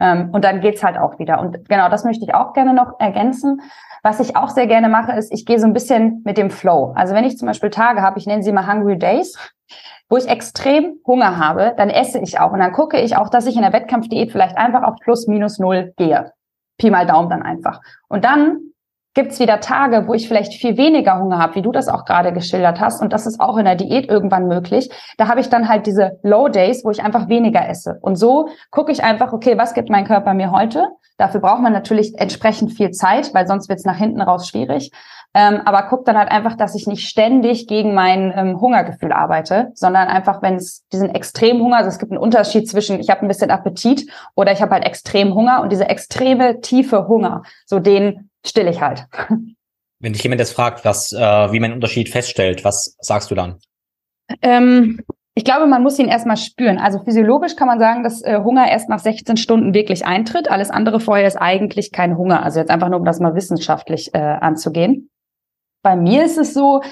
Ähm, 0.00 0.30
und 0.32 0.44
dann 0.44 0.60
geht's 0.60 0.82
halt 0.82 0.98
auch 0.98 1.18
wieder. 1.18 1.40
Und 1.40 1.68
genau, 1.68 1.88
das 1.88 2.04
möchte 2.04 2.24
ich 2.24 2.34
auch 2.34 2.52
gerne 2.52 2.74
noch 2.74 2.98
ergänzen. 2.98 3.62
Was 4.02 4.20
ich 4.20 4.36
auch 4.36 4.50
sehr 4.50 4.66
gerne 4.66 4.88
mache, 4.88 5.12
ist, 5.12 5.32
ich 5.32 5.46
gehe 5.46 5.58
so 5.58 5.66
ein 5.66 5.72
bisschen 5.72 6.20
mit 6.24 6.36
dem 6.36 6.50
Flow. 6.50 6.92
Also 6.94 7.14
wenn 7.14 7.24
ich 7.24 7.38
zum 7.38 7.46
Beispiel 7.46 7.70
Tage 7.70 8.02
habe, 8.02 8.18
ich 8.18 8.26
nenne 8.26 8.42
sie 8.42 8.52
mal 8.52 8.70
Hungry 8.70 8.98
Days, 8.98 9.38
wo 10.08 10.16
ich 10.16 10.28
extrem 10.28 11.00
Hunger 11.06 11.38
habe, 11.38 11.74
dann 11.76 11.90
esse 11.90 12.18
ich 12.18 12.38
auch. 12.38 12.52
Und 12.52 12.60
dann 12.60 12.72
gucke 12.72 13.00
ich 13.00 13.16
auch, 13.16 13.28
dass 13.28 13.46
ich 13.46 13.56
in 13.56 13.62
der 13.62 13.72
Wettkampfdiät 13.72 14.32
vielleicht 14.32 14.56
einfach 14.56 14.82
auf 14.82 14.96
plus 15.00 15.26
minus 15.26 15.58
null 15.58 15.92
gehe. 15.96 16.32
Pi 16.78 16.90
mal 16.90 17.06
Daumen 17.06 17.30
dann 17.30 17.42
einfach. 17.42 17.80
Und 18.08 18.24
dann 18.24 18.60
gibt's 19.14 19.38
wieder 19.40 19.60
Tage, 19.60 20.06
wo 20.06 20.14
ich 20.14 20.28
vielleicht 20.28 20.54
viel 20.54 20.76
weniger 20.76 21.18
Hunger 21.18 21.38
habe, 21.38 21.54
wie 21.54 21.62
du 21.62 21.72
das 21.72 21.88
auch 21.88 22.04
gerade 22.04 22.32
geschildert 22.32 22.80
hast. 22.80 23.00
Und 23.00 23.12
das 23.12 23.26
ist 23.26 23.40
auch 23.40 23.56
in 23.56 23.64
der 23.64 23.76
Diät 23.76 24.10
irgendwann 24.10 24.48
möglich. 24.48 24.90
Da 25.16 25.28
habe 25.28 25.40
ich 25.40 25.48
dann 25.48 25.68
halt 25.68 25.86
diese 25.86 26.18
Low 26.22 26.48
Days, 26.48 26.84
wo 26.84 26.90
ich 26.90 27.02
einfach 27.02 27.28
weniger 27.28 27.68
esse. 27.68 27.98
Und 28.02 28.16
so 28.16 28.48
gucke 28.70 28.92
ich 28.92 29.02
einfach, 29.02 29.32
okay, 29.32 29.56
was 29.56 29.74
gibt 29.74 29.88
mein 29.88 30.04
Körper 30.04 30.34
mir 30.34 30.50
heute? 30.50 30.88
Dafür 31.16 31.40
braucht 31.40 31.62
man 31.62 31.72
natürlich 31.72 32.18
entsprechend 32.18 32.72
viel 32.72 32.90
Zeit, 32.90 33.32
weil 33.34 33.46
sonst 33.46 33.68
wird's 33.68 33.84
nach 33.84 33.96
hinten 33.96 34.20
raus 34.20 34.48
schwierig. 34.48 34.90
Ähm, 35.36 35.62
aber 35.64 35.82
guck 35.88 36.04
dann 36.04 36.16
halt 36.16 36.30
einfach, 36.30 36.56
dass 36.56 36.76
ich 36.76 36.86
nicht 36.86 37.08
ständig 37.08 37.66
gegen 37.66 37.92
mein 37.92 38.32
ähm, 38.36 38.60
Hungergefühl 38.60 39.12
arbeite, 39.12 39.72
sondern 39.74 40.06
einfach, 40.06 40.42
wenn 40.42 40.54
es 40.54 40.86
diesen 40.92 41.12
Extremhunger, 41.12 41.78
also 41.78 41.88
es 41.88 41.98
gibt 41.98 42.12
einen 42.12 42.20
Unterschied 42.20 42.68
zwischen, 42.68 43.00
ich 43.00 43.10
habe 43.10 43.22
ein 43.22 43.28
bisschen 43.28 43.50
Appetit 43.50 44.08
oder 44.36 44.52
ich 44.52 44.62
habe 44.62 44.72
halt 44.72 44.84
extrem 44.84 45.34
Hunger 45.34 45.60
und 45.60 45.72
diese 45.72 45.88
extreme 45.88 46.60
tiefe 46.60 47.08
Hunger, 47.08 47.42
so 47.66 47.80
den 47.80 48.30
still 48.46 48.68
ich 48.68 48.80
halt. 48.80 49.06
Wenn 50.00 50.12
dich 50.12 50.22
jemand 50.22 50.40
jetzt 50.40 50.52
fragt, 50.52 50.84
was, 50.84 51.12
äh, 51.12 51.18
wie 51.18 51.60
man 51.60 51.70
einen 51.70 51.74
Unterschied 51.74 52.08
feststellt, 52.08 52.64
was 52.64 52.96
sagst 53.00 53.30
du 53.30 53.34
dann? 53.34 53.58
Ähm, 54.42 55.00
Ich 55.36 55.44
glaube, 55.44 55.66
man 55.66 55.82
muss 55.82 55.98
ihn 55.98 56.06
erstmal 56.06 56.36
spüren. 56.36 56.78
Also 56.78 57.00
physiologisch 57.02 57.56
kann 57.56 57.66
man 57.66 57.80
sagen, 57.80 58.04
dass 58.04 58.22
äh, 58.22 58.38
Hunger 58.44 58.70
erst 58.70 58.88
nach 58.88 59.00
16 59.00 59.36
Stunden 59.36 59.74
wirklich 59.74 60.06
eintritt. 60.06 60.48
Alles 60.48 60.70
andere 60.70 61.00
vorher 61.00 61.26
ist 61.26 61.36
eigentlich 61.36 61.90
kein 61.90 62.16
Hunger. 62.16 62.44
Also 62.44 62.60
jetzt 62.60 62.70
einfach 62.70 62.88
nur, 62.88 63.00
um 63.00 63.04
das 63.04 63.18
mal 63.18 63.34
wissenschaftlich 63.34 64.14
äh, 64.14 64.18
anzugehen. 64.18 65.10
Bei 65.82 65.96
mir 65.96 66.24
ist 66.24 66.38
es 66.38 66.54
so, 66.54 66.82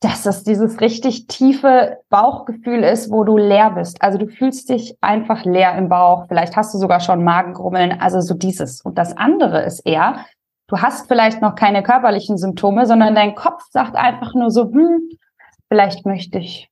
dass 0.00 0.24
das 0.24 0.42
dieses 0.42 0.82
richtig 0.82 1.26
tiefe 1.26 1.96
Bauchgefühl 2.10 2.82
ist, 2.84 3.10
wo 3.10 3.24
du 3.24 3.38
leer 3.38 3.70
bist. 3.70 4.02
Also 4.02 4.18
du 4.18 4.28
fühlst 4.28 4.68
dich 4.68 4.94
einfach 5.00 5.46
leer 5.46 5.74
im 5.76 5.88
Bauch. 5.88 6.26
Vielleicht 6.28 6.54
hast 6.54 6.74
du 6.74 6.78
sogar 6.78 7.00
schon 7.00 7.24
Magengrummeln. 7.24 7.98
Also 7.98 8.20
so 8.20 8.34
dieses. 8.34 8.82
Und 8.82 8.98
das 8.98 9.16
andere 9.16 9.62
ist 9.62 9.80
eher, 9.86 10.26
du 10.68 10.78
hast 10.78 11.08
vielleicht 11.08 11.42
noch 11.42 11.54
keine 11.54 11.82
körperlichen 11.82 12.38
Symptome, 12.38 12.86
sondern 12.86 13.14
dein 13.14 13.34
Kopf 13.34 13.62
sagt 13.70 13.96
einfach 13.96 14.34
nur 14.34 14.50
so, 14.50 14.64
hm, 14.64 15.08
vielleicht 15.68 16.06
möchte 16.06 16.38
ich 16.38 16.70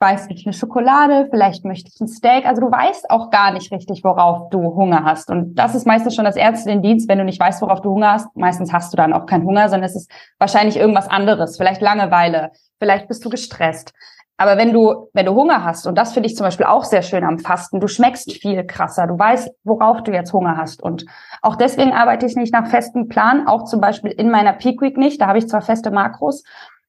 weiß 0.00 0.28
nicht, 0.28 0.46
eine 0.46 0.52
Schokolade, 0.52 1.28
vielleicht 1.30 1.64
möchte 1.64 1.90
ich 1.92 2.00
ein 2.00 2.08
Steak. 2.08 2.46
Also 2.46 2.60
du 2.60 2.70
weißt 2.70 3.10
auch 3.10 3.30
gar 3.30 3.52
nicht 3.52 3.72
richtig, 3.72 4.04
worauf 4.04 4.50
du 4.50 4.74
Hunger 4.74 5.04
hast. 5.04 5.30
Und 5.30 5.54
das 5.54 5.74
ist 5.74 5.86
meistens 5.86 6.14
schon 6.14 6.26
das 6.26 6.36
Ärzte 6.36 6.68
den 6.68 6.82
Dienst, 6.82 7.08
wenn 7.08 7.18
du 7.18 7.24
nicht 7.24 7.40
weißt, 7.40 7.62
worauf 7.62 7.80
du 7.80 7.90
Hunger 7.90 8.12
hast. 8.12 8.36
Meistens 8.36 8.72
hast 8.72 8.92
du 8.92 8.96
dann 8.96 9.14
auch 9.14 9.24
keinen 9.24 9.44
Hunger, 9.44 9.68
sondern 9.68 9.88
es 9.88 9.96
ist 9.96 10.10
wahrscheinlich 10.38 10.76
irgendwas 10.76 11.08
anderes. 11.08 11.56
Vielleicht 11.56 11.80
Langeweile, 11.80 12.50
vielleicht 12.78 13.08
bist 13.08 13.24
du 13.24 13.30
gestresst. 13.30 13.94
Aber 14.36 14.56
wenn 14.58 14.72
du, 14.72 15.08
wenn 15.12 15.26
du 15.26 15.34
Hunger 15.34 15.64
hast, 15.64 15.86
und 15.86 15.96
das 15.96 16.12
finde 16.12 16.28
ich 16.28 16.36
zum 16.36 16.44
Beispiel 16.44 16.66
auch 16.66 16.84
sehr 16.84 17.02
schön 17.02 17.24
am 17.24 17.38
Fasten, 17.38 17.78
du 17.78 17.86
schmeckst 17.86 18.32
viel 18.32 18.64
krasser, 18.64 19.06
du 19.06 19.18
weißt, 19.18 19.50
worauf 19.62 20.02
du 20.02 20.12
jetzt 20.12 20.32
Hunger 20.32 20.56
hast. 20.56 20.82
Und 20.82 21.06
auch 21.40 21.54
deswegen 21.56 21.92
arbeite 21.92 22.26
ich 22.26 22.34
nicht 22.34 22.52
nach 22.52 22.66
festem 22.66 23.08
Plan, 23.08 23.46
auch 23.46 23.64
zum 23.64 23.80
Beispiel 23.80 24.10
in 24.10 24.30
meiner 24.30 24.52
Peak 24.52 24.80
Week 24.80 24.96
nicht. 24.96 25.20
Da 25.20 25.28
habe 25.28 25.38
ich 25.38 25.48
zwar 25.48 25.62
feste 25.62 25.92
Makros, 25.92 26.42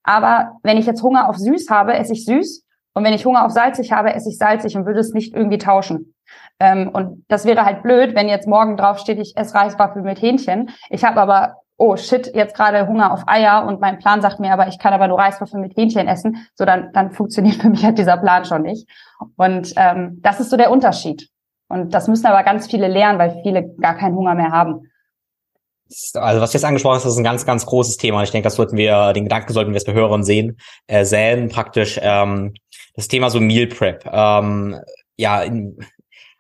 aber 0.04 0.54
wenn 0.64 0.78
ich 0.78 0.86
jetzt 0.86 1.04
Hunger 1.04 1.30
auf 1.30 1.38
süß 1.38 1.70
habe, 1.70 1.94
esse 1.94 2.14
ich 2.14 2.26
süß. 2.26 2.64
Und 2.94 3.04
wenn 3.04 3.14
ich 3.14 3.26
Hunger 3.26 3.46
auf 3.46 3.52
salzig 3.52 3.92
habe, 3.92 4.14
esse 4.14 4.30
ich 4.30 4.38
salzig 4.38 4.76
und 4.78 4.86
würde 4.86 5.02
es 5.02 5.14
nicht 5.14 5.36
irgendwie 5.36 5.58
tauschen. 5.58 6.16
Ähm, 6.60 6.90
und 6.90 7.26
das 7.28 7.46
wäre 7.46 7.66
halt 7.66 7.84
blöd, 7.84 8.16
wenn 8.16 8.30
jetzt 8.30 8.48
morgen 8.48 8.78
drauf 8.78 9.00
steht, 9.00 9.20
ich 9.20 9.36
esse 9.36 9.54
Reiswaffel 9.54 10.02
mit 10.02 10.22
Hähnchen. 10.22 10.70
Ich 10.90 11.04
habe 11.04 11.20
aber, 11.20 11.56
oh 11.78 11.98
shit, 11.98 12.34
jetzt 12.34 12.56
gerade 12.56 12.88
Hunger 12.88 13.12
auf 13.12 13.24
Eier 13.28 13.66
und 13.68 13.82
mein 13.82 14.00
Plan 14.00 14.22
sagt 14.22 14.40
mir 14.40 14.54
aber, 14.54 14.68
ich 14.68 14.80
kann 14.80 14.94
aber 14.94 15.08
nur 15.08 15.20
Reiswaffel 15.20 15.60
mit 15.60 15.76
Hähnchen 15.76 16.08
essen. 16.08 16.48
So, 16.56 16.66
dann, 16.66 16.92
dann 16.94 17.12
funktioniert 17.12 17.56
für 17.62 17.70
mich 17.70 17.84
halt 17.84 17.98
dieser 17.98 18.18
Plan 18.18 18.46
schon 18.46 18.62
nicht. 18.62 18.88
Und 19.36 19.74
ähm, 19.76 20.20
das 20.22 20.40
ist 20.40 20.50
so 20.50 20.58
der 20.58 20.72
Unterschied. 20.72 21.30
Und 21.68 21.94
das 21.94 22.08
müssen 22.08 22.28
aber 22.28 22.44
ganz 22.44 22.68
viele 22.68 22.88
lernen, 22.88 23.20
weil 23.20 23.42
viele 23.44 23.76
gar 23.82 23.98
keinen 23.98 24.16
Hunger 24.16 24.36
mehr 24.36 24.52
haben. 24.52 24.90
Also 26.14 26.42
was 26.42 26.52
du 26.52 26.58
jetzt 26.58 26.66
angesprochen 26.66 26.96
hast, 26.96 27.06
ist 27.06 27.18
ein 27.18 27.24
ganz, 27.24 27.46
ganz 27.46 27.66
großes 27.66 27.98
Thema. 27.98 28.24
Ich 28.24 28.32
denke, 28.32 28.46
das 28.46 28.56
sollten 28.56 28.78
wir, 28.78 29.14
den 29.14 29.26
Gedanken 29.26 29.54
sollten 29.54 29.72
wir 29.72 29.78
es 29.78 29.86
bei 29.86 29.94
Hörern 29.94 30.24
sehen, 30.24 30.58
äh, 30.88 31.06
sehen 31.06 31.50
praktisch 31.50 32.00
ähm, 32.02 32.54
das 32.96 33.08
Thema 33.08 33.30
so 33.30 33.40
Meal 33.40 33.68
Prep. 33.68 34.04
Ähm, 34.12 34.80
ja, 35.18 35.44
in, 35.44 35.78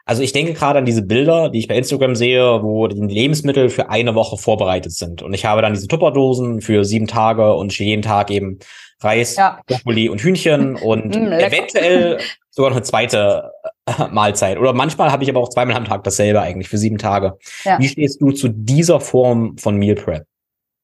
also 0.06 0.22
ich 0.22 0.34
denke 0.34 0.54
gerade 0.54 0.80
an 0.80 0.86
diese 0.86 1.02
Bilder, 1.02 1.50
die 1.50 1.60
ich 1.60 1.68
bei 1.68 1.76
Instagram 1.76 2.16
sehe, 2.16 2.62
wo 2.62 2.88
die 2.88 3.02
Lebensmittel 3.02 3.70
für 3.70 3.90
eine 3.90 4.14
Woche 4.14 4.38
vorbereitet 4.38 4.94
sind. 4.94 5.24
Und 5.24 5.34
ich 5.34 5.46
habe 5.46 5.64
dann 5.64 5.74
diese 5.74 5.88
Tupperdosen 5.88 6.62
für 6.62 6.86
sieben 6.86 7.08
Tage 7.08 7.56
und 7.56 7.78
jeden 7.78 8.04
Tag 8.04 8.30
eben 8.30 8.60
Reis, 9.02 9.36
ja. 9.36 9.60
Brokkoli 9.68 10.08
und 10.10 10.22
Hühnchen 10.22 10.76
und 10.76 11.16
mm, 11.16 11.32
eventuell 11.34 12.20
sogar 12.50 12.70
noch 12.70 12.78
eine 12.78 12.84
zweite 12.84 13.52
äh, 13.86 14.08
Mahlzeit. 14.12 14.58
Oder 14.58 14.74
manchmal 14.74 15.12
habe 15.12 15.24
ich 15.24 15.30
aber 15.30 15.42
auch 15.42 15.50
zweimal 15.50 15.76
am 15.76 15.86
Tag 15.86 16.04
dasselbe 16.04 16.42
eigentlich 16.42 16.70
für 16.70 16.78
sieben 16.78 16.98
Tage. 16.98 17.38
Ja. 17.64 17.80
Wie 17.80 17.88
stehst 17.88 18.22
du 18.22 18.32
zu 18.32 18.48
dieser 18.48 19.00
Form 19.00 19.58
von 19.58 19.76
Meal 19.76 19.96
Prep? 19.96 20.26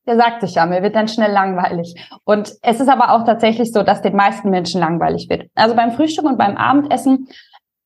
Der 0.08 0.18
sagt 0.18 0.42
sich 0.42 0.56
ja, 0.56 0.66
mir 0.66 0.82
wird 0.82 0.96
dann 0.96 1.08
schnell 1.08 1.32
langweilig. 1.32 1.96
Und 2.26 2.54
es 2.64 2.80
ist 2.80 2.90
aber 2.90 3.14
auch 3.14 3.24
tatsächlich 3.24 3.72
so, 3.72 3.84
dass 3.84 4.02
den 4.02 4.16
meisten 4.16 4.50
Menschen 4.50 4.82
langweilig 4.82 5.30
wird. 5.30 5.44
Also 5.54 5.76
beim 5.76 5.92
Frühstück 5.92 6.26
und 6.26 6.40
beim 6.40 6.58
Abendessen, 6.58 7.28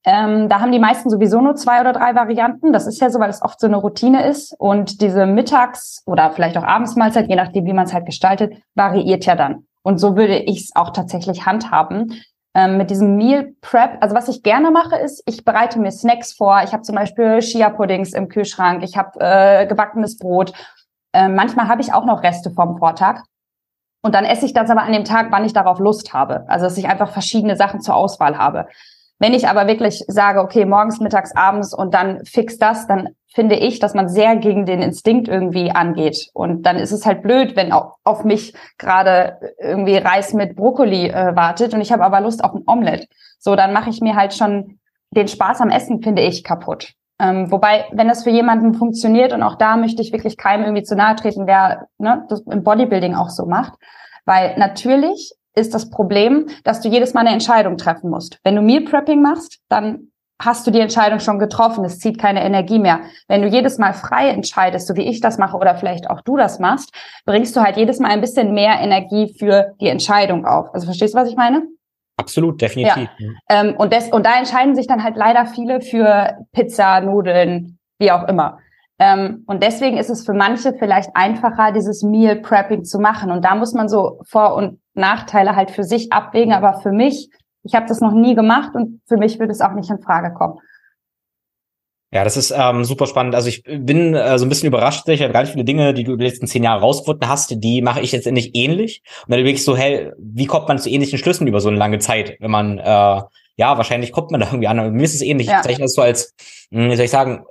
ähm, 0.06 0.50
da 0.50 0.60
haben 0.60 0.72
die 0.72 0.80
meisten 0.80 1.10
sowieso 1.10 1.42
nur 1.42 1.56
zwei 1.56 1.82
oder 1.82 1.92
drei 1.92 2.14
Varianten. 2.14 2.72
Das 2.72 2.86
ist 2.86 3.02
ja 3.02 3.10
so, 3.10 3.20
weil 3.20 3.30
es 3.30 3.42
oft 3.42 3.60
so 3.60 3.66
eine 3.66 3.78
Routine 3.78 4.28
ist. 4.28 4.54
Und 4.58 5.02
diese 5.02 5.26
Mittags- 5.26 6.04
oder 6.06 6.32
vielleicht 6.32 6.58
auch 6.58 6.64
Abendsmahlzeit, 6.64 7.28
je 7.28 7.36
nachdem, 7.36 7.66
wie 7.66 7.74
man 7.74 7.86
es 7.86 7.94
halt 7.94 8.06
gestaltet, 8.06 8.54
variiert 8.76 9.26
ja 9.26 9.36
dann. 9.36 9.66
Und 9.82 9.98
so 9.98 10.16
würde 10.16 10.38
ich 10.38 10.66
es 10.66 10.76
auch 10.76 10.92
tatsächlich 10.92 11.46
handhaben 11.48 12.22
ähm, 12.54 12.78
mit 12.78 12.92
diesem 12.92 13.18
Meal 13.18 13.54
Prep. 13.62 13.98
Also 14.02 14.16
was 14.16 14.28
ich 14.28 14.44
gerne 14.44 14.70
mache, 14.70 14.96
ist, 14.96 15.24
ich 15.26 15.44
bereite 15.44 15.80
mir 15.80 15.92
Snacks 15.92 16.34
vor. 16.34 16.62
Ich 16.64 16.72
habe 16.72 16.84
zum 16.84 16.96
Beispiel 16.96 17.40
Chia 17.40 17.72
Puddings 17.72 18.14
im 18.14 18.30
Kühlschrank. 18.30 18.84
Ich 18.84 18.98
habe 18.98 19.20
äh, 19.20 19.66
gebackenes 19.66 20.20
Brot. 20.20 20.54
Äh, 21.14 21.30
manchmal 21.30 21.68
habe 21.68 21.82
ich 21.82 21.94
auch 21.94 22.06
noch 22.06 22.22
Reste 22.22 22.52
vom 22.52 22.78
Vortag. 22.78 23.24
Und 24.04 24.14
dann 24.14 24.26
esse 24.26 24.46
ich 24.46 24.54
das 24.54 24.70
aber 24.70 24.84
an 24.84 24.94
dem 24.94 25.04
Tag, 25.04 25.32
wann 25.32 25.46
ich 25.46 25.54
darauf 25.54 25.80
Lust 25.80 26.14
habe. 26.14 26.46
Also 26.48 26.66
dass 26.66 26.78
ich 26.78 26.88
einfach 26.88 27.10
verschiedene 27.10 27.56
Sachen 27.56 27.82
zur 27.82 27.96
Auswahl 27.96 28.38
habe. 28.38 28.68
Wenn 29.20 29.34
ich 29.34 29.48
aber 29.48 29.68
wirklich 29.68 30.04
sage, 30.08 30.42
okay, 30.42 30.66
morgens, 30.66 31.00
mittags, 31.00 31.36
abends 31.36 31.74
und 31.74 31.94
dann 31.94 32.26
fix 32.26 32.58
das, 32.58 32.88
dann 32.88 33.10
finde 33.34 33.56
ich, 33.56 33.80
dass 33.80 33.94
man 33.94 34.08
sehr 34.08 34.38
gegen 34.38 34.66
den 34.66 34.82
Instinkt 34.82 35.28
irgendwie 35.28 35.72
angeht. 35.72 36.30
Und 36.34 36.64
dann 36.64 36.78
ist 36.78 36.92
es 36.92 37.06
halt 37.06 37.22
blöd, 37.22 37.56
wenn 37.56 37.72
auf 37.72 38.24
mich 38.24 38.54
gerade 38.78 39.38
irgendwie 39.60 39.98
Reis 39.98 40.34
mit 40.34 40.56
Brokkoli 40.56 41.10
äh, 41.10 41.36
wartet 41.36 41.74
und 41.74 41.82
ich 41.82 41.92
habe 41.92 42.04
aber 42.04 42.22
Lust 42.22 42.44
auf 42.44 42.54
ein 42.54 42.64
Omelett. 42.66 43.08
So, 43.40 43.56
dann 43.56 43.74
mache 43.74 43.90
ich 43.90 44.02
mir 44.02 44.16
halt 44.16 44.34
schon 44.34 44.80
den 45.12 45.28
Spaß 45.28 45.62
am 45.62 45.70
Essen, 45.70 46.02
finde 46.02 46.22
ich, 46.22 46.44
kaputt. 46.44 46.94
Ähm, 47.20 47.52
wobei, 47.52 47.86
wenn 47.92 48.08
das 48.08 48.24
für 48.24 48.30
jemanden 48.30 48.74
funktioniert 48.74 49.32
und 49.32 49.44
auch 49.44 49.56
da 49.56 49.78
möchte 49.78 50.02
ich 50.02 50.12
wirklich 50.12 50.38
keinem 50.38 50.64
irgendwie 50.64 50.84
zu 50.84 50.96
nahe 50.96 51.16
treten, 51.16 51.46
der 51.46 51.88
ne, 51.98 52.26
das 52.30 52.42
im 52.42 52.64
Bodybuilding 52.64 53.16
auch 53.16 53.30
so 53.30 53.46
macht. 53.46 53.74
Weil 54.26 54.58
natürlich 54.58 55.34
ist 55.56 55.74
das 55.74 55.90
Problem, 55.90 56.48
dass 56.64 56.82
du 56.82 56.90
jedes 56.90 57.14
Mal 57.14 57.22
eine 57.22 57.32
Entscheidung 57.32 57.78
treffen 57.78 58.10
musst. 58.10 58.40
Wenn 58.44 58.56
du 58.56 58.62
Meal 58.62 58.84
Prepping 58.84 59.22
machst, 59.22 59.60
dann 59.70 60.12
hast 60.42 60.68
du 60.68 60.72
die 60.72 60.82
Entscheidung 60.82 61.20
schon 61.20 61.40
getroffen. 61.40 61.86
Es 61.86 62.00
zieht 62.00 62.20
keine 62.20 62.44
Energie 62.44 62.80
mehr. 62.80 63.02
Wenn 63.28 63.42
du 63.42 63.48
jedes 63.48 63.78
Mal 63.78 63.94
frei 63.94 64.30
entscheidest, 64.30 64.88
so 64.88 64.96
wie 64.96 65.08
ich 65.08 65.22
das 65.22 65.38
mache 65.38 65.58
oder 65.58 65.76
vielleicht 65.76 66.10
auch 66.10 66.22
du 66.22 66.36
das 66.36 66.60
machst, 66.60 66.94
bringst 67.26 67.56
du 67.56 67.62
halt 67.62 67.78
jedes 67.78 68.00
Mal 68.00 68.10
ein 68.10 68.22
bisschen 68.22 68.54
mehr 68.54 68.80
Energie 68.80 69.34
für 69.38 69.74
die 69.80 69.88
Entscheidung 69.88 70.46
auf. 70.46 70.74
Also 70.74 70.86
verstehst 70.86 71.14
du, 71.14 71.20
was 71.20 71.30
ich 71.30 71.38
meine? 71.38 71.64
Absolut, 72.18 72.62
definitiv. 72.62 73.10
Ja. 73.18 73.30
Ähm, 73.50 73.76
und, 73.78 73.92
des, 73.92 74.10
und 74.10 74.26
da 74.26 74.38
entscheiden 74.38 74.76
sich 74.76 74.88
dann 74.88 75.04
halt 75.04 75.16
leider 75.18 75.46
viele 75.46 75.82
für 75.82 76.38
Pizza, 76.54 77.02
Nudeln, 77.02 77.78
wie 78.00 78.12
auch 78.12 78.28
immer. 78.28 78.60
Ähm, 79.00 79.44
und 79.48 79.62
deswegen 79.62 79.98
ist 79.98 80.10
es 80.10 80.26
für 80.26 80.34
manche 80.34 80.74
vielleicht 80.74 81.10
einfacher, 81.14 81.74
dieses 81.74 82.04
Meal 82.04 82.38
Prepping 82.38 82.86
zu 82.86 83.00
machen. 83.00 83.32
Und 83.32 83.44
da 83.44 83.56
muss 83.56 83.74
man 83.74 83.90
so 83.90 84.20
Vor- 84.26 84.56
und 84.56 84.80
Nachteile 84.96 85.56
halt 85.56 85.72
für 85.72 85.84
sich 85.84 86.12
abwägen. 86.12 86.54
Aber 86.54 86.82
für 86.82 86.92
mich, 86.92 87.30
ich 87.64 87.76
habe 87.76 87.86
das 87.88 88.02
noch 88.02 88.14
nie 88.14 88.36
gemacht 88.36 88.72
und 88.74 89.02
für 89.08 89.18
mich 89.18 89.40
würde 89.40 89.52
es 89.52 89.62
auch 89.62 89.74
nicht 89.74 89.90
in 89.90 90.02
Frage 90.02 90.34
kommen. 90.34 90.60
Ja, 92.16 92.24
das 92.24 92.38
ist 92.38 92.54
ähm, 92.56 92.86
super 92.86 93.08
spannend. 93.08 93.36
Also 93.36 93.50
ich 93.50 93.64
bin 93.64 94.14
äh, 94.14 94.40
so 94.40 94.46
ein 94.46 94.50
bisschen 94.50 94.68
überrascht. 94.68 95.06
Ich 95.10 95.22
habe 95.22 95.34
ganz 95.34 95.50
viele 95.50 95.66
Dinge, 95.66 95.94
die 95.94 96.06
du 96.06 96.14
über 96.14 96.24
die 96.24 96.30
letzten 96.30 96.48
zehn 96.48 96.64
Jahre 96.64 96.80
rausgefunden 96.80 97.28
hast, 97.28 97.62
die 97.62 97.82
mache 97.82 98.00
ich 98.00 98.14
jetzt 98.14 98.26
endlich 98.26 98.56
ähnlich. 98.56 99.02
Und 99.24 99.32
dann 99.32 99.40
überlegst 99.40 99.66
so, 99.66 99.76
hey, 99.76 100.14
wie 100.18 100.46
kommt 100.46 100.70
man 100.70 100.80
zu 100.80 100.90
ähnlichen 100.90 101.20
Schlüssen 101.20 101.46
über 101.46 101.60
so 101.60 101.68
eine 101.68 101.78
lange 101.78 102.00
Zeit? 102.00 102.38
Wenn 102.40 102.52
man, 102.52 102.78
äh, 102.78 103.22
ja, 103.58 103.78
wahrscheinlich 103.78 104.14
kommt 104.14 104.32
man 104.32 104.40
da 104.40 104.48
irgendwie 104.48 104.68
an. 104.68 104.94
Mir 104.94 105.04
ist 105.04 105.16
es 105.16 105.22
ähnlich. 105.22 105.48
Ja. 105.48 105.58
Ich 105.58 105.64
zeichne 105.64 105.84
das 105.84 105.94
so 105.94 106.04
als, 106.04 106.34
hm, 106.72 106.90
wie 106.90 106.96
soll 106.96 107.06
ich 107.06 107.12
sagen, 107.12 107.44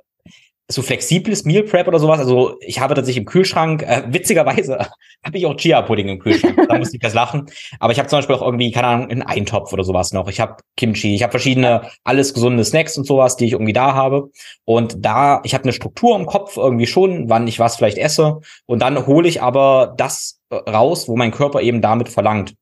so 0.69 0.81
flexibles 0.81 1.45
Meal 1.45 1.63
Prep 1.63 1.87
oder 1.89 1.99
sowas. 1.99 2.19
Also 2.19 2.57
ich 2.61 2.81
habe 2.81 2.95
tatsächlich 2.95 3.23
im 3.23 3.27
Kühlschrank, 3.27 3.83
äh, 3.83 4.03
witzigerweise 4.07 4.79
habe 5.25 5.39
ich 5.39 5.45
auch 5.47 5.57
Chia 5.57 5.83
Pudding 5.83 6.09
im 6.09 6.19
Kühlschrank. 6.19 6.57
da 6.69 6.79
muss 6.79 6.95
ich 6.95 7.01
das 7.01 7.13
lachen. 7.13 7.47
Aber 7.81 7.93
ich 7.93 7.99
habe 7.99 8.09
zum 8.09 8.19
Beispiel 8.19 8.37
auch 8.37 8.43
irgendwie, 8.43 8.71
keine 8.71 8.87
Ahnung, 8.87 9.11
einen 9.11 9.23
Eintopf 9.23 9.73
oder 9.73 9.85
sowas 9.85 10.13
noch. 10.13 10.29
Ich 10.29 10.41
habe 10.41 10.57
Kimchi, 10.77 11.15
ich 11.15 11.23
habe 11.23 11.33
verschiedene, 11.33 11.91
alles 12.03 12.33
gesunde 12.33 12.65
Snacks 12.65 12.97
und 12.97 13.07
sowas, 13.07 13.37
die 13.37 13.47
ich 13.47 13.53
irgendwie 13.53 13.75
da 13.75 13.95
habe. 13.95 14.31
Und 14.65 15.05
da, 15.05 15.43
ich 15.45 15.55
habe 15.55 15.65
eine 15.65 15.73
Struktur 15.73 16.17
im 16.17 16.27
Kopf 16.27 16.57
irgendwie 16.57 16.87
schon, 16.87 17.29
wann 17.29 17.47
ich 17.47 17.59
was 17.59 17.77
vielleicht 17.77 17.99
esse. 17.99 18.41
Und 18.67 18.81
dann 18.81 19.07
hole 19.07 19.29
ich 19.29 19.43
aber 19.43 19.95
das 19.97 20.41
raus, 20.51 21.09
wo 21.09 21.17
mein 21.17 21.31
Körper 21.31 21.61
eben 21.61 21.83
damit 21.83 22.09
verlangt. 22.09 22.55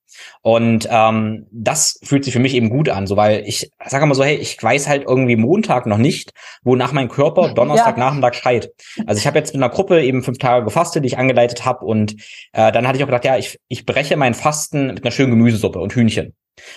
Und 0.43 0.89
ähm, 0.91 1.47
das 1.51 1.99
fühlt 2.03 2.25
sich 2.25 2.33
für 2.33 2.41
mich 2.41 2.55
eben 2.55 2.71
gut 2.71 2.89
an, 2.89 3.07
so 3.07 3.17
weil 3.17 3.43
ich 3.47 3.71
sage 3.87 4.07
mal 4.07 4.15
so, 4.15 4.25
hey, 4.25 4.37
ich 4.37 4.63
weiß 4.63 4.89
halt 4.89 5.05
irgendwie 5.07 5.37
Montag 5.37 5.87
noch 5.87 5.99
nicht, 5.99 6.33
wonach 6.63 6.93
mein 6.93 7.09
Körper 7.09 7.55
Donnerstag 7.55 7.97
ja. 7.97 8.05
Nachmittag 8.05 8.35
schreit. 8.35 8.71
Also 9.07 9.19
ich 9.19 9.27
habe 9.27 9.39
jetzt 9.39 9.55
mit 9.55 9.63
einer 9.63 9.73
Gruppe 9.73 10.03
eben 10.03 10.23
fünf 10.23 10.39
Tage 10.39 10.65
gefastet, 10.65 11.05
die 11.05 11.09
ich 11.09 11.19
angeleitet 11.19 11.65
habe, 11.65 11.85
und 11.85 12.15
äh, 12.53 12.73
dann 12.73 12.87
hatte 12.87 12.99
ich 12.99 13.05
auch 13.05 13.09
gedacht, 13.09 13.25
ja, 13.25 13.37
ich, 13.37 13.59
ich 13.69 13.87
breche 13.87 14.17
mein 14.17 14.35
Fasten 14.35 14.89
mit 14.89 15.05
einer 15.05 15.11
schönen 15.11 15.31
Gemüsesuppe 15.31 15.79
und 15.79 15.95
Hühnchen. 15.95 16.35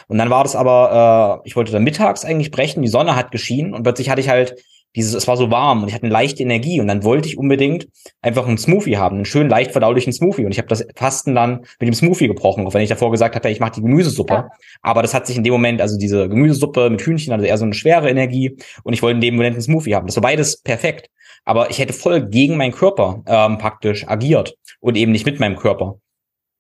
Und 0.08 0.18
dann 0.18 0.30
war 0.30 0.44
das 0.44 0.56
aber, 0.56 1.42
äh, 1.44 1.48
ich 1.48 1.56
wollte 1.56 1.72
dann 1.72 1.84
mittags 1.84 2.26
eigentlich 2.26 2.52
brechen, 2.52 2.82
die 2.82 2.88
Sonne 2.88 3.16
hat 3.16 3.32
geschienen 3.32 3.74
und 3.74 3.84
plötzlich 3.84 4.10
hatte 4.10 4.22
ich 4.22 4.30
halt 4.30 4.56
dieses, 4.96 5.14
es 5.14 5.28
war 5.28 5.38
so 5.38 5.52
warm 5.52 5.82
und 5.82 5.90
ich 5.90 5.94
hatte 5.94 6.04
eine 6.04 6.14
leichte 6.14 6.44
Energie 6.44 6.80
und 6.80 6.88
dann 6.88 7.04
wollte 7.04 7.28
ich 7.28 7.38
unbedingt 7.38 7.88
einfach 8.22 8.48
einen 8.48 8.58
Smoothie 8.58 8.98
haben, 8.98 9.18
einen 9.18 9.26
schön 9.26 9.50
leicht 9.50 9.72
verdaulichen 9.72 10.14
Smoothie 10.14 10.46
und 10.46 10.52
ich 10.52 10.58
habe 10.58 10.68
das 10.68 10.86
Fasten 10.96 11.36
dann 11.36 11.62
mit 11.80 11.88
dem 11.88 11.94
Smoothie 11.94 12.28
gebrochen, 12.28 12.66
auch 12.66 12.74
wenn 12.74 12.82
ich 12.82 12.90
davor 12.90 13.12
gesagt 13.12 13.36
habe, 13.36 13.50
ich 13.50 13.60
mache 13.60 13.74
die 13.74 13.82
Gemüsesuppe, 13.82 14.34
ja. 14.34 14.50
aber 14.82 15.02
das 15.02 15.14
hat 15.14 15.28
sich 15.28 15.38
in 15.38 15.44
dem 15.44 15.54
Moment, 15.54 15.82
also 15.82 15.98
diese 15.98 16.30
Gemüsesuppe 16.30 16.90
mit 16.90 17.02
Hühnchen, 17.02 17.34
also 17.34 17.46
eher 17.46 17.58
so 17.58 17.66
eine 17.66 17.74
schwere 17.74 18.10
Energie 18.10 18.58
und 18.84 18.94
ich 18.94 19.02
wollte 19.02 19.16
in 19.16 19.22
dem 19.22 19.36
Moment 19.36 19.56
einen 19.56 19.62
Smoothie 19.62 19.96
haben. 19.96 20.08
Das 20.08 20.16
war 20.16 20.24
beides 20.24 20.62
perfekt, 20.62 21.10
aber 21.44 21.70
ich 21.70 21.80
hätte 21.80 21.94
voll 21.94 22.28
gegen 22.28 22.58
meinen 22.58 22.74
Körper 22.74 23.24
ähm, 23.28 23.58
praktisch 23.58 24.08
agiert 24.08 24.56
und 24.80 24.98
eben 24.98 25.12
nicht 25.12 25.26
mit 25.26 25.40
meinem 25.40 25.56
Körper. 25.56 26.00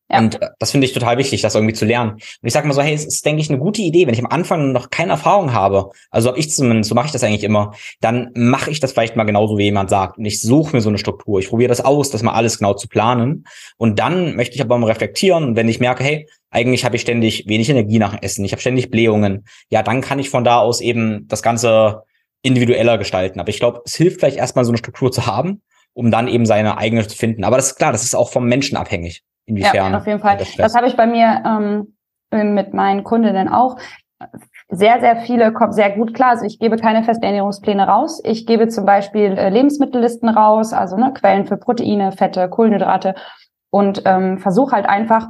Ja. 0.09 0.19
Und 0.19 0.41
äh, 0.41 0.49
das 0.59 0.71
finde 0.71 0.85
ich 0.85 0.93
total 0.93 1.17
wichtig, 1.17 1.41
das 1.41 1.55
irgendwie 1.55 1.73
zu 1.73 1.85
lernen. 1.85 2.11
Und 2.13 2.21
ich 2.43 2.53
sage 2.53 2.67
mal 2.67 2.73
so, 2.73 2.81
hey, 2.81 2.93
es 2.93 3.05
ist, 3.05 3.25
denke 3.25 3.41
ich, 3.41 3.49
eine 3.49 3.57
gute 3.57 3.81
Idee, 3.81 4.05
wenn 4.05 4.13
ich 4.13 4.19
am 4.19 4.29
Anfang 4.29 4.71
noch 4.71 4.89
keine 4.89 5.13
Erfahrung 5.13 5.53
habe, 5.53 5.89
also 6.11 6.29
habe 6.29 6.39
ich 6.39 6.51
zumindest, 6.51 6.89
so 6.89 6.95
mache 6.95 7.07
ich 7.07 7.11
das 7.11 7.23
eigentlich 7.23 7.43
immer, 7.43 7.73
dann 8.01 8.31
mache 8.35 8.69
ich 8.69 8.79
das 8.79 8.91
vielleicht 8.91 9.15
mal 9.15 9.23
genauso, 9.23 9.57
wie 9.57 9.63
jemand 9.63 9.89
sagt. 9.89 10.17
Und 10.17 10.25
ich 10.25 10.41
suche 10.41 10.75
mir 10.75 10.81
so 10.81 10.89
eine 10.89 10.99
Struktur. 10.99 11.39
Ich 11.39 11.49
probiere 11.49 11.69
das 11.69 11.81
aus, 11.81 12.11
das 12.11 12.21
mal 12.21 12.33
alles 12.33 12.59
genau 12.59 12.75
zu 12.75 12.87
planen. 12.87 13.45
Und 13.77 13.99
dann 13.99 14.35
möchte 14.35 14.55
ich 14.55 14.61
aber 14.61 14.77
mal 14.77 14.87
reflektieren. 14.87 15.43
Und 15.43 15.55
wenn 15.55 15.69
ich 15.69 15.79
merke, 15.79 16.03
hey, 16.03 16.29
eigentlich 16.51 16.85
habe 16.85 16.95
ich 16.95 17.01
ständig 17.01 17.45
wenig 17.47 17.69
Energie 17.69 17.97
nach 17.97 18.15
dem 18.15 18.21
Essen, 18.21 18.45
ich 18.45 18.51
habe 18.51 18.61
ständig 18.61 18.91
Blähungen, 18.91 19.45
ja, 19.69 19.81
dann 19.83 20.01
kann 20.01 20.19
ich 20.19 20.29
von 20.29 20.43
da 20.43 20.59
aus 20.59 20.81
eben 20.81 21.27
das 21.27 21.41
Ganze 21.41 22.03
individueller 22.43 22.99
gestalten. 22.99 23.39
Aber 23.39 23.49
ich 23.49 23.59
glaube, 23.59 23.81
es 23.85 23.95
hilft 23.95 24.19
vielleicht 24.19 24.37
erstmal 24.37 24.65
so 24.65 24.71
eine 24.71 24.77
Struktur 24.77 25.11
zu 25.11 25.25
haben, 25.25 25.63
um 25.93 26.11
dann 26.11 26.27
eben 26.27 26.45
seine 26.45 26.77
eigene 26.77 27.07
zu 27.07 27.17
finden. 27.17 27.43
Aber 27.43 27.57
das 27.57 27.67
ist 27.71 27.75
klar, 27.75 27.91
das 27.91 28.03
ist 28.03 28.15
auch 28.15 28.29
vom 28.29 28.45
Menschen 28.45 28.77
abhängig. 28.77 29.23
Inwiefern? 29.45 29.91
Ja, 29.91 29.97
auf 29.97 30.07
jeden 30.07 30.19
Fall. 30.19 30.37
Das, 30.37 30.55
das 30.55 30.75
habe 30.75 30.87
ich 30.87 30.95
bei 30.95 31.07
mir 31.07 31.43
ähm, 31.45 32.53
mit 32.53 32.73
meinen 32.73 33.03
Kundinnen 33.03 33.47
auch. 33.47 33.77
Sehr, 34.69 34.99
sehr 34.99 35.17
viele 35.17 35.53
kommen 35.53 35.73
sehr 35.73 35.91
gut 35.91 36.13
klar. 36.13 36.31
Also 36.31 36.45
ich 36.45 36.59
gebe 36.59 36.77
keine 36.77 37.03
festen 37.03 37.25
Ernährungspläne 37.25 37.87
raus. 37.87 38.21
Ich 38.23 38.45
gebe 38.45 38.67
zum 38.67 38.85
Beispiel 38.85 39.37
äh, 39.37 39.49
Lebensmittellisten 39.49 40.29
raus, 40.29 40.73
also 40.73 40.97
ne, 40.97 41.13
Quellen 41.13 41.45
für 41.45 41.57
Proteine, 41.57 42.11
Fette, 42.11 42.49
Kohlenhydrate 42.49 43.15
und 43.69 44.01
ähm, 44.05 44.39
versuche 44.39 44.75
halt 44.75 44.87
einfach, 44.87 45.27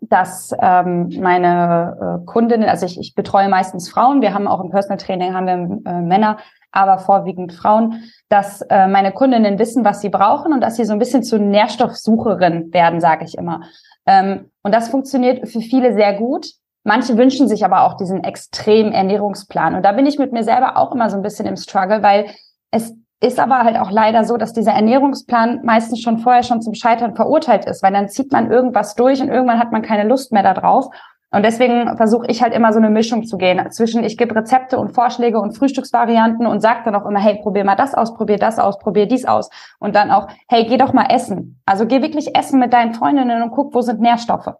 dass 0.00 0.54
ähm, 0.60 1.08
meine 1.20 2.20
äh, 2.22 2.26
Kundinnen, 2.26 2.68
also 2.68 2.86
ich, 2.86 3.00
ich 3.00 3.14
betreue 3.14 3.48
meistens 3.48 3.88
Frauen, 3.88 4.20
wir 4.22 4.32
haben 4.34 4.46
auch 4.46 4.62
im 4.62 4.70
Personal 4.70 4.98
Training 4.98 5.34
haben 5.34 5.46
wir 5.46 5.92
äh, 5.92 6.00
Männer, 6.00 6.38
aber 6.72 6.98
vorwiegend 6.98 7.52
Frauen, 7.52 8.04
dass 8.28 8.62
äh, 8.62 8.86
meine 8.86 9.12
Kundinnen 9.12 9.58
wissen, 9.58 9.84
was 9.84 10.00
sie 10.00 10.08
brauchen 10.08 10.52
und 10.52 10.60
dass 10.60 10.76
sie 10.76 10.84
so 10.84 10.92
ein 10.92 10.98
bisschen 10.98 11.22
zu 11.22 11.38
Nährstoffsucherin 11.38 12.72
werden, 12.72 13.00
sage 13.00 13.24
ich 13.24 13.36
immer. 13.36 13.62
Ähm, 14.06 14.50
und 14.62 14.74
das 14.74 14.88
funktioniert 14.88 15.48
für 15.48 15.60
viele 15.60 15.94
sehr 15.94 16.14
gut. 16.14 16.46
Manche 16.84 17.16
wünschen 17.16 17.48
sich 17.48 17.64
aber 17.64 17.82
auch 17.82 17.96
diesen 17.96 18.24
extremen 18.24 18.92
Ernährungsplan. 18.92 19.74
Und 19.74 19.84
da 19.84 19.92
bin 19.92 20.06
ich 20.06 20.18
mit 20.18 20.32
mir 20.32 20.44
selber 20.44 20.76
auch 20.76 20.92
immer 20.92 21.10
so 21.10 21.16
ein 21.16 21.22
bisschen 21.22 21.46
im 21.46 21.56
Struggle, 21.56 22.02
weil 22.02 22.26
es 22.70 22.94
ist 23.20 23.40
aber 23.40 23.58
halt 23.58 23.76
auch 23.76 23.90
leider 23.90 24.24
so, 24.24 24.36
dass 24.36 24.52
dieser 24.52 24.72
Ernährungsplan 24.72 25.60
meistens 25.64 26.00
schon 26.00 26.18
vorher 26.18 26.44
schon 26.44 26.62
zum 26.62 26.74
Scheitern 26.74 27.16
verurteilt 27.16 27.64
ist, 27.64 27.82
weil 27.82 27.92
dann 27.92 28.08
zieht 28.08 28.30
man 28.32 28.50
irgendwas 28.50 28.94
durch 28.94 29.20
und 29.20 29.28
irgendwann 29.28 29.58
hat 29.58 29.72
man 29.72 29.82
keine 29.82 30.08
Lust 30.08 30.32
mehr 30.32 30.42
darauf. 30.42 30.86
Und 31.30 31.44
deswegen 31.44 31.94
versuche 31.96 32.26
ich 32.28 32.42
halt 32.42 32.54
immer 32.54 32.72
so 32.72 32.78
eine 32.78 32.88
Mischung 32.88 33.24
zu 33.24 33.36
gehen 33.36 33.70
zwischen 33.70 34.02
ich 34.02 34.16
gebe 34.16 34.34
Rezepte 34.34 34.78
und 34.78 34.94
Vorschläge 34.94 35.38
und 35.38 35.52
Frühstücksvarianten 35.56 36.46
und 36.46 36.60
sage 36.60 36.80
dann 36.86 36.94
auch 36.94 37.04
immer, 37.04 37.20
hey, 37.20 37.38
probier 37.42 37.64
mal 37.64 37.74
das 37.74 37.94
aus, 37.94 38.14
probier 38.14 38.38
das 38.38 38.58
aus, 38.58 38.78
probier 38.78 39.06
dies 39.06 39.26
aus. 39.26 39.50
Und 39.78 39.94
dann 39.94 40.10
auch, 40.10 40.28
hey, 40.48 40.64
geh 40.64 40.78
doch 40.78 40.94
mal 40.94 41.06
essen. 41.10 41.60
Also 41.66 41.86
geh 41.86 42.00
wirklich 42.00 42.34
essen 42.34 42.58
mit 42.58 42.72
deinen 42.72 42.94
Freundinnen 42.94 43.42
und 43.42 43.50
guck, 43.50 43.74
wo 43.74 43.82
sind 43.82 44.00
Nährstoffe. 44.00 44.54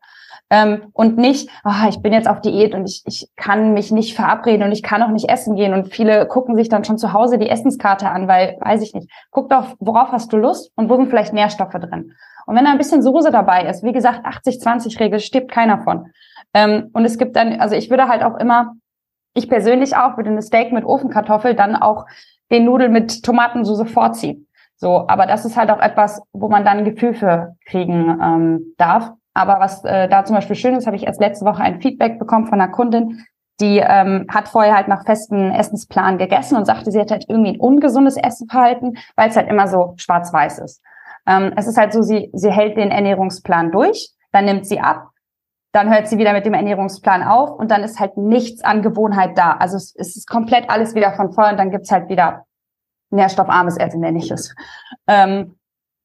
Ähm, 0.51 0.91
und 0.93 1.19
nicht, 1.19 1.51
oh, 1.65 1.89
ich 1.89 2.01
bin 2.01 2.13
jetzt 2.13 2.29
auf 2.29 2.41
Diät 2.41 2.75
und 2.75 2.87
ich, 2.87 3.03
ich 3.07 3.29
kann 3.37 3.75
mich 3.75 3.91
nicht 3.91 4.15
verabreden 4.15 4.63
und 4.63 4.73
ich 4.73 4.83
kann 4.83 5.03
auch 5.03 5.11
nicht 5.11 5.29
essen 5.29 5.57
gehen. 5.57 5.73
Und 5.73 5.89
viele 5.89 6.27
gucken 6.27 6.57
sich 6.57 6.69
dann 6.69 6.85
schon 6.85 6.99
zu 6.99 7.13
Hause 7.13 7.39
die 7.39 7.49
Essenskarte 7.49 8.11
an, 8.11 8.29
weil, 8.29 8.57
weiß 8.61 8.83
ich 8.83 8.95
nicht, 8.95 9.11
guck 9.31 9.51
doch, 9.51 9.75
worauf 9.79 10.11
hast 10.13 10.33
du 10.33 10.37
Lust 10.37 10.71
und 10.77 10.89
wo 10.89 10.97
sind 10.97 11.09
vielleicht 11.09 11.33
Nährstoffe 11.33 11.73
drin. 11.73 12.13
Und 12.47 12.57
wenn 12.57 12.65
da 12.65 12.71
ein 12.71 12.79
bisschen 12.79 13.03
Soße 13.03 13.31
dabei 13.31 13.69
ist, 13.69 13.85
wie 13.85 13.93
gesagt, 13.93 14.25
80-20-Regel, 14.25 15.21
stirbt 15.21 15.51
keiner 15.51 15.83
von. 15.83 16.13
Ähm, 16.55 16.91
und 16.93 17.05
es 17.05 17.19
gibt 17.19 17.37
dann, 17.37 17.61
also 17.61 17.75
ich 17.75 17.91
würde 17.91 18.09
halt 18.09 18.23
auch 18.23 18.37
immer, 18.37 18.75
ich 19.35 19.49
persönlich 19.49 19.97
auch, 19.97 20.17
würde 20.17 20.31
eine 20.31 20.43
Steak 20.43 20.73
mit 20.73 20.85
Ofenkartoffel 20.85 21.55
dann 21.55 21.77
auch 21.77 22.07
den 22.51 22.65
Nudeln 22.65 22.93
mit 22.93 23.23
Tomatensauce 23.23 23.91
vorziehen. 23.91 24.49
So, 24.77 25.07
aber 25.09 25.27
das 25.27 25.45
ist 25.45 25.57
halt 25.57 25.71
auch 25.71 25.81
etwas, 25.81 26.23
wo 26.33 26.49
man 26.49 26.65
dann 26.65 26.79
ein 26.79 26.85
Gefühl 26.85 27.15
für 27.15 27.57
kriegen 27.67 28.19
ähm, 28.23 28.75
darf. 28.79 29.11
Aber 29.35 29.61
was 29.61 29.85
äh, 29.85 30.09
da 30.09 30.25
zum 30.25 30.37
Beispiel 30.37 30.57
schön 30.57 30.75
ist, 30.75 30.87
habe 30.87 30.97
ich 30.97 31.07
erst 31.07 31.21
letzte 31.21 31.45
Woche 31.45 31.63
ein 31.63 31.81
Feedback 31.81 32.19
bekommen 32.19 32.47
von 32.47 32.61
einer 32.61 32.71
Kundin, 32.71 33.25
die 33.61 33.79
ähm, 33.79 34.27
hat 34.29 34.49
vorher 34.49 34.77
halt 34.77 34.89
nach 34.89 35.05
festen 35.05 35.51
Essensplan 35.51 36.19
gegessen 36.19 36.57
und 36.57 36.65
sagte, 36.65 36.91
sie 36.93 37.01
hätte 37.01 37.15
halt 37.15 37.25
irgendwie 37.29 37.55
ein 37.55 37.61
ungesundes 37.61 38.17
Essenverhalten, 38.17 38.99
weil 39.17 39.31
es 39.31 39.37
halt 39.37 39.49
immer 39.49 39.67
so 39.67 39.95
schwarz-weiß 39.97 40.61
ist. 40.61 40.81
Ähm, 41.27 41.53
es 41.57 41.67
ist 41.67 41.77
halt 41.77 41.93
so, 41.93 42.03
sie, 42.03 42.31
sie 42.33 42.51
hält 42.51 42.77
den 42.77 42.91
Ernährungsplan 42.91 43.73
durch, 43.73 44.11
dann 44.33 44.45
nimmt 44.45 44.67
sie 44.67 44.81
ab 44.81 45.09
dann 45.79 45.93
hört 45.93 46.09
sie 46.09 46.19
wieder 46.19 46.33
mit 46.33 46.45
dem 46.45 46.55
Ernährungsplan 46.55 47.23
auf 47.23 47.53
und 47.53 47.71
dann 47.71 47.85
ist 47.85 48.01
halt 48.01 48.17
nichts 48.17 48.65
an 48.65 48.83
Gewohnheit 48.83 49.39
da. 49.39 49.53
Also 49.53 49.77
es, 49.77 49.95
es 49.95 50.17
ist 50.17 50.29
komplett 50.29 50.69
alles 50.69 50.97
wieder 50.97 51.13
von 51.13 51.33
vorne 51.33 51.53
und 51.53 51.57
dann 51.59 51.71
gibt's 51.71 51.93
halt 51.93 52.09
wieder 52.09 52.47
nährstoffarmes 53.11 53.77
Essen, 53.77 54.01
nenne 54.01 54.19
ich 54.19 54.31
es. 54.33 54.55
Ähm, 55.07 55.57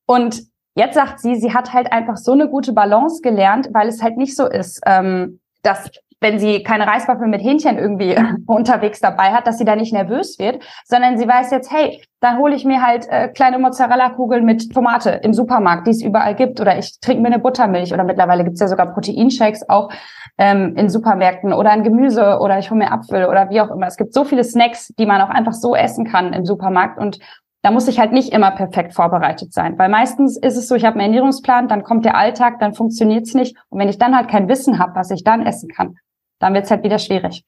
und 0.06 0.44
jetzt 0.76 0.94
sagt 0.94 1.20
sie, 1.20 1.36
sie 1.36 1.56
hat 1.56 1.74
halt 1.74 1.92
einfach 1.92 2.18
so 2.18 2.34
eine 2.34 2.50
gute 2.50 2.72
Balance 2.72 3.22
gelernt, 3.24 3.70
weil 3.74 3.88
es 3.88 4.04
halt 4.04 4.16
nicht 4.16 4.36
so 4.36 4.46
ist, 4.46 4.80
ähm, 4.86 5.40
dass 5.64 5.90
wenn 6.24 6.40
sie 6.40 6.64
keine 6.64 6.88
Reiswaffel 6.88 7.28
mit 7.28 7.44
Hähnchen 7.44 7.78
irgendwie 7.78 8.16
unterwegs 8.48 9.00
dabei 9.00 9.34
hat, 9.34 9.46
dass 9.46 9.60
sie 9.60 9.66
da 9.66 9.76
nicht 9.76 9.94
nervös 9.94 10.40
wird, 10.40 10.64
sondern 10.86 11.18
sie 11.18 11.28
weiß 11.28 11.52
jetzt, 11.52 11.72
hey, 11.72 12.02
dann 12.22 12.40
hole 12.40 12.56
ich 12.56 12.64
mir 12.64 12.82
halt 12.82 13.08
äh, 13.10 13.28
kleine 13.28 13.60
Mozzarella-Kugeln 13.60 14.46
mit 14.46 14.74
Tomate 14.74 15.20
im 15.24 15.34
Supermarkt, 15.34 15.86
die 15.86 15.92
es 15.92 16.02
überall 16.02 16.34
gibt, 16.36 16.62
oder 16.62 16.78
ich 16.78 17.00
trinke 17.02 17.22
mir 17.22 17.28
eine 17.28 17.40
Buttermilch 17.40 17.94
oder 17.94 18.06
mittlerweile 18.06 18.46
gibt's 18.46 18.62
ja 18.62 18.68
sogar 18.68 18.94
Proteinshakes 18.94 19.70
auch 19.70 19.90
ähm, 20.38 20.76
in 20.78 20.90
Supermärkten 20.90 21.52
oder 21.52 21.72
ein 21.72 21.84
Gemüse 21.84 22.40
oder 22.40 22.58
ich 22.58 22.72
hole 22.72 22.80
mir 22.80 22.92
Apfel 22.92 23.26
oder 23.26 23.50
wie 23.50 23.60
auch 23.62 23.70
immer. 23.70 23.88
Es 23.88 23.98
gibt 23.98 24.14
so 24.14 24.24
viele 24.24 24.46
Snacks, 24.46 24.94
die 24.98 25.06
man 25.06 25.22
auch 25.22 25.30
einfach 25.30 25.54
so 25.54 25.76
essen 25.76 26.06
kann 26.06 26.32
im 26.34 26.46
Supermarkt 26.46 26.98
und 26.98 27.20
da 27.62 27.72
muss 27.72 27.88
ich 27.88 28.00
halt 28.00 28.12
nicht 28.12 28.34
immer 28.34 28.52
perfekt 28.52 28.94
vorbereitet 28.94 29.54
sein, 29.54 29.78
weil 29.78 29.90
meistens 29.90 30.38
ist 30.38 30.58
es 30.58 30.68
so, 30.68 30.76
ich 30.76 30.86
habe 30.86 31.00
einen 31.00 31.14
Ernährungsplan, 31.14 31.70
dann 31.70 31.84
kommt 31.84 32.04
der 32.04 32.18
Alltag, 32.18 32.60
dann 32.60 32.74
funktioniert's 32.74 33.34
nicht 33.34 33.58
und 33.70 33.80
wenn 33.80 33.90
ich 33.90 33.98
dann 33.98 34.16
halt 34.16 34.30
kein 34.30 34.50
Wissen 34.50 34.80
habe, 34.80 34.96
was 34.96 35.12
ich 35.12 35.24
dann 35.24 35.46
essen 35.46 35.70
kann, 35.70 35.96
dann 36.44 36.54
wird's 36.54 36.70
halt 36.70 36.84
wieder 36.84 37.00
schwierig. 37.00 37.44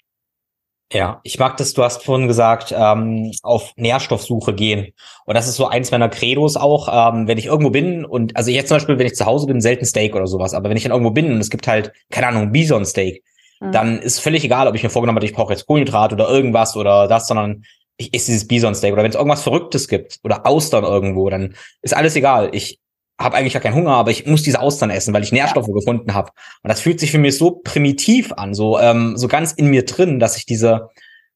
Ja, 0.94 1.20
ich 1.24 1.40
mag 1.40 1.58
das, 1.58 1.74
du 1.74 1.84
hast 1.84 2.04
vorhin 2.04 2.28
gesagt, 2.28 2.74
ähm, 2.78 3.32
auf 3.42 3.74
Nährstoffsuche 3.76 4.54
gehen. 4.54 4.94
Und 5.26 5.36
das 5.36 5.48
ist 5.48 5.56
so 5.56 5.68
eins 5.68 5.90
meiner 5.90 6.10
Credos 6.10 6.58
auch, 6.58 6.88
ähm, 6.92 7.28
wenn 7.28 7.40
ich 7.40 7.48
irgendwo 7.48 7.72
bin 7.72 8.06
und, 8.06 8.38
also 8.38 8.52
jetzt 8.52 8.68
zum 8.68 8.76
Beispiel, 8.76 9.00
wenn 9.00 9.08
ich 9.08 9.16
zu 9.16 9.26
Hause 9.26 9.48
bin, 9.48 9.62
selten 9.62 9.86
Steak 9.86 10.16
oder 10.16 10.28
sowas, 10.28 10.54
aber 10.54 10.70
wenn 10.70 10.78
ich 10.78 10.84
dann 10.84 10.92
irgendwo 10.92 11.12
bin 11.12 11.32
und 11.32 11.40
es 11.40 11.50
gibt 11.50 11.68
halt, 11.68 11.92
keine 12.12 12.28
Ahnung, 12.28 12.52
Bison 12.52 12.86
Steak, 12.86 13.24
mhm. 13.60 13.72
dann 13.72 14.00
ist 14.00 14.20
völlig 14.20 14.44
egal, 14.44 14.68
ob 14.68 14.76
ich 14.76 14.84
mir 14.84 14.92
vorgenommen 14.92 15.18
habe, 15.18 15.26
ich 15.26 15.34
brauche 15.34 15.54
jetzt 15.54 15.66
Kohlenhydrat 15.66 16.14
oder 16.14 16.30
irgendwas 16.30 16.78
oder 16.78 17.08
das, 17.08 17.28
sondern 17.28 17.66
ich 17.98 18.14
esse 18.14 18.28
dieses 18.28 18.48
Bison 18.48 18.76
Steak 18.76 18.94
oder 18.94 19.02
wenn 19.02 19.10
es 19.10 19.18
irgendwas 19.18 19.42
Verrücktes 19.42 19.88
gibt 19.88 20.20
oder 20.24 20.46
Austern 20.46 20.84
irgendwo, 20.84 21.30
dann 21.30 21.56
ist 21.82 21.96
alles 21.96 22.16
egal. 22.16 22.50
Ich 22.54 22.80
habe 23.20 23.38
eigentlich 23.38 23.54
gar 23.54 23.62
keinen 23.62 23.76
Hunger, 23.76 23.92
aber 23.92 24.12
ich 24.12 24.26
muss 24.26 24.44
diese 24.44 24.60
Austern 24.60 24.90
essen, 24.90 25.14
weil 25.14 25.24
ich 25.24 25.32
Nährstoffe 25.32 25.68
ja. 25.68 25.74
gefunden 25.74 26.14
habe. 26.14 26.32
Und 26.64 26.70
das 26.70 26.82
fühlt 26.82 27.00
sich 27.00 27.12
für 27.12 27.18
mich 27.18 27.38
so 27.38 27.52
primitiv 27.64 28.34
an, 28.34 28.54
so 28.54 28.80
ähm, 28.80 29.18
so 29.18 29.28
ganz 29.28 29.54
in 29.54 29.68
mir 29.68 29.86
drin, 29.86 30.20
dass 30.20 30.38
ich 30.38 30.46
diese 30.46 30.90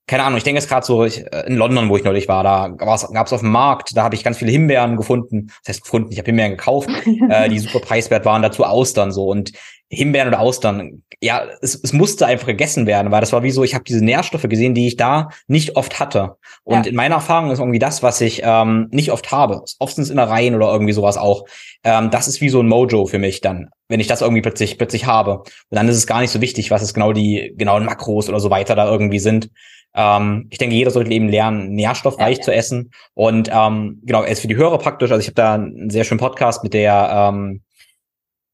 keine 0.09 0.23
Ahnung, 0.23 0.37
ich 0.37 0.43
denke 0.43 0.59
jetzt 0.59 0.67
gerade 0.67 0.83
so 0.83 1.05
ich, 1.05 1.23
äh, 1.31 1.45
in 1.45 1.55
London, 1.55 1.87
wo 1.87 1.95
ich 1.95 2.03
neulich 2.03 2.27
war, 2.27 2.43
da 2.43 2.69
gab 2.69 2.95
es 2.95 3.33
auf 3.33 3.41
dem 3.41 3.51
Markt, 3.51 3.95
da 3.95 4.03
habe 4.03 4.15
ich 4.15 4.23
ganz 4.23 4.39
viele 4.39 4.51
Himbeeren 4.51 4.97
gefunden. 4.97 5.51
Das 5.63 5.75
heißt 5.75 5.83
gefunden, 5.83 6.11
ich 6.11 6.17
habe 6.17 6.25
Himbeeren 6.25 6.53
gekauft, 6.53 6.89
äh, 7.29 7.47
die 7.47 7.59
super 7.59 7.79
preiswert 7.79 8.25
waren, 8.25 8.41
dazu 8.41 8.63
Austern 8.63 9.11
so 9.11 9.27
und 9.27 9.51
Himbeeren 9.91 10.27
oder 10.27 10.39
Austern, 10.39 11.03
ja, 11.21 11.43
es, 11.61 11.79
es 11.83 11.93
musste 11.93 12.25
einfach 12.25 12.47
gegessen 12.47 12.87
werden, 12.87 13.11
weil 13.11 13.21
das 13.21 13.33
war 13.33 13.43
wie 13.43 13.51
so, 13.51 13.63
ich 13.63 13.75
habe 13.75 13.83
diese 13.83 14.03
Nährstoffe 14.03 14.47
gesehen, 14.49 14.73
die 14.73 14.87
ich 14.87 14.97
da 14.97 15.29
nicht 15.47 15.75
oft 15.75 15.99
hatte. 15.99 16.37
Und 16.63 16.85
ja. 16.85 16.89
in 16.89 16.95
meiner 16.95 17.15
Erfahrung 17.15 17.51
ist 17.51 17.59
irgendwie 17.59 17.79
das, 17.79 18.01
was 18.01 18.19
ich 18.21 18.41
ähm, 18.43 18.87
nicht 18.91 19.11
oft 19.11 19.31
habe. 19.31 19.63
Oft 19.77 19.95
sind 19.95 20.03
es 20.03 20.09
Innereien 20.09 20.55
oder 20.55 20.71
irgendwie 20.71 20.93
sowas 20.93 21.17
auch. 21.17 21.45
Ähm, 21.83 22.09
das 22.09 22.27
ist 22.27 22.41
wie 22.41 22.49
so 22.49 22.61
ein 22.61 22.67
Mojo 22.67 23.05
für 23.05 23.19
mich 23.19 23.41
dann, 23.41 23.69
wenn 23.89 23.99
ich 23.99 24.07
das 24.07 24.21
irgendwie 24.21 24.41
plötzlich 24.41 24.77
plötzlich 24.77 25.05
habe. 25.05 25.39
Und 25.39 25.45
dann 25.71 25.87
ist 25.87 25.97
es 25.97 26.07
gar 26.07 26.21
nicht 26.21 26.31
so 26.31 26.41
wichtig, 26.41 26.71
was 26.71 26.81
es 26.81 26.93
genau 26.93 27.11
die 27.11 27.53
genauen 27.57 27.85
Makros 27.85 28.29
oder 28.29 28.39
so 28.39 28.49
weiter 28.49 28.75
da 28.75 28.89
irgendwie 28.89 29.19
sind. 29.19 29.49
Ähm, 29.95 30.47
ich 30.49 30.57
denke, 30.57 30.75
jeder 30.75 30.91
sollte 30.91 31.11
eben 31.11 31.29
lernen, 31.29 31.73
nährstoffreich 31.73 32.37
ja, 32.37 32.41
ja. 32.41 32.45
zu 32.45 32.53
essen. 32.53 32.91
Und 33.13 33.49
ähm, 33.51 34.01
genau, 34.03 34.23
es 34.23 34.39
für 34.39 34.47
die 34.47 34.55
Hörer 34.55 34.77
praktisch, 34.77 35.11
also 35.11 35.21
ich 35.21 35.27
habe 35.27 35.35
da 35.35 35.53
einen 35.55 35.89
sehr 35.89 36.03
schönen 36.03 36.19
Podcast 36.19 36.63
mit 36.63 36.73
der 36.73 37.31
ähm, 37.33 37.61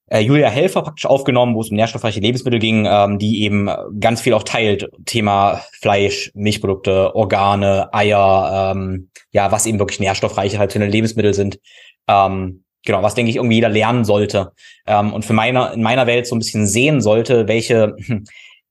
äh, 0.07 0.19
Julia 0.19 0.49
Helfer 0.49 0.83
praktisch 0.83 1.05
aufgenommen, 1.05 1.55
wo 1.55 1.61
es 1.61 1.69
um 1.69 1.75
nährstoffreiche 1.75 2.19
Lebensmittel 2.19 2.59
ging, 2.59 2.87
ähm, 2.87 3.19
die 3.19 3.43
eben 3.43 3.69
ganz 3.99 4.21
viel 4.21 4.33
auch 4.33 4.43
teilt. 4.43 4.89
Thema 5.05 5.61
Fleisch, 5.79 6.31
Milchprodukte, 6.35 7.15
Organe, 7.15 7.93
Eier, 7.93 8.73
ähm, 8.75 9.09
ja, 9.31 9.51
was 9.51 9.65
eben 9.65 9.79
wirklich 9.79 9.99
nährstoffreiche 9.99 10.59
halt 10.59 10.73
Lebensmittel 10.75 11.33
sind. 11.33 11.59
Ähm, 12.07 12.63
genau, 12.85 13.01
was 13.01 13.15
denke 13.15 13.31
ich 13.31 13.37
irgendwie 13.37 13.55
jeder 13.55 13.69
lernen 13.69 14.05
sollte. 14.05 14.51
Ähm, 14.85 15.11
und 15.11 15.25
für 15.25 15.33
meiner, 15.33 15.73
in 15.73 15.81
meiner 15.81 16.07
Welt 16.07 16.27
so 16.27 16.35
ein 16.35 16.39
bisschen 16.39 16.67
sehen 16.67 17.01
sollte, 17.01 17.47
welche 17.47 17.95
hm, 18.05 18.25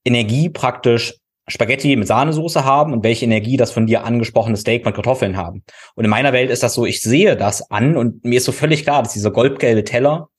Energie 0.05 0.49
praktisch 0.49 1.15
Spaghetti 1.47 1.95
mit 1.95 2.07
Sahnesoße 2.07 2.65
haben 2.65 2.93
und 2.93 3.03
welche 3.03 3.25
Energie 3.25 3.57
das 3.57 3.71
von 3.71 3.85
dir 3.85 4.03
angesprochene 4.03 4.57
Steak 4.57 4.85
mit 4.85 4.95
Kartoffeln 4.95 5.37
haben. 5.37 5.63
Und 5.95 6.03
in 6.03 6.09
meiner 6.09 6.33
Welt 6.33 6.49
ist 6.49 6.63
das 6.63 6.73
so, 6.73 6.85
ich 6.85 7.01
sehe 7.01 7.35
das 7.35 7.69
an 7.69 7.97
und 7.97 8.23
mir 8.25 8.37
ist 8.37 8.45
so 8.45 8.51
völlig 8.51 8.83
klar, 8.83 9.03
dass 9.03 9.13
dieser 9.13 9.31
goldgelbe 9.31 9.83
Teller 9.83 10.29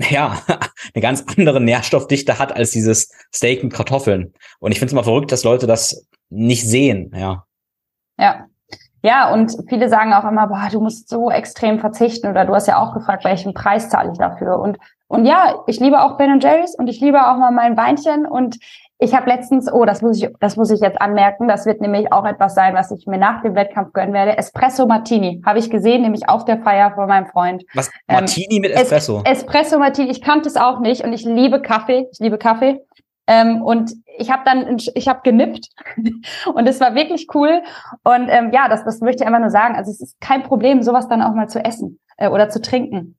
ja, 0.10 0.38
eine 0.94 1.02
ganz 1.02 1.24
andere 1.36 1.60
Nährstoffdichte 1.60 2.38
hat 2.38 2.54
als 2.54 2.70
dieses 2.70 3.10
Steak 3.34 3.62
mit 3.62 3.72
Kartoffeln. 3.72 4.32
Und 4.58 4.72
ich 4.72 4.78
finde 4.78 4.90
es 4.90 4.92
immer 4.92 5.04
verrückt, 5.04 5.32
dass 5.32 5.44
Leute 5.44 5.66
das 5.66 6.06
nicht 6.28 6.66
sehen, 6.68 7.12
ja. 7.14 7.44
Ja. 8.18 8.46
Ja, 9.02 9.32
und 9.32 9.56
viele 9.70 9.88
sagen 9.88 10.12
auch 10.12 10.30
immer, 10.30 10.46
boah, 10.46 10.68
du 10.70 10.78
musst 10.78 11.08
so 11.08 11.30
extrem 11.30 11.80
verzichten 11.80 12.28
oder 12.28 12.44
du 12.44 12.54
hast 12.54 12.68
ja 12.68 12.78
auch 12.78 12.92
gefragt, 12.92 13.24
welchen 13.24 13.54
Preis 13.54 13.88
zahle 13.88 14.12
ich 14.12 14.18
dafür? 14.18 14.58
Und 14.58 14.78
Und 15.08 15.24
ja, 15.24 15.64
ich 15.66 15.80
liebe 15.80 16.02
auch 16.02 16.18
Ben 16.18 16.38
Jerry's 16.38 16.74
und 16.78 16.86
ich 16.86 17.00
liebe 17.00 17.18
auch 17.26 17.38
mal 17.38 17.50
mein 17.50 17.78
Weinchen 17.78 18.26
und 18.26 18.58
ich 19.02 19.14
habe 19.14 19.30
letztens, 19.30 19.72
oh, 19.72 19.86
das 19.86 20.02
muss 20.02 20.22
ich, 20.22 20.28
das 20.40 20.56
muss 20.56 20.70
ich 20.70 20.80
jetzt 20.80 21.00
anmerken, 21.00 21.48
das 21.48 21.64
wird 21.64 21.80
nämlich 21.80 22.12
auch 22.12 22.26
etwas 22.26 22.54
sein, 22.54 22.74
was 22.74 22.90
ich 22.90 23.06
mir 23.06 23.16
nach 23.16 23.42
dem 23.42 23.54
Wettkampf 23.54 23.94
gönnen 23.94 24.12
werde. 24.12 24.36
Espresso 24.36 24.86
Martini 24.86 25.42
habe 25.44 25.58
ich 25.58 25.70
gesehen, 25.70 26.02
nämlich 26.02 26.28
auf 26.28 26.44
der 26.44 26.58
Feier 26.58 26.92
von 26.94 27.08
meinem 27.08 27.26
Freund. 27.26 27.64
Was? 27.72 27.90
Martini 28.06 28.56
ähm, 28.56 28.60
mit 28.60 28.72
Espresso? 28.72 29.22
Es, 29.24 29.38
Espresso 29.38 29.78
Martini. 29.78 30.10
Ich 30.10 30.20
kannte 30.20 30.48
es 30.48 30.56
auch 30.56 30.80
nicht 30.80 31.02
und 31.02 31.14
ich 31.14 31.24
liebe 31.24 31.62
Kaffee. 31.62 32.08
Ich 32.12 32.18
liebe 32.18 32.36
Kaffee. 32.36 32.84
Ähm, 33.26 33.62
und 33.62 33.90
ich 34.18 34.30
habe 34.30 34.42
dann, 34.44 34.76
ich 34.94 35.08
habe 35.08 35.20
genippt 35.24 35.68
und 36.54 36.68
es 36.68 36.78
war 36.78 36.94
wirklich 36.94 37.26
cool. 37.34 37.62
Und 38.04 38.28
ähm, 38.28 38.50
ja, 38.52 38.68
das, 38.68 38.84
das 38.84 39.00
möchte 39.00 39.22
ich 39.22 39.26
einfach 39.26 39.40
nur 39.40 39.50
sagen. 39.50 39.76
Also 39.76 39.90
es 39.90 40.02
ist 40.02 40.20
kein 40.20 40.42
Problem, 40.42 40.82
sowas 40.82 41.08
dann 41.08 41.22
auch 41.22 41.32
mal 41.32 41.48
zu 41.48 41.64
essen 41.64 42.00
äh, 42.18 42.28
oder 42.28 42.50
zu 42.50 42.60
trinken. 42.60 43.16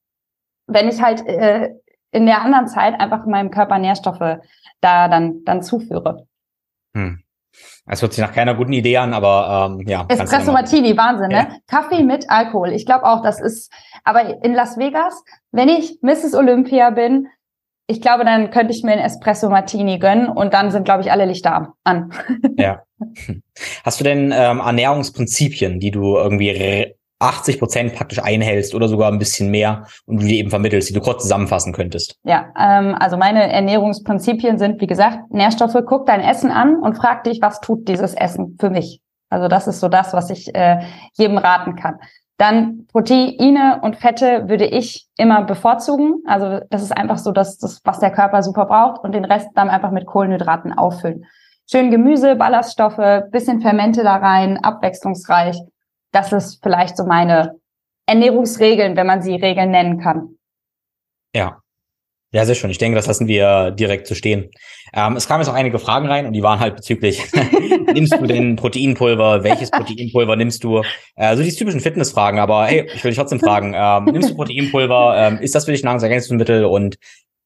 Wenn 0.68 0.88
ich 0.88 1.02
halt 1.02 1.26
äh, 1.26 1.72
in 2.12 2.26
der 2.26 2.42
anderen 2.42 2.68
Zeit 2.68 3.00
einfach 3.00 3.26
meinem 3.26 3.52
Körper 3.52 3.80
Nährstoffe 3.80 4.40
da 4.82 5.08
dann, 5.08 5.44
dann 5.46 5.62
zuführe. 5.62 6.28
Hm. 6.96 7.24
Es 7.88 8.02
hört 8.02 8.14
sich 8.14 8.24
nach 8.24 8.34
keiner 8.34 8.56
guten 8.56 8.74
Idee 8.74 8.98
an, 8.98 9.14
aber 9.14 9.70
ähm, 9.72 9.88
ja. 9.88 10.06
Espresso 10.08 10.52
Martini, 10.52 10.96
Wahnsinn, 10.96 11.30
ne? 11.30 11.48
Ja. 11.50 11.56
Kaffee 11.68 12.04
mit 12.04 12.30
Alkohol. 12.30 12.72
Ich 12.72 12.86
glaube 12.86 13.06
auch, 13.06 13.22
das 13.22 13.42
ist, 13.42 13.72
aber 14.04 14.44
in 14.44 14.54
Las 14.54 14.78
Vegas, 14.78 15.24
wenn 15.52 15.68
ich 15.68 16.00
Mrs. 16.02 16.34
Olympia 16.36 16.92
bin, 16.92 17.28
ich 17.88 18.00
glaube, 18.00 18.24
dann 18.24 18.52
könnte 18.52 18.74
ich 18.74 18.84
mir 18.84 18.94
einen 18.94 19.02
Espresso 19.02 19.50
Martini 19.50 20.00
gönnen 20.00 20.30
und 20.30 20.54
dann 20.54 20.72
sind, 20.72 20.86
glaube 20.86 21.02
ich, 21.02 21.12
alle 21.12 21.26
Lichter 21.26 21.74
an. 21.84 22.14
ja. 22.58 22.84
Hast 23.84 24.00
du 24.00 24.04
denn 24.04 24.32
ähm, 24.34 24.60
Ernährungsprinzipien, 24.60 25.80
die 25.80 25.92
du 25.92 26.16
irgendwie 26.16 26.96
80 27.22 27.60
Prozent 27.60 27.95
praktisch 27.95 28.22
einhältst 28.22 28.73
oder 28.76 28.88
sogar 28.88 29.11
ein 29.11 29.19
bisschen 29.19 29.49
mehr 29.49 29.85
und 30.06 30.22
du 30.22 30.27
die 30.27 30.39
eben 30.39 30.49
vermittelst, 30.49 30.89
die 30.89 30.93
du 30.93 31.02
kurz 31.02 31.23
zusammenfassen 31.23 31.73
könntest? 31.73 32.18
Ja, 32.23 32.48
ähm, 32.60 32.95
also 32.99 33.18
meine 33.18 33.52
Ernährungsprinzipien 33.52 34.57
sind, 34.57 34.81
wie 34.81 34.88
gesagt, 34.88 35.31
Nährstoffe. 35.31 35.77
Guck 35.85 36.06
dein 36.06 36.22
Essen 36.22 36.52
an 36.52 36.77
und 36.77 36.95
frag 36.95 37.23
dich, 37.23 37.41
was 37.41 37.60
tut 37.61 37.88
dieses 37.88 38.14
Essen 38.14 38.57
für 38.60 38.69
mich? 38.69 39.02
Also 39.30 39.48
das 39.48 39.68
ist 39.68 39.80
so 39.80 39.88
das, 39.88 40.14
was 40.14 40.30
ich 40.30 40.53
äh, 40.56 40.81
jedem 41.14 41.38
raten 41.38 41.76
kann. 41.76 41.99
Dann 42.38 42.88
Proteine 42.91 43.81
und 43.84 43.98
Fette 43.98 44.49
würde 44.49 44.65
ich 44.65 45.07
immer 45.18 45.43
bevorzugen. 45.43 46.23
Also 46.26 46.60
das 46.69 46.81
ist 46.81 46.91
einfach 46.91 47.19
so 47.19 47.31
das, 47.31 47.60
das, 47.60 47.81
was 47.84 47.99
der 47.99 48.11
Körper 48.11 48.41
super 48.41 48.65
braucht 48.65 49.03
und 49.03 49.14
den 49.14 49.26
Rest 49.26 49.49
dann 49.53 49.69
einfach 49.69 49.91
mit 49.91 50.07
Kohlenhydraten 50.07 50.73
auffüllen. 50.73 51.26
Schön 51.69 51.91
Gemüse, 51.91 52.35
Ballaststoffe, 52.35 53.30
bisschen 53.30 53.61
Fermente 53.61 54.03
da 54.03 54.15
rein, 54.15 54.57
abwechslungsreich 54.57 55.57
das 56.12 56.32
ist 56.32 56.60
vielleicht 56.62 56.98
so 56.98 57.06
meine 57.06 57.60
Ernährungsregeln, 58.06 58.96
wenn 58.96 59.08
man 59.08 59.22
sie 59.22 59.36
Regeln 59.36 59.72
nennen 59.72 60.00
kann. 60.00 60.38
Ja. 61.36 61.62
Ja, 62.34 62.46
sehr 62.46 62.56
schön. 62.56 62.70
Ich 62.70 62.78
denke, 62.78 62.96
das 62.96 63.08
lassen 63.08 63.28
wir 63.28 63.72
direkt 63.72 64.08
zu 64.08 64.16
stehen. 64.16 64.52
Ähm, 64.94 65.18
es 65.18 65.28
kamen 65.28 65.42
jetzt 65.42 65.50
auch 65.50 65.54
einige 65.54 65.80
Fragen 65.80 66.08
rein 66.08 66.26
und 66.26 66.32
die 66.32 66.44
waren 66.44 66.62
halt 66.62 66.78
bezüglich, 66.78 67.22
nimmst 67.94 68.14
du 68.14 68.26
denn 68.26 68.56
Proteinpulver? 68.56 69.44
Welches 69.44 69.70
Proteinpulver 69.72 70.38
nimmst 70.38 70.64
du? 70.64 70.82
Äh, 71.16 71.36
so 71.36 71.44
die 71.44 71.52
typischen 71.52 71.82
Fitnessfragen, 71.82 72.40
aber 72.40 72.68
hey, 72.68 72.90
ich 72.94 73.04
will 73.04 73.12
dich 73.12 73.18
trotzdem 73.18 73.42
fragen, 73.42 73.74
ähm, 73.76 74.06
nimmst 74.14 74.30
du 74.30 74.36
Proteinpulver? 74.36 75.16
Ähm, 75.18 75.40
ist 75.40 75.56
das 75.56 75.66
für 75.66 75.72
dich 75.72 75.84
ein 75.84 75.88
Nahrungsergänzungsmittel? 75.88 76.64
Und 76.64 76.98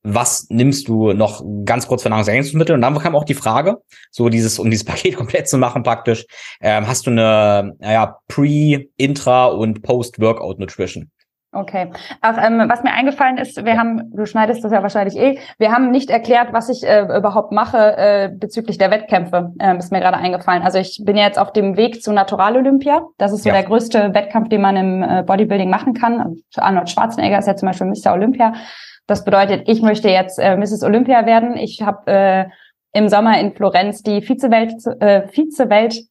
was 0.06 0.48
nimmst 0.49 0.88
du 0.88 1.14
noch 1.14 1.44
ganz 1.65 1.88
kurz 1.88 2.03
für 2.03 2.10
Nahrungsergänzungsmittel? 2.10 2.76
Und 2.76 2.82
dann 2.82 2.98
kam 2.99 3.15
auch 3.15 3.26
die 3.26 3.34
Frage, 3.34 3.77
so 4.11 4.30
dieses, 4.30 4.60
um 4.60 4.69
dieses 4.69 4.86
Paket 4.86 5.18
komplett 5.18 5.49
zu 5.49 5.57
machen 5.57 5.84
praktisch, 5.84 6.26
ähm, 6.61 6.88
hast 6.88 7.07
du 7.07 7.11
eine 7.11 7.73
naja, 7.80 8.18
Pre-, 8.27 8.88
Intra- 8.98 9.48
und 9.48 9.82
Post-Workout-Nutrition? 9.82 11.11
Okay. 11.56 11.90
Ach, 12.19 12.38
ähm, 12.45 12.65
was 12.68 12.84
mir 12.84 12.91
eingefallen 12.91 13.38
ist, 13.38 13.64
wir 13.64 13.77
haben, 13.77 14.11
du 14.14 14.26
schneidest 14.26 14.61
das 14.65 14.73
ja 14.73 14.84
wahrscheinlich 14.84 15.15
eh, 15.15 15.40
wir 15.57 15.72
haben 15.72 15.90
nicht 15.90 16.10
erklärt, 16.10 16.52
was 16.52 16.68
ich 16.68 16.84
äh, 16.84 17.03
überhaupt 17.18 17.53
mache 17.53 17.95
äh, 17.98 18.30
bezüglich 18.30 18.77
der 18.77 18.91
Wettkämpfe, 18.91 19.53
äh, 19.60 19.77
ist 19.77 19.90
mir 19.90 20.02
gerade 20.02 20.18
eingefallen. 20.18 20.64
Also 20.64 20.80
ich 20.80 21.02
bin 21.06 21.15
ja 21.15 21.23
jetzt 21.23 21.40
auf 21.40 21.53
dem 21.53 21.77
Weg 21.77 22.03
zu 22.03 22.11
Natural 22.11 22.57
Olympia. 22.57 23.03
Das 23.18 23.32
ist 23.32 23.44
so 23.44 23.49
ja. 23.49 23.56
der 23.56 23.64
größte 23.64 24.14
Wettkampf, 24.14 24.49
den 24.49 24.61
man 24.61 24.76
im 24.76 25.02
äh, 25.02 25.23
Bodybuilding 25.26 25.69
machen 25.69 25.94
kann. 25.94 26.36
Arnold 26.57 26.90
Schwarzenegger 26.90 27.40
ist 27.40 27.48
ja 27.48 27.56
zum 27.56 27.68
Beispiel 27.69 27.88
Mr. 27.88 28.11
Olympia. 28.11 28.53
Das 29.07 29.23
bedeutet, 29.23 29.68
ich 29.68 29.82
möchte 29.82 30.10
jetzt 30.10 30.40
äh, 30.40 30.57
Mrs. 30.57 30.84
Olympia 30.84 31.26
werden. 31.26 31.57
Ich 31.57 31.82
habe 31.82 32.11
äh, 32.11 32.45
im 32.94 33.10
Sommer 33.10 33.40
in 33.40 33.53
Florenz 33.53 34.02
die 34.02 34.27
Vizewelt, 34.27 34.73
äh, 34.99 35.27
Vizewelt, 35.32 36.06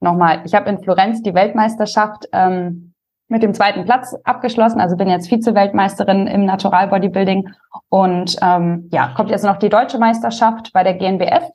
nochmal, 0.00 0.42
ich 0.44 0.54
habe 0.54 0.68
in 0.68 0.82
Florenz 0.82 1.22
die 1.22 1.34
Weltmeisterschaft 1.34 2.28
ähm, 2.32 2.92
mit 3.28 3.42
dem 3.42 3.54
zweiten 3.54 3.84
Platz 3.84 4.14
abgeschlossen. 4.24 4.80
Also 4.80 4.96
bin 4.96 5.08
jetzt 5.08 5.28
Vize-Weltmeisterin 5.28 6.26
im 6.26 6.44
Natural 6.44 6.88
Bodybuilding 6.88 7.48
und 7.88 8.36
ähm, 8.42 8.88
ja, 8.92 9.14
kommt 9.16 9.30
jetzt 9.30 9.44
noch 9.44 9.56
die 9.56 9.70
deutsche 9.70 9.98
Meisterschaft 9.98 10.72
bei 10.72 10.84
der 10.84 10.94
GNBF. 10.94 11.48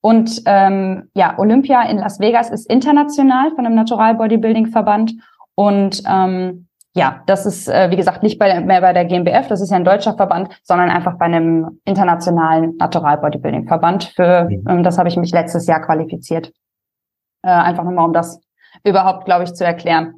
Und 0.00 0.42
ähm, 0.46 1.10
ja, 1.14 1.36
Olympia 1.36 1.82
in 1.82 1.98
Las 1.98 2.20
Vegas 2.20 2.50
ist 2.50 2.70
international 2.70 3.50
von 3.56 3.64
dem 3.64 3.74
Natural 3.74 4.14
Bodybuilding 4.14 4.68
Verband 4.68 5.14
und 5.56 6.00
ähm, 6.08 6.68
ja, 6.96 7.22
das 7.26 7.44
ist, 7.44 7.68
äh, 7.68 7.90
wie 7.90 7.96
gesagt, 7.96 8.22
nicht 8.22 8.38
bei, 8.38 8.58
mehr 8.60 8.80
bei 8.80 8.94
der 8.94 9.04
GmbF, 9.04 9.48
das 9.48 9.60
ist 9.60 9.70
ja 9.70 9.76
ein 9.76 9.84
deutscher 9.84 10.14
Verband, 10.14 10.48
sondern 10.62 10.88
einfach 10.88 11.18
bei 11.18 11.26
einem 11.26 11.78
internationalen 11.84 12.74
Natural 12.78 13.18
Bodybuilding 13.18 13.68
Verband. 13.68 14.04
Für 14.16 14.48
mhm. 14.48 14.64
ähm, 14.66 14.82
das 14.82 14.96
habe 14.96 15.10
ich 15.10 15.16
mich 15.18 15.30
letztes 15.30 15.66
Jahr 15.66 15.82
qualifiziert. 15.82 16.52
Äh, 17.42 17.50
einfach 17.50 17.84
nochmal, 17.84 18.06
um 18.06 18.14
das 18.14 18.40
überhaupt, 18.82 19.26
glaube 19.26 19.44
ich, 19.44 19.52
zu 19.52 19.62
erklären. 19.62 20.14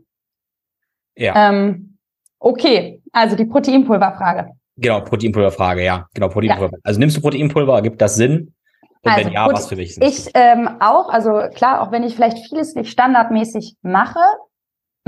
Ja. 1.17 1.51
Ähm, 1.51 1.99
okay, 2.39 3.03
also 3.13 3.35
die 3.35 3.47
Proteinpulverfrage. 3.47 4.53
Genau, 4.77 5.01
Proteinpulverfrage, 5.01 5.85
ja. 5.85 6.07
Genau, 6.15 6.29
Proteinpulver. 6.29 6.77
Ja. 6.77 6.81
Also 6.85 7.01
nimmst 7.01 7.17
du 7.17 7.21
Proteinpulver, 7.21 7.83
gibt 7.83 8.01
das 8.01 8.15
Sinn? 8.15 8.55
Und 9.03 9.13
also, 9.13 9.27
wenn 9.27 9.33
ja, 9.33 9.53
was 9.53 9.67
für 9.67 9.75
dich? 9.75 10.01
Ich 10.01 10.31
ähm, 10.35 10.69
auch, 10.79 11.09
also 11.09 11.43
klar, 11.53 11.83
auch 11.83 11.91
wenn 11.91 12.05
ich 12.05 12.15
vielleicht 12.15 12.39
vieles 12.49 12.77
nicht 12.77 12.89
standardmäßig 12.89 13.75
mache, 13.83 14.21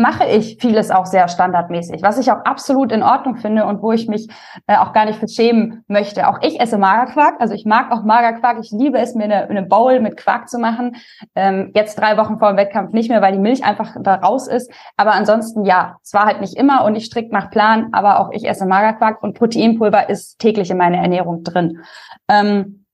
mache 0.01 0.25
ich 0.25 0.57
vieles 0.61 0.91
auch 0.91 1.07
sehr 1.07 1.29
standardmäßig, 1.29 2.03
was 2.03 2.19
ich 2.19 2.33
auch 2.33 2.45
absolut 2.45 2.91
in 2.91 3.03
Ordnung 3.03 3.37
finde 3.37 3.67
und 3.67 3.83
wo 3.83 3.93
ich 3.93 4.09
mich 4.09 4.29
äh, 4.67 4.77
auch 4.77 4.93
gar 4.93 5.05
nicht 5.05 5.19
für 5.19 5.29
schämen 5.29 5.85
möchte. 5.89 6.27
Auch 6.29 6.39
ich 6.43 6.59
esse 6.59 6.79
Magerquark, 6.79 7.41
also 7.41 7.55
ich 7.55 7.67
mag 7.67 7.93
auch 7.93 8.03
Magerquark. 8.03 8.59
Ich 8.61 8.71
liebe 8.71 8.99
es, 8.99 9.15
mir 9.15 9.25
eine, 9.25 9.49
eine 9.49 9.63
Bowl 9.63 10.01
mit 10.01 10.17
Quark 10.17 10.49
zu 10.49 10.59
machen. 10.59 10.97
Ähm, 11.35 11.71
jetzt 11.75 11.99
drei 11.99 12.17
Wochen 12.17 12.39
vor 12.39 12.49
dem 12.49 12.57
Wettkampf 12.57 12.93
nicht 12.93 13.11
mehr, 13.11 13.23
weil 13.23 13.33
die 13.33 13.39
Milch 13.39 13.63
einfach 13.63 13.95
da 14.01 14.15
raus 14.17 14.49
ist. 14.49 14.73
Aber 14.97 15.13
ansonsten 15.13 15.65
ja, 15.65 15.97
es 16.03 16.15
war 16.15 16.25
halt 16.25 16.41
nicht 16.41 16.57
immer 16.57 16.85
und 16.85 16.95
nicht 16.95 17.07
strikt 17.07 17.33
nach 17.33 17.51
Plan, 17.51 17.89
aber 17.93 18.21
auch 18.21 18.31
ich 18.33 18.49
esse 18.49 18.67
Magerquark 18.67 19.23
und 19.23 19.39
Proteinpulver 19.39 20.09
ist 20.09 20.39
täglich 20.39 20.71
in 20.71 20.79
meiner 20.79 20.99
Ernährung 20.99 21.45
drin. 21.45 21.81
Ähm, 22.29 22.87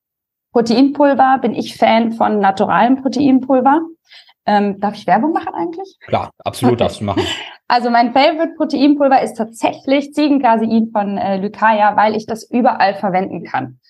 Proteinpulver 0.53 1.39
bin 1.43 1.55
ich 1.55 1.77
Fan 1.77 2.13
von 2.13 2.41
naturalem 2.41 3.03
Proteinpulver. 3.03 3.83
Ähm, 4.47 4.79
darf 4.79 4.95
ich 4.95 5.07
Werbung 5.07 5.33
machen 5.33 5.55
eigentlich? 5.55 5.99
Klar, 6.07 6.31
absolut 6.45 6.75
okay. 6.75 6.85
darfst 6.85 7.01
du 7.01 7.05
machen. 7.05 7.23
Also 7.69 7.91
mein 7.91 8.13
Favorite 8.13 8.55
Proteinpulver 8.57 9.23
ist 9.23 9.35
tatsächlich 9.35 10.15
Ziegencasein 10.15 10.91
von 10.93 11.19
äh, 11.19 11.39
Lykaya, 11.39 11.97
weil 11.97 12.15
ich 12.15 12.25
das 12.25 12.49
überall 12.49 12.95
verwenden 12.95 13.43
kann. 13.43 13.81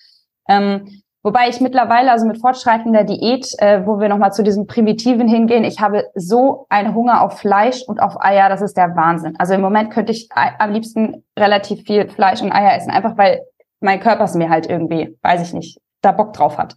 Ähm, 0.49 1.03
wobei 1.21 1.47
ich 1.47 1.61
mittlerweile, 1.61 2.09
also 2.09 2.25
mit 2.25 2.41
fortschreitender 2.41 3.03
Diät, 3.03 3.47
äh, 3.59 3.85
wo 3.85 3.99
wir 3.99 4.09
nochmal 4.09 4.33
zu 4.33 4.41
diesem 4.41 4.65
Primitiven 4.65 5.27
hingehen, 5.27 5.63
ich 5.63 5.79
habe 5.79 6.05
so 6.15 6.65
einen 6.69 6.95
Hunger 6.95 7.21
auf 7.21 7.37
Fleisch 7.37 7.83
und 7.83 8.01
auf 8.01 8.19
Eier, 8.19 8.49
das 8.49 8.63
ist 8.63 8.77
der 8.77 8.95
Wahnsinn. 8.95 9.35
Also 9.37 9.53
im 9.53 9.61
Moment 9.61 9.91
könnte 9.91 10.11
ich 10.11 10.27
am 10.33 10.71
liebsten 10.71 11.23
relativ 11.37 11.83
viel 11.83 12.09
Fleisch 12.09 12.41
und 12.41 12.51
Eier 12.51 12.75
essen, 12.75 12.89
einfach 12.89 13.15
weil 13.15 13.41
mein 13.79 13.99
Körper 13.99 14.23
es 14.23 14.33
mir 14.33 14.49
halt 14.49 14.67
irgendwie, 14.67 15.15
weiß 15.21 15.47
ich 15.47 15.53
nicht, 15.53 15.79
da 16.01 16.11
Bock 16.13 16.33
drauf 16.33 16.57
hat 16.57 16.73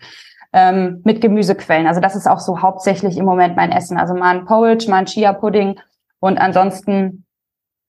ähm, 0.52 1.00
mit 1.04 1.20
Gemüsequellen. 1.20 1.86
Also 1.86 2.00
das 2.00 2.16
ist 2.16 2.28
auch 2.28 2.40
so 2.40 2.62
hauptsächlich 2.62 3.16
im 3.16 3.24
Moment 3.24 3.56
mein 3.56 3.72
Essen. 3.72 3.96
Also 3.98 4.14
mal 4.14 4.36
ein 4.36 4.44
Porridge, 4.44 4.90
mal 4.90 4.98
ein 4.98 5.06
Chia-Pudding 5.06 5.78
und 6.20 6.38
ansonsten 6.38 7.24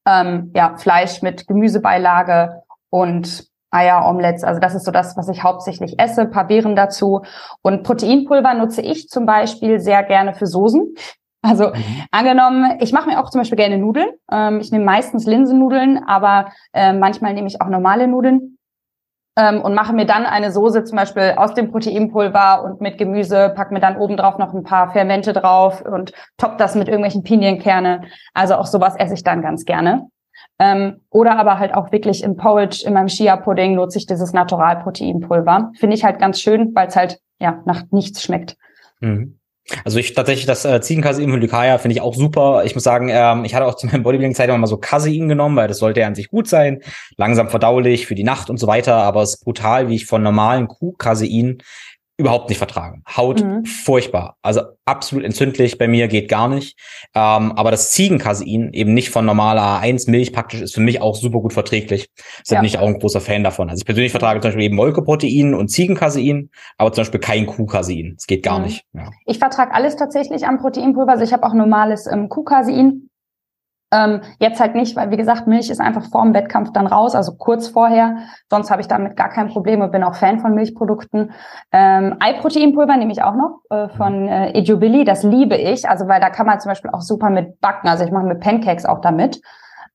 ähm, 0.08 0.52
ja 0.56 0.76
Fleisch 0.78 1.22
mit 1.22 1.48
Gemüsebeilage 1.48 2.62
und 2.90 3.48
Eier-Omelettes. 3.72 4.44
Also 4.44 4.60
das 4.60 4.76
ist 4.76 4.86
so 4.86 4.92
das, 4.92 5.16
was 5.16 5.30
ich 5.30 5.44
hauptsächlich 5.44 5.98
esse. 5.98 6.22
Ein 6.22 6.32
paar 6.32 6.48
Beeren 6.48 6.76
dazu. 6.76 7.22
Und 7.62 7.84
Proteinpulver 7.84 8.54
nutze 8.54 8.82
ich 8.82 9.08
zum 9.08 9.26
Beispiel 9.26 9.80
sehr 9.80 10.04
gerne 10.04 10.34
für 10.34 10.46
Soßen. 10.46 10.94
Also 11.42 11.70
mhm. 11.70 12.04
angenommen, 12.12 12.78
ich 12.82 12.92
mache 12.92 13.10
mir 13.10 13.20
auch 13.20 13.30
zum 13.30 13.42
Beispiel 13.42 13.58
gerne 13.58 13.78
Nudeln. 13.78 14.10
Ähm, 14.32 14.60
ich 14.60 14.72
nehme 14.72 14.86
meistens 14.86 15.26
Linsennudeln, 15.26 16.04
aber 16.06 16.52
äh, 16.74 16.94
manchmal 16.94 17.34
nehme 17.34 17.48
ich 17.48 17.62
auch 17.62 17.68
normale 17.68 18.08
Nudeln 18.08 18.58
ähm, 19.38 19.62
und 19.62 19.74
mache 19.74 19.94
mir 19.94 20.06
dann 20.06 20.26
eine 20.26 20.52
Soße 20.52 20.84
zum 20.84 20.98
Beispiel 20.98 21.34
aus 21.38 21.54
dem 21.54 21.72
Proteinpulver 21.72 22.64
und 22.64 22.82
mit 22.82 22.98
Gemüse, 22.98 23.54
pack 23.56 23.72
mir 23.72 23.80
dann 23.80 23.98
oben 23.98 24.18
drauf 24.18 24.38
noch 24.38 24.54
ein 24.54 24.64
paar 24.64 24.92
Fermente 24.92 25.34
drauf 25.34 25.82
und 25.82 26.14
top 26.38 26.58
das 26.58 26.76
mit 26.76 26.88
irgendwelchen 26.88 27.24
Pinienkerne. 27.24 28.04
Also 28.34 28.56
auch 28.56 28.68
sowas 28.68 28.96
esse 28.98 29.14
ich 29.14 29.24
dann 29.24 29.42
ganz 29.42 29.66
gerne. 29.66 30.08
Ähm, 30.60 31.02
oder 31.10 31.38
aber 31.38 31.60
halt 31.60 31.74
auch 31.74 31.92
wirklich 31.92 32.24
im 32.24 32.36
Porridge, 32.36 32.84
in 32.86 32.94
meinem 32.94 33.08
Chia-Pudding 33.08 33.76
nutze 33.76 33.98
ich 33.98 34.06
dieses 34.06 34.34
Natural-Proteinpulver. 34.34 35.72
Finde 35.80 35.96
ich 35.96 36.04
halt 36.04 36.20
ganz 36.20 36.40
schön, 36.40 36.76
weil 36.76 36.88
es 36.88 36.96
halt 36.96 37.20
ja 37.40 37.62
nach 37.66 37.84
nichts 37.92 38.22
schmeckt. 38.22 38.58
Mhm. 39.00 39.40
Also 39.86 40.00
ich 40.00 40.14
tatsächlich 40.14 40.46
das 40.46 40.66
äh, 40.66 40.82
Ziegencasein 40.82 41.30
von 41.30 41.40
Lykaya 41.40 41.78
finde 41.78 41.94
ich 41.94 42.02
auch 42.02 42.16
super. 42.16 42.64
Ich 42.66 42.76
muss 42.76 42.84
sagen, 42.84 43.10
ähm, 43.10 43.46
ich 43.46 43.56
hatte 43.56 43.66
auch 43.66 43.76
zu 43.76 43.88
meinem 43.88 44.04
Bodybuilding-Zeit 44.04 44.50
immer 44.50 44.58
mal 44.58 44.68
so 44.68 44.78
Casein 44.78 45.30
genommen, 45.30 45.56
weil 45.56 45.68
das 45.68 45.78
sollte 45.78 46.02
ja 46.02 46.08
an 46.08 46.16
sich 46.16 46.30
gut 46.30 46.48
sein, 46.48 46.82
langsam 47.18 47.50
verdaulich 47.50 48.08
für 48.08 48.16
die 48.16 48.24
Nacht 48.24 48.50
und 48.50 48.58
so 48.58 48.68
weiter. 48.68 48.96
Aber 48.96 49.22
es 49.22 49.36
ist 49.36 49.44
brutal, 49.44 49.88
wie 49.88 49.96
ich 49.96 50.06
von 50.06 50.24
normalen 50.24 50.68
Kuh-Casein 50.68 51.60
überhaupt 52.22 52.50
nicht 52.50 52.58
vertragen. 52.58 53.04
Haut 53.18 53.44
mhm. 53.44 53.66
furchtbar. 53.66 54.38
Also 54.42 54.62
absolut 54.86 55.26
entzündlich 55.26 55.78
bei 55.78 55.88
mir 55.88 56.08
geht 56.08 56.30
gar 56.30 56.48
nicht. 56.48 56.78
Ähm, 57.14 57.52
aber 57.54 57.72
das 57.72 57.92
Ziegencasein 57.92 58.72
eben 58.74 58.94
nicht 58.94 59.10
von 59.10 59.26
normaler 59.26 59.82
A1 59.82 60.10
Milch 60.10 60.32
praktisch 60.32 60.62
ist 60.62 60.74
für 60.74 60.82
mich 60.82 61.02
auch 61.02 61.16
super 61.16 61.40
gut 61.40 61.54
verträglich. 61.54 62.08
Deshalb 62.40 62.58
ja. 62.58 62.60
bin 62.62 62.68
ich 62.68 62.78
auch 62.78 62.88
ein 62.88 63.00
großer 63.00 63.22
Fan 63.22 63.44
davon. 63.44 63.70
Also 63.70 63.82
ich 63.82 63.86
persönlich 63.86 64.12
vertrage 64.12 64.40
zum 64.40 64.50
Beispiel 64.50 64.66
eben 64.66 64.76
Molkeprotein 64.76 65.54
und 65.54 65.70
Ziegencasein, 65.70 66.50
aber 66.78 66.92
zum 66.94 67.02
Beispiel 67.02 67.20
kein 67.20 67.46
Kuhcasein. 67.46 68.14
Das 68.16 68.28
geht 68.28 68.44
gar 68.44 68.60
mhm. 68.60 68.66
nicht. 68.66 68.86
Ja. 68.94 69.10
Ich 69.26 69.40
vertrage 69.40 69.74
alles 69.74 69.96
tatsächlich 69.96 70.46
am 70.46 70.60
Proteinpulver. 70.60 71.12
Also 71.12 71.24
ich 71.24 71.34
habe 71.34 71.44
auch 71.44 71.54
normales 71.54 72.08
ähm, 72.08 72.30
Kuhcasein. 72.30 73.10
Ähm, 73.94 74.22
jetzt 74.40 74.60
halt 74.62 74.74
nicht, 74.74 74.96
weil 74.96 75.12
wie 75.12 75.18
gesagt, 75.18 75.48
Milch 75.48 75.70
ist 75.70 75.82
einfach 75.82 76.06
vor 76.06 76.24
dem 76.24 76.34
Wettkampf 76.34 76.72
dann 76.72 76.88
raus, 76.88 77.14
also 77.14 77.36
kurz 77.36 77.68
vorher. 77.68 78.18
Sonst 78.50 78.72
habe 78.72 78.82
ich 78.82 78.88
damit 78.88 79.18
gar 79.18 79.30
kein 79.30 79.50
Problem 79.50 79.82
und 79.82 79.92
bin 79.92 80.04
auch 80.04 80.16
Fan 80.16 80.40
von 80.40 80.56
Milchprodukten. 80.56 81.32
Ähm, 81.74 82.16
Eiproteinpulver 82.20 82.96
nehme 82.96 83.12
ich 83.12 83.22
auch 83.22 83.36
noch 83.36 83.60
äh, 83.70 83.90
von 83.90 84.30
äh, 84.30 84.58
Ejubili, 84.58 85.04
das 85.04 85.24
liebe 85.24 85.56
ich, 85.56 85.90
also 85.90 86.08
weil 86.08 86.22
da 86.22 86.30
kann 86.30 86.46
man 86.46 86.60
zum 86.62 86.70
Beispiel 86.70 86.92
auch 86.92 87.02
super 87.02 87.30
mit 87.30 87.60
backen. 87.60 87.90
Also 87.90 88.06
ich 88.06 88.12
mache 88.12 88.26
mit 88.26 88.40
Pancakes 88.40 88.86
auch 88.86 89.02
damit. 89.02 89.42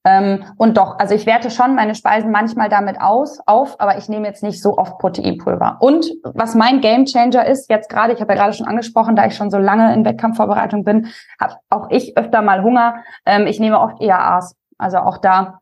Ähm, 0.07 0.45
und 0.57 0.77
doch, 0.77 1.01
also 1.01 1.16
ich 1.16 1.27
werte 1.27 1.51
schon 1.51 1.74
meine 1.74 1.97
Speisen 1.97 2.31
manchmal 2.31 2.69
damit 2.69 3.01
aus, 3.01 3.41
auf, 3.45 3.81
aber 3.81 3.99
ich 3.99 4.09
nehme 4.09 4.28
jetzt 4.28 4.45
nicht 4.45 4.62
so 4.62 4.78
oft 4.78 4.99
Proteinpulver. 4.99 5.78
Und 5.81 6.07
was 6.23 6.55
mein 6.55 6.81
Gamechanger 6.81 7.45
ist, 7.45 7.69
jetzt 7.69 7.91
gerade, 7.91 8.12
ich 8.12 8.20
habe 8.20 8.33
ja 8.33 8.39
gerade 8.39 8.53
schon 8.53 8.69
angesprochen, 8.69 9.16
da 9.16 9.27
ich 9.27 9.35
schon 9.35 9.51
so 9.51 9.59
lange 9.59 9.93
in 9.93 10.05
Wettkampfvorbereitung 10.05 10.85
bin, 10.85 11.09
habe 11.41 11.57
auch 11.70 11.91
ich 11.91 12.16
öfter 12.16 12.41
mal 12.41 12.62
Hunger. 12.62 13.03
Ähm, 13.27 13.49
ich 13.49 13.59
nehme 13.59 13.81
oft 13.81 14.01
EAAs. 14.01 14.55
Also 14.78 14.99
auch 14.99 15.19
da, 15.19 15.59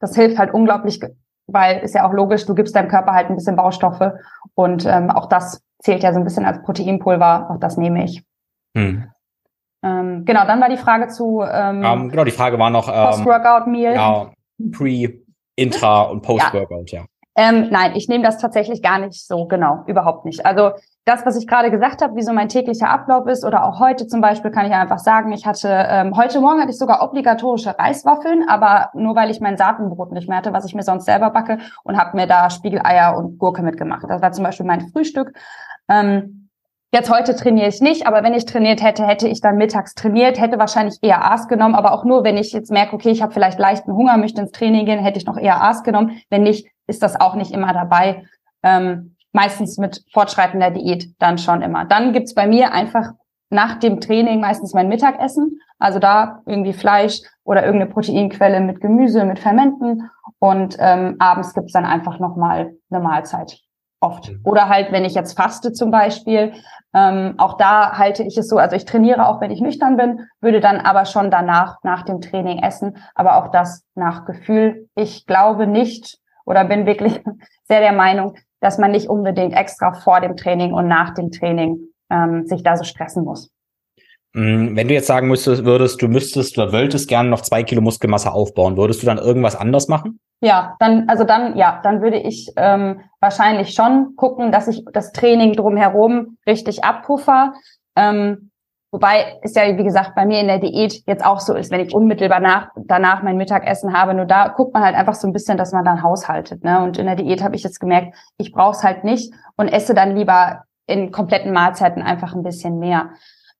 das 0.00 0.14
hilft 0.14 0.36
halt 0.36 0.52
unglaublich, 0.52 1.00
weil 1.46 1.78
ist 1.78 1.94
ja 1.94 2.06
auch 2.06 2.12
logisch, 2.12 2.44
du 2.44 2.54
gibst 2.54 2.76
deinem 2.76 2.88
Körper 2.88 3.12
halt 3.12 3.30
ein 3.30 3.36
bisschen 3.36 3.56
Baustoffe 3.56 4.12
und 4.54 4.84
ähm, 4.84 5.10
auch 5.10 5.30
das 5.30 5.62
zählt 5.78 6.02
ja 6.02 6.12
so 6.12 6.18
ein 6.18 6.24
bisschen 6.24 6.44
als 6.44 6.60
Proteinpulver, 6.62 7.50
auch 7.50 7.58
das 7.58 7.78
nehme 7.78 8.04
ich. 8.04 8.22
Hm. 8.76 9.10
Ähm, 9.82 10.24
genau, 10.24 10.44
dann 10.46 10.60
war 10.60 10.68
die 10.68 10.76
Frage 10.76 11.08
zu. 11.08 11.42
Ähm, 11.42 11.78
um, 11.78 11.84
ähm, 11.84 12.08
genau, 12.10 12.24
die 12.24 12.30
Frage 12.30 12.58
war 12.58 12.70
noch. 12.70 12.88
Ähm, 12.88 13.10
Post-Workout-Meal. 13.10 13.94
Ja, 13.94 14.30
Pre, 14.72 15.20
Intra 15.56 16.02
und 16.02 16.22
Post-Workout, 16.22 16.90
ja. 16.90 17.00
ja. 17.00 17.06
Ähm, 17.40 17.68
nein, 17.70 17.92
ich 17.94 18.08
nehme 18.08 18.24
das 18.24 18.38
tatsächlich 18.38 18.82
gar 18.82 18.98
nicht 18.98 19.24
so 19.24 19.46
genau, 19.46 19.84
überhaupt 19.86 20.24
nicht. 20.24 20.44
Also 20.44 20.72
das, 21.04 21.24
was 21.24 21.38
ich 21.38 21.46
gerade 21.46 21.70
gesagt 21.70 22.02
habe, 22.02 22.16
wie 22.16 22.22
so 22.22 22.32
mein 22.32 22.48
täglicher 22.48 22.90
Ablauf 22.90 23.28
ist, 23.28 23.44
oder 23.44 23.64
auch 23.64 23.78
heute 23.78 24.08
zum 24.08 24.20
Beispiel, 24.20 24.50
kann 24.50 24.66
ich 24.66 24.72
einfach 24.72 24.98
sagen, 24.98 25.30
ich 25.30 25.46
hatte 25.46 25.68
ähm, 25.88 26.16
heute 26.16 26.40
Morgen 26.40 26.60
hatte 26.60 26.72
ich 26.72 26.78
sogar 26.78 27.00
obligatorische 27.00 27.78
Reiswaffeln, 27.78 28.44
aber 28.48 28.90
nur 28.94 29.14
weil 29.14 29.30
ich 29.30 29.40
mein 29.40 29.56
Saatenbrot 29.56 30.10
nicht 30.10 30.28
mehr 30.28 30.38
hatte, 30.38 30.52
was 30.52 30.64
ich 30.64 30.74
mir 30.74 30.82
sonst 30.82 31.04
selber 31.04 31.30
backe, 31.30 31.58
und 31.84 31.96
habe 31.96 32.16
mir 32.16 32.26
da 32.26 32.50
Spiegeleier 32.50 33.16
und 33.16 33.38
Gurke 33.38 33.62
mitgemacht. 33.62 34.02
Das 34.08 34.20
war 34.20 34.32
zum 34.32 34.42
Beispiel 34.42 34.66
mein 34.66 34.88
Frühstück. 34.88 35.32
Ähm, 35.88 36.47
Jetzt 36.90 37.10
heute 37.10 37.36
trainiere 37.36 37.68
ich 37.68 37.82
nicht, 37.82 38.06
aber 38.06 38.22
wenn 38.22 38.32
ich 38.32 38.46
trainiert 38.46 38.82
hätte, 38.82 39.06
hätte 39.06 39.28
ich 39.28 39.42
dann 39.42 39.56
mittags 39.56 39.94
trainiert, 39.94 40.40
hätte 40.40 40.58
wahrscheinlich 40.58 40.96
eher 41.02 41.22
Aas 41.22 41.46
genommen, 41.46 41.74
aber 41.74 41.92
auch 41.92 42.04
nur, 42.04 42.24
wenn 42.24 42.38
ich 42.38 42.52
jetzt 42.52 42.70
merke, 42.70 42.94
okay, 42.94 43.10
ich 43.10 43.20
habe 43.20 43.32
vielleicht 43.32 43.58
leichten 43.58 43.92
Hunger, 43.92 44.16
möchte 44.16 44.40
ins 44.40 44.52
Training 44.52 44.86
gehen, 44.86 44.98
hätte 44.98 45.18
ich 45.18 45.26
noch 45.26 45.36
eher 45.36 45.62
Aas 45.62 45.82
genommen. 45.82 46.22
Wenn 46.30 46.44
nicht, 46.44 46.66
ist 46.86 47.02
das 47.02 47.20
auch 47.20 47.34
nicht 47.34 47.52
immer 47.52 47.74
dabei. 47.74 48.24
Ähm, 48.62 49.16
meistens 49.32 49.76
mit 49.76 50.02
fortschreitender 50.12 50.70
Diät 50.70 51.14
dann 51.18 51.36
schon 51.36 51.60
immer. 51.60 51.84
Dann 51.84 52.14
gibt's 52.14 52.34
bei 52.34 52.46
mir 52.46 52.72
einfach 52.72 53.12
nach 53.50 53.78
dem 53.78 54.00
Training 54.00 54.40
meistens 54.40 54.72
mein 54.72 54.88
Mittagessen. 54.88 55.60
Also 55.78 55.98
da 55.98 56.42
irgendwie 56.46 56.72
Fleisch 56.72 57.20
oder 57.44 57.64
irgendeine 57.64 57.92
Proteinquelle 57.92 58.60
mit 58.60 58.80
Gemüse, 58.80 59.24
mit 59.24 59.38
Fermenten. 59.38 60.10
Und 60.38 60.76
ähm, 60.80 61.16
abends 61.18 61.52
gibt's 61.52 61.72
dann 61.72 61.84
einfach 61.84 62.18
nochmal 62.18 62.72
eine 62.90 63.00
Mahlzeit 63.00 63.60
oft. 64.00 64.30
Mhm. 64.30 64.40
Oder 64.44 64.68
halt, 64.68 64.92
wenn 64.92 65.04
ich 65.04 65.14
jetzt 65.14 65.36
faste 65.36 65.72
zum 65.72 65.90
Beispiel, 65.90 66.52
ähm, 66.94 67.34
auch 67.38 67.56
da 67.56 67.98
halte 67.98 68.22
ich 68.22 68.38
es 68.38 68.48
so, 68.48 68.56
also 68.56 68.74
ich 68.74 68.84
trainiere 68.84 69.28
auch, 69.28 69.40
wenn 69.40 69.50
ich 69.50 69.60
nüchtern 69.60 69.96
bin, 69.96 70.26
würde 70.40 70.60
dann 70.60 70.78
aber 70.78 71.04
schon 71.04 71.30
danach, 71.30 71.76
nach 71.82 72.02
dem 72.02 72.20
Training 72.20 72.62
essen, 72.62 72.96
aber 73.14 73.36
auch 73.36 73.50
das 73.50 73.84
nach 73.94 74.24
Gefühl. 74.24 74.88
Ich 74.94 75.26
glaube 75.26 75.66
nicht 75.66 76.18
oder 76.46 76.64
bin 76.64 76.86
wirklich 76.86 77.20
sehr 77.64 77.80
der 77.80 77.92
Meinung, 77.92 78.36
dass 78.60 78.78
man 78.78 78.90
nicht 78.90 79.08
unbedingt 79.08 79.54
extra 79.54 79.92
vor 79.92 80.20
dem 80.20 80.36
Training 80.36 80.72
und 80.72 80.88
nach 80.88 81.14
dem 81.14 81.30
Training 81.30 81.78
ähm, 82.10 82.46
sich 82.46 82.62
da 82.62 82.76
so 82.76 82.84
stressen 82.84 83.24
muss. 83.24 83.50
Mm, 84.32 84.74
wenn 84.74 84.88
du 84.88 84.94
jetzt 84.94 85.06
sagen 85.06 85.28
müsstest, 85.28 85.64
würdest, 85.64 86.00
du 86.00 86.08
müsstest 86.08 86.56
oder 86.58 86.72
wolltest 86.72 87.08
gerne 87.08 87.28
noch 87.28 87.42
zwei 87.42 87.62
Kilo 87.62 87.82
Muskelmasse 87.82 88.32
aufbauen, 88.32 88.76
würdest 88.76 89.02
du 89.02 89.06
dann 89.06 89.18
irgendwas 89.18 89.56
anders 89.56 89.88
machen? 89.88 90.20
Ja, 90.40 90.76
dann, 90.78 91.08
also 91.08 91.24
dann, 91.24 91.56
ja, 91.56 91.80
dann 91.82 92.00
würde 92.00 92.18
ich 92.18 92.52
ähm, 92.56 93.00
wahrscheinlich 93.20 93.74
schon 93.74 94.14
gucken, 94.14 94.52
dass 94.52 94.68
ich 94.68 94.84
das 94.92 95.12
Training 95.12 95.54
drumherum 95.54 96.38
richtig 96.46 96.84
abpuffer. 96.84 97.54
Ähm, 97.96 98.50
wobei 98.92 99.38
es 99.42 99.54
ja, 99.54 99.76
wie 99.76 99.82
gesagt, 99.82 100.14
bei 100.14 100.24
mir 100.24 100.40
in 100.40 100.46
der 100.46 100.60
Diät 100.60 101.02
jetzt 101.06 101.24
auch 101.24 101.40
so 101.40 101.54
ist, 101.54 101.72
wenn 101.72 101.80
ich 101.80 101.92
unmittelbar 101.92 102.38
nach, 102.38 102.68
danach 102.76 103.22
mein 103.22 103.36
Mittagessen 103.36 103.92
habe, 103.92 104.14
nur 104.14 104.26
da 104.26 104.48
guckt 104.48 104.72
man 104.74 104.84
halt 104.84 104.94
einfach 104.94 105.14
so 105.14 105.26
ein 105.26 105.32
bisschen, 105.32 105.58
dass 105.58 105.72
man 105.72 105.84
dann 105.84 106.04
haushaltet. 106.04 106.62
Ne? 106.62 106.82
Und 106.84 106.98
in 106.98 107.06
der 107.06 107.16
Diät 107.16 107.42
habe 107.42 107.56
ich 107.56 107.64
jetzt 107.64 107.80
gemerkt, 107.80 108.14
ich 108.36 108.52
brauche 108.52 108.76
es 108.76 108.84
halt 108.84 109.02
nicht 109.02 109.34
und 109.56 109.66
esse 109.66 109.92
dann 109.92 110.14
lieber 110.14 110.62
in 110.86 111.10
kompletten 111.10 111.52
Mahlzeiten 111.52 112.02
einfach 112.02 112.34
ein 112.34 112.44
bisschen 112.44 112.78
mehr. 112.78 113.10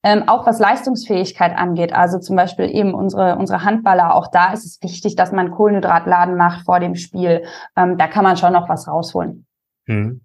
Ähm, 0.05 0.29
auch 0.29 0.47
was 0.47 0.61
Leistungsfähigkeit 0.61 1.57
angeht, 1.57 1.93
also 1.93 2.21
zum 2.21 2.37
Beispiel 2.37 2.67
eben 2.73 2.95
unsere, 2.95 3.37
unsere 3.37 3.65
Handballer, 3.65 4.15
auch 4.15 4.29
da 4.31 4.53
ist 4.53 4.65
es 4.65 4.79
wichtig, 4.81 5.17
dass 5.17 5.33
man 5.33 5.51
Kohlenhydratladen 5.51 6.37
macht 6.37 6.65
vor 6.65 6.79
dem 6.79 6.95
Spiel. 6.95 7.45
Ähm, 7.77 7.99
da 7.99 8.07
kann 8.07 8.23
man 8.23 8.37
schon 8.37 8.53
noch 8.53 8.69
was 8.69 8.87
rausholen. 8.87 9.47
Hm. 9.87 10.21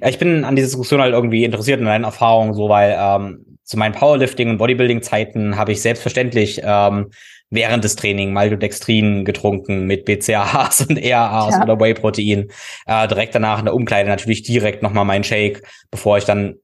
Ja, 0.00 0.08
ich 0.08 0.18
bin 0.18 0.44
an 0.44 0.54
dieser 0.54 0.68
Diskussion 0.68 1.00
halt 1.00 1.14
irgendwie 1.14 1.44
interessiert 1.44 1.80
in 1.80 1.86
deinen 1.86 2.04
Erfahrungen, 2.04 2.54
so 2.54 2.68
weil 2.68 2.94
ähm, 2.98 3.58
zu 3.62 3.78
meinen 3.78 3.94
Powerlifting- 3.94 4.50
und 4.50 4.58
Bodybuilding-Zeiten 4.58 5.56
habe 5.56 5.72
ich 5.72 5.82
selbstverständlich 5.82 6.60
ähm, 6.62 7.10
während 7.50 7.84
des 7.84 7.96
Trainings 7.96 8.32
Maltodextrin 8.32 9.24
getrunken 9.24 9.86
mit 9.86 10.04
BCAAs 10.04 10.82
und 10.88 10.98
EAAs 10.98 11.54
ja. 11.54 11.62
oder 11.62 11.80
Whey-Protein. 11.80 12.48
Äh, 12.86 13.08
direkt 13.08 13.34
danach 13.34 13.58
in 13.58 13.64
der 13.64 13.74
Umkleide 13.74 14.08
natürlich 14.08 14.42
direkt 14.42 14.82
nochmal 14.82 15.04
mein 15.04 15.24
Shake, 15.24 15.62
bevor 15.90 16.18
ich 16.18 16.24
dann 16.24 16.56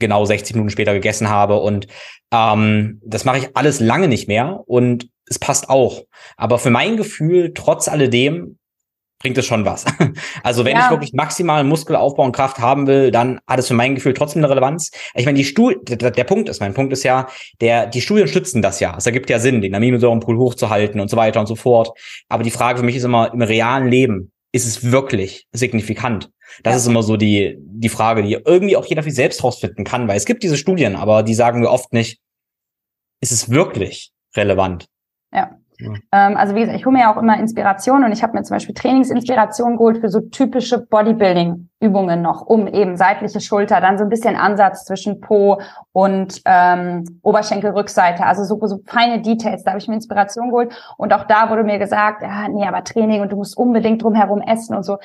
genau 0.00 0.24
60 0.24 0.56
Minuten 0.56 0.70
später 0.70 0.92
gegessen 0.92 1.28
habe. 1.28 1.60
Und 1.60 1.86
ähm, 2.32 3.00
das 3.04 3.24
mache 3.24 3.38
ich 3.38 3.56
alles 3.56 3.78
lange 3.80 4.08
nicht 4.08 4.26
mehr 4.26 4.60
und 4.66 5.08
es 5.26 5.38
passt 5.38 5.70
auch. 5.70 6.02
Aber 6.36 6.58
für 6.58 6.70
mein 6.70 6.96
Gefühl, 6.96 7.52
trotz 7.54 7.86
alledem, 7.86 8.58
bringt 9.20 9.36
es 9.38 9.46
schon 9.46 9.64
was. 9.64 9.84
Also 10.42 10.64
wenn 10.64 10.76
ja. 10.76 10.84
ich 10.84 10.90
wirklich 10.90 11.12
maximal 11.12 11.62
Muskelaufbau 11.62 12.24
und 12.24 12.32
Kraft 12.32 12.58
haben 12.58 12.86
will, 12.86 13.10
dann 13.10 13.38
hat 13.46 13.58
es 13.58 13.68
für 13.68 13.74
mein 13.74 13.94
Gefühl 13.94 14.14
trotzdem 14.14 14.40
eine 14.42 14.50
Relevanz. 14.50 14.90
Ich 15.14 15.26
meine, 15.26 15.36
die 15.36 15.44
Studie, 15.44 15.76
der, 15.82 16.10
der, 16.10 16.24
Punkt 16.24 16.48
ist, 16.48 16.60
mein 16.60 16.74
Punkt 16.74 16.92
ist 16.92 17.02
ja, 17.02 17.28
der, 17.60 17.86
die 17.86 18.00
Studien 18.00 18.26
stützen 18.26 18.62
das 18.62 18.80
ja. 18.80 18.94
Es 18.96 19.06
ergibt 19.06 19.28
ja 19.28 19.38
Sinn, 19.38 19.60
den 19.60 19.74
Aminosäurenpool 19.74 20.38
hochzuhalten 20.38 21.00
und 21.00 21.10
so 21.10 21.16
weiter 21.16 21.40
und 21.40 21.46
so 21.46 21.56
fort. 21.56 21.90
Aber 22.28 22.42
die 22.42 22.50
Frage 22.50 22.78
für 22.78 22.84
mich 22.84 22.96
ist 22.96 23.04
immer, 23.04 23.32
im 23.32 23.42
realen 23.42 23.88
Leben, 23.88 24.32
ist 24.52 24.66
es 24.66 24.90
wirklich 24.90 25.46
signifikant? 25.52 26.30
Das 26.62 26.72
ja. 26.72 26.76
ist 26.78 26.86
immer 26.86 27.02
so 27.02 27.16
die, 27.16 27.56
die 27.60 27.88
Frage, 27.88 28.22
die 28.22 28.32
irgendwie 28.32 28.76
auch 28.76 28.84
jeder 28.84 29.02
für 29.02 29.10
sich 29.10 29.16
selbst 29.16 29.42
rausfinden 29.42 29.84
kann, 29.84 30.08
weil 30.08 30.16
es 30.16 30.26
gibt 30.26 30.42
diese 30.42 30.56
Studien, 30.56 30.96
aber 30.96 31.22
die 31.22 31.34
sagen 31.34 31.62
wir 31.62 31.70
oft 31.70 31.92
nicht, 31.92 32.20
ist 33.20 33.32
es 33.32 33.50
wirklich 33.50 34.12
relevant? 34.36 34.86
Ja. 35.32 35.50
ja. 35.78 35.92
Ähm, 36.12 36.36
also 36.36 36.54
wie 36.54 36.60
gesagt, 36.60 36.78
ich 36.78 36.86
hole 36.86 36.96
mir 36.96 37.02
ja 37.02 37.12
auch 37.12 37.20
immer 37.20 37.38
Inspiration 37.38 38.04
und 38.04 38.12
ich 38.12 38.22
habe 38.22 38.32
mir 38.32 38.42
zum 38.42 38.56
Beispiel 38.56 38.74
Trainingsinspiration 38.74 39.76
geholt 39.76 39.98
für 39.98 40.08
so 40.08 40.20
typische 40.20 40.78
Bodybuilding-Übungen 40.86 42.22
noch, 42.22 42.42
um 42.42 42.66
eben 42.66 42.96
seitliche 42.96 43.40
Schulter, 43.40 43.80
dann 43.80 43.98
so 43.98 44.04
ein 44.04 44.10
bisschen 44.10 44.36
Ansatz 44.36 44.84
zwischen 44.84 45.20
Po 45.20 45.60
und 45.92 46.40
ähm, 46.46 47.04
Oberschenkelrückseite, 47.22 48.24
also 48.24 48.44
so, 48.44 48.66
so 48.66 48.80
feine 48.86 49.20
Details, 49.22 49.64
da 49.64 49.72
habe 49.72 49.80
ich 49.80 49.88
mir 49.88 49.94
Inspiration 49.94 50.50
geholt 50.50 50.74
und 50.96 51.12
auch 51.12 51.24
da 51.24 51.50
wurde 51.50 51.64
mir 51.64 51.78
gesagt, 51.78 52.22
ja, 52.22 52.48
nee, 52.48 52.66
aber 52.66 52.84
Training 52.84 53.20
und 53.20 53.32
du 53.32 53.36
musst 53.36 53.56
unbedingt 53.56 54.02
drumherum 54.02 54.40
essen 54.40 54.74
und 54.74 54.84
so 54.84 54.98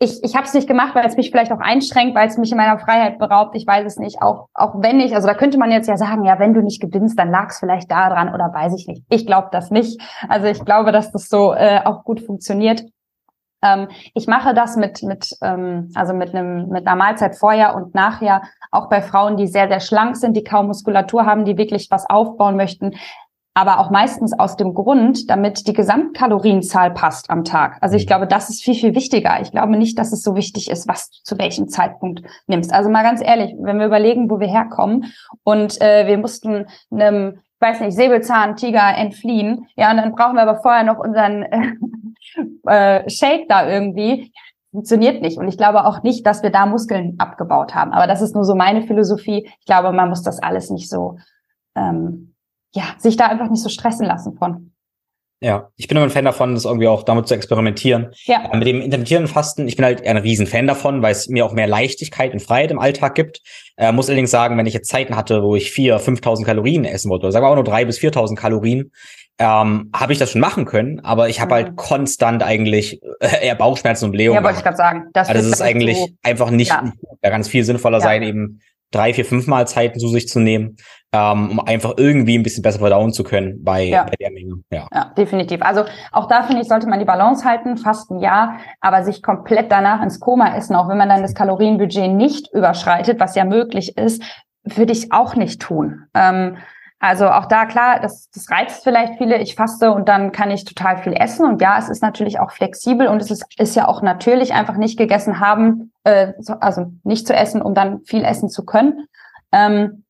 ich, 0.00 0.22
ich 0.22 0.36
habe 0.36 0.46
es 0.46 0.54
nicht 0.54 0.68
gemacht, 0.68 0.94
weil 0.94 1.04
es 1.06 1.16
mich 1.16 1.30
vielleicht 1.30 1.50
auch 1.50 1.60
einschränkt, 1.60 2.14
weil 2.14 2.28
es 2.28 2.38
mich 2.38 2.52
in 2.52 2.56
meiner 2.56 2.78
Freiheit 2.78 3.18
beraubt. 3.18 3.56
Ich 3.56 3.66
weiß 3.66 3.84
es 3.84 3.98
nicht. 3.98 4.22
Auch, 4.22 4.48
auch 4.54 4.74
wenn 4.76 5.00
ich, 5.00 5.14
also 5.14 5.26
da 5.26 5.34
könnte 5.34 5.58
man 5.58 5.72
jetzt 5.72 5.88
ja 5.88 5.96
sagen, 5.96 6.24
ja, 6.24 6.38
wenn 6.38 6.54
du 6.54 6.62
nicht 6.62 6.80
gewinnst, 6.80 7.18
dann 7.18 7.30
lag 7.30 7.48
es 7.48 7.58
vielleicht 7.58 7.90
da 7.90 8.08
dran 8.08 8.32
oder 8.32 8.52
weiß 8.54 8.74
ich 8.78 8.86
nicht. 8.86 9.02
Ich 9.08 9.26
glaube 9.26 9.48
das 9.50 9.70
nicht. 9.72 10.00
Also 10.28 10.46
ich 10.46 10.64
glaube, 10.64 10.92
dass 10.92 11.10
das 11.10 11.28
so 11.28 11.52
äh, 11.52 11.80
auch 11.84 12.04
gut 12.04 12.20
funktioniert. 12.20 12.84
Ähm, 13.60 13.88
ich 14.14 14.28
mache 14.28 14.54
das 14.54 14.76
mit, 14.76 15.02
mit, 15.02 15.36
ähm, 15.42 15.90
also 15.96 16.14
mit 16.14 16.32
einem, 16.32 16.68
mit 16.68 16.86
einer 16.86 16.94
Mahlzeit 16.94 17.34
vorher 17.34 17.74
und 17.74 17.92
nachher, 17.96 18.42
auch 18.70 18.88
bei 18.88 19.02
Frauen, 19.02 19.36
die 19.36 19.48
sehr, 19.48 19.66
sehr 19.66 19.80
schlank 19.80 20.16
sind, 20.16 20.36
die 20.36 20.44
kaum 20.44 20.68
Muskulatur 20.68 21.26
haben, 21.26 21.44
die 21.44 21.58
wirklich 21.58 21.90
was 21.90 22.08
aufbauen 22.08 22.54
möchten 22.54 22.92
aber 23.58 23.80
auch 23.80 23.90
meistens 23.90 24.38
aus 24.38 24.54
dem 24.54 24.72
Grund, 24.72 25.28
damit 25.28 25.66
die 25.66 25.72
Gesamtkalorienzahl 25.72 26.92
passt 26.92 27.28
am 27.28 27.42
Tag. 27.42 27.76
Also 27.80 27.96
ich 27.96 28.04
mhm. 28.04 28.06
glaube, 28.06 28.26
das 28.28 28.50
ist 28.50 28.62
viel, 28.62 28.74
viel 28.74 28.94
wichtiger. 28.94 29.40
Ich 29.40 29.50
glaube 29.50 29.76
nicht, 29.76 29.98
dass 29.98 30.12
es 30.12 30.22
so 30.22 30.36
wichtig 30.36 30.70
ist, 30.70 30.86
was 30.86 31.10
du 31.10 31.18
zu 31.24 31.38
welchem 31.40 31.66
Zeitpunkt 31.66 32.22
nimmst. 32.46 32.72
Also 32.72 32.88
mal 32.88 33.02
ganz 33.02 33.20
ehrlich, 33.20 33.56
wenn 33.58 33.80
wir 33.80 33.86
überlegen, 33.86 34.30
wo 34.30 34.38
wir 34.38 34.46
herkommen 34.46 35.12
und 35.42 35.80
äh, 35.80 36.06
wir 36.06 36.18
mussten 36.18 36.66
einem 36.92 37.40
weiß 37.58 37.80
nicht, 37.80 37.96
Säbelzahntiger 37.96 38.96
entfliehen. 38.96 39.66
Ja, 39.74 39.90
und 39.90 39.96
dann 39.96 40.12
brauchen 40.12 40.36
wir 40.36 40.42
aber 40.42 40.60
vorher 40.60 40.84
noch 40.84 41.00
unseren 41.00 41.42
äh, 41.42 41.72
äh, 43.00 43.10
Shake 43.10 43.48
da 43.48 43.68
irgendwie. 43.68 44.32
Funktioniert 44.70 45.20
nicht. 45.20 45.36
Und 45.36 45.48
ich 45.48 45.58
glaube 45.58 45.84
auch 45.84 46.04
nicht, 46.04 46.24
dass 46.24 46.44
wir 46.44 46.50
da 46.50 46.64
Muskeln 46.64 47.16
abgebaut 47.18 47.74
haben. 47.74 47.90
Aber 47.92 48.06
das 48.06 48.22
ist 48.22 48.36
nur 48.36 48.44
so 48.44 48.54
meine 48.54 48.82
Philosophie. 48.82 49.50
Ich 49.58 49.66
glaube, 49.66 49.90
man 49.90 50.10
muss 50.10 50.22
das 50.22 50.40
alles 50.40 50.70
nicht 50.70 50.88
so, 50.88 51.16
ähm, 51.74 52.34
ja, 52.74 52.84
sich 52.98 53.16
da 53.16 53.26
einfach 53.26 53.50
nicht 53.50 53.62
so 53.62 53.68
stressen 53.68 54.06
lassen 54.06 54.36
von. 54.36 54.72
Ja, 55.40 55.68
ich 55.76 55.86
bin 55.86 55.96
immer 55.96 56.06
ein 56.06 56.10
Fan 56.10 56.24
davon, 56.24 56.54
das 56.54 56.64
irgendwie 56.64 56.88
auch 56.88 57.04
damit 57.04 57.28
zu 57.28 57.34
experimentieren. 57.34 58.08
Ja. 58.24 58.50
Mit 58.54 58.66
dem 58.66 58.80
intermittierenden 58.80 59.32
Fasten, 59.32 59.68
ich 59.68 59.76
bin 59.76 59.84
halt 59.84 60.04
ein 60.04 60.16
riesen 60.16 60.48
Fan 60.48 60.66
davon, 60.66 61.00
weil 61.00 61.12
es 61.12 61.28
mir 61.28 61.46
auch 61.46 61.52
mehr 61.52 61.68
Leichtigkeit 61.68 62.32
und 62.32 62.42
Freiheit 62.42 62.72
im 62.72 62.80
Alltag 62.80 63.14
gibt. 63.14 63.40
Äh, 63.76 63.92
muss 63.92 64.08
allerdings 64.08 64.32
sagen, 64.32 64.58
wenn 64.58 64.66
ich 64.66 64.74
jetzt 64.74 64.88
Zeiten 64.88 65.14
hatte, 65.14 65.44
wo 65.44 65.54
ich 65.54 65.70
vier, 65.70 66.00
5.000 66.00 66.44
Kalorien 66.44 66.84
essen 66.84 67.08
wollte, 67.08 67.26
oder 67.26 67.32
sagen 67.32 67.44
wir 67.44 67.50
auch 67.50 67.54
nur 67.54 67.62
drei 67.62 67.84
bis 67.84 67.98
4.000 67.98 68.34
Kalorien, 68.34 68.90
ähm, 69.38 69.90
habe 69.94 70.12
ich 70.12 70.18
das 70.18 70.32
schon 70.32 70.40
machen 70.40 70.64
können, 70.64 70.98
aber 71.04 71.28
ich 71.28 71.40
habe 71.40 71.54
halt 71.54 71.66
mhm. 71.66 71.70
halt 71.70 71.76
konstant 71.76 72.42
eigentlich 72.42 73.00
äh, 73.20 73.46
eher 73.46 73.54
Bauchschmerzen 73.54 74.06
und 74.06 74.12
Blähungen. 74.12 74.42
Ja, 74.42 74.42
wollte 74.42 74.58
ich 74.58 74.64
gerade 74.64 74.76
sagen. 74.76 75.04
Das, 75.12 75.28
also 75.28 75.40
das 75.40 75.60
ist 75.60 75.62
eigentlich 75.62 75.98
so, 75.98 76.08
einfach 76.24 76.50
nicht, 76.50 76.70
ja. 76.70 76.92
ja. 77.22 77.30
ganz 77.30 77.46
viel 77.46 77.62
sinnvoller 77.62 77.98
ja. 77.98 78.04
sein, 78.04 78.24
eben 78.24 78.60
drei, 78.90 79.12
vier, 79.12 79.24
fünf 79.24 79.46
Mahlzeiten 79.46 80.00
zu 80.00 80.08
sich 80.08 80.28
zu 80.28 80.40
nehmen, 80.40 80.76
ähm, 81.12 81.50
um 81.50 81.60
einfach 81.60 81.94
irgendwie 81.96 82.36
ein 82.36 82.42
bisschen 82.42 82.62
besser 82.62 82.78
verdauen 82.78 83.12
zu 83.12 83.24
können 83.24 83.62
bei, 83.62 83.84
ja. 83.84 84.04
bei 84.04 84.14
der 84.20 84.30
Menge. 84.30 84.62
Ja. 84.70 84.86
ja, 84.92 85.12
definitiv. 85.16 85.62
Also 85.62 85.84
auch 86.12 86.26
da 86.28 86.42
finde 86.42 86.62
ich, 86.62 86.68
sollte 86.68 86.88
man 86.88 86.98
die 86.98 87.04
Balance 87.04 87.44
halten, 87.44 87.76
fast 87.76 88.10
ein 88.10 88.20
Jahr, 88.20 88.58
aber 88.80 89.04
sich 89.04 89.22
komplett 89.22 89.70
danach 89.70 90.02
ins 90.02 90.20
Koma 90.20 90.56
essen, 90.56 90.76
auch 90.76 90.88
wenn 90.88 90.98
man 90.98 91.08
dann 91.08 91.22
das 91.22 91.34
Kalorienbudget 91.34 92.10
nicht 92.10 92.52
überschreitet, 92.52 93.20
was 93.20 93.34
ja 93.34 93.44
möglich 93.44 93.96
ist, 93.96 94.22
würde 94.64 94.92
ich 94.92 95.12
auch 95.12 95.34
nicht 95.34 95.60
tun. 95.60 96.04
Ähm, 96.14 96.56
also 97.00 97.28
auch 97.28 97.46
da 97.46 97.66
klar, 97.66 98.00
das, 98.00 98.28
das 98.30 98.50
reizt 98.50 98.82
vielleicht 98.82 99.18
viele. 99.18 99.38
Ich 99.38 99.54
faste 99.54 99.92
und 99.92 100.08
dann 100.08 100.32
kann 100.32 100.50
ich 100.50 100.64
total 100.64 100.98
viel 100.98 101.12
essen. 101.12 101.46
Und 101.46 101.62
ja, 101.62 101.78
es 101.78 101.88
ist 101.88 102.02
natürlich 102.02 102.40
auch 102.40 102.50
flexibel 102.50 103.06
und 103.06 103.22
es 103.22 103.30
ist, 103.30 103.44
ist 103.58 103.76
ja 103.76 103.86
auch 103.86 104.02
natürlich 104.02 104.52
einfach 104.52 104.76
nicht 104.76 104.98
gegessen 104.98 105.38
haben, 105.38 105.92
äh, 106.02 106.32
also 106.60 106.92
nicht 107.04 107.26
zu 107.26 107.34
essen, 107.34 107.62
um 107.62 107.74
dann 107.74 108.00
viel 108.04 108.24
essen 108.24 108.48
zu 108.48 108.64
können. 108.64 109.06
Ähm, 109.52 110.04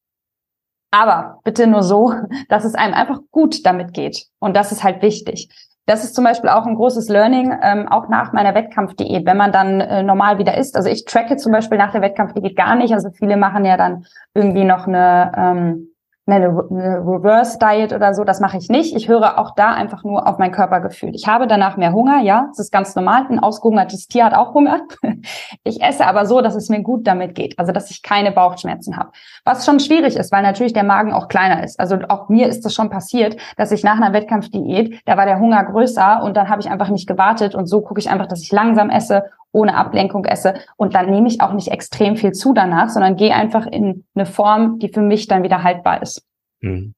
aber 0.90 1.40
bitte 1.44 1.66
nur 1.66 1.82
so, 1.82 2.14
dass 2.48 2.64
es 2.64 2.74
einem 2.74 2.94
einfach 2.94 3.20
gut 3.30 3.66
damit 3.66 3.92
geht. 3.92 4.26
Und 4.38 4.56
das 4.56 4.72
ist 4.72 4.82
halt 4.82 5.02
wichtig. 5.02 5.50
Das 5.84 6.04
ist 6.04 6.14
zum 6.14 6.24
Beispiel 6.24 6.50
auch 6.50 6.66
ein 6.66 6.74
großes 6.74 7.08
Learning, 7.08 7.54
ähm, 7.62 7.88
auch 7.88 8.08
nach 8.08 8.32
meiner 8.32 8.54
Wettkampfdiät, 8.54 9.26
wenn 9.26 9.38
man 9.38 9.52
dann 9.52 9.80
äh, 9.80 10.02
normal 10.02 10.38
wieder 10.38 10.56
isst. 10.56 10.76
Also 10.76 10.88
ich 10.88 11.04
tracke 11.04 11.36
zum 11.36 11.52
Beispiel 11.52 11.78
nach 11.78 11.92
der 11.92 12.02
Wettkampfdiät 12.02 12.56
gar 12.56 12.76
nicht. 12.76 12.94
Also 12.94 13.10
viele 13.10 13.36
machen 13.36 13.64
ja 13.66 13.76
dann 13.76 14.06
irgendwie 14.34 14.64
noch 14.64 14.86
eine 14.86 15.32
ähm, 15.36 15.88
eine, 16.28 16.46
eine 16.70 16.98
Reverse 16.98 17.58
Diet 17.58 17.92
oder 17.92 18.14
so, 18.14 18.24
das 18.24 18.40
mache 18.40 18.58
ich 18.58 18.68
nicht. 18.68 18.94
Ich 18.94 19.08
höre 19.08 19.38
auch 19.38 19.54
da 19.54 19.72
einfach 19.72 20.04
nur 20.04 20.26
auf 20.26 20.38
mein 20.38 20.52
Körpergefühl. 20.52 21.14
Ich 21.14 21.26
habe 21.26 21.46
danach 21.46 21.76
mehr 21.76 21.92
Hunger, 21.92 22.20
ja, 22.20 22.46
das 22.48 22.58
ist 22.58 22.72
ganz 22.72 22.94
normal. 22.94 23.26
Ein 23.28 23.38
ausgehungertes 23.38 24.08
Tier 24.08 24.24
hat 24.24 24.34
auch 24.34 24.54
Hunger. 24.54 24.80
Ich 25.64 25.82
esse 25.82 26.06
aber 26.06 26.24
so, 26.26 26.40
dass 26.40 26.54
es 26.54 26.68
mir 26.68 26.82
gut 26.82 27.06
damit 27.06 27.34
geht, 27.34 27.58
also 27.58 27.72
dass 27.72 27.90
ich 27.90 28.02
keine 28.02 28.32
Bauchschmerzen 28.32 28.96
habe. 28.96 29.10
Was 29.44 29.66
schon 29.66 29.80
schwierig 29.80 30.16
ist, 30.16 30.32
weil 30.32 30.42
natürlich 30.42 30.72
der 30.72 30.84
Magen 30.84 31.12
auch 31.12 31.28
kleiner 31.28 31.62
ist. 31.62 31.78
Also 31.78 31.98
auch 32.08 32.28
mir 32.28 32.48
ist 32.48 32.64
das 32.64 32.72
schon 32.72 32.88
passiert, 32.88 33.36
dass 33.56 33.72
ich 33.72 33.82
nach 33.82 33.96
einer 33.96 34.12
Wettkampfdiät, 34.12 35.00
da 35.04 35.16
war 35.16 35.26
der 35.26 35.40
Hunger 35.40 35.62
größer 35.64 36.22
und 36.22 36.36
dann 36.36 36.48
habe 36.48 36.60
ich 36.60 36.70
einfach 36.70 36.88
nicht 36.88 37.06
gewartet 37.06 37.54
und 37.54 37.66
so 37.66 37.82
gucke 37.82 38.00
ich 38.00 38.08
einfach, 38.08 38.26
dass 38.26 38.42
ich 38.42 38.52
langsam 38.52 38.88
esse 38.90 39.24
ohne 39.52 39.76
Ablenkung 39.76 40.24
esse. 40.24 40.54
Und 40.76 40.94
dann 40.94 41.10
nehme 41.10 41.28
ich 41.28 41.40
auch 41.40 41.52
nicht 41.52 41.68
extrem 41.68 42.16
viel 42.16 42.32
zu 42.32 42.52
danach, 42.52 42.88
sondern 42.88 43.16
gehe 43.16 43.34
einfach 43.34 43.66
in 43.66 44.04
eine 44.14 44.26
Form, 44.26 44.78
die 44.78 44.88
für 44.88 45.02
mich 45.02 45.26
dann 45.26 45.42
wieder 45.42 45.62
haltbar 45.62 46.02
ist. 46.02 46.22
Hm. 46.60 46.94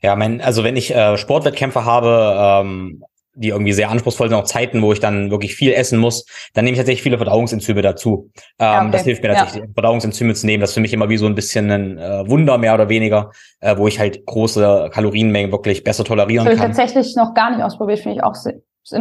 Ja, 0.00 0.16
mein, 0.16 0.40
also 0.40 0.64
wenn 0.64 0.76
ich 0.76 0.94
äh, 0.94 1.16
Sportwettkämpfe 1.16 1.84
habe, 1.84 2.62
ähm, 2.64 3.04
die 3.34 3.48
irgendwie 3.48 3.72
sehr 3.72 3.90
anspruchsvoll 3.90 4.28
sind, 4.28 4.36
auch 4.36 4.44
Zeiten, 4.44 4.82
wo 4.82 4.92
ich 4.92 5.00
dann 5.00 5.30
wirklich 5.30 5.54
viel 5.54 5.72
essen 5.72 5.98
muss, 5.98 6.26
dann 6.52 6.64
nehme 6.64 6.72
ich 6.72 6.78
tatsächlich 6.78 7.02
viele 7.02 7.16
Verdauungsenzyme 7.16 7.80
dazu. 7.80 8.30
Ähm, 8.34 8.42
ja, 8.58 8.80
okay. 8.80 8.90
Das 8.90 9.02
hilft 9.04 9.22
mir 9.22 9.28
tatsächlich, 9.28 9.64
ja. 9.64 9.72
Verdauungsenzyme 9.72 10.34
zu 10.34 10.46
nehmen. 10.46 10.60
Das 10.60 10.70
ist 10.70 10.74
für 10.74 10.80
mich 10.80 10.92
immer 10.92 11.08
wie 11.08 11.16
so 11.16 11.26
ein 11.26 11.34
bisschen 11.34 11.70
ein 11.70 11.98
äh, 11.98 12.28
Wunder, 12.28 12.58
mehr 12.58 12.74
oder 12.74 12.88
weniger, 12.88 13.30
äh, 13.60 13.76
wo 13.76 13.86
ich 13.86 14.00
halt 14.00 14.26
große 14.26 14.90
Kalorienmengen 14.92 15.52
wirklich 15.52 15.84
besser 15.84 16.04
tolerieren 16.04 16.44
das 16.44 16.58
kann. 16.58 16.68
Das 16.68 16.76
tatsächlich 16.76 17.14
noch 17.16 17.34
gar 17.34 17.50
nicht 17.50 17.62
ausprobiert, 17.62 18.00
finde 18.00 18.16
ich 18.16 18.24
auch 18.24 18.34
sehr, 18.34 18.54
ist 18.82 18.92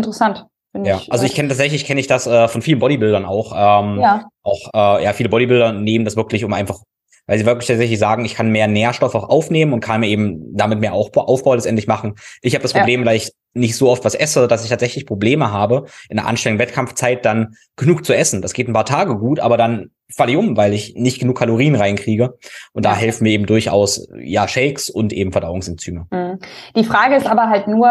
Ja, 0.74 0.98
ich, 0.98 1.12
also 1.12 1.26
ich 1.26 1.34
kenne 1.34 1.50
tatsächlich 1.50 1.86
kenne 1.86 2.00
ich 2.00 2.08
das 2.08 2.28
äh, 2.28 2.48
von 2.48 2.62
vielen 2.62 2.80
Bodybuildern 2.80 3.26
auch. 3.26 3.54
Ähm, 3.54 4.00
ja. 4.00 4.26
Auch 4.44 4.70
äh, 4.74 5.04
ja, 5.04 5.14
viele 5.14 5.30
Bodybuilder 5.30 5.74
nehmen 5.74 6.06
das 6.06 6.16
wirklich, 6.16 6.46
um 6.46 6.54
einfach, 6.54 6.80
weil 7.26 7.40
sie 7.40 7.46
wirklich 7.46 7.68
tatsächlich 7.68 7.98
sagen, 7.98 8.24
ich 8.24 8.36
kann 8.36 8.52
mehr 8.52 8.68
Nährstoff 8.68 9.16
auch 9.16 9.30
aufnehmen 9.30 9.74
und 9.74 9.80
kann 9.80 10.02
mir 10.02 10.08
eben 10.08 10.56
damit 10.56 10.80
mehr 10.80 10.94
Aufbau, 10.94 11.22
Aufbau 11.22 11.56
letztendlich 11.56 11.88
machen. 11.88 12.16
Ich 12.42 12.54
habe 12.54 12.62
das 12.62 12.74
Problem, 12.74 13.02
ja. 13.02 13.08
weil 13.08 13.18
ich 13.18 13.32
nicht 13.54 13.76
so 13.76 13.90
oft 13.90 14.06
was 14.06 14.14
esse, 14.14 14.48
dass 14.48 14.64
ich 14.64 14.70
tatsächlich 14.70 15.08
Probleme 15.08 15.52
habe, 15.52 15.86
in 16.08 16.20
einer 16.20 16.28
anstrengenden 16.28 16.68
Wettkampfzeit 16.68 17.26
dann 17.26 17.56
genug 17.76 18.06
zu 18.06 18.16
essen. 18.16 18.42
Das 18.42 18.54
geht 18.54 18.68
ein 18.68 18.74
paar 18.74 18.86
Tage 18.86 19.18
gut, 19.18 19.40
aber 19.40 19.58
dann 19.58 19.90
falle 20.16 20.32
ich 20.32 20.38
um, 20.38 20.56
weil 20.56 20.74
ich 20.74 20.94
nicht 20.96 21.20
genug 21.20 21.38
Kalorien 21.38 21.76
reinkriege. 21.76 22.38
Und 22.74 22.86
da 22.86 22.96
helfen 22.96 23.24
mir 23.24 23.32
eben 23.32 23.46
durchaus 23.46 24.08
ja 24.22 24.48
Shakes 24.48 24.90
und 24.90 25.14
eben 25.14 25.32
Verdauungsenzyme. 25.32 26.08
Mhm. 26.12 26.40
Die 26.76 26.84
Frage 26.84 27.16
ist 27.16 27.28
aber 27.28 27.50
halt 27.50 27.68
nur, 27.68 27.90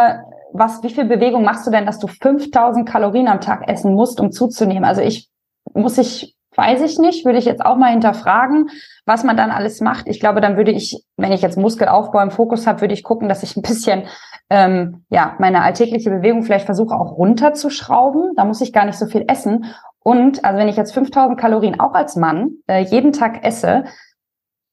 was, 0.52 0.82
wie 0.82 0.90
viel 0.90 1.04
Bewegung 1.04 1.44
machst 1.44 1.66
du 1.66 1.70
denn, 1.70 1.86
dass 1.86 1.98
du 1.98 2.06
5000 2.06 2.88
Kalorien 2.88 3.28
am 3.28 3.40
Tag 3.40 3.68
essen 3.68 3.94
musst, 3.94 4.20
um 4.20 4.32
zuzunehmen? 4.32 4.84
Also 4.84 5.02
ich, 5.02 5.28
muss 5.74 5.98
ich, 5.98 6.36
weiß 6.56 6.82
ich 6.82 6.98
nicht, 6.98 7.24
würde 7.24 7.38
ich 7.38 7.44
jetzt 7.44 7.64
auch 7.64 7.76
mal 7.76 7.90
hinterfragen, 7.90 8.68
was 9.06 9.24
man 9.24 9.36
dann 9.36 9.50
alles 9.50 9.80
macht. 9.80 10.08
Ich 10.08 10.20
glaube, 10.20 10.40
dann 10.40 10.56
würde 10.56 10.72
ich, 10.72 11.02
wenn 11.16 11.32
ich 11.32 11.42
jetzt 11.42 11.58
Muskelaufbau 11.58 12.20
im 12.20 12.30
Fokus 12.30 12.66
habe, 12.66 12.80
würde 12.80 12.94
ich 12.94 13.04
gucken, 13.04 13.28
dass 13.28 13.42
ich 13.42 13.56
ein 13.56 13.62
bisschen, 13.62 14.04
ähm, 14.50 15.04
ja, 15.10 15.36
meine 15.38 15.62
alltägliche 15.62 16.10
Bewegung 16.10 16.42
vielleicht 16.42 16.66
versuche 16.66 16.94
auch 16.94 17.16
runterzuschrauben. 17.16 18.32
Da 18.36 18.44
muss 18.44 18.60
ich 18.60 18.72
gar 18.72 18.86
nicht 18.86 18.98
so 18.98 19.06
viel 19.06 19.24
essen. 19.28 19.66
Und 20.02 20.44
also 20.44 20.58
wenn 20.58 20.68
ich 20.68 20.76
jetzt 20.76 20.94
5000 20.94 21.38
Kalorien 21.38 21.78
auch 21.80 21.92
als 21.92 22.16
Mann 22.16 22.52
äh, 22.66 22.80
jeden 22.80 23.12
Tag 23.12 23.44
esse, 23.44 23.84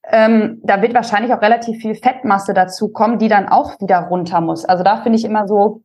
ähm, 0.09 0.61
da 0.63 0.81
wird 0.81 0.93
wahrscheinlich 0.93 1.33
auch 1.33 1.41
relativ 1.41 1.81
viel 1.81 1.95
Fettmasse 1.95 2.53
dazu 2.53 2.89
kommen, 2.89 3.17
die 3.17 3.27
dann 3.27 3.47
auch 3.47 3.79
wieder 3.79 3.99
runter 3.99 4.41
muss. 4.41 4.65
Also 4.65 4.83
da 4.83 4.97
finde 4.97 5.17
ich 5.17 5.25
immer 5.25 5.47
so, 5.47 5.81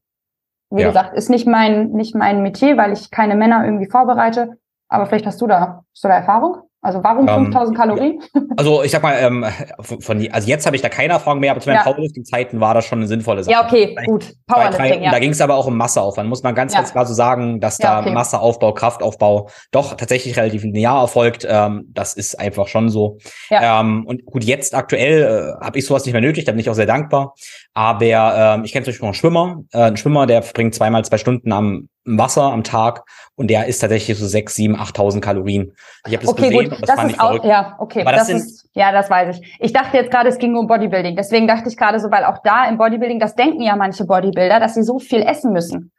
wie 0.70 0.82
ja. 0.82 0.88
gesagt, 0.88 1.14
ist 1.14 1.30
nicht 1.30 1.46
mein, 1.46 1.90
nicht 1.90 2.14
mein 2.14 2.42
Metier, 2.42 2.76
weil 2.76 2.92
ich 2.92 3.10
keine 3.10 3.34
Männer 3.34 3.64
irgendwie 3.64 3.88
vorbereite. 3.90 4.58
Aber 4.88 5.06
vielleicht 5.06 5.26
hast 5.26 5.40
du 5.40 5.46
da, 5.46 5.84
hast 5.92 6.04
du 6.04 6.08
da 6.08 6.14
Erfahrung? 6.14 6.62
Also 6.82 7.04
warum 7.04 7.28
5000 7.28 7.54
ähm, 7.68 7.74
Kalorien? 7.80 8.22
Also 8.56 8.82
ich 8.82 8.90
sag 8.90 9.02
mal, 9.02 9.14
ähm, 9.20 9.44
von, 9.80 10.26
also 10.32 10.48
jetzt 10.48 10.64
habe 10.64 10.76
ich 10.76 10.82
da 10.82 10.88
keine 10.88 11.12
Erfahrung 11.12 11.40
mehr, 11.40 11.50
aber 11.50 11.60
zu 11.60 11.68
meinen 11.68 11.76
ja. 11.76 11.82
Powerlifting-Zeiten 11.82 12.60
war 12.60 12.72
das 12.74 12.86
schon 12.86 13.00
eine 13.00 13.06
sinnvolle 13.06 13.44
Sache. 13.44 13.52
Ja, 13.52 13.64
okay, 13.64 13.96
gut. 14.06 14.34
Powerlifting, 14.46 15.02
ja. 15.02 15.10
Da 15.10 15.18
ging 15.18 15.30
es 15.30 15.40
aber 15.42 15.56
auch 15.56 15.66
um 15.66 15.76
Masseaufwand. 15.76 16.28
Muss 16.28 16.42
man 16.42 16.54
ganz, 16.54 16.72
ja. 16.72 16.80
ganz 16.80 16.92
klar 16.92 17.04
so 17.04 17.12
sagen, 17.12 17.60
dass 17.60 17.76
da 17.76 18.00
okay. 18.00 18.12
Masseaufbau, 18.12 18.72
Kraftaufbau 18.72 19.50
doch 19.72 19.94
tatsächlich 19.94 20.36
relativ 20.36 20.62
linear 20.62 21.02
erfolgt. 21.02 21.46
Ähm, 21.48 21.86
das 21.92 22.14
ist 22.14 22.38
einfach 22.40 22.66
schon 22.68 22.88
so. 22.88 23.18
Ja. 23.50 23.80
Ähm, 23.80 24.06
und 24.06 24.24
gut, 24.24 24.44
jetzt 24.44 24.74
aktuell 24.74 25.56
äh, 25.60 25.64
habe 25.64 25.78
ich 25.78 25.86
sowas 25.86 26.04
nicht 26.06 26.12
mehr 26.12 26.22
nötig, 26.22 26.46
da 26.46 26.52
bin 26.52 26.60
ich 26.60 26.70
auch 26.70 26.74
sehr 26.74 26.86
dankbar. 26.86 27.34
Aber 27.74 28.04
ähm, 28.04 28.64
ich 28.64 28.72
kenne 28.72 28.84
zum 28.84 28.90
Beispiel 28.90 29.06
noch 29.06 29.08
einen 29.08 29.14
Schwimmer. 29.14 29.62
Äh, 29.72 29.78
einen 29.78 29.96
Schwimmer, 29.96 30.26
der 30.26 30.42
verbringt 30.42 30.74
zweimal 30.74 31.04
zwei 31.04 31.18
Stunden 31.18 31.52
am 31.52 31.88
Wasser 32.04 32.42
am 32.42 32.64
Tag 32.64 33.04
und 33.36 33.48
der 33.48 33.66
ist 33.66 33.78
tatsächlich 33.78 34.18
so 34.18 34.26
sechs, 34.26 34.54
sieben, 34.54 34.74
achttausend 34.74 35.22
Kalorien. 35.22 35.72
Ich 36.06 36.12
habe 36.12 36.24
das 36.24 36.28
okay, 36.28 36.48
gesehen 36.48 36.70
gut. 36.70 36.72
und 36.72 36.82
das, 36.82 36.88
das 36.88 36.96
fand 36.96 37.10
ist 37.10 37.16
ich 37.16 37.20
auch, 37.20 37.26
verrückt. 37.28 37.44
Ja, 37.44 37.76
okay, 37.78 38.00
Aber 38.00 38.12
das, 38.12 38.28
das 38.28 38.42
ist, 38.42 38.68
ja, 38.74 38.90
das 38.90 39.10
weiß 39.10 39.36
ich. 39.36 39.56
Ich 39.60 39.72
dachte 39.72 39.96
jetzt 39.96 40.10
gerade, 40.10 40.28
es 40.28 40.38
ging 40.38 40.56
um 40.56 40.66
Bodybuilding. 40.66 41.14
Deswegen 41.14 41.46
dachte 41.46 41.68
ich 41.68 41.76
gerade 41.76 42.00
so, 42.00 42.10
weil 42.10 42.24
auch 42.24 42.38
da 42.42 42.68
im 42.68 42.78
Bodybuilding, 42.78 43.20
das 43.20 43.34
denken 43.34 43.62
ja 43.62 43.76
manche 43.76 44.04
Bodybuilder, 44.04 44.58
dass 44.60 44.74
sie 44.74 44.82
so 44.82 44.98
viel 44.98 45.22
essen 45.22 45.52
müssen. 45.52 45.92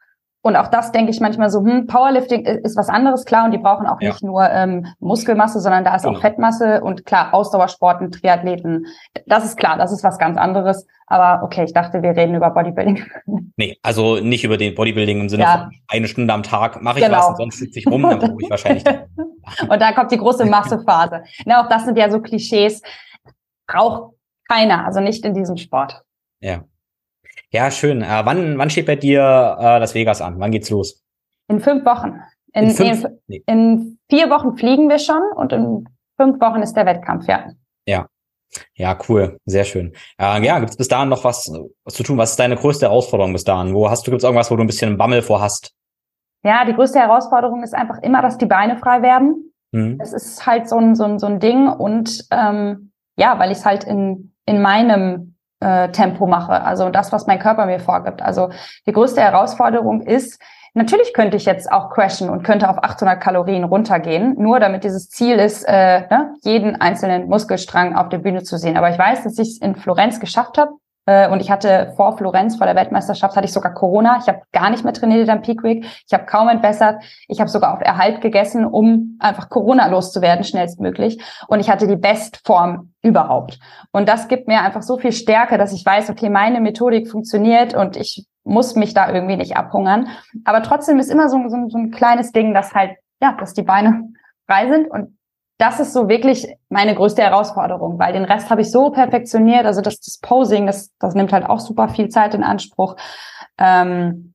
Und 0.44 0.56
auch 0.56 0.68
das 0.70 0.92
denke 0.92 1.12
ich 1.12 1.20
manchmal 1.20 1.52
so, 1.52 1.60
hm, 1.60 1.86
Powerlifting 1.86 2.46
ist 2.46 2.76
was 2.76 2.90
anderes, 2.90 3.26
klar, 3.26 3.46
und 3.46 3.52
die 3.52 3.60
brauchen 3.60 3.86
auch 3.86 4.02
ja. 4.02 4.10
nicht 4.10 4.24
nur 4.24 4.50
ähm, 4.50 4.88
Muskelmasse, 5.00 5.60
sondern 5.60 5.84
da 5.84 5.96
ist 5.96 6.04
genau. 6.04 6.18
auch 6.18 6.22
Fettmasse 6.22 6.82
und 6.82 7.06
klar, 7.06 7.34
Ausdauersporten, 7.34 8.12
Triathleten, 8.12 8.88
das 9.28 9.46
ist 9.46 9.58
klar, 9.58 9.78
das 9.78 9.92
ist 9.92 10.04
was 10.04 10.18
ganz 10.18 10.38
anderes. 10.38 10.88
Aber 11.06 11.44
okay, 11.44 11.66
ich 11.66 11.74
dachte, 11.74 12.02
wir 12.02 12.12
reden 12.12 12.36
über 12.36 12.50
Bodybuilding. 12.50 13.06
Nee, 13.58 13.78
also 13.84 14.16
nicht 14.16 14.44
über 14.44 14.58
den 14.58 14.74
Bodybuilding 14.74 15.20
im 15.20 15.30
Sinne 15.30 15.44
ja. 15.44 15.58
von 15.58 15.72
eine 15.90 16.08
Stunde 16.08 16.34
am 16.34 16.42
Tag 16.42 16.82
mache 16.82 17.00
ich 17.00 17.06
genau. 17.06 17.18
was 17.18 17.28
und 17.28 17.36
sonst 17.38 17.60
sitze 17.60 17.80
ich 17.80 17.86
rum, 17.86 18.02
dann 18.02 18.18
brauche 18.18 18.38
ich 18.40 18.50
wahrscheinlich. 18.50 18.84
und 19.70 19.82
dann 19.82 19.94
kommt 19.94 20.12
die 20.12 20.18
große 20.18 20.46
Massephase. 20.46 21.24
Na, 21.46 21.64
auch 21.64 21.70
das 21.70 21.86
sind 21.86 21.98
ja 21.98 22.10
so 22.10 22.22
Klischees. 22.22 22.82
Braucht 23.68 24.14
keiner, 24.50 24.86
also 24.86 25.00
nicht 25.02 25.24
in 25.26 25.34
diesem 25.34 25.58
Sport. 25.58 26.02
Ja. 26.40 26.64
Ja, 27.52 27.70
schön. 27.70 28.02
Äh, 28.02 28.22
wann, 28.24 28.58
wann 28.58 28.70
steht 28.70 28.86
bei 28.86 28.96
dir 28.96 29.58
äh, 29.60 29.80
das 29.80 29.94
Vegas 29.94 30.22
an? 30.22 30.40
Wann 30.40 30.52
geht's 30.52 30.70
los? 30.70 31.04
In 31.50 31.60
fünf 31.60 31.86
Wochen. 31.86 32.22
In, 32.54 32.66
in, 32.66 32.70
fünf, 32.72 33.04
in, 33.04 33.20
nee. 33.28 33.44
in 33.46 34.00
vier 34.10 34.30
Wochen 34.30 34.58
fliegen 34.58 34.90
wir 34.90 35.00
schon 35.00 35.22
und 35.36 35.52
in 35.52 35.86
fünf 36.18 36.40
Wochen 36.40 36.62
ist 36.62 36.74
der 36.74 36.86
Wettkampf, 36.86 37.28
ja. 37.28 37.52
Ja. 37.86 38.08
Ja, 38.76 38.98
cool, 39.08 39.38
sehr 39.46 39.64
schön. 39.64 39.94
Äh, 40.18 40.44
ja, 40.46 40.60
gibt 40.60 40.72
es 40.72 40.78
bis 40.78 40.90
dahin 40.90 41.10
noch 41.10 41.24
was, 41.24 41.50
was 41.86 41.94
zu 41.94 42.04
tun? 42.04 42.18
Was 42.18 42.32
ist 42.32 42.40
deine 42.40 42.56
größte 42.56 42.86
Herausforderung 42.86 43.32
bis 43.32 43.46
dahin? 43.46 43.74
Wo 43.74 43.90
hast 43.90 44.06
du 44.06 44.12
gibt's 44.12 44.24
irgendwas, 44.24 44.52
wo 44.52 44.56
du 44.56 44.64
ein 44.64 44.68
bisschen 44.68 44.98
Bammel 44.98 45.22
vor 45.22 45.42
hast? 45.42 45.74
Ja, 46.44 46.66
die 46.66 46.74
größte 46.74 47.00
Herausforderung 47.00 47.64
ist 47.64 47.74
einfach 47.74 48.00
immer, 48.02 48.22
dass 48.22 48.38
die 48.38 48.48
Beine 48.48 48.78
frei 48.78 49.02
werden. 49.02 49.54
Mhm. 49.72 49.98
Das 50.00 50.12
ist 50.12 50.46
halt 50.46 50.68
so 50.68 50.78
ein, 50.78 50.96
so 50.96 51.06
ein, 51.06 51.20
so 51.20 51.28
ein 51.28 51.40
Ding 51.40 51.68
und 51.68 52.26
ähm, 52.32 52.92
ja, 53.16 53.40
weil 53.40 53.52
ich 53.52 53.60
es 53.60 53.66
halt 53.66 53.84
in, 53.84 54.34
in 54.46 54.62
meinem 54.62 55.31
äh, 55.62 55.90
Tempo 55.90 56.28
mache, 56.28 56.62
also 56.62 56.90
das, 56.90 57.12
was 57.12 57.28
mein 57.28 57.40
Körper 57.40 57.66
mir 57.66 57.80
vorgibt. 57.80 58.22
Also 58.22 58.50
die 58.86 58.92
größte 58.92 59.22
Herausforderung 59.22 60.02
ist, 60.02 60.42
Natürlich 60.74 61.14
könnte 61.14 61.36
ich 61.36 61.44
jetzt 61.44 61.70
auch 61.70 61.90
crashen 61.90 62.30
und 62.30 62.44
könnte 62.44 62.70
auf 62.70 62.82
800 62.82 63.22
Kalorien 63.22 63.66
runtergehen, 63.66 64.36
nur 64.38 64.62
damit 64.62 64.86
dieses 64.86 65.10
Ziel 65.10 65.38
ist, 65.38 65.66
äh, 65.68 66.08
ne, 66.10 66.34
jeden 66.44 66.80
einzelnen 66.80 67.28
Muskelstrang 67.28 67.94
auf 67.94 68.08
der 68.08 68.20
Bühne 68.20 68.44
zu 68.44 68.58
sehen. 68.58 68.78
Aber 68.78 68.90
ich 68.90 68.98
weiß, 68.98 69.24
dass 69.24 69.38
ich 69.38 69.50
es 69.50 69.58
in 69.58 69.76
Florenz 69.76 70.22
geschafft 70.22 70.58
habe, 70.58 70.72
und 71.06 71.42
ich 71.42 71.50
hatte 71.50 71.94
vor 71.96 72.16
Florenz, 72.16 72.58
vor 72.58 72.68
der 72.68 72.76
Weltmeisterschaft, 72.76 73.36
hatte 73.36 73.46
ich 73.46 73.54
sogar 73.54 73.74
Corona. 73.74 74.20
Ich 74.22 74.28
habe 74.28 74.42
gar 74.52 74.70
nicht 74.70 74.84
mehr 74.84 74.94
trainiert 74.94 75.30
am 75.30 75.42
Peak 75.42 75.64
Week. 75.64 75.86
Ich 76.06 76.14
habe 76.14 76.26
kaum 76.26 76.48
entbessert. 76.48 77.02
Ich 77.28 77.40
habe 77.40 77.50
sogar 77.50 77.74
auf 77.74 77.82
Erhalt 77.82 78.22
gegessen, 78.22 78.66
um 78.66 79.18
einfach 79.20 79.50
Corona 79.50 79.88
loszuwerden, 79.88 80.44
schnellstmöglich. 80.44 81.20
Und 81.48 81.60
ich 81.60 81.70
hatte 81.72 81.88
die 81.88 81.96
Bestform 81.96 82.94
überhaupt. 83.02 83.60
Und 83.92 84.08
das 84.08 84.28
gibt 84.28 84.48
mir 84.48 84.62
einfach 84.62 84.84
so 84.84 84.98
viel 84.98 85.12
Stärke, 85.12 85.58
dass 85.58 85.74
ich 85.74 85.86
weiß, 85.86 86.12
okay, 86.12 86.30
meine 86.30 86.62
Methodik 86.62 87.10
funktioniert 87.10 87.74
und 87.74 87.98
ich 87.98 88.28
muss 88.44 88.76
mich 88.76 88.94
da 88.94 89.12
irgendwie 89.12 89.38
nicht 89.38 89.58
abhungern. 89.58 90.08
Aber 90.46 90.62
trotzdem 90.64 91.00
ist 91.00 91.12
immer 91.12 91.30
so, 91.30 91.38
so, 91.48 91.70
so 91.70 91.78
ein 91.78 91.92
kleines 91.92 92.32
Ding, 92.32 92.54
dass 92.54 92.74
halt, 92.74 92.92
ja, 93.22 93.36
dass 93.40 93.54
die 93.54 93.64
Beine 93.64 94.10
frei 94.48 94.70
sind 94.70 94.90
und 94.90 95.18
das 95.62 95.80
ist 95.80 95.94
so 95.94 96.10
wirklich 96.10 96.48
meine 96.70 96.96
größte 96.96 97.22
Herausforderung, 97.22 98.00
weil 98.00 98.14
den 98.14 98.26
Rest 98.26 98.50
habe 98.50 98.62
ich 98.62 98.72
so 98.72 98.90
perfektioniert. 98.90 99.66
Also 99.66 99.82
das, 99.82 100.00
das 100.00 100.18
Posing, 100.18 100.66
das, 100.66 100.90
das 101.00 101.14
nimmt 101.14 101.32
halt 101.32 101.46
auch 101.46 101.60
super 101.60 101.88
viel 101.88 102.10
Zeit 102.10 102.34
in 102.34 102.44
Anspruch. 102.44 102.96
Ähm, 103.60 104.34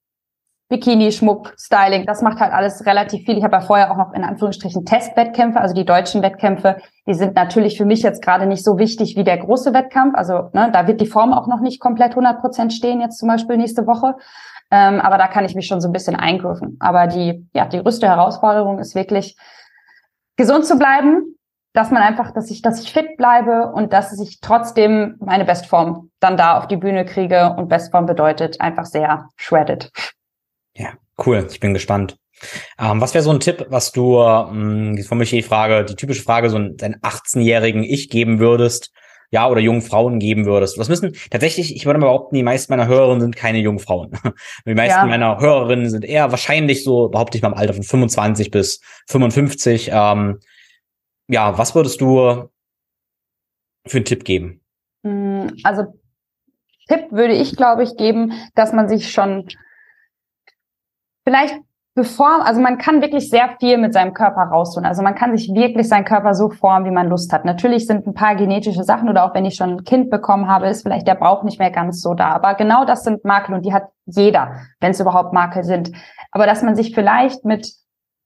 Bikini, 0.69 1.11
Schmuck, 1.11 1.53
Styling, 1.59 2.07
das 2.07 2.23
macht 2.23 2.39
halt 2.39 2.53
alles 2.53 2.86
relativ 2.86 3.24
viel. 3.24 3.36
Ich 3.39 3.43
habe 3.43 3.57
ja 3.57 3.61
vorher 3.61 3.90
auch 3.90 3.97
noch 3.97 4.12
in 4.12 4.23
Anführungsstrichen 4.23 4.85
Testwettkämpfe, 4.85 5.61
also 5.61 5.74
die 5.74 5.85
deutschen 5.85 6.23
Wettkämpfe, 6.23 6.77
die 7.09 7.15
sind 7.15 7.35
natürlich 7.35 7.77
für 7.77 7.85
mich 7.85 8.03
jetzt 8.03 8.23
gerade 8.23 8.47
nicht 8.47 8.65
so 8.65 8.78
wichtig 8.78 9.16
wie 9.16 9.24
der 9.24 9.39
große 9.39 9.74
Wettkampf. 9.74 10.15
Also 10.16 10.51
ne, 10.53 10.70
da 10.73 10.86
wird 10.86 11.01
die 11.01 11.07
Form 11.07 11.32
auch 11.32 11.48
noch 11.48 11.61
nicht 11.61 11.81
komplett 11.81 12.11
100 12.11 12.40
Prozent 12.40 12.73
stehen, 12.73 13.01
jetzt 13.01 13.19
zum 13.19 13.28
Beispiel 13.28 13.57
nächste 13.57 13.86
Woche. 13.89 14.15
Ähm, 14.70 15.01
aber 15.01 15.19
da 15.19 15.27
kann 15.27 15.44
ich 15.44 15.57
mich 15.57 15.66
schon 15.66 15.81
so 15.81 15.89
ein 15.89 15.93
bisschen 15.93 16.16
eingriffen. 16.16 16.77
Aber 16.78 17.09
die, 17.09 17.48
ja, 17.53 17.66
die 17.66 17.81
größte 17.81 18.07
Herausforderung 18.07 18.78
ist 18.78 18.94
wirklich, 18.94 19.36
gesund 20.37 20.67
zu 20.67 20.79
bleiben, 20.79 21.37
dass 21.73 21.91
man 21.91 22.03
einfach, 22.03 22.33
dass 22.33 22.51
ich, 22.51 22.63
dass 22.63 22.81
ich 22.81 22.93
fit 22.93 23.17
bleibe 23.19 23.73
und 23.75 23.93
dass 23.93 24.19
ich 24.19 24.41
trotzdem 24.41 25.17
meine 25.21 25.45
Bestform 25.45 26.11
dann 26.21 26.37
da 26.37 26.57
auf 26.57 26.69
die 26.69 26.77
Bühne 26.79 27.05
kriege. 27.05 27.55
Und 27.57 27.69
Bestform 27.69 28.07
bedeutet 28.07 28.61
einfach 28.61 28.87
sehr 28.87 29.29
shredded. 29.37 29.91
Ja, 30.75 30.95
cool. 31.27 31.47
Ich 31.51 31.61
bin 31.61 31.75
gespannt. 31.75 32.17
Ähm, 32.79 33.01
was 33.01 33.15
wäre 33.15 33.25
so 33.25 33.31
ein 33.31 33.41
Tipp, 33.41 33.67
was 33.69 33.93
du, 33.93 34.19
ähm, 34.21 34.95
jetzt 34.97 35.13
mich 35.13 35.31
die 35.31 35.43
Frage, 35.43 35.85
die 35.85 35.97
typische 35.97 36.23
Frage, 36.23 36.51
so 36.51 36.57
einen 36.57 36.77
18-jährigen 36.77 37.83
Ich 37.83 38.09
geben 38.09 38.39
würdest, 38.39 38.91
ja, 39.31 39.48
oder 39.48 39.61
jungen 39.61 39.82
Frauen 39.82 40.19
geben 40.19 40.47
würdest. 40.47 40.78
Was 40.78 40.89
müssen, 40.89 41.15
tatsächlich, 41.31 41.74
ich 41.74 41.86
würde 41.86 41.98
mal 41.98 42.07
behaupten, 42.07 42.36
die 42.36 42.43
meisten 42.43 42.73
meiner 42.73 42.86
Hörerinnen 42.86 43.20
sind 43.20 43.36
keine 43.36 43.59
jungen 43.59 43.78
Frauen. 43.78 44.12
Die 44.66 44.74
meisten 44.74 45.01
ja. 45.01 45.07
meiner 45.07 45.39
Hörerinnen 45.40 45.90
sind 45.90 46.05
eher 46.05 46.31
wahrscheinlich 46.31 46.85
so, 46.85 47.09
behaupte 47.09 47.36
ich 47.36 47.43
mal 47.43 47.48
im 47.48 47.59
Alter 47.59 47.74
von 47.74 47.82
25 47.82 48.51
bis 48.51 48.81
55. 49.09 49.90
Ähm, 49.93 50.39
ja, 51.28 51.59
was 51.59 51.74
würdest 51.74 52.01
du 52.01 52.48
für 53.86 53.97
einen 53.97 54.05
Tipp 54.05 54.24
geben? 54.24 54.61
Hm, 55.05 55.57
also, 55.65 55.85
Tipp 56.89 57.11
würde 57.11 57.35
ich, 57.35 57.57
glaube 57.57 57.82
ich, 57.82 57.97
geben, 57.97 58.32
dass 58.55 58.73
man 58.73 58.89
sich 58.89 59.11
schon 59.11 59.48
vielleicht 61.24 61.57
bevor, 61.97 62.47
also 62.47 62.60
man 62.60 62.77
kann 62.77 63.01
wirklich 63.01 63.31
sehr 63.31 63.56
viel 63.59 63.78
mit 63.78 63.94
seinem 63.94 64.12
Körper 64.12 64.43
raustun. 64.43 64.85
Also 64.85 65.02
man 65.02 65.14
kann 65.14 65.36
sich 65.36 65.52
wirklich 65.55 65.89
seinen 65.89 66.05
Körper 66.05 66.35
so 66.35 66.51
formen, 66.51 66.85
wie 66.85 66.90
man 66.90 67.09
Lust 67.09 67.32
hat. 67.32 67.47
Natürlich 67.47 67.86
sind 67.86 68.06
ein 68.06 68.12
paar 68.12 68.36
genetische 68.36 68.85
Sachen 68.85 69.09
oder 69.09 69.24
auch 69.24 69.35
wenn 69.35 69.47
ich 69.47 69.55
schon 69.55 69.70
ein 69.70 69.85
Kind 69.85 70.10
bekommen 70.10 70.47
habe, 70.47 70.68
ist 70.68 70.82
vielleicht 70.82 71.09
der 71.09 71.14
Brauch 71.14 71.43
nicht 71.43 71.59
mehr 71.59 71.70
ganz 71.70 72.02
so 72.02 72.12
da. 72.12 72.28
Aber 72.28 72.55
genau 72.55 72.85
das 72.85 73.02
sind 73.02 73.24
Makel 73.24 73.55
und 73.55 73.64
die 73.64 73.73
hat 73.73 73.89
jeder, 74.05 74.56
wenn 74.78 74.90
es 74.90 75.01
überhaupt 75.01 75.32
Makel 75.32 75.64
sind. 75.64 75.90
Aber 76.32 76.47
dass 76.47 76.62
man 76.62 76.77
sich 76.77 76.94
vielleicht 76.94 77.47
mit 77.47 77.73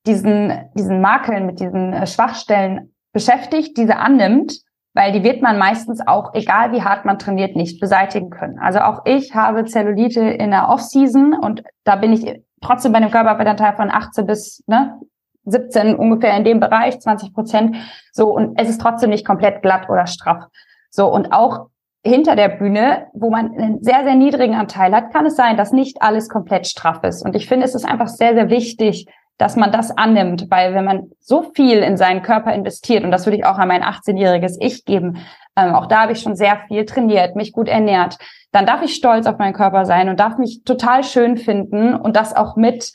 diesen, 0.04 0.52
diesen 0.74 1.00
Makeln, 1.00 1.46
mit 1.46 1.60
diesen 1.60 1.92
äh, 1.92 2.08
Schwachstellen 2.08 2.92
beschäftigt, 3.12 3.76
diese 3.76 3.98
annimmt, 3.98 4.52
weil 4.94 5.12
die 5.12 5.22
wird 5.22 5.42
man 5.42 5.58
meistens 5.58 6.04
auch, 6.04 6.34
egal 6.34 6.72
wie 6.72 6.82
hart 6.82 7.04
man 7.04 7.20
trainiert, 7.20 7.54
nicht 7.54 7.80
beseitigen 7.80 8.30
können. 8.30 8.58
Also 8.58 8.80
auch 8.80 9.02
ich 9.04 9.32
habe 9.36 9.64
Zellulite 9.64 10.22
in 10.22 10.50
der 10.50 10.68
Off-Season 10.68 11.34
und 11.34 11.62
da 11.84 11.94
bin 11.94 12.12
ich 12.12 12.42
trotzdem 12.60 12.92
bei 12.92 12.98
einem 12.98 13.10
Körperfettanteil 13.10 13.74
von 13.74 13.90
18 13.90 14.26
bis 14.26 14.62
ne, 14.66 15.00
17 15.44 15.96
ungefähr 15.96 16.36
in 16.36 16.44
dem 16.44 16.60
Bereich, 16.60 17.00
20 17.00 17.32
Prozent. 17.32 17.76
So, 18.12 18.28
und 18.28 18.58
es 18.58 18.68
ist 18.68 18.80
trotzdem 18.80 19.10
nicht 19.10 19.26
komplett 19.26 19.62
glatt 19.62 19.88
oder 19.88 20.06
straff. 20.06 20.44
So, 20.90 21.12
und 21.12 21.32
auch 21.32 21.68
hinter 22.02 22.34
der 22.34 22.48
Bühne, 22.48 23.08
wo 23.12 23.30
man 23.30 23.52
einen 23.52 23.82
sehr, 23.82 24.04
sehr 24.04 24.14
niedrigen 24.14 24.54
Anteil 24.54 24.94
hat, 24.94 25.12
kann 25.12 25.26
es 25.26 25.36
sein, 25.36 25.56
dass 25.56 25.72
nicht 25.72 26.00
alles 26.00 26.28
komplett 26.28 26.66
straff 26.66 27.04
ist. 27.04 27.22
Und 27.24 27.36
ich 27.36 27.46
finde, 27.46 27.66
es 27.66 27.74
ist 27.74 27.84
einfach 27.84 28.08
sehr, 28.08 28.34
sehr 28.34 28.48
wichtig, 28.48 29.06
dass 29.40 29.56
man 29.56 29.72
das 29.72 29.90
annimmt, 29.96 30.50
weil 30.50 30.74
wenn 30.74 30.84
man 30.84 31.10
so 31.18 31.50
viel 31.54 31.78
in 31.78 31.96
seinen 31.96 32.22
Körper 32.22 32.52
investiert, 32.52 33.04
und 33.04 33.10
das 33.10 33.24
würde 33.24 33.38
ich 33.38 33.46
auch 33.46 33.56
an 33.56 33.68
mein 33.68 33.82
18-jähriges 33.82 34.58
Ich 34.60 34.84
geben, 34.84 35.18
ähm, 35.56 35.74
auch 35.74 35.86
da 35.86 36.02
habe 36.02 36.12
ich 36.12 36.20
schon 36.20 36.36
sehr 36.36 36.58
viel 36.68 36.84
trainiert, 36.84 37.36
mich 37.36 37.52
gut 37.52 37.66
ernährt, 37.66 38.18
dann 38.52 38.66
darf 38.66 38.82
ich 38.82 38.94
stolz 38.94 39.26
auf 39.26 39.38
meinen 39.38 39.54
Körper 39.54 39.86
sein 39.86 40.10
und 40.10 40.20
darf 40.20 40.36
mich 40.36 40.62
total 40.64 41.04
schön 41.04 41.38
finden 41.38 41.94
und 41.94 42.16
das 42.16 42.36
auch 42.36 42.56
mit, 42.56 42.92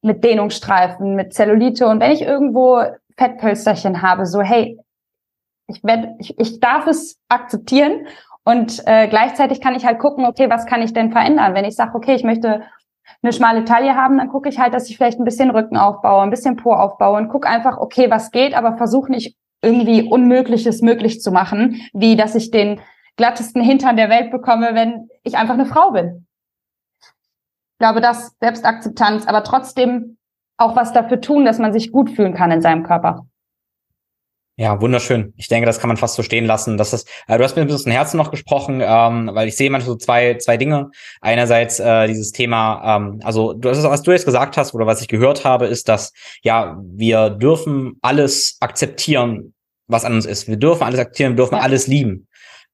mit 0.00 0.24
Dehnungsstreifen, 0.24 1.14
mit 1.14 1.34
Zellulite. 1.34 1.86
Und 1.86 2.00
wenn 2.00 2.12
ich 2.12 2.22
irgendwo 2.22 2.82
Fettpölsterchen 3.18 4.00
habe, 4.00 4.24
so, 4.24 4.40
hey, 4.40 4.78
ich, 5.66 5.84
werd, 5.84 6.08
ich, 6.18 6.38
ich 6.38 6.58
darf 6.58 6.86
es 6.86 7.18
akzeptieren 7.28 8.06
und 8.44 8.82
äh, 8.86 9.08
gleichzeitig 9.08 9.60
kann 9.60 9.74
ich 9.74 9.84
halt 9.84 9.98
gucken, 9.98 10.24
okay, 10.24 10.48
was 10.48 10.64
kann 10.64 10.80
ich 10.80 10.94
denn 10.94 11.12
verändern? 11.12 11.54
Wenn 11.54 11.66
ich 11.66 11.76
sage, 11.76 11.94
okay, 11.94 12.14
ich 12.14 12.24
möchte 12.24 12.62
eine 13.22 13.32
schmale 13.32 13.64
Taille 13.64 13.94
haben, 13.94 14.18
dann 14.18 14.28
gucke 14.28 14.48
ich 14.48 14.58
halt, 14.58 14.74
dass 14.74 14.88
ich 14.88 14.96
vielleicht 14.96 15.18
ein 15.18 15.24
bisschen 15.24 15.50
Rücken 15.50 15.76
aufbaue, 15.76 16.22
ein 16.22 16.30
bisschen 16.30 16.56
Po 16.56 16.72
aufbaue 16.72 17.18
und 17.18 17.28
gucke 17.28 17.48
einfach, 17.48 17.78
okay, 17.78 18.10
was 18.10 18.30
geht, 18.30 18.54
aber 18.54 18.76
versuche 18.76 19.10
nicht 19.10 19.36
irgendwie 19.62 20.02
Unmögliches 20.02 20.82
möglich 20.82 21.20
zu 21.20 21.30
machen, 21.30 21.80
wie 21.92 22.16
dass 22.16 22.34
ich 22.34 22.50
den 22.50 22.80
glattesten 23.16 23.62
Hintern 23.62 23.96
der 23.96 24.10
Welt 24.10 24.30
bekomme, 24.30 24.74
wenn 24.74 25.08
ich 25.22 25.36
einfach 25.36 25.54
eine 25.54 25.66
Frau 25.66 25.92
bin. 25.92 26.26
Ich 27.00 27.78
glaube, 27.78 28.00
das 28.00 28.36
Selbstakzeptanz, 28.40 29.26
aber 29.26 29.44
trotzdem 29.44 30.18
auch 30.56 30.76
was 30.76 30.92
dafür 30.92 31.20
tun, 31.20 31.44
dass 31.44 31.58
man 31.58 31.72
sich 31.72 31.92
gut 31.92 32.10
fühlen 32.10 32.34
kann 32.34 32.50
in 32.50 32.62
seinem 32.62 32.82
Körper. 32.82 33.26
Ja, 34.56 34.80
wunderschön. 34.82 35.32
Ich 35.38 35.48
denke, 35.48 35.64
das 35.64 35.80
kann 35.80 35.88
man 35.88 35.96
fast 35.96 36.14
so 36.14 36.22
stehen 36.22 36.44
lassen. 36.44 36.76
Das 36.76 36.92
ist, 36.92 37.08
äh, 37.26 37.38
du 37.38 37.44
hast 37.44 37.56
mir 37.56 37.62
ein 37.62 37.68
bisschen 37.68 37.90
Herzen 37.90 38.18
noch 38.18 38.30
gesprochen, 38.30 38.82
ähm, 38.84 39.30
weil 39.32 39.48
ich 39.48 39.56
sehe 39.56 39.70
manchmal 39.70 39.92
so 39.92 39.96
zwei, 39.96 40.34
zwei 40.34 40.58
Dinge. 40.58 40.90
Einerseits 41.22 41.80
äh, 41.80 42.06
dieses 42.06 42.32
Thema, 42.32 42.96
ähm, 42.96 43.20
also 43.24 43.54
du, 43.54 43.70
hast, 43.70 43.82
was 43.82 44.02
du 44.02 44.10
jetzt 44.10 44.26
gesagt 44.26 44.58
hast 44.58 44.74
oder 44.74 44.86
was 44.86 45.00
ich 45.00 45.08
gehört 45.08 45.46
habe, 45.46 45.66
ist, 45.66 45.88
dass 45.88 46.12
ja 46.42 46.78
wir 46.82 47.30
dürfen 47.30 47.94
alles 48.02 48.58
akzeptieren, 48.60 49.54
was 49.86 50.04
an 50.04 50.14
uns 50.14 50.26
ist. 50.26 50.48
Wir 50.48 50.58
dürfen 50.58 50.82
alles 50.82 51.00
akzeptieren, 51.00 51.32
wir 51.32 51.36
dürfen 51.36 51.56
ja. 51.56 51.62
alles 51.62 51.86
lieben. 51.86 52.28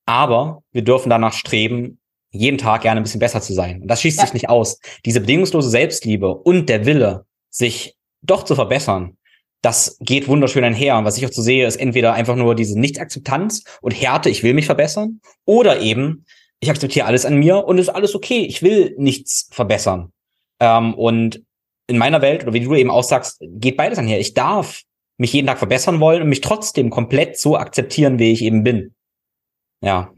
Aber 0.04 0.62
wir 0.72 0.82
dürfen 0.82 1.10
danach 1.10 1.32
streben, 1.32 2.00
jeden 2.30 2.58
Tag 2.58 2.82
gerne 2.82 3.00
ein 3.00 3.04
bisschen 3.04 3.20
besser 3.20 3.40
zu 3.40 3.52
sein. 3.52 3.82
Und 3.82 3.88
das 3.88 4.00
schließt 4.00 4.18
ja. 4.18 4.24
sich 4.24 4.34
nicht 4.34 4.48
aus. 4.48 4.80
Diese 5.04 5.20
bedingungslose 5.20 5.70
Selbstliebe 5.70 6.34
und 6.34 6.68
der 6.68 6.86
Wille, 6.86 7.24
sich 7.50 7.94
doch 8.22 8.42
zu 8.42 8.54
verbessern, 8.54 9.17
das 9.62 9.96
geht 10.00 10.28
wunderschön 10.28 10.64
einher. 10.64 10.96
Und 10.96 11.04
was 11.04 11.18
ich 11.18 11.26
auch 11.26 11.32
so 11.32 11.42
sehe, 11.42 11.66
ist 11.66 11.76
entweder 11.76 12.14
einfach 12.14 12.36
nur 12.36 12.54
diese 12.54 12.78
Nichtakzeptanz 12.78 13.64
und 13.80 13.92
Härte, 13.92 14.30
ich 14.30 14.42
will 14.42 14.54
mich 14.54 14.66
verbessern, 14.66 15.20
oder 15.44 15.80
eben, 15.80 16.24
ich 16.60 16.70
akzeptiere 16.70 17.06
alles 17.06 17.24
an 17.26 17.36
mir 17.36 17.64
und 17.64 17.78
ist 17.78 17.88
alles 17.88 18.14
okay, 18.14 18.40
ich 18.40 18.62
will 18.62 18.94
nichts 18.98 19.48
verbessern. 19.52 20.12
Ähm, 20.60 20.94
und 20.94 21.42
in 21.86 21.98
meiner 21.98 22.20
Welt, 22.20 22.42
oder 22.42 22.52
wie 22.52 22.60
du 22.60 22.74
eben 22.74 22.90
auch 22.90 23.04
sagst, 23.04 23.38
geht 23.40 23.76
beides 23.76 23.98
einher. 23.98 24.20
Ich 24.20 24.34
darf 24.34 24.82
mich 25.16 25.32
jeden 25.32 25.46
Tag 25.46 25.58
verbessern 25.58 26.00
wollen 26.00 26.22
und 26.22 26.28
mich 26.28 26.40
trotzdem 26.40 26.90
komplett 26.90 27.38
so 27.38 27.56
akzeptieren, 27.56 28.18
wie 28.18 28.32
ich 28.32 28.42
eben 28.42 28.62
bin. 28.62 28.94
Ja. 29.80 30.12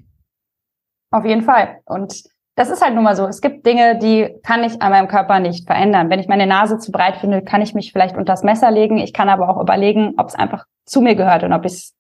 Auf 1.11 1.25
jeden 1.25 1.43
Fall. 1.43 1.81
Und 1.87 2.25
das 2.57 2.71
ist 2.71 2.83
halt 2.83 2.95
nun 2.95 3.05
mal 3.05 3.17
so. 3.17 3.27
Es 3.27 3.41
gibt 3.41 3.65
Dinge, 3.65 3.99
die 3.99 4.35
kann 4.43 4.65
ich 4.65 4.83
an 4.83 4.91
meinem 4.91 5.09
Körper 5.09 5.41
nicht 5.41 5.67
verändern. 5.67 6.11
Wenn 6.11 6.21
ich 6.21 6.29
meine 6.29 6.47
Nase 6.47 6.79
zu 6.79 6.93
breit 6.93 7.17
finde, 7.17 7.43
kann 7.43 7.63
ich 7.63 7.75
mich 7.75 7.93
vielleicht 7.93 8.17
unter 8.17 8.33
das 8.33 8.43
Messer 8.43 8.71
legen. 8.71 8.99
Ich 8.99 9.13
kann 9.13 9.29
aber 9.29 9.49
auch 9.49 9.61
überlegen, 9.61 10.15
ob 10.19 10.29
es 10.29 10.35
einfach 10.35 10.65
zu 10.85 11.01
mir 11.01 11.15
gehört 11.15 11.45
und 11.45 11.53
ob 11.53 11.65
ich 11.65 11.73
es, 11.73 11.95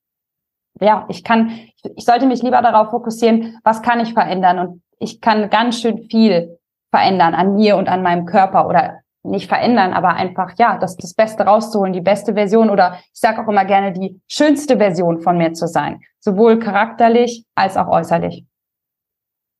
ja, 0.80 1.06
ich 1.08 1.24
kann, 1.24 1.52
ich 1.96 2.04
sollte 2.04 2.26
mich 2.26 2.42
lieber 2.42 2.60
darauf 2.62 2.90
fokussieren, 2.90 3.58
was 3.64 3.82
kann 3.82 4.00
ich 4.00 4.12
verändern? 4.12 4.58
Und 4.58 4.82
ich 4.98 5.20
kann 5.20 5.50
ganz 5.50 5.80
schön 5.80 6.08
viel 6.10 6.58
verändern 6.90 7.34
an 7.34 7.54
mir 7.54 7.76
und 7.76 7.88
an 7.88 8.02
meinem 8.02 8.26
Körper 8.26 8.66
oder 8.66 9.00
nicht 9.22 9.48
verändern, 9.48 9.92
aber 9.92 10.14
einfach, 10.14 10.52
ja, 10.58 10.78
das, 10.78 10.96
das 10.96 11.14
Beste 11.14 11.44
rauszuholen, 11.44 11.92
die 11.92 12.00
beste 12.00 12.34
Version 12.34 12.70
oder 12.70 12.98
ich 13.12 13.20
sage 13.20 13.42
auch 13.42 13.48
immer 13.48 13.64
gerne, 13.64 13.92
die 13.92 14.20
schönste 14.28 14.78
Version 14.78 15.20
von 15.20 15.36
mir 15.36 15.52
zu 15.52 15.66
sein. 15.66 16.00
Sowohl 16.18 16.58
charakterlich 16.58 17.44
als 17.54 17.76
auch 17.76 17.88
äußerlich. 17.88 18.46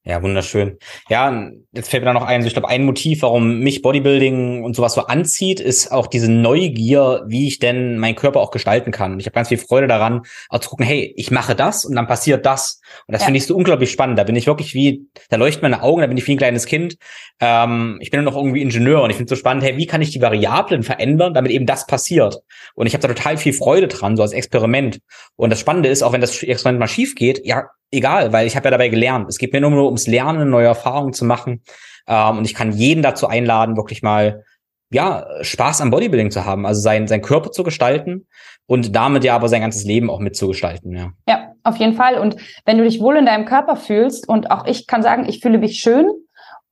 Ja, 0.02 0.22
wunderschön. 0.22 0.78
Ja, 1.10 1.50
jetzt 1.72 1.90
fällt 1.90 2.02
mir 2.02 2.06
da 2.06 2.14
noch 2.14 2.24
ein, 2.24 2.40
so 2.40 2.46
ich 2.46 2.54
glaube, 2.54 2.68
ein 2.68 2.86
Motiv, 2.86 3.20
warum 3.20 3.58
mich 3.58 3.82
Bodybuilding 3.82 4.64
und 4.64 4.74
sowas 4.74 4.94
so 4.94 5.02
anzieht, 5.02 5.60
ist 5.60 5.92
auch 5.92 6.06
diese 6.06 6.32
Neugier, 6.32 7.22
wie 7.26 7.46
ich 7.46 7.58
denn 7.58 7.98
meinen 7.98 8.14
Körper 8.14 8.40
auch 8.40 8.50
gestalten 8.50 8.92
kann. 8.92 9.12
Und 9.12 9.20
ich 9.20 9.26
habe 9.26 9.34
ganz 9.34 9.48
viel 9.48 9.58
Freude 9.58 9.88
daran, 9.88 10.22
auch 10.48 10.60
zu 10.60 10.70
gucken, 10.70 10.86
hey, 10.86 11.12
ich 11.18 11.30
mache 11.30 11.54
das 11.54 11.84
und 11.84 11.96
dann 11.96 12.06
passiert 12.06 12.46
das. 12.46 12.80
Und 13.06 13.12
das 13.12 13.20
ja. 13.20 13.26
finde 13.26 13.38
ich 13.38 13.46
so 13.46 13.54
unglaublich 13.54 13.90
spannend. 13.90 14.18
Da 14.18 14.24
bin 14.24 14.36
ich 14.36 14.46
wirklich 14.46 14.72
wie, 14.72 15.06
da 15.28 15.36
leuchten 15.36 15.60
meine 15.60 15.82
Augen, 15.82 16.00
da 16.00 16.06
bin 16.06 16.16
ich 16.16 16.26
wie 16.26 16.32
ein 16.32 16.38
kleines 16.38 16.64
Kind. 16.64 16.96
Ähm, 17.38 17.98
ich 18.00 18.10
bin 18.10 18.24
noch 18.24 18.36
irgendwie 18.36 18.62
Ingenieur 18.62 19.02
und 19.02 19.10
ich 19.10 19.16
finde 19.16 19.30
es 19.34 19.38
so 19.38 19.40
spannend, 19.40 19.64
hey, 19.64 19.76
wie 19.76 19.86
kann 19.86 20.00
ich 20.00 20.12
die 20.12 20.22
Variablen 20.22 20.82
verändern, 20.82 21.34
damit 21.34 21.52
eben 21.52 21.66
das 21.66 21.86
passiert? 21.86 22.38
Und 22.74 22.86
ich 22.86 22.94
habe 22.94 23.06
da 23.06 23.08
total 23.12 23.36
viel 23.36 23.52
Freude 23.52 23.86
dran, 23.86 24.16
so 24.16 24.22
als 24.22 24.32
Experiment. 24.32 25.00
Und 25.36 25.50
das 25.50 25.60
Spannende 25.60 25.90
ist, 25.90 26.02
auch 26.02 26.12
wenn 26.14 26.22
das 26.22 26.42
Experiment 26.42 26.80
mal 26.80 26.88
schief 26.88 27.14
geht, 27.14 27.44
ja, 27.44 27.68
egal, 27.90 28.32
weil 28.32 28.46
ich 28.46 28.56
habe 28.56 28.66
ja 28.66 28.70
dabei 28.70 28.88
gelernt. 28.88 29.28
Es 29.28 29.38
geht 29.38 29.52
mir 29.52 29.60
nur, 29.60 29.84
ums 29.84 30.06
Lernen, 30.06 30.50
neue 30.50 30.66
Erfahrungen 30.66 31.12
zu 31.12 31.24
machen. 31.24 31.62
Ähm, 32.06 32.38
und 32.38 32.44
ich 32.44 32.54
kann 32.54 32.72
jeden 32.72 33.02
dazu 33.02 33.26
einladen, 33.26 33.76
wirklich 33.76 34.02
mal 34.02 34.44
ja, 34.92 35.26
Spaß 35.42 35.80
am 35.80 35.90
Bodybuilding 35.90 36.30
zu 36.30 36.44
haben, 36.44 36.66
also 36.66 36.80
sein, 36.80 37.06
sein 37.06 37.22
Körper 37.22 37.52
zu 37.52 37.62
gestalten 37.62 38.26
und 38.66 38.94
damit 38.94 39.24
ja 39.24 39.36
aber 39.36 39.48
sein 39.48 39.60
ganzes 39.60 39.84
Leben 39.84 40.10
auch 40.10 40.18
mitzugestalten, 40.18 40.96
ja. 40.96 41.10
Ja, 41.28 41.52
auf 41.62 41.76
jeden 41.76 41.94
Fall. 41.94 42.18
Und 42.18 42.36
wenn 42.64 42.78
du 42.78 42.84
dich 42.84 43.00
wohl 43.00 43.16
in 43.16 43.26
deinem 43.26 43.44
Körper 43.44 43.76
fühlst 43.76 44.28
und 44.28 44.50
auch 44.50 44.66
ich 44.66 44.86
kann 44.86 45.02
sagen, 45.02 45.28
ich 45.28 45.40
fühle 45.40 45.58
mich 45.58 45.78
schön 45.78 46.10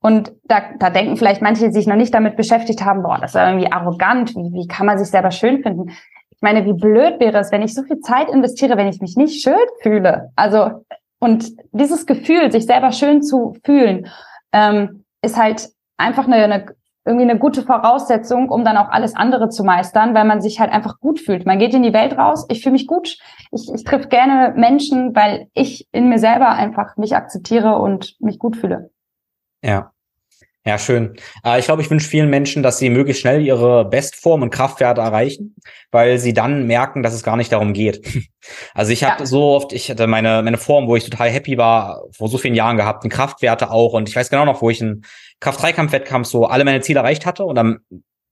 und 0.01 0.33
da, 0.43 0.63
da 0.79 0.89
denken 0.89 1.15
vielleicht 1.15 1.41
manche, 1.41 1.65
die 1.67 1.73
sich 1.73 1.87
noch 1.87 1.95
nicht 1.95 2.13
damit 2.13 2.35
beschäftigt 2.35 2.83
haben, 2.83 3.03
boah, 3.03 3.19
das 3.21 3.35
ist 3.35 3.41
irgendwie 3.41 3.71
arrogant, 3.71 4.35
wie, 4.35 4.53
wie 4.53 4.67
kann 4.67 4.85
man 4.85 4.97
sich 4.97 5.07
selber 5.07 5.31
schön 5.31 5.63
finden? 5.63 5.89
Ich 6.31 6.41
meine, 6.41 6.65
wie 6.65 6.73
blöd 6.73 7.19
wäre 7.19 7.37
es, 7.39 7.51
wenn 7.51 7.61
ich 7.61 7.73
so 7.73 7.83
viel 7.83 7.99
Zeit 7.99 8.29
investiere, 8.29 8.77
wenn 8.77 8.87
ich 8.87 9.01
mich 9.01 9.15
nicht 9.15 9.41
schön 9.41 9.55
fühle? 9.81 10.31
Also 10.35 10.85
und 11.19 11.51
dieses 11.71 12.05
Gefühl, 12.05 12.51
sich 12.51 12.65
selber 12.65 12.91
schön 12.91 13.21
zu 13.21 13.55
fühlen, 13.63 14.07
ähm, 14.51 15.03
ist 15.21 15.37
halt 15.37 15.69
einfach 15.97 16.25
eine, 16.25 16.37
eine 16.37 16.65
irgendwie 17.05 17.29
eine 17.29 17.39
gute 17.39 17.63
Voraussetzung, 17.63 18.49
um 18.49 18.63
dann 18.63 18.77
auch 18.77 18.89
alles 18.89 19.15
andere 19.15 19.49
zu 19.49 19.63
meistern, 19.63 20.13
weil 20.13 20.25
man 20.25 20.41
sich 20.41 20.59
halt 20.59 20.71
einfach 20.71 20.99
gut 20.99 21.19
fühlt. 21.19 21.45
Man 21.45 21.57
geht 21.57 21.73
in 21.73 21.81
die 21.81 21.93
Welt 21.93 22.17
raus, 22.17 22.45
ich 22.49 22.61
fühle 22.61 22.73
mich 22.73 22.87
gut, 22.87 23.17
ich, 23.51 23.73
ich 23.73 23.83
treffe 23.83 24.09
gerne 24.09 24.53
Menschen, 24.55 25.15
weil 25.15 25.47
ich 25.53 25.87
in 25.91 26.09
mir 26.09 26.19
selber 26.19 26.49
einfach 26.49 26.97
mich 26.97 27.15
akzeptiere 27.15 27.79
und 27.79 28.15
mich 28.19 28.37
gut 28.37 28.57
fühle. 28.57 28.91
Ja. 29.63 29.91
Ja, 30.65 30.77
schön. 30.77 31.15
Äh, 31.43 31.59
ich 31.59 31.65
glaube, 31.65 31.81
ich 31.81 31.89
wünsche 31.89 32.07
vielen 32.07 32.29
Menschen, 32.29 32.63
dass 32.63 32.77
sie 32.79 32.89
möglichst 32.89 33.21
schnell 33.21 33.41
ihre 33.41 33.85
Bestform 33.85 34.41
und 34.41 34.49
Kraftwerte 34.49 35.01
erreichen, 35.01 35.55
weil 35.91 36.19
sie 36.19 36.33
dann 36.33 36.67
merken, 36.67 37.01
dass 37.01 37.13
es 37.13 37.23
gar 37.23 37.37
nicht 37.37 37.51
darum 37.51 37.73
geht. 37.73 38.05
Also 38.73 38.93
ich 38.93 39.03
habe 39.03 39.19
ja. 39.19 39.25
so 39.25 39.43
oft, 39.43 39.73
ich 39.73 39.91
hatte 39.91 40.07
meine, 40.07 40.41
meine 40.41 40.57
Form, 40.57 40.87
wo 40.87 40.95
ich 40.95 41.03
total 41.03 41.29
happy 41.29 41.57
war, 41.57 42.03
vor 42.11 42.29
so 42.29 42.37
vielen 42.37 42.55
Jahren 42.55 42.77
gehabt, 42.77 43.03
und 43.03 43.11
Kraftwerte 43.11 43.69
auch. 43.69 43.93
Und 43.93 44.09
ich 44.09 44.15
weiß 44.15 44.29
genau 44.29 44.45
noch, 44.45 44.61
wo 44.61 44.69
ich 44.69 44.81
einen 44.81 45.03
Kraft-3-Kampf-Wettkampf 45.41 46.27
so 46.27 46.45
alle 46.45 46.63
meine 46.63 46.79
Ziele 46.81 46.99
erreicht 46.99 47.25
hatte. 47.25 47.43
Und 47.43 47.55
dann 47.55 47.79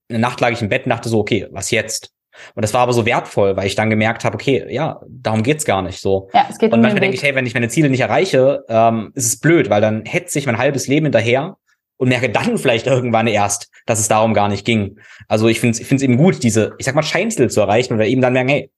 eine 0.08 0.18
Nacht 0.18 0.40
lag 0.40 0.50
ich 0.50 0.62
im 0.62 0.70
Bett 0.70 0.86
und 0.86 0.90
dachte 0.90 1.08
so, 1.08 1.20
okay, 1.20 1.46
was 1.52 1.70
jetzt? 1.70 2.10
Und 2.54 2.62
das 2.62 2.74
war 2.74 2.80
aber 2.80 2.94
so 2.94 3.04
wertvoll, 3.06 3.56
weil 3.56 3.66
ich 3.66 3.74
dann 3.74 3.90
gemerkt 3.90 4.24
habe, 4.24 4.34
okay, 4.34 4.66
ja, 4.70 5.00
darum 5.08 5.42
geht's 5.42 5.64
gar 5.64 5.82
nicht 5.82 6.00
so. 6.00 6.30
Ja, 6.32 6.46
es 6.50 6.58
geht 6.58 6.72
und 6.72 6.80
manchmal 6.80 7.00
denke 7.00 7.16
ich, 7.16 7.22
hey, 7.22 7.34
wenn 7.34 7.46
ich 7.46 7.54
meine 7.54 7.68
Ziele 7.68 7.90
nicht 7.90 8.00
erreiche, 8.00 8.64
ähm, 8.68 9.12
ist 9.14 9.26
es 9.26 9.40
blöd, 9.40 9.70
weil 9.70 9.82
dann 9.82 10.04
hetze 10.04 10.38
ich 10.38 10.46
mein 10.46 10.58
halbes 10.58 10.88
Leben 10.88 11.06
hinterher 11.06 11.58
und 11.98 12.08
merke 12.08 12.30
dann 12.30 12.56
vielleicht 12.56 12.86
irgendwann 12.86 13.26
erst, 13.26 13.70
dass 13.84 14.00
es 14.00 14.08
darum 14.08 14.32
gar 14.32 14.48
nicht 14.48 14.64
ging. 14.64 14.98
Also 15.28 15.48
ich 15.48 15.60
finde 15.60 15.72
es 15.72 15.80
ich 15.80 15.86
find's 15.86 16.02
eben 16.02 16.16
gut, 16.16 16.42
diese, 16.42 16.74
ich 16.78 16.86
sag 16.86 16.94
mal, 16.94 17.02
Scheinzel 17.02 17.50
zu 17.50 17.60
erreichen 17.60 17.94
oder 17.94 18.06
eben 18.06 18.22
dann 18.22 18.32
merken, 18.32 18.48
hey, 18.48 18.70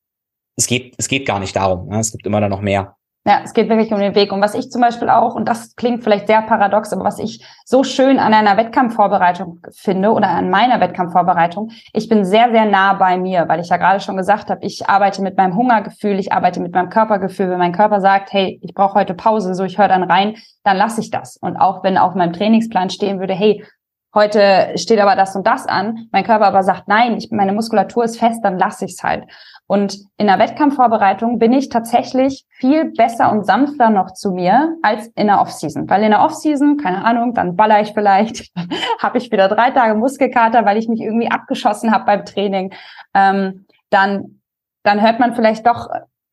es 0.56 0.66
geht, 0.66 0.94
es 0.98 1.08
geht 1.08 1.26
gar 1.26 1.38
nicht 1.38 1.54
darum. 1.54 1.88
Ne? 1.88 2.00
Es 2.00 2.10
gibt 2.10 2.26
immer 2.26 2.40
dann 2.40 2.50
noch 2.50 2.60
mehr. 2.60 2.96
Ja, 3.30 3.42
es 3.44 3.52
geht 3.52 3.68
wirklich 3.68 3.92
um 3.92 4.00
den 4.00 4.16
Weg. 4.16 4.32
Und 4.32 4.40
was 4.40 4.56
ich 4.56 4.72
zum 4.72 4.80
Beispiel 4.80 5.08
auch, 5.08 5.36
und 5.36 5.48
das 5.48 5.76
klingt 5.76 6.02
vielleicht 6.02 6.26
sehr 6.26 6.42
paradox, 6.42 6.92
aber 6.92 7.04
was 7.04 7.20
ich 7.20 7.46
so 7.64 7.84
schön 7.84 8.18
an 8.18 8.34
einer 8.34 8.56
Wettkampfvorbereitung 8.56 9.60
finde 9.70 10.10
oder 10.10 10.30
an 10.30 10.50
meiner 10.50 10.80
Wettkampfvorbereitung, 10.80 11.70
ich 11.92 12.08
bin 12.08 12.24
sehr, 12.24 12.50
sehr 12.50 12.64
nah 12.64 12.94
bei 12.94 13.18
mir, 13.18 13.46
weil 13.46 13.60
ich 13.60 13.68
ja 13.68 13.76
gerade 13.76 14.00
schon 14.00 14.16
gesagt 14.16 14.50
habe, 14.50 14.66
ich 14.66 14.88
arbeite 14.88 15.22
mit 15.22 15.36
meinem 15.36 15.54
Hungergefühl, 15.54 16.18
ich 16.18 16.32
arbeite 16.32 16.58
mit 16.58 16.74
meinem 16.74 16.90
Körpergefühl. 16.90 17.48
Wenn 17.50 17.60
mein 17.60 17.70
Körper 17.70 18.00
sagt, 18.00 18.32
hey, 18.32 18.58
ich 18.64 18.74
brauche 18.74 18.94
heute 18.94 19.14
Pause, 19.14 19.54
so 19.54 19.62
ich 19.62 19.78
höre 19.78 19.86
dann 19.86 20.02
rein, 20.02 20.34
dann 20.64 20.76
lasse 20.76 21.00
ich 21.00 21.12
das. 21.12 21.36
Und 21.36 21.56
auch 21.56 21.84
wenn 21.84 21.98
auf 21.98 22.16
meinem 22.16 22.32
Trainingsplan 22.32 22.90
stehen 22.90 23.20
würde, 23.20 23.34
hey, 23.34 23.64
heute 24.14 24.72
steht 24.76 25.00
aber 25.00 25.16
das 25.16 25.36
und 25.36 25.46
das 25.46 25.66
an, 25.66 26.08
mein 26.12 26.24
Körper 26.24 26.46
aber 26.46 26.62
sagt, 26.62 26.88
nein, 26.88 27.16
ich, 27.16 27.30
meine 27.30 27.52
Muskulatur 27.52 28.04
ist 28.04 28.18
fest, 28.18 28.40
dann 28.42 28.58
lasse 28.58 28.84
ich 28.84 28.92
es 28.92 29.02
halt. 29.02 29.24
Und 29.66 29.98
in 30.16 30.26
der 30.26 30.40
Wettkampfvorbereitung 30.40 31.38
bin 31.38 31.52
ich 31.52 31.68
tatsächlich 31.68 32.44
viel 32.50 32.86
besser 32.90 33.30
und 33.30 33.46
sanfter 33.46 33.90
noch 33.90 34.12
zu 34.12 34.32
mir 34.32 34.76
als 34.82 35.06
in 35.14 35.28
der 35.28 35.40
Offseason. 35.40 35.88
Weil 35.88 36.02
in 36.02 36.10
der 36.10 36.24
Offseason, 36.24 36.76
keine 36.76 37.04
Ahnung, 37.04 37.34
dann 37.34 37.54
baller 37.54 37.80
ich 37.80 37.92
vielleicht, 37.92 38.50
habe 38.98 39.18
ich 39.18 39.30
wieder 39.30 39.46
drei 39.46 39.70
Tage 39.70 39.94
Muskelkater, 39.94 40.64
weil 40.64 40.76
ich 40.76 40.88
mich 40.88 41.00
irgendwie 41.00 41.30
abgeschossen 41.30 41.92
habe 41.92 42.04
beim 42.04 42.24
Training. 42.24 42.74
Ähm, 43.14 43.66
dann, 43.90 44.40
dann 44.82 45.00
hört 45.00 45.20
man 45.20 45.36
vielleicht 45.36 45.64
doch 45.66 45.88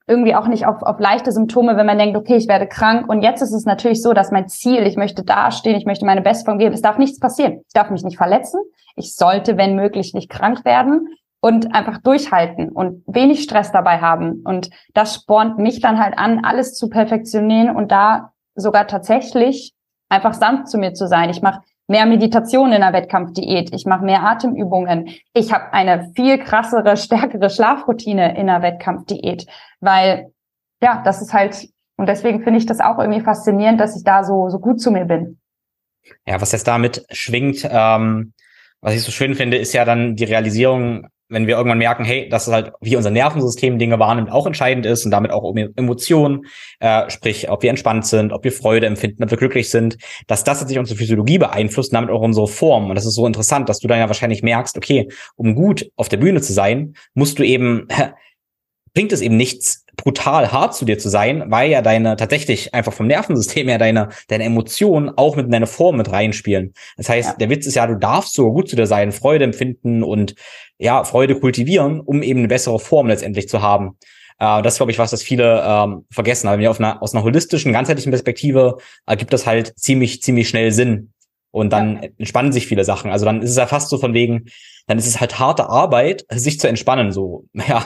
irgendwie 0.08 0.36
auch 0.36 0.48
nicht 0.48 0.66
auf, 0.66 0.82
auf 0.84 1.00
leichte 1.00 1.32
Symptome, 1.32 1.76
wenn 1.76 1.86
man 1.86 1.98
denkt, 1.98 2.18
okay, 2.18 2.38
ich 2.38 2.48
werde 2.48 2.66
krank. 2.66 3.10
Und 3.10 3.22
jetzt 3.22 3.42
ist 3.42 3.54
es 3.54 3.66
natürlich 3.66 4.02
so, 4.02 4.14
dass 4.14 4.32
mein 4.32 4.48
Ziel, 4.48 4.88
ich 4.88 4.96
möchte 4.96 5.24
dastehen, 5.24 5.76
ich 5.76 5.86
möchte 5.86 6.06
meine 6.06 6.22
Bestform 6.22 6.58
geben. 6.58 6.74
Es 6.74 6.82
darf 6.82 6.98
nichts 6.98 7.20
passieren. 7.20 7.62
Ich 7.68 7.74
darf 7.74 7.90
mich 7.90 8.04
nicht 8.04 8.18
verletzen. 8.18 8.62
Ich 8.96 9.16
sollte, 9.16 9.58
wenn 9.58 9.76
möglich, 9.76 10.14
nicht 10.14 10.30
krank 10.30 10.64
werden 10.64 11.10
und 11.42 11.76
einfach 11.76 11.98
durchhalten 12.00 12.70
und 12.70 13.04
wenig 13.06 13.44
Stress 13.44 13.72
dabei 13.72 14.00
haben. 14.00 14.42
Und 14.46 14.70
das 14.94 15.16
spornt 15.16 15.60
mich 15.60 15.82
dann 15.82 16.00
halt 16.00 16.18
an, 16.18 16.44
alles 16.44 16.74
zu 16.74 16.90
perfektionieren 16.90 17.76
und 17.76 17.92
da 17.92 18.32
sogar 18.56 18.88
tatsächlich 18.88 19.74
einfach 20.10 20.34
sanft 20.34 20.70
zu 20.70 20.78
mir 20.78 20.94
zu 20.94 21.08
sein. 21.08 21.30
Ich 21.30 21.42
mache 21.42 21.62
mehr 21.88 22.06
Meditation 22.06 22.72
in 22.72 22.82
der 22.82 22.94
Wettkampfdiät, 22.94 23.74
ich 23.74 23.86
mache 23.86 24.06
mehr 24.06 24.24
Atemübungen, 24.24 25.10
ich 25.34 25.54
habe 25.54 25.74
eine 25.74 26.12
viel 26.16 26.38
krassere, 26.38 26.98
stärkere 26.98 27.50
Schlafroutine 27.50 28.38
in 28.38 28.48
der 28.48 28.62
Wettkampfdiät, 28.62 29.46
weil 29.80 30.32
ja, 30.82 31.02
das 31.04 31.22
ist 31.22 31.34
halt 31.34 31.70
und 32.00 32.08
deswegen 32.08 32.44
finde 32.44 32.60
ich 32.60 32.68
das 32.68 32.80
auch 32.80 33.00
irgendwie 33.00 33.22
faszinierend, 33.22 33.80
dass 33.80 33.98
ich 33.98 34.04
da 34.04 34.24
so 34.24 34.50
so 34.50 34.60
gut 34.60 34.80
zu 34.80 34.92
mir 34.92 35.06
bin. 35.06 35.40
Ja, 36.26 36.40
was 36.40 36.52
jetzt 36.52 36.68
damit 36.68 37.06
schwingt, 37.12 37.68
ähm, 37.70 38.34
was 38.82 38.94
ich 38.94 39.04
so 39.04 39.12
schön 39.12 39.34
finde, 39.34 39.58
ist 39.58 39.74
ja 39.74 39.84
dann 39.84 40.16
die 40.16 40.24
Realisierung, 40.24 41.08
wenn 41.30 41.48
wir 41.48 41.58
irgendwann 41.58 41.78
merken, 41.78 42.06
hey, 42.06 42.30
dass 42.30 42.48
es 42.48 42.54
halt, 42.54 42.72
wie 42.82 42.96
unser 42.96 43.10
Nervensystem 43.10 43.78
Dinge 43.78 44.00
wahrnimmt, 44.00 44.32
auch 44.32 44.48
entscheidend 44.48 44.86
ist 44.86 45.04
und 45.06 45.12
damit 45.12 45.32
auch 45.32 45.44
um 45.44 45.58
Emotionen, 45.58 46.46
äh, 46.80 47.10
sprich, 47.10 47.50
ob 47.50 47.64
wir 47.64 47.70
entspannt 47.70 48.06
sind, 48.06 48.32
ob 48.32 48.44
wir 48.44 48.52
Freude 48.52 48.88
empfinden, 48.88 49.24
ob 49.24 49.32
wir 49.32 49.38
glücklich 49.38 49.70
sind, 49.70 49.98
dass 50.28 50.44
das 50.44 50.60
tatsächlich 50.60 50.80
unsere 50.80 50.98
Physiologie 50.98 51.38
beeinflusst 51.38 51.92
und 51.92 51.96
damit 51.96 52.10
auch 52.10 52.22
unsere 52.22 52.48
Form. 52.48 52.90
Und 52.90 52.96
das 52.96 53.06
ist 53.06 53.16
so 53.16 53.28
interessant, 53.28 53.68
dass 53.68 53.80
du 53.80 53.88
dann 53.88 54.00
ja 54.00 54.08
wahrscheinlich 54.08 54.42
merkst, 54.42 54.78
okay, 54.78 55.10
um 55.36 55.56
gut 55.56 55.90
auf 55.96 56.08
der 56.10 56.18
Bühne 56.18 56.42
zu 56.42 56.54
sein, 56.54 56.94
musst 57.14 57.40
du 57.40 57.44
eben, 57.44 57.88
bringt 58.94 59.12
es 59.12 59.22
eben 59.22 59.38
nichts, 59.38 59.86
brutal 59.98 60.52
hart 60.52 60.76
zu 60.76 60.86
dir 60.86 60.98
zu 60.98 61.10
sein, 61.10 61.44
weil 61.48 61.72
ja 61.72 61.82
deine 61.82 62.16
tatsächlich 62.16 62.74
einfach 62.74 62.94
vom 62.94 63.08
Nervensystem 63.08 63.68
her 63.68 63.80
deine, 63.80 64.10
deine 64.28 64.46
Emotionen 64.46 65.10
auch 65.10 65.36
mit 65.36 65.48
in 65.48 65.52
deine 65.52 65.68
Form 65.68 65.98
mit 65.98 66.12
reinspielen. 66.12 66.74
Das 66.96 67.10
heißt, 67.10 67.30
ja. 67.30 67.36
der 67.36 67.50
Witz 67.50 67.66
ist 67.66 67.76
ja, 67.76 67.88
du 67.88 67.98
darfst 67.98 68.34
so 68.34 68.52
gut 68.52 68.70
zu 68.70 68.76
dir 68.76 68.86
sein, 68.86 69.12
Freude 69.12 69.44
empfinden 69.44 70.04
und 70.04 70.36
ja, 70.78 71.04
Freude 71.04 71.40
kultivieren, 71.40 72.00
um 72.00 72.22
eben 72.22 72.40
eine 72.40 72.48
bessere 72.48 72.80
Form 72.80 73.08
letztendlich 73.08 73.50
zu 73.50 73.62
haben. 73.62 73.98
Äh, 74.40 74.62
das 74.62 74.74
ist, 74.74 74.78
glaube 74.78 74.92
ich, 74.92 75.00
was, 75.00 75.12
das 75.12 75.24
viele 75.24 75.64
ähm, 75.66 76.06
vergessen. 76.12 76.48
Aber 76.48 76.70
auf 76.70 76.80
einer, 76.80 77.02
aus 77.02 77.14
einer 77.14 77.24
holistischen, 77.24 77.74
ganzheitlichen 77.74 78.12
Perspektive 78.12 78.78
ergibt 79.06 79.34
das 79.34 79.46
halt 79.46 79.78
ziemlich, 79.78 80.22
ziemlich 80.22 80.50
schnell 80.50 80.72
Sinn. 80.72 81.14
Und 81.52 81.74
dann 81.74 82.04
ja. 82.04 82.10
entspannen 82.20 82.52
sich 82.52 82.68
viele 82.68 82.84
Sachen. 82.84 83.10
Also 83.10 83.26
dann 83.26 83.42
ist 83.42 83.52
es 83.52 83.58
ja 83.58 83.66
fast 83.66 83.90
so 83.90 83.98
von 83.98 84.14
wegen, 84.14 84.46
dann 84.86 84.98
ist 84.98 85.08
es 85.08 85.20
halt 85.20 85.40
harte 85.40 85.70
Arbeit, 85.70 86.26
sich 86.30 86.60
zu 86.60 86.68
entspannen, 86.68 87.12
so, 87.12 87.46
ja. 87.54 87.84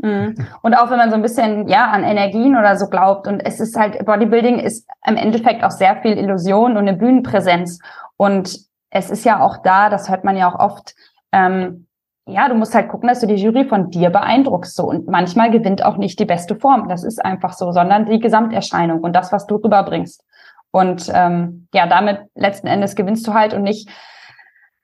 Mhm. 0.00 0.46
Und 0.62 0.74
auch 0.74 0.90
wenn 0.90 0.98
man 0.98 1.10
so 1.10 1.16
ein 1.16 1.22
bisschen, 1.22 1.68
ja, 1.68 1.90
an 1.90 2.04
Energien 2.04 2.56
oder 2.56 2.76
so 2.76 2.88
glaubt. 2.88 3.26
Und 3.26 3.40
es 3.40 3.58
ist 3.58 3.76
halt, 3.76 4.04
Bodybuilding 4.04 4.58
ist 4.58 4.86
im 5.06 5.16
Endeffekt 5.16 5.64
auch 5.64 5.70
sehr 5.70 6.00
viel 6.02 6.16
Illusion 6.16 6.72
und 6.72 6.88
eine 6.88 6.94
Bühnenpräsenz. 6.94 7.80
Und 8.16 8.58
es 8.90 9.10
ist 9.10 9.24
ja 9.24 9.40
auch 9.40 9.58
da, 9.62 9.90
das 9.90 10.08
hört 10.08 10.24
man 10.24 10.36
ja 10.36 10.50
auch 10.50 10.58
oft, 10.58 10.94
ähm, 11.32 11.86
ja, 12.32 12.48
du 12.48 12.54
musst 12.54 12.74
halt 12.74 12.88
gucken, 12.88 13.08
dass 13.08 13.20
du 13.20 13.26
die 13.26 13.34
Jury 13.34 13.64
von 13.64 13.90
dir 13.90 14.10
beeindruckst. 14.10 14.74
So. 14.76 14.84
Und 14.84 15.08
manchmal 15.08 15.50
gewinnt 15.50 15.84
auch 15.84 15.96
nicht 15.96 16.18
die 16.18 16.24
beste 16.24 16.56
Form. 16.56 16.88
Das 16.88 17.04
ist 17.04 17.24
einfach 17.24 17.52
so, 17.52 17.72
sondern 17.72 18.06
die 18.06 18.20
Gesamterscheinung 18.20 19.00
und 19.00 19.14
das, 19.14 19.32
was 19.32 19.46
du 19.46 19.56
rüberbringst. 19.56 20.24
Und 20.70 21.10
ähm, 21.12 21.68
ja, 21.74 21.86
damit 21.86 22.20
letzten 22.34 22.66
Endes 22.66 22.94
gewinnst 22.94 23.26
du 23.26 23.34
halt 23.34 23.54
und 23.54 23.62
nicht, 23.62 23.88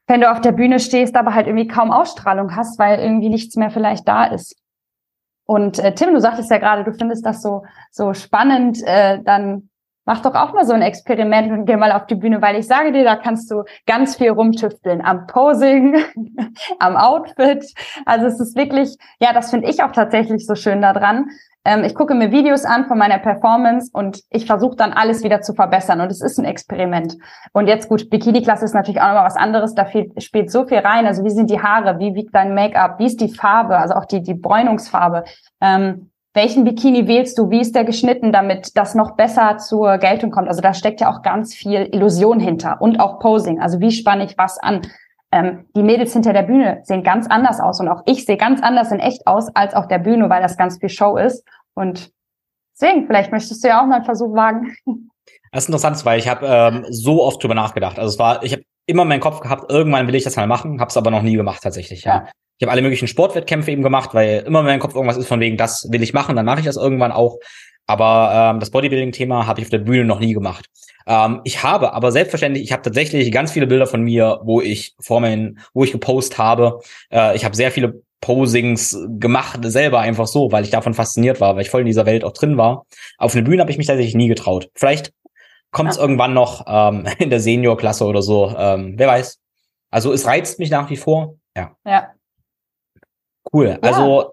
wenn 0.07 0.21
du 0.21 0.31
auf 0.31 0.41
der 0.41 0.53
Bühne 0.53 0.81
stehst, 0.81 1.17
aber 1.17 1.35
halt 1.35 1.47
irgendwie 1.47 1.69
kaum 1.69 1.93
Ausstrahlung 1.93 2.57
hast, 2.57 2.79
weil 2.79 2.99
irgendwie 2.99 3.29
nichts 3.29 3.57
mehr 3.57 3.71
vielleicht 3.71 4.07
da 4.09 4.25
ist. 4.25 4.57
Und 5.45 5.79
äh, 5.79 5.95
Tim, 5.95 6.13
du 6.13 6.21
sagtest 6.21 6.51
ja 6.51 6.59
gerade, 6.59 6.83
du 6.83 6.93
findest 6.93 7.25
das 7.25 7.41
so 7.41 7.63
so 7.93 8.15
spannend, 8.15 8.83
äh, 8.85 9.21
dann 9.23 9.69
mach 10.07 10.23
doch 10.23 10.35
auch 10.35 10.55
mal 10.55 10.65
so 10.65 10.73
ein 10.73 10.83
Experiment 10.83 11.53
und 11.53 11.67
geh 11.67 11.77
mal 11.77 11.93
auf 11.93 12.07
die 12.07 12.15
Bühne, 12.15 12.41
weil 12.41 12.57
ich 12.57 12.67
sage 12.67 12.93
dir, 12.93 13.05
da 13.05 13.17
kannst 13.17 13.51
du 13.51 13.65
ganz 13.87 14.17
viel 14.17 14.31
rumtüfteln 14.31 15.05
am 15.05 15.27
Posing, 15.27 15.97
am 16.79 16.97
Outfit. 16.97 17.67
Also 18.07 18.27
es 18.27 18.41
ist 18.41 18.57
wirklich, 18.57 18.97
ja, 19.21 19.33
das 19.33 19.51
finde 19.51 19.69
ich 19.69 19.83
auch 19.83 19.93
tatsächlich 19.93 20.47
so 20.47 20.55
schön 20.55 20.81
daran. 20.81 21.27
Ähm, 21.65 21.83
ich 21.83 21.97
gucke 21.97 22.15
mir 22.15 22.31
Videos 22.31 22.65
an 22.65 22.87
von 22.87 22.97
meiner 22.97 23.19
Performance 23.19 23.91
und 23.93 24.23
ich 24.31 24.47
versuche 24.47 24.77
dann 24.77 24.93
alles 24.93 25.25
wieder 25.25 25.41
zu 25.41 25.53
verbessern 25.53 26.01
und 26.01 26.13
es 26.13 26.23
ist 26.23 26.39
ein 26.39 26.45
Experiment. 26.45 27.17
Und 27.53 27.67
jetzt 27.67 27.89
gut, 27.89 28.09
Bikini-Klasse 28.09 28.65
ist 28.65 28.75
natürlich 28.75 29.01
auch 29.01 29.09
nochmal 29.09 29.27
was 29.27 29.37
anderes, 29.37 29.75
da 29.75 29.85
viel, 29.85 30.13
spielt 30.19 30.53
so 30.53 30.65
viel 30.65 30.79
rein. 30.79 31.07
Also 31.07 31.25
wie 31.25 31.31
sind 31.31 31.51
die 31.51 31.61
Haare, 31.61 31.99
wie 31.99 32.15
wiegt 32.15 32.33
dein 32.33 32.55
Make-up, 32.55 33.01
wie 33.01 33.07
ist 33.07 33.21
die 33.21 33.35
Farbe, 33.35 33.77
also 33.77 33.95
auch 33.95 34.05
die, 34.05 34.23
die 34.23 34.35
Bräunungsfarbe. 34.35 35.25
Ähm, 35.61 36.11
welchen 36.37 36.65
Bikini 36.65 37.09
wählst 37.09 37.39
du? 37.39 37.51
Wie 37.51 37.61
ist 37.61 37.75
der 37.75 37.85
geschnitten, 37.85 38.31
damit 38.31 38.77
das 38.77 38.95
noch 38.95 39.17
besser 39.17 39.57
zur 39.57 39.99
Geltung 39.99 40.31
kommt? 40.31 40.49
Also 40.49 40.61
da 40.61 40.75
steckt 40.75 41.01
ja 41.01 41.11
auch 41.11 41.23
ganz 41.23 41.55
viel 41.55 41.89
Illusion 41.93 42.39
hinter 42.39 42.81
und 42.81 43.01
auch 43.01 43.19
Posing. 43.19 43.61
Also 43.61 43.81
wie 43.81 43.91
spanne 43.91 44.25
ich 44.25 44.37
was 44.37 44.59
an? 44.59 44.83
Ähm, 45.33 45.65
die 45.75 45.83
Mädels 45.83 46.13
hinter 46.13 46.33
der 46.33 46.43
Bühne 46.43 46.81
sehen 46.85 47.03
ganz 47.03 47.27
anders 47.27 47.59
aus 47.59 47.81
und 47.81 47.89
auch 47.89 48.03
ich 48.07 48.27
sehe 48.27 48.37
ganz 48.37 48.63
anders 48.63 48.93
in 48.93 49.01
echt 49.01 49.27
aus 49.27 49.49
als 49.57 49.75
auf 49.75 49.89
der 49.89 49.99
Bühne, 49.99 50.31
weil 50.31 50.43
das 50.43 50.57
ganz 50.57 50.79
viel 50.79 50.91
Show 50.91 51.17
ist. 51.17 51.43
Und 51.75 52.13
deswegen, 52.75 53.07
vielleicht 53.07 53.33
möchtest 53.33 53.65
du 53.65 53.69
ja 53.69 53.83
auch 53.83 53.87
mal 53.87 53.97
einen 53.97 54.05
Versuch 54.05 54.35
wagen. 54.35 54.77
Das 55.53 55.65
ist 55.65 55.69
interessant, 55.69 56.05
weil 56.05 56.19
ich 56.19 56.29
habe 56.29 56.47
ähm, 56.47 56.85
so 56.91 57.25
oft 57.25 57.43
drüber 57.43 57.55
nachgedacht. 57.55 57.99
Also 57.99 58.11
es 58.11 58.19
war, 58.19 58.43
ich 58.43 58.53
habe 58.53 58.63
immer 58.87 59.07
meinen 59.07 59.21
Kopf 59.21 59.41
gehabt, 59.41 59.71
irgendwann 59.71 60.07
will 60.07 60.15
ich 60.15 60.25
das 60.25 60.37
mal 60.37 60.47
machen, 60.47 60.81
habe 60.81 60.91
es 60.91 60.97
aber 60.97 61.11
noch 61.11 61.23
nie 61.23 61.35
gemacht 61.35 61.63
tatsächlich. 61.63 62.05
Ja. 62.05 62.15
ja. 62.15 62.29
Ich 62.59 62.65
habe 62.65 62.73
alle 62.73 62.83
möglichen 62.83 63.09
Sportwettkämpfe 63.09 63.71
eben 63.71 63.83
gemacht, 63.83 64.15
weil 64.15 64.45
immer 64.47 64.61
in 64.61 64.67
meinem 64.67 64.81
Kopf 64.81 64.95
irgendwas 64.95 65.17
ist 65.17 65.29
von 65.29 65.41
wegen, 65.41 65.57
das 65.57 65.89
will 65.91 66.03
ich 66.03 66.15
machen, 66.15 66.37
dann 66.37 66.47
mache 66.47 66.61
ich 66.61 66.67
das 66.67 66.77
irgendwann 66.77 67.13
auch. 67.13 67.39
Aber 67.87 68.53
ähm, 68.55 68.61
das 68.61 68.71
Bodybuilding-Thema 68.71 69.47
habe 69.47 69.61
ich 69.61 69.67
auf 69.67 69.71
der 69.71 69.79
Bühne 69.79 70.05
noch 70.05 70.21
nie 70.21 70.33
gemacht. 70.33 70.67
Ähm, 71.07 71.41
ich 71.45 71.63
habe 71.63 71.93
aber 71.93 72.11
selbstverständlich, 72.11 72.65
ich 72.65 72.73
habe 72.73 72.83
tatsächlich 72.83 73.31
ganz 73.31 73.53
viele 73.53 73.67
Bilder 73.67 73.87
von 73.87 74.03
mir, 74.03 74.41
wo 74.43 74.61
ich 74.61 74.95
vor 75.01 75.21
meinen, 75.21 75.61
wo 75.73 75.85
ich 75.85 75.93
gepostet 75.93 76.39
habe. 76.39 76.81
Äh, 77.13 77.37
ich 77.37 77.45
habe 77.45 77.55
sehr 77.55 77.71
viele 77.71 78.03
Posings 78.21 78.99
gemacht, 79.19 79.61
selber 79.63 80.01
einfach 80.01 80.27
so, 80.27 80.51
weil 80.51 80.65
ich 80.65 80.71
davon 80.71 80.95
fasziniert 80.95 81.41
war, 81.41 81.55
weil 81.55 81.63
ich 81.63 81.71
voll 81.71 81.83
in 81.83 81.87
dieser 81.87 82.07
Welt 82.07 82.25
auch 82.25 82.33
drin 82.33 82.57
war. 82.57 82.87
Auf 83.19 83.35
eine 83.35 83.45
Bühne 83.45 83.61
habe 83.61 83.71
ich 83.71 83.79
mich 83.79 83.87
tatsächlich 83.87 84.17
nie 84.17 84.29
getraut. 84.29 84.69
Vielleicht 84.75 85.13
kommt 85.71 85.91
es 85.91 85.97
ja. 85.97 86.03
irgendwann 86.03 86.35
noch 86.35 86.65
ähm, 86.67 87.07
in 87.19 87.31
der 87.31 87.41
Senior-Klasse 87.41 88.05
oder 88.05 88.23
so. 88.23 88.53
Ähm, 88.57 88.95
wer 88.97 89.09
weiß. 89.09 89.39
Also 89.91 90.13
es 90.13 90.27
reizt 90.27 90.59
mich 90.59 90.71
nach 90.71 90.91
wie 90.91 90.97
vor. 90.97 91.37
Ja. 91.57 91.77
Ja. 91.87 92.16
Cool. 93.53 93.79
Ja. 93.83 93.89
Also 93.89 94.33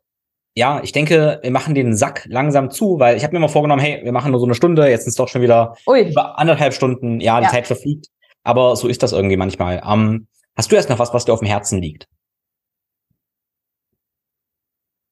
ja, 0.56 0.82
ich 0.84 0.92
denke, 0.92 1.40
wir 1.42 1.52
machen 1.52 1.74
den 1.74 1.96
Sack 1.96 2.26
langsam 2.30 2.70
zu, 2.70 3.00
weil 3.00 3.18
ich 3.18 3.24
habe 3.24 3.34
mir 3.34 3.40
mal 3.40 3.48
vorgenommen, 3.48 3.82
hey, 3.82 4.02
wir 4.04 4.12
machen 4.12 4.32
nur 4.32 4.40
so 4.40 4.46
eine 4.46 4.54
Stunde, 4.54 4.88
jetzt 4.88 5.04
sind 5.04 5.10
es 5.10 5.16
doch 5.16 5.28
schon 5.28 5.42
wieder 5.42 5.76
Ui. 5.88 6.12
über 6.12 6.38
anderthalb 6.38 6.74
Stunden. 6.74 7.20
Ja, 7.20 7.40
die 7.40 7.46
ja. 7.46 7.50
Zeit 7.50 7.66
verfliegt. 7.66 8.08
Aber 8.44 8.76
so 8.76 8.88
ist 8.88 9.02
das 9.02 9.14
irgendwie 9.14 9.38
manchmal. 9.38 9.82
Ähm, 9.88 10.28
hast 10.56 10.72
du 10.72 10.76
erst 10.76 10.90
noch 10.90 11.00
was, 11.00 11.14
was 11.14 11.26
dir 11.26 11.34
auf 11.34 11.40
dem 11.40 11.48
Herzen 11.48 11.82
liegt? 11.82 12.08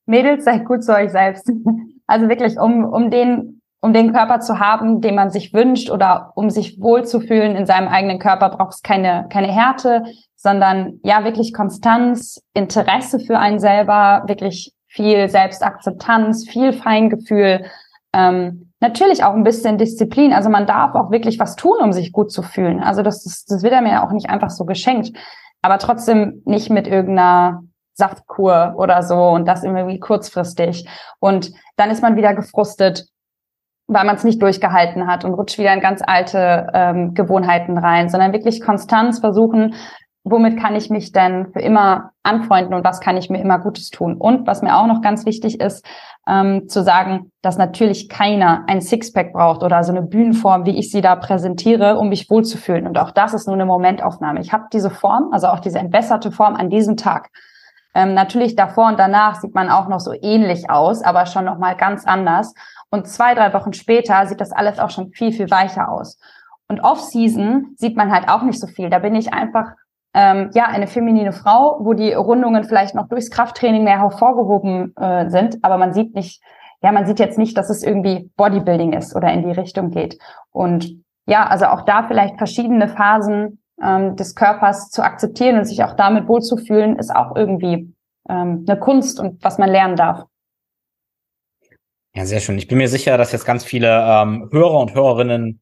Mädels, 0.06 0.44
seid 0.44 0.66
gut 0.66 0.84
zu 0.84 0.94
euch 0.96 1.12
selbst. 1.12 1.52
Also 2.08 2.28
wirklich, 2.28 2.60
um, 2.60 2.84
um 2.84 3.10
den, 3.10 3.62
um 3.80 3.94
den 3.94 4.12
Körper 4.12 4.42
zu 4.42 4.60
haben, 4.60 5.00
den 5.00 5.16
man 5.16 5.30
sich 5.30 5.54
wünscht 5.54 5.90
oder 5.90 6.34
um 6.36 6.50
sich 6.50 6.82
wohlzufühlen 6.82 7.56
in 7.56 7.66
seinem 7.66 7.88
eigenen 7.88 8.20
Körper, 8.20 8.50
braucht 8.50 8.74
es 8.74 8.82
keine, 8.82 9.30
keine 9.32 9.48
Härte, 9.48 10.04
sondern 10.42 11.00
ja, 11.04 11.24
wirklich 11.24 11.54
Konstanz, 11.54 12.42
Interesse 12.54 13.20
für 13.20 13.38
einen 13.38 13.60
selber, 13.60 14.24
wirklich 14.26 14.74
viel 14.88 15.30
Selbstakzeptanz, 15.30 16.50
viel 16.50 16.74
Feingefühl, 16.74 17.66
ähm, 18.14 18.74
natürlich 18.80 19.24
auch 19.24 19.34
ein 19.34 19.44
bisschen 19.44 19.78
Disziplin. 19.78 20.34
Also 20.34 20.50
man 20.50 20.66
darf 20.66 20.96
auch 20.96 21.12
wirklich 21.12 21.40
was 21.40 21.56
tun, 21.56 21.78
um 21.82 21.94
sich 21.94 22.12
gut 22.12 22.32
zu 22.32 22.42
fühlen. 22.42 22.82
Also 22.82 23.04
das, 23.04 23.24
das, 23.24 23.46
das 23.46 23.64
wird 23.64 23.74
einem 23.74 23.88
ja 23.88 24.06
auch 24.06 24.12
nicht 24.12 24.30
einfach 24.30 24.50
so 24.50 24.66
geschenkt. 24.66 25.16
Aber 25.62 25.78
trotzdem 25.78 26.42
nicht 26.46 26.72
mit 26.72 26.88
irgendeiner 26.88 27.62
Saftkur 27.94 28.74
oder 28.78 29.04
so 29.04 29.30
und 29.30 29.48
das 29.48 29.64
irgendwie 29.64 30.00
kurzfristig. 30.00 30.90
Und 31.20 31.52
dann 31.76 31.92
ist 31.92 32.02
man 32.02 32.16
wieder 32.16 32.34
gefrustet, 32.34 33.06
weil 33.88 34.06
man 34.06 34.16
es 34.16 34.24
nicht 34.24 34.42
durchgehalten 34.42 35.08
hat 35.08 35.24
und 35.24 35.34
rutscht 35.34 35.60
wieder 35.60 35.74
in 35.74 35.82
ganz 35.82 36.02
alte 36.06 36.68
ähm, 36.74 37.14
Gewohnheiten 37.14 37.78
rein, 37.78 38.10
sondern 38.10 38.34
wirklich 38.34 38.62
Konstanz 38.62 39.20
versuchen, 39.20 39.76
womit 40.24 40.60
kann 40.60 40.76
ich 40.76 40.90
mich 40.90 41.12
denn 41.12 41.52
für 41.52 41.62
immer 41.62 42.12
anfreunden 42.24 42.74
und 42.76 42.84
was 42.84 43.00
kann 43.00 43.18
ich 43.18 43.30
mir 43.30 43.42
immer 43.42 43.58
Gutes 43.60 43.90
tun. 43.90 44.18
Und 44.18 44.46
was 44.46 44.62
mir 44.62 44.78
auch 44.78 44.86
noch 44.86 45.02
ganz 45.02 45.26
wichtig 45.26 45.60
ist, 45.60 45.86
ähm, 46.28 46.68
zu 46.68 46.84
sagen, 46.84 47.32
dass 47.42 47.58
natürlich 47.58 48.08
keiner 48.08 48.64
ein 48.68 48.82
Sixpack 48.82 49.34
braucht 49.34 49.64
oder 49.64 49.84
so 49.84 49.92
eine 49.92 50.04
Bühnenform, 50.04 50.66
wie 50.66 50.78
ich 50.78 50.92
sie 50.92 51.02
da 51.02 51.16
präsentiere, 51.16 51.98
um 51.98 52.10
mich 52.10 52.30
wohlzufühlen. 52.30 52.86
Und 52.86 53.00
auch 53.00 53.12
das 53.12 53.34
ist 53.34 53.48
nur 53.48 53.56
eine 53.56 53.66
Momentaufnahme. 53.66 54.42
Ich 54.42 54.54
habe 54.54 54.66
diese 54.72 54.92
Form, 54.92 55.30
also 55.32 55.48
auch 55.48 55.60
diese 55.60 55.80
entwässerte 55.80 56.32
Form 56.32 56.56
an 56.56 56.70
diesem 56.70 56.98
Tag. 56.98 57.30
Ähm, 57.94 58.14
natürlich 58.14 58.56
davor 58.56 58.88
und 58.88 59.00
danach 59.00 59.42
sieht 59.42 59.56
man 59.56 59.70
auch 59.70 59.88
noch 59.88 60.00
so 60.00 60.14
ähnlich 60.14 60.70
aus, 60.70 61.02
aber 61.02 61.26
schon 61.26 61.46
noch 61.46 61.58
mal 61.58 61.76
ganz 61.76 62.06
anders. 62.06 62.54
Und 62.90 63.08
zwei, 63.08 63.34
drei 63.34 63.54
Wochen 63.54 63.74
später 63.74 64.26
sieht 64.28 64.40
das 64.40 64.52
alles 64.52 64.80
auch 64.80 64.92
schon 64.92 65.12
viel, 65.12 65.32
viel 65.32 65.50
weicher 65.50 65.92
aus. 65.92 66.20
Und 66.68 66.82
Off-Season 66.82 67.76
sieht 67.78 67.98
man 67.98 68.12
halt 68.12 68.30
auch 68.30 68.44
nicht 68.44 68.60
so 68.60 68.68
viel. 68.68 68.90
Da 68.90 69.00
bin 69.00 69.16
ich 69.16 69.34
einfach 69.34 69.74
ähm, 70.14 70.50
ja 70.54 70.66
eine 70.66 70.88
feminine 70.88 71.32
Frau, 71.32 71.78
wo 71.82 71.94
die 71.94 72.14
Rundungen 72.14 72.64
vielleicht 72.64 72.96
noch 72.96 73.08
durchs 73.08 73.32
Krafttraining 73.32 73.84
mehr 73.84 74.00
hervorgehoben 74.00 74.96
äh, 74.98 75.30
sind, 75.30 75.60
aber 75.64 75.78
man 75.78 75.94
sieht 75.94 76.14
nicht, 76.16 76.42
ja, 76.82 76.92
man 76.92 77.06
sieht 77.06 77.20
jetzt 77.20 77.38
nicht, 77.38 77.58
dass 77.58 77.70
es 77.70 77.84
irgendwie 77.84 78.30
Bodybuilding 78.38 78.94
ist 78.94 79.16
oder 79.16 79.32
in 79.32 79.44
die 79.44 79.52
Richtung 79.52 79.92
geht. 79.92 80.18
Und 80.52 80.98
ja, 81.28 81.46
also 81.46 81.66
auch 81.66 81.82
da 81.82 82.04
vielleicht 82.08 82.38
verschiedene 82.38 82.88
Phasen 82.88 83.60
ähm, 83.82 84.16
des 84.16 84.36
Körpers 84.36 84.90
zu 84.90 85.04
akzeptieren 85.04 85.58
und 85.58 85.66
sich 85.66 85.84
auch 85.84 85.96
damit 85.96 86.28
wohlzufühlen, 86.28 86.98
ist 86.98 87.16
auch 87.16 87.36
irgendwie 87.36 87.94
ähm, 88.30 88.66
eine 88.68 88.80
Kunst 88.80 89.20
und 89.20 89.44
was 89.44 89.58
man 89.58 89.70
lernen 89.70 89.96
darf. 89.96 90.26
Ja, 92.14 92.26
sehr 92.26 92.42
schön. 92.42 92.58
Ich 92.58 92.68
bin 92.68 92.78
mir 92.78 92.90
sicher, 92.90 93.18
dass 93.18 93.32
jetzt 93.32 93.46
ganz 93.46 93.64
viele 93.64 93.88
ähm, 93.88 94.50
Hörer 94.52 94.80
und 94.80 94.94
Hörerinnen 94.94 95.62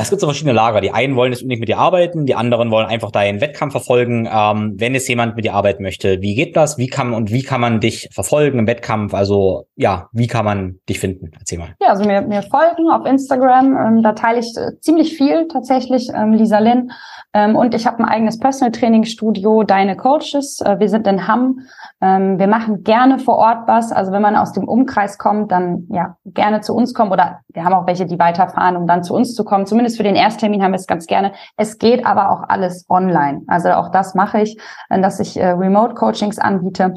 es 0.00 0.08
gibt 0.08 0.20
so 0.22 0.26
verschiedene 0.26 0.54
Lager. 0.54 0.80
Die 0.80 0.90
einen 0.90 1.16
wollen 1.16 1.32
jetzt 1.32 1.42
unbedingt 1.42 1.60
mit 1.60 1.68
dir 1.68 1.78
arbeiten, 1.78 2.24
die 2.24 2.34
anderen 2.34 2.70
wollen 2.70 2.86
einfach 2.86 3.10
deinen 3.10 3.42
Wettkampf 3.42 3.72
verfolgen. 3.72 4.26
Ähm, 4.32 4.74
wenn 4.78 4.94
jetzt 4.94 5.06
jemand 5.06 5.36
mit 5.36 5.44
dir 5.44 5.52
arbeiten 5.52 5.82
möchte, 5.82 6.22
wie 6.22 6.34
geht 6.34 6.56
das? 6.56 6.78
Wie 6.78 6.86
kann 6.86 7.12
und 7.12 7.30
wie 7.30 7.42
kann 7.42 7.60
man 7.60 7.80
dich 7.80 8.08
verfolgen 8.10 8.58
im 8.58 8.66
Wettkampf? 8.66 9.12
Also 9.12 9.66
ja, 9.76 10.08
wie 10.12 10.28
kann 10.28 10.46
man 10.46 10.78
dich 10.88 10.98
finden? 10.98 11.30
Erzähl 11.38 11.58
mal. 11.58 11.74
Ja, 11.78 11.88
also 11.88 12.04
mir, 12.04 12.22
mir 12.22 12.42
folgen 12.42 12.90
auf 12.90 13.04
Instagram. 13.04 13.76
Ähm, 13.76 14.02
da 14.02 14.12
teile 14.12 14.40
ich 14.40 14.56
äh, 14.56 14.78
ziemlich 14.80 15.14
viel 15.14 15.46
tatsächlich, 15.48 16.08
ähm, 16.14 16.32
Lisa 16.32 16.58
Lynn. 16.58 16.90
Ähm, 17.34 17.54
und 17.54 17.74
ich 17.74 17.86
habe 17.86 17.98
ein 17.98 18.06
eigenes 18.06 18.38
Personal 18.38 18.72
Training 18.72 19.04
Studio, 19.04 19.62
Deine 19.62 19.96
Coaches. 19.96 20.60
Äh, 20.64 20.78
wir 20.80 20.88
sind 20.88 21.06
in 21.06 21.28
Hamm. 21.28 21.60
Ähm, 22.02 22.40
wir 22.40 22.48
machen 22.48 22.82
gerne 22.82 23.20
vor 23.20 23.36
Ort 23.36 23.68
was. 23.68 23.92
Also 23.92 24.10
wenn 24.10 24.22
man 24.22 24.34
aus 24.34 24.52
dem 24.52 24.66
Umkreis 24.66 25.18
kommt, 25.18 25.52
dann 25.52 25.86
ja 25.88 26.16
gerne 26.24 26.60
zu 26.60 26.74
uns 26.74 26.94
kommen 26.94 27.12
oder 27.12 27.40
wir 27.54 27.64
haben 27.64 27.74
auch 27.74 27.86
welche, 27.86 28.06
die 28.06 28.18
weiterfahren, 28.18 28.76
um 28.76 28.88
dann 28.88 29.04
zu 29.04 29.14
uns 29.14 29.34
zu 29.34 29.44
kommen. 29.44 29.66
Zumindest 29.66 29.96
für 29.96 30.02
den 30.02 30.16
Ersttermin 30.16 30.62
haben 30.62 30.72
wir 30.72 30.78
es 30.78 30.88
ganz 30.88 31.06
gerne. 31.06 31.32
Es 31.56 31.78
geht 31.78 32.04
aber 32.04 32.32
auch 32.32 32.42
alles 32.48 32.84
online. 32.88 33.42
Also 33.46 33.70
auch 33.70 33.90
das 33.90 34.16
mache 34.16 34.42
ich, 34.42 34.58
äh, 34.90 35.00
dass 35.00 35.20
ich 35.20 35.36
äh, 35.36 35.50
Remote-Coachings 35.50 36.40
anbiete 36.40 36.94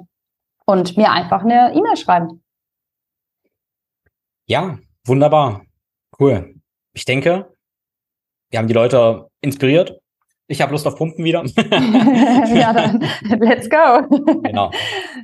und 0.65 0.98
mir 0.98 1.11
einfach 1.11 1.44
eine 1.44 1.72
E-Mail 1.76 1.98
schreiben. 1.98 2.44
Ja, 4.48 4.80
wunderbar. 5.06 5.61
Cool. 6.19 6.56
Ich 6.94 7.06
denke, 7.06 7.53
wir 8.49 8.57
haben 8.60 8.68
die 8.68 8.73
Leute 8.73 9.27
inspiriert. 9.41 9.99
Ich 10.48 10.62
habe 10.62 10.72
Lust 10.72 10.86
auf 10.86 10.96
Pumpen 10.96 11.26
wieder. 11.26 11.44
ja, 12.54 12.74
dann 12.74 13.04
let's 13.40 13.70
go. 13.70 14.42
genau. 14.44 14.72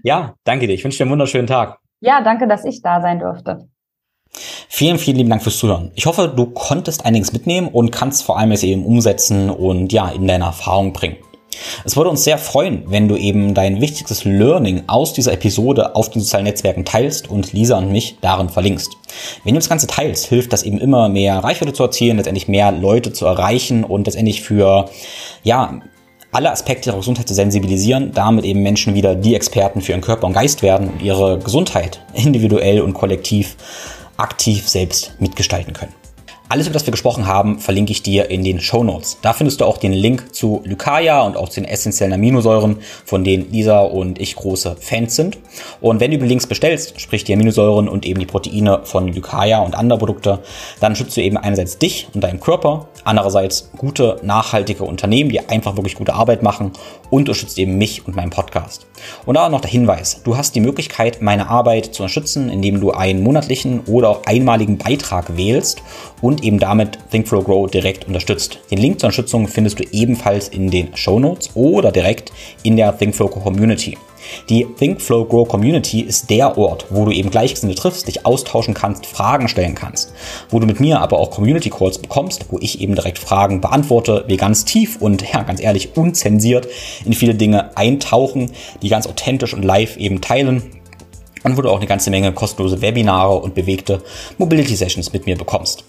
Ja, 0.03 0.35
danke 0.43 0.67
dir. 0.67 0.73
Ich 0.73 0.83
wünsche 0.83 0.97
dir 0.97 1.03
einen 1.03 1.11
wunderschönen 1.11 1.47
Tag. 1.47 1.77
Ja, 1.99 2.21
danke, 2.21 2.47
dass 2.47 2.65
ich 2.65 2.81
da 2.81 3.01
sein 3.01 3.19
durfte. 3.19 3.67
Vielen, 4.33 4.97
vielen 4.97 5.17
lieben 5.17 5.29
Dank 5.29 5.43
fürs 5.43 5.57
Zuhören. 5.57 5.91
Ich 5.95 6.05
hoffe, 6.05 6.33
du 6.35 6.45
konntest 6.47 7.05
einiges 7.05 7.33
mitnehmen 7.33 7.67
und 7.67 7.91
kannst 7.91 8.23
vor 8.23 8.39
allem 8.39 8.51
es 8.51 8.63
eben 8.63 8.85
umsetzen 8.85 9.49
und 9.49 9.91
ja, 9.93 10.09
in 10.09 10.27
deine 10.27 10.45
Erfahrung 10.45 10.93
bringen. 10.93 11.17
Es 11.83 11.95
würde 11.95 12.09
uns 12.09 12.23
sehr 12.23 12.37
freuen, 12.37 12.83
wenn 12.87 13.07
du 13.07 13.15
eben 13.15 13.53
dein 13.53 13.81
wichtigstes 13.81 14.23
Learning 14.23 14.83
aus 14.87 15.13
dieser 15.13 15.33
Episode 15.33 15.95
auf 15.95 16.09
den 16.09 16.21
sozialen 16.21 16.45
Netzwerken 16.45 16.85
teilst 16.85 17.29
und 17.29 17.53
Lisa 17.53 17.77
und 17.77 17.91
mich 17.91 18.17
darin 18.21 18.49
verlinkst. 18.49 18.91
Wenn 19.43 19.53
du 19.53 19.59
das 19.59 19.69
Ganze 19.69 19.87
teilst, 19.87 20.25
hilft 20.25 20.53
das 20.53 20.63
eben 20.63 20.77
immer 20.77 21.09
mehr 21.09 21.37
Reichweite 21.39 21.73
zu 21.73 21.83
erzielen, 21.83 22.17
letztendlich 22.17 22.47
mehr 22.47 22.71
Leute 22.71 23.13
zu 23.13 23.25
erreichen 23.25 23.83
und 23.83 24.07
letztendlich 24.07 24.41
für, 24.41 24.89
ja, 25.43 25.79
alle 26.31 26.51
Aspekte 26.51 26.89
ihrer 26.89 26.97
Gesundheit 26.99 27.27
zu 27.27 27.33
sensibilisieren, 27.33 28.11
damit 28.13 28.45
eben 28.45 28.61
Menschen 28.61 28.95
wieder 28.95 29.15
die 29.15 29.35
Experten 29.35 29.81
für 29.81 29.91
ihren 29.91 30.01
Körper 30.01 30.27
und 30.27 30.33
Geist 30.33 30.61
werden 30.61 30.89
und 30.89 31.01
ihre 31.01 31.39
Gesundheit 31.39 32.01
individuell 32.13 32.81
und 32.81 32.93
kollektiv 32.93 33.57
aktiv 34.17 34.67
selbst 34.67 35.15
mitgestalten 35.19 35.73
können. 35.73 35.93
Alles, 36.51 36.67
über 36.67 36.73
das 36.73 36.85
wir 36.85 36.91
gesprochen 36.91 37.27
haben, 37.27 37.59
verlinke 37.59 37.93
ich 37.93 38.03
dir 38.03 38.29
in 38.29 38.43
den 38.43 38.59
Show 38.59 38.83
Notes. 38.83 39.17
Da 39.21 39.31
findest 39.31 39.61
du 39.61 39.65
auch 39.65 39.77
den 39.77 39.93
Link 39.93 40.35
zu 40.35 40.61
Lycaia 40.65 41.21
und 41.21 41.37
auch 41.37 41.47
zu 41.47 41.61
den 41.61 41.69
essentiellen 41.69 42.11
Aminosäuren, 42.11 42.79
von 43.05 43.23
denen 43.23 43.49
Lisa 43.53 43.79
und 43.79 44.19
ich 44.19 44.35
große 44.35 44.75
Fans 44.77 45.15
sind. 45.15 45.37
Und 45.79 46.01
wenn 46.01 46.11
du 46.11 46.17
über 46.17 46.25
Links 46.25 46.47
bestellst, 46.47 46.99
sprich 46.99 47.23
die 47.23 47.33
Aminosäuren 47.33 47.87
und 47.87 48.05
eben 48.05 48.19
die 48.19 48.25
Proteine 48.25 48.81
von 48.83 49.07
Lycaia 49.07 49.61
und 49.61 49.75
andere 49.75 49.97
Produkte, 49.97 50.39
dann 50.81 50.93
schützt 50.93 51.15
du 51.15 51.21
eben 51.21 51.37
einerseits 51.37 51.77
dich 51.77 52.09
und 52.13 52.19
deinen 52.19 52.41
Körper, 52.41 52.89
andererseits 53.03 53.71
gute, 53.77 54.17
nachhaltige 54.23 54.83
Unternehmen, 54.83 55.29
die 55.29 55.39
einfach 55.39 55.75
wirklich 55.75 55.95
gute 55.95 56.13
Arbeit 56.13 56.43
machen 56.43 56.71
und 57.09 57.33
schützt 57.35 57.57
eben 57.57 57.77
mich 57.77 58.05
und 58.05 58.15
meinen 58.15 58.29
Podcast. 58.29 58.85
Und 59.25 59.35
da 59.35 59.49
noch 59.49 59.61
der 59.61 59.69
Hinweis, 59.69 60.21
du 60.23 60.37
hast 60.37 60.55
die 60.55 60.59
Möglichkeit, 60.59 61.21
meine 61.21 61.49
Arbeit 61.49 61.93
zu 61.93 62.03
unterstützen, 62.03 62.49
indem 62.49 62.79
du 62.79 62.91
einen 62.91 63.23
monatlichen 63.23 63.81
oder 63.87 64.09
auch 64.09 64.25
einmaligen 64.25 64.77
Beitrag 64.77 65.37
wählst 65.37 65.81
und 66.21 66.43
eben 66.43 66.59
damit 66.59 66.99
Think 67.11 67.27
Flow 67.27 67.41
Grow 67.41 67.69
direkt 67.69 68.07
unterstützt. 68.07 68.59
Den 68.69 68.77
Link 68.77 68.99
zur 68.99 69.07
Unterstützung 69.07 69.47
findest 69.47 69.79
du 69.79 69.83
ebenfalls 69.91 70.47
in 70.47 70.69
den 70.69 70.95
Show 70.95 71.19
Notes 71.19 71.51
oder 71.55 71.91
direkt 71.91 72.31
in 72.63 72.75
der 72.75 72.97
Think 72.97 73.15
Flow 73.15 73.27
Community. 73.27 73.97
Die 74.49 74.65
Think 74.77 75.01
Flow 75.01 75.25
Grow 75.25 75.47
Community 75.47 76.01
ist 76.01 76.29
der 76.29 76.57
Ort, 76.57 76.85
wo 76.89 77.05
du 77.05 77.11
eben 77.11 77.29
Gleichgesinnte 77.29 77.75
triffst, 77.75 78.07
dich 78.07 78.25
austauschen 78.25 78.73
kannst, 78.73 79.05
Fragen 79.05 79.47
stellen 79.47 79.75
kannst, 79.75 80.13
wo 80.49 80.59
du 80.59 80.67
mit 80.67 80.79
mir 80.79 81.01
aber 81.01 81.19
auch 81.19 81.31
Community 81.31 81.69
Calls 81.69 81.97
bekommst, 81.97 82.45
wo 82.49 82.57
ich 82.59 82.81
eben 82.81 82.95
direkt 82.95 83.19
Fragen 83.19 83.61
beantworte, 83.61 84.25
wir 84.27 84.37
ganz 84.37 84.65
tief 84.65 84.97
und 85.01 85.23
ja, 85.33 85.43
ganz 85.43 85.61
ehrlich 85.61 85.95
unzensiert 85.95 86.67
in 87.05 87.13
viele 87.13 87.35
Dinge 87.35 87.75
eintauchen, 87.77 88.51
die 88.81 88.89
ganz 88.89 89.07
authentisch 89.07 89.53
und 89.53 89.63
live 89.63 89.97
eben 89.97 90.21
teilen 90.21 90.63
und 91.43 91.57
wo 91.57 91.61
du 91.61 91.69
auch 91.69 91.77
eine 91.77 91.87
ganze 91.87 92.09
Menge 92.09 92.31
kostenlose 92.33 92.81
Webinare 92.81 93.35
und 93.35 93.55
bewegte 93.55 94.01
Mobility 94.37 94.75
Sessions 94.75 95.11
mit 95.13 95.25
mir 95.25 95.37
bekommst. 95.37 95.83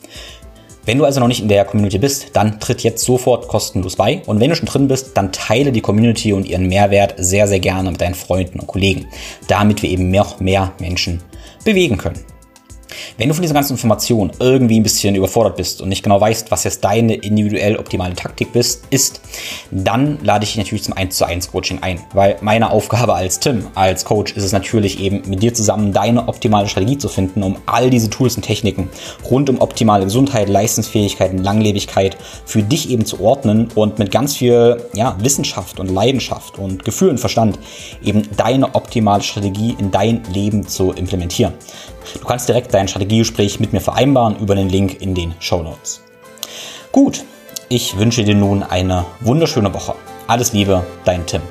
Wenn 0.85 0.99
du 0.99 1.05
also 1.05 1.21
noch 1.21 1.29
nicht 1.29 1.41
in 1.41 1.49
der 1.49 1.65
Community 1.65 1.99
bist, 1.99 2.31
dann 2.33 2.59
tritt 2.59 2.83
jetzt 2.83 3.05
sofort 3.05 3.47
kostenlos 3.47 3.95
bei. 3.95 4.23
Und 4.27 4.41
wenn 4.41 4.51
du 4.51 4.57
schon 4.57 4.67
drin 4.67 4.89
bist, 4.89 5.17
dann 5.17 5.31
teile 5.31 5.71
die 5.71 5.81
Community 5.81 6.33
und 6.33 6.45
ihren 6.45 6.67
Mehrwert 6.67 7.15
sehr, 7.19 7.47
sehr 7.47 7.61
gerne 7.61 7.93
mit 7.93 8.01
deinen 8.01 8.17
Freunden 8.17 8.59
und 8.59 8.67
Kollegen, 8.67 9.07
damit 9.47 9.83
wir 9.83 9.91
eben 9.91 10.11
noch 10.11 10.41
mehr 10.41 10.73
Menschen 10.81 11.21
bewegen 11.65 11.99
können. 11.99 12.32
Wenn 13.19 13.28
du 13.28 13.35
von 13.35 13.43
dieser 13.43 13.55
ganzen 13.55 13.73
Information 13.73 14.32
irgendwie 14.39 14.78
ein 14.78 14.82
bisschen 14.82 15.14
überfordert 15.14 15.56
bist 15.56 15.82
und 15.82 15.89
nicht 15.89 16.02
genau 16.02 16.20
weißt, 16.20 16.51
was 16.51 16.64
jetzt 16.64 16.85
deine 16.85 17.14
individuell 17.14 17.77
optimale 17.77 18.14
Taktik 18.14 18.52
bist, 18.52 18.85
ist, 18.90 19.20
dann 19.70 20.19
lade 20.23 20.44
ich 20.44 20.52
dich 20.52 20.59
natürlich 20.59 20.85
zum 20.85 20.97
1 20.97 21.16
zu 21.16 21.24
1 21.24 21.51
Coaching 21.51 21.78
ein. 21.82 22.01
Weil 22.12 22.36
meine 22.40 22.70
Aufgabe 22.70 23.14
als 23.14 23.40
Tim, 23.40 23.66
als 23.74 24.05
Coach, 24.05 24.32
ist 24.32 24.44
es 24.44 24.52
natürlich 24.52 25.01
eben 25.01 25.23
mit 25.28 25.43
dir 25.43 25.55
zusammen 25.55 25.93
deine 25.93 26.28
optimale 26.28 26.69
Strategie 26.69 26.98
zu 26.98 27.09
finden, 27.09 27.43
um 27.43 27.56
all 27.66 27.90
diese 27.90 28.10
Tools 28.10 28.36
und 28.36 28.43
Techniken 28.43 28.89
rund 29.31 29.51
um 29.51 29.60
optimale 29.60 30.05
Gesundheit, 30.05 30.48
Leistungsfähigkeit 30.48 31.32
und 31.32 31.39
Langlebigkeit 31.39 32.16
für 32.44 32.62
dich 32.62 32.90
eben 32.90 33.05
zu 33.05 33.20
ordnen 33.20 33.69
und 33.74 33.98
mit 33.98 34.10
ganz 34.10 34.36
viel 34.36 34.82
ja, 34.94 35.16
Wissenschaft 35.20 35.81
und 35.81 35.90
Leidenschaft 35.90 36.59
und 36.59 36.85
Gefühl 36.85 37.10
und 37.10 37.19
Verstand 37.19 37.59
eben 38.02 38.23
deine 38.36 38.74
optimale 38.74 39.23
Strategie 39.23 39.77
in 39.78 39.90
dein 39.90 40.23
Leben 40.32 40.66
zu 40.66 40.93
implementieren. 40.93 41.55
Du 42.20 42.27
kannst 42.27 42.49
direkt 42.49 42.73
dein 42.74 42.89
Strategiegespräch 42.89 43.61
mit 43.61 43.73
mir 43.73 43.81
vereinbaren 43.81 44.39
über 44.39 44.55
den 44.55 44.69
Link 44.69 45.01
in 45.01 45.15
den 45.15 45.35
Show 45.41 45.62
Notes. 45.62 46.03
Gut, 46.91 47.24
ich 47.69 47.99
wünsche 47.99 48.24
dir 48.24 48.35
nun 48.35 48.62
eine 48.62 49.07
wunderschöne 49.20 49.73
Woche. 49.73 49.95
Alles 50.27 50.53
Liebe, 50.53 50.85
dein 51.05 51.27
Tim. 51.27 51.43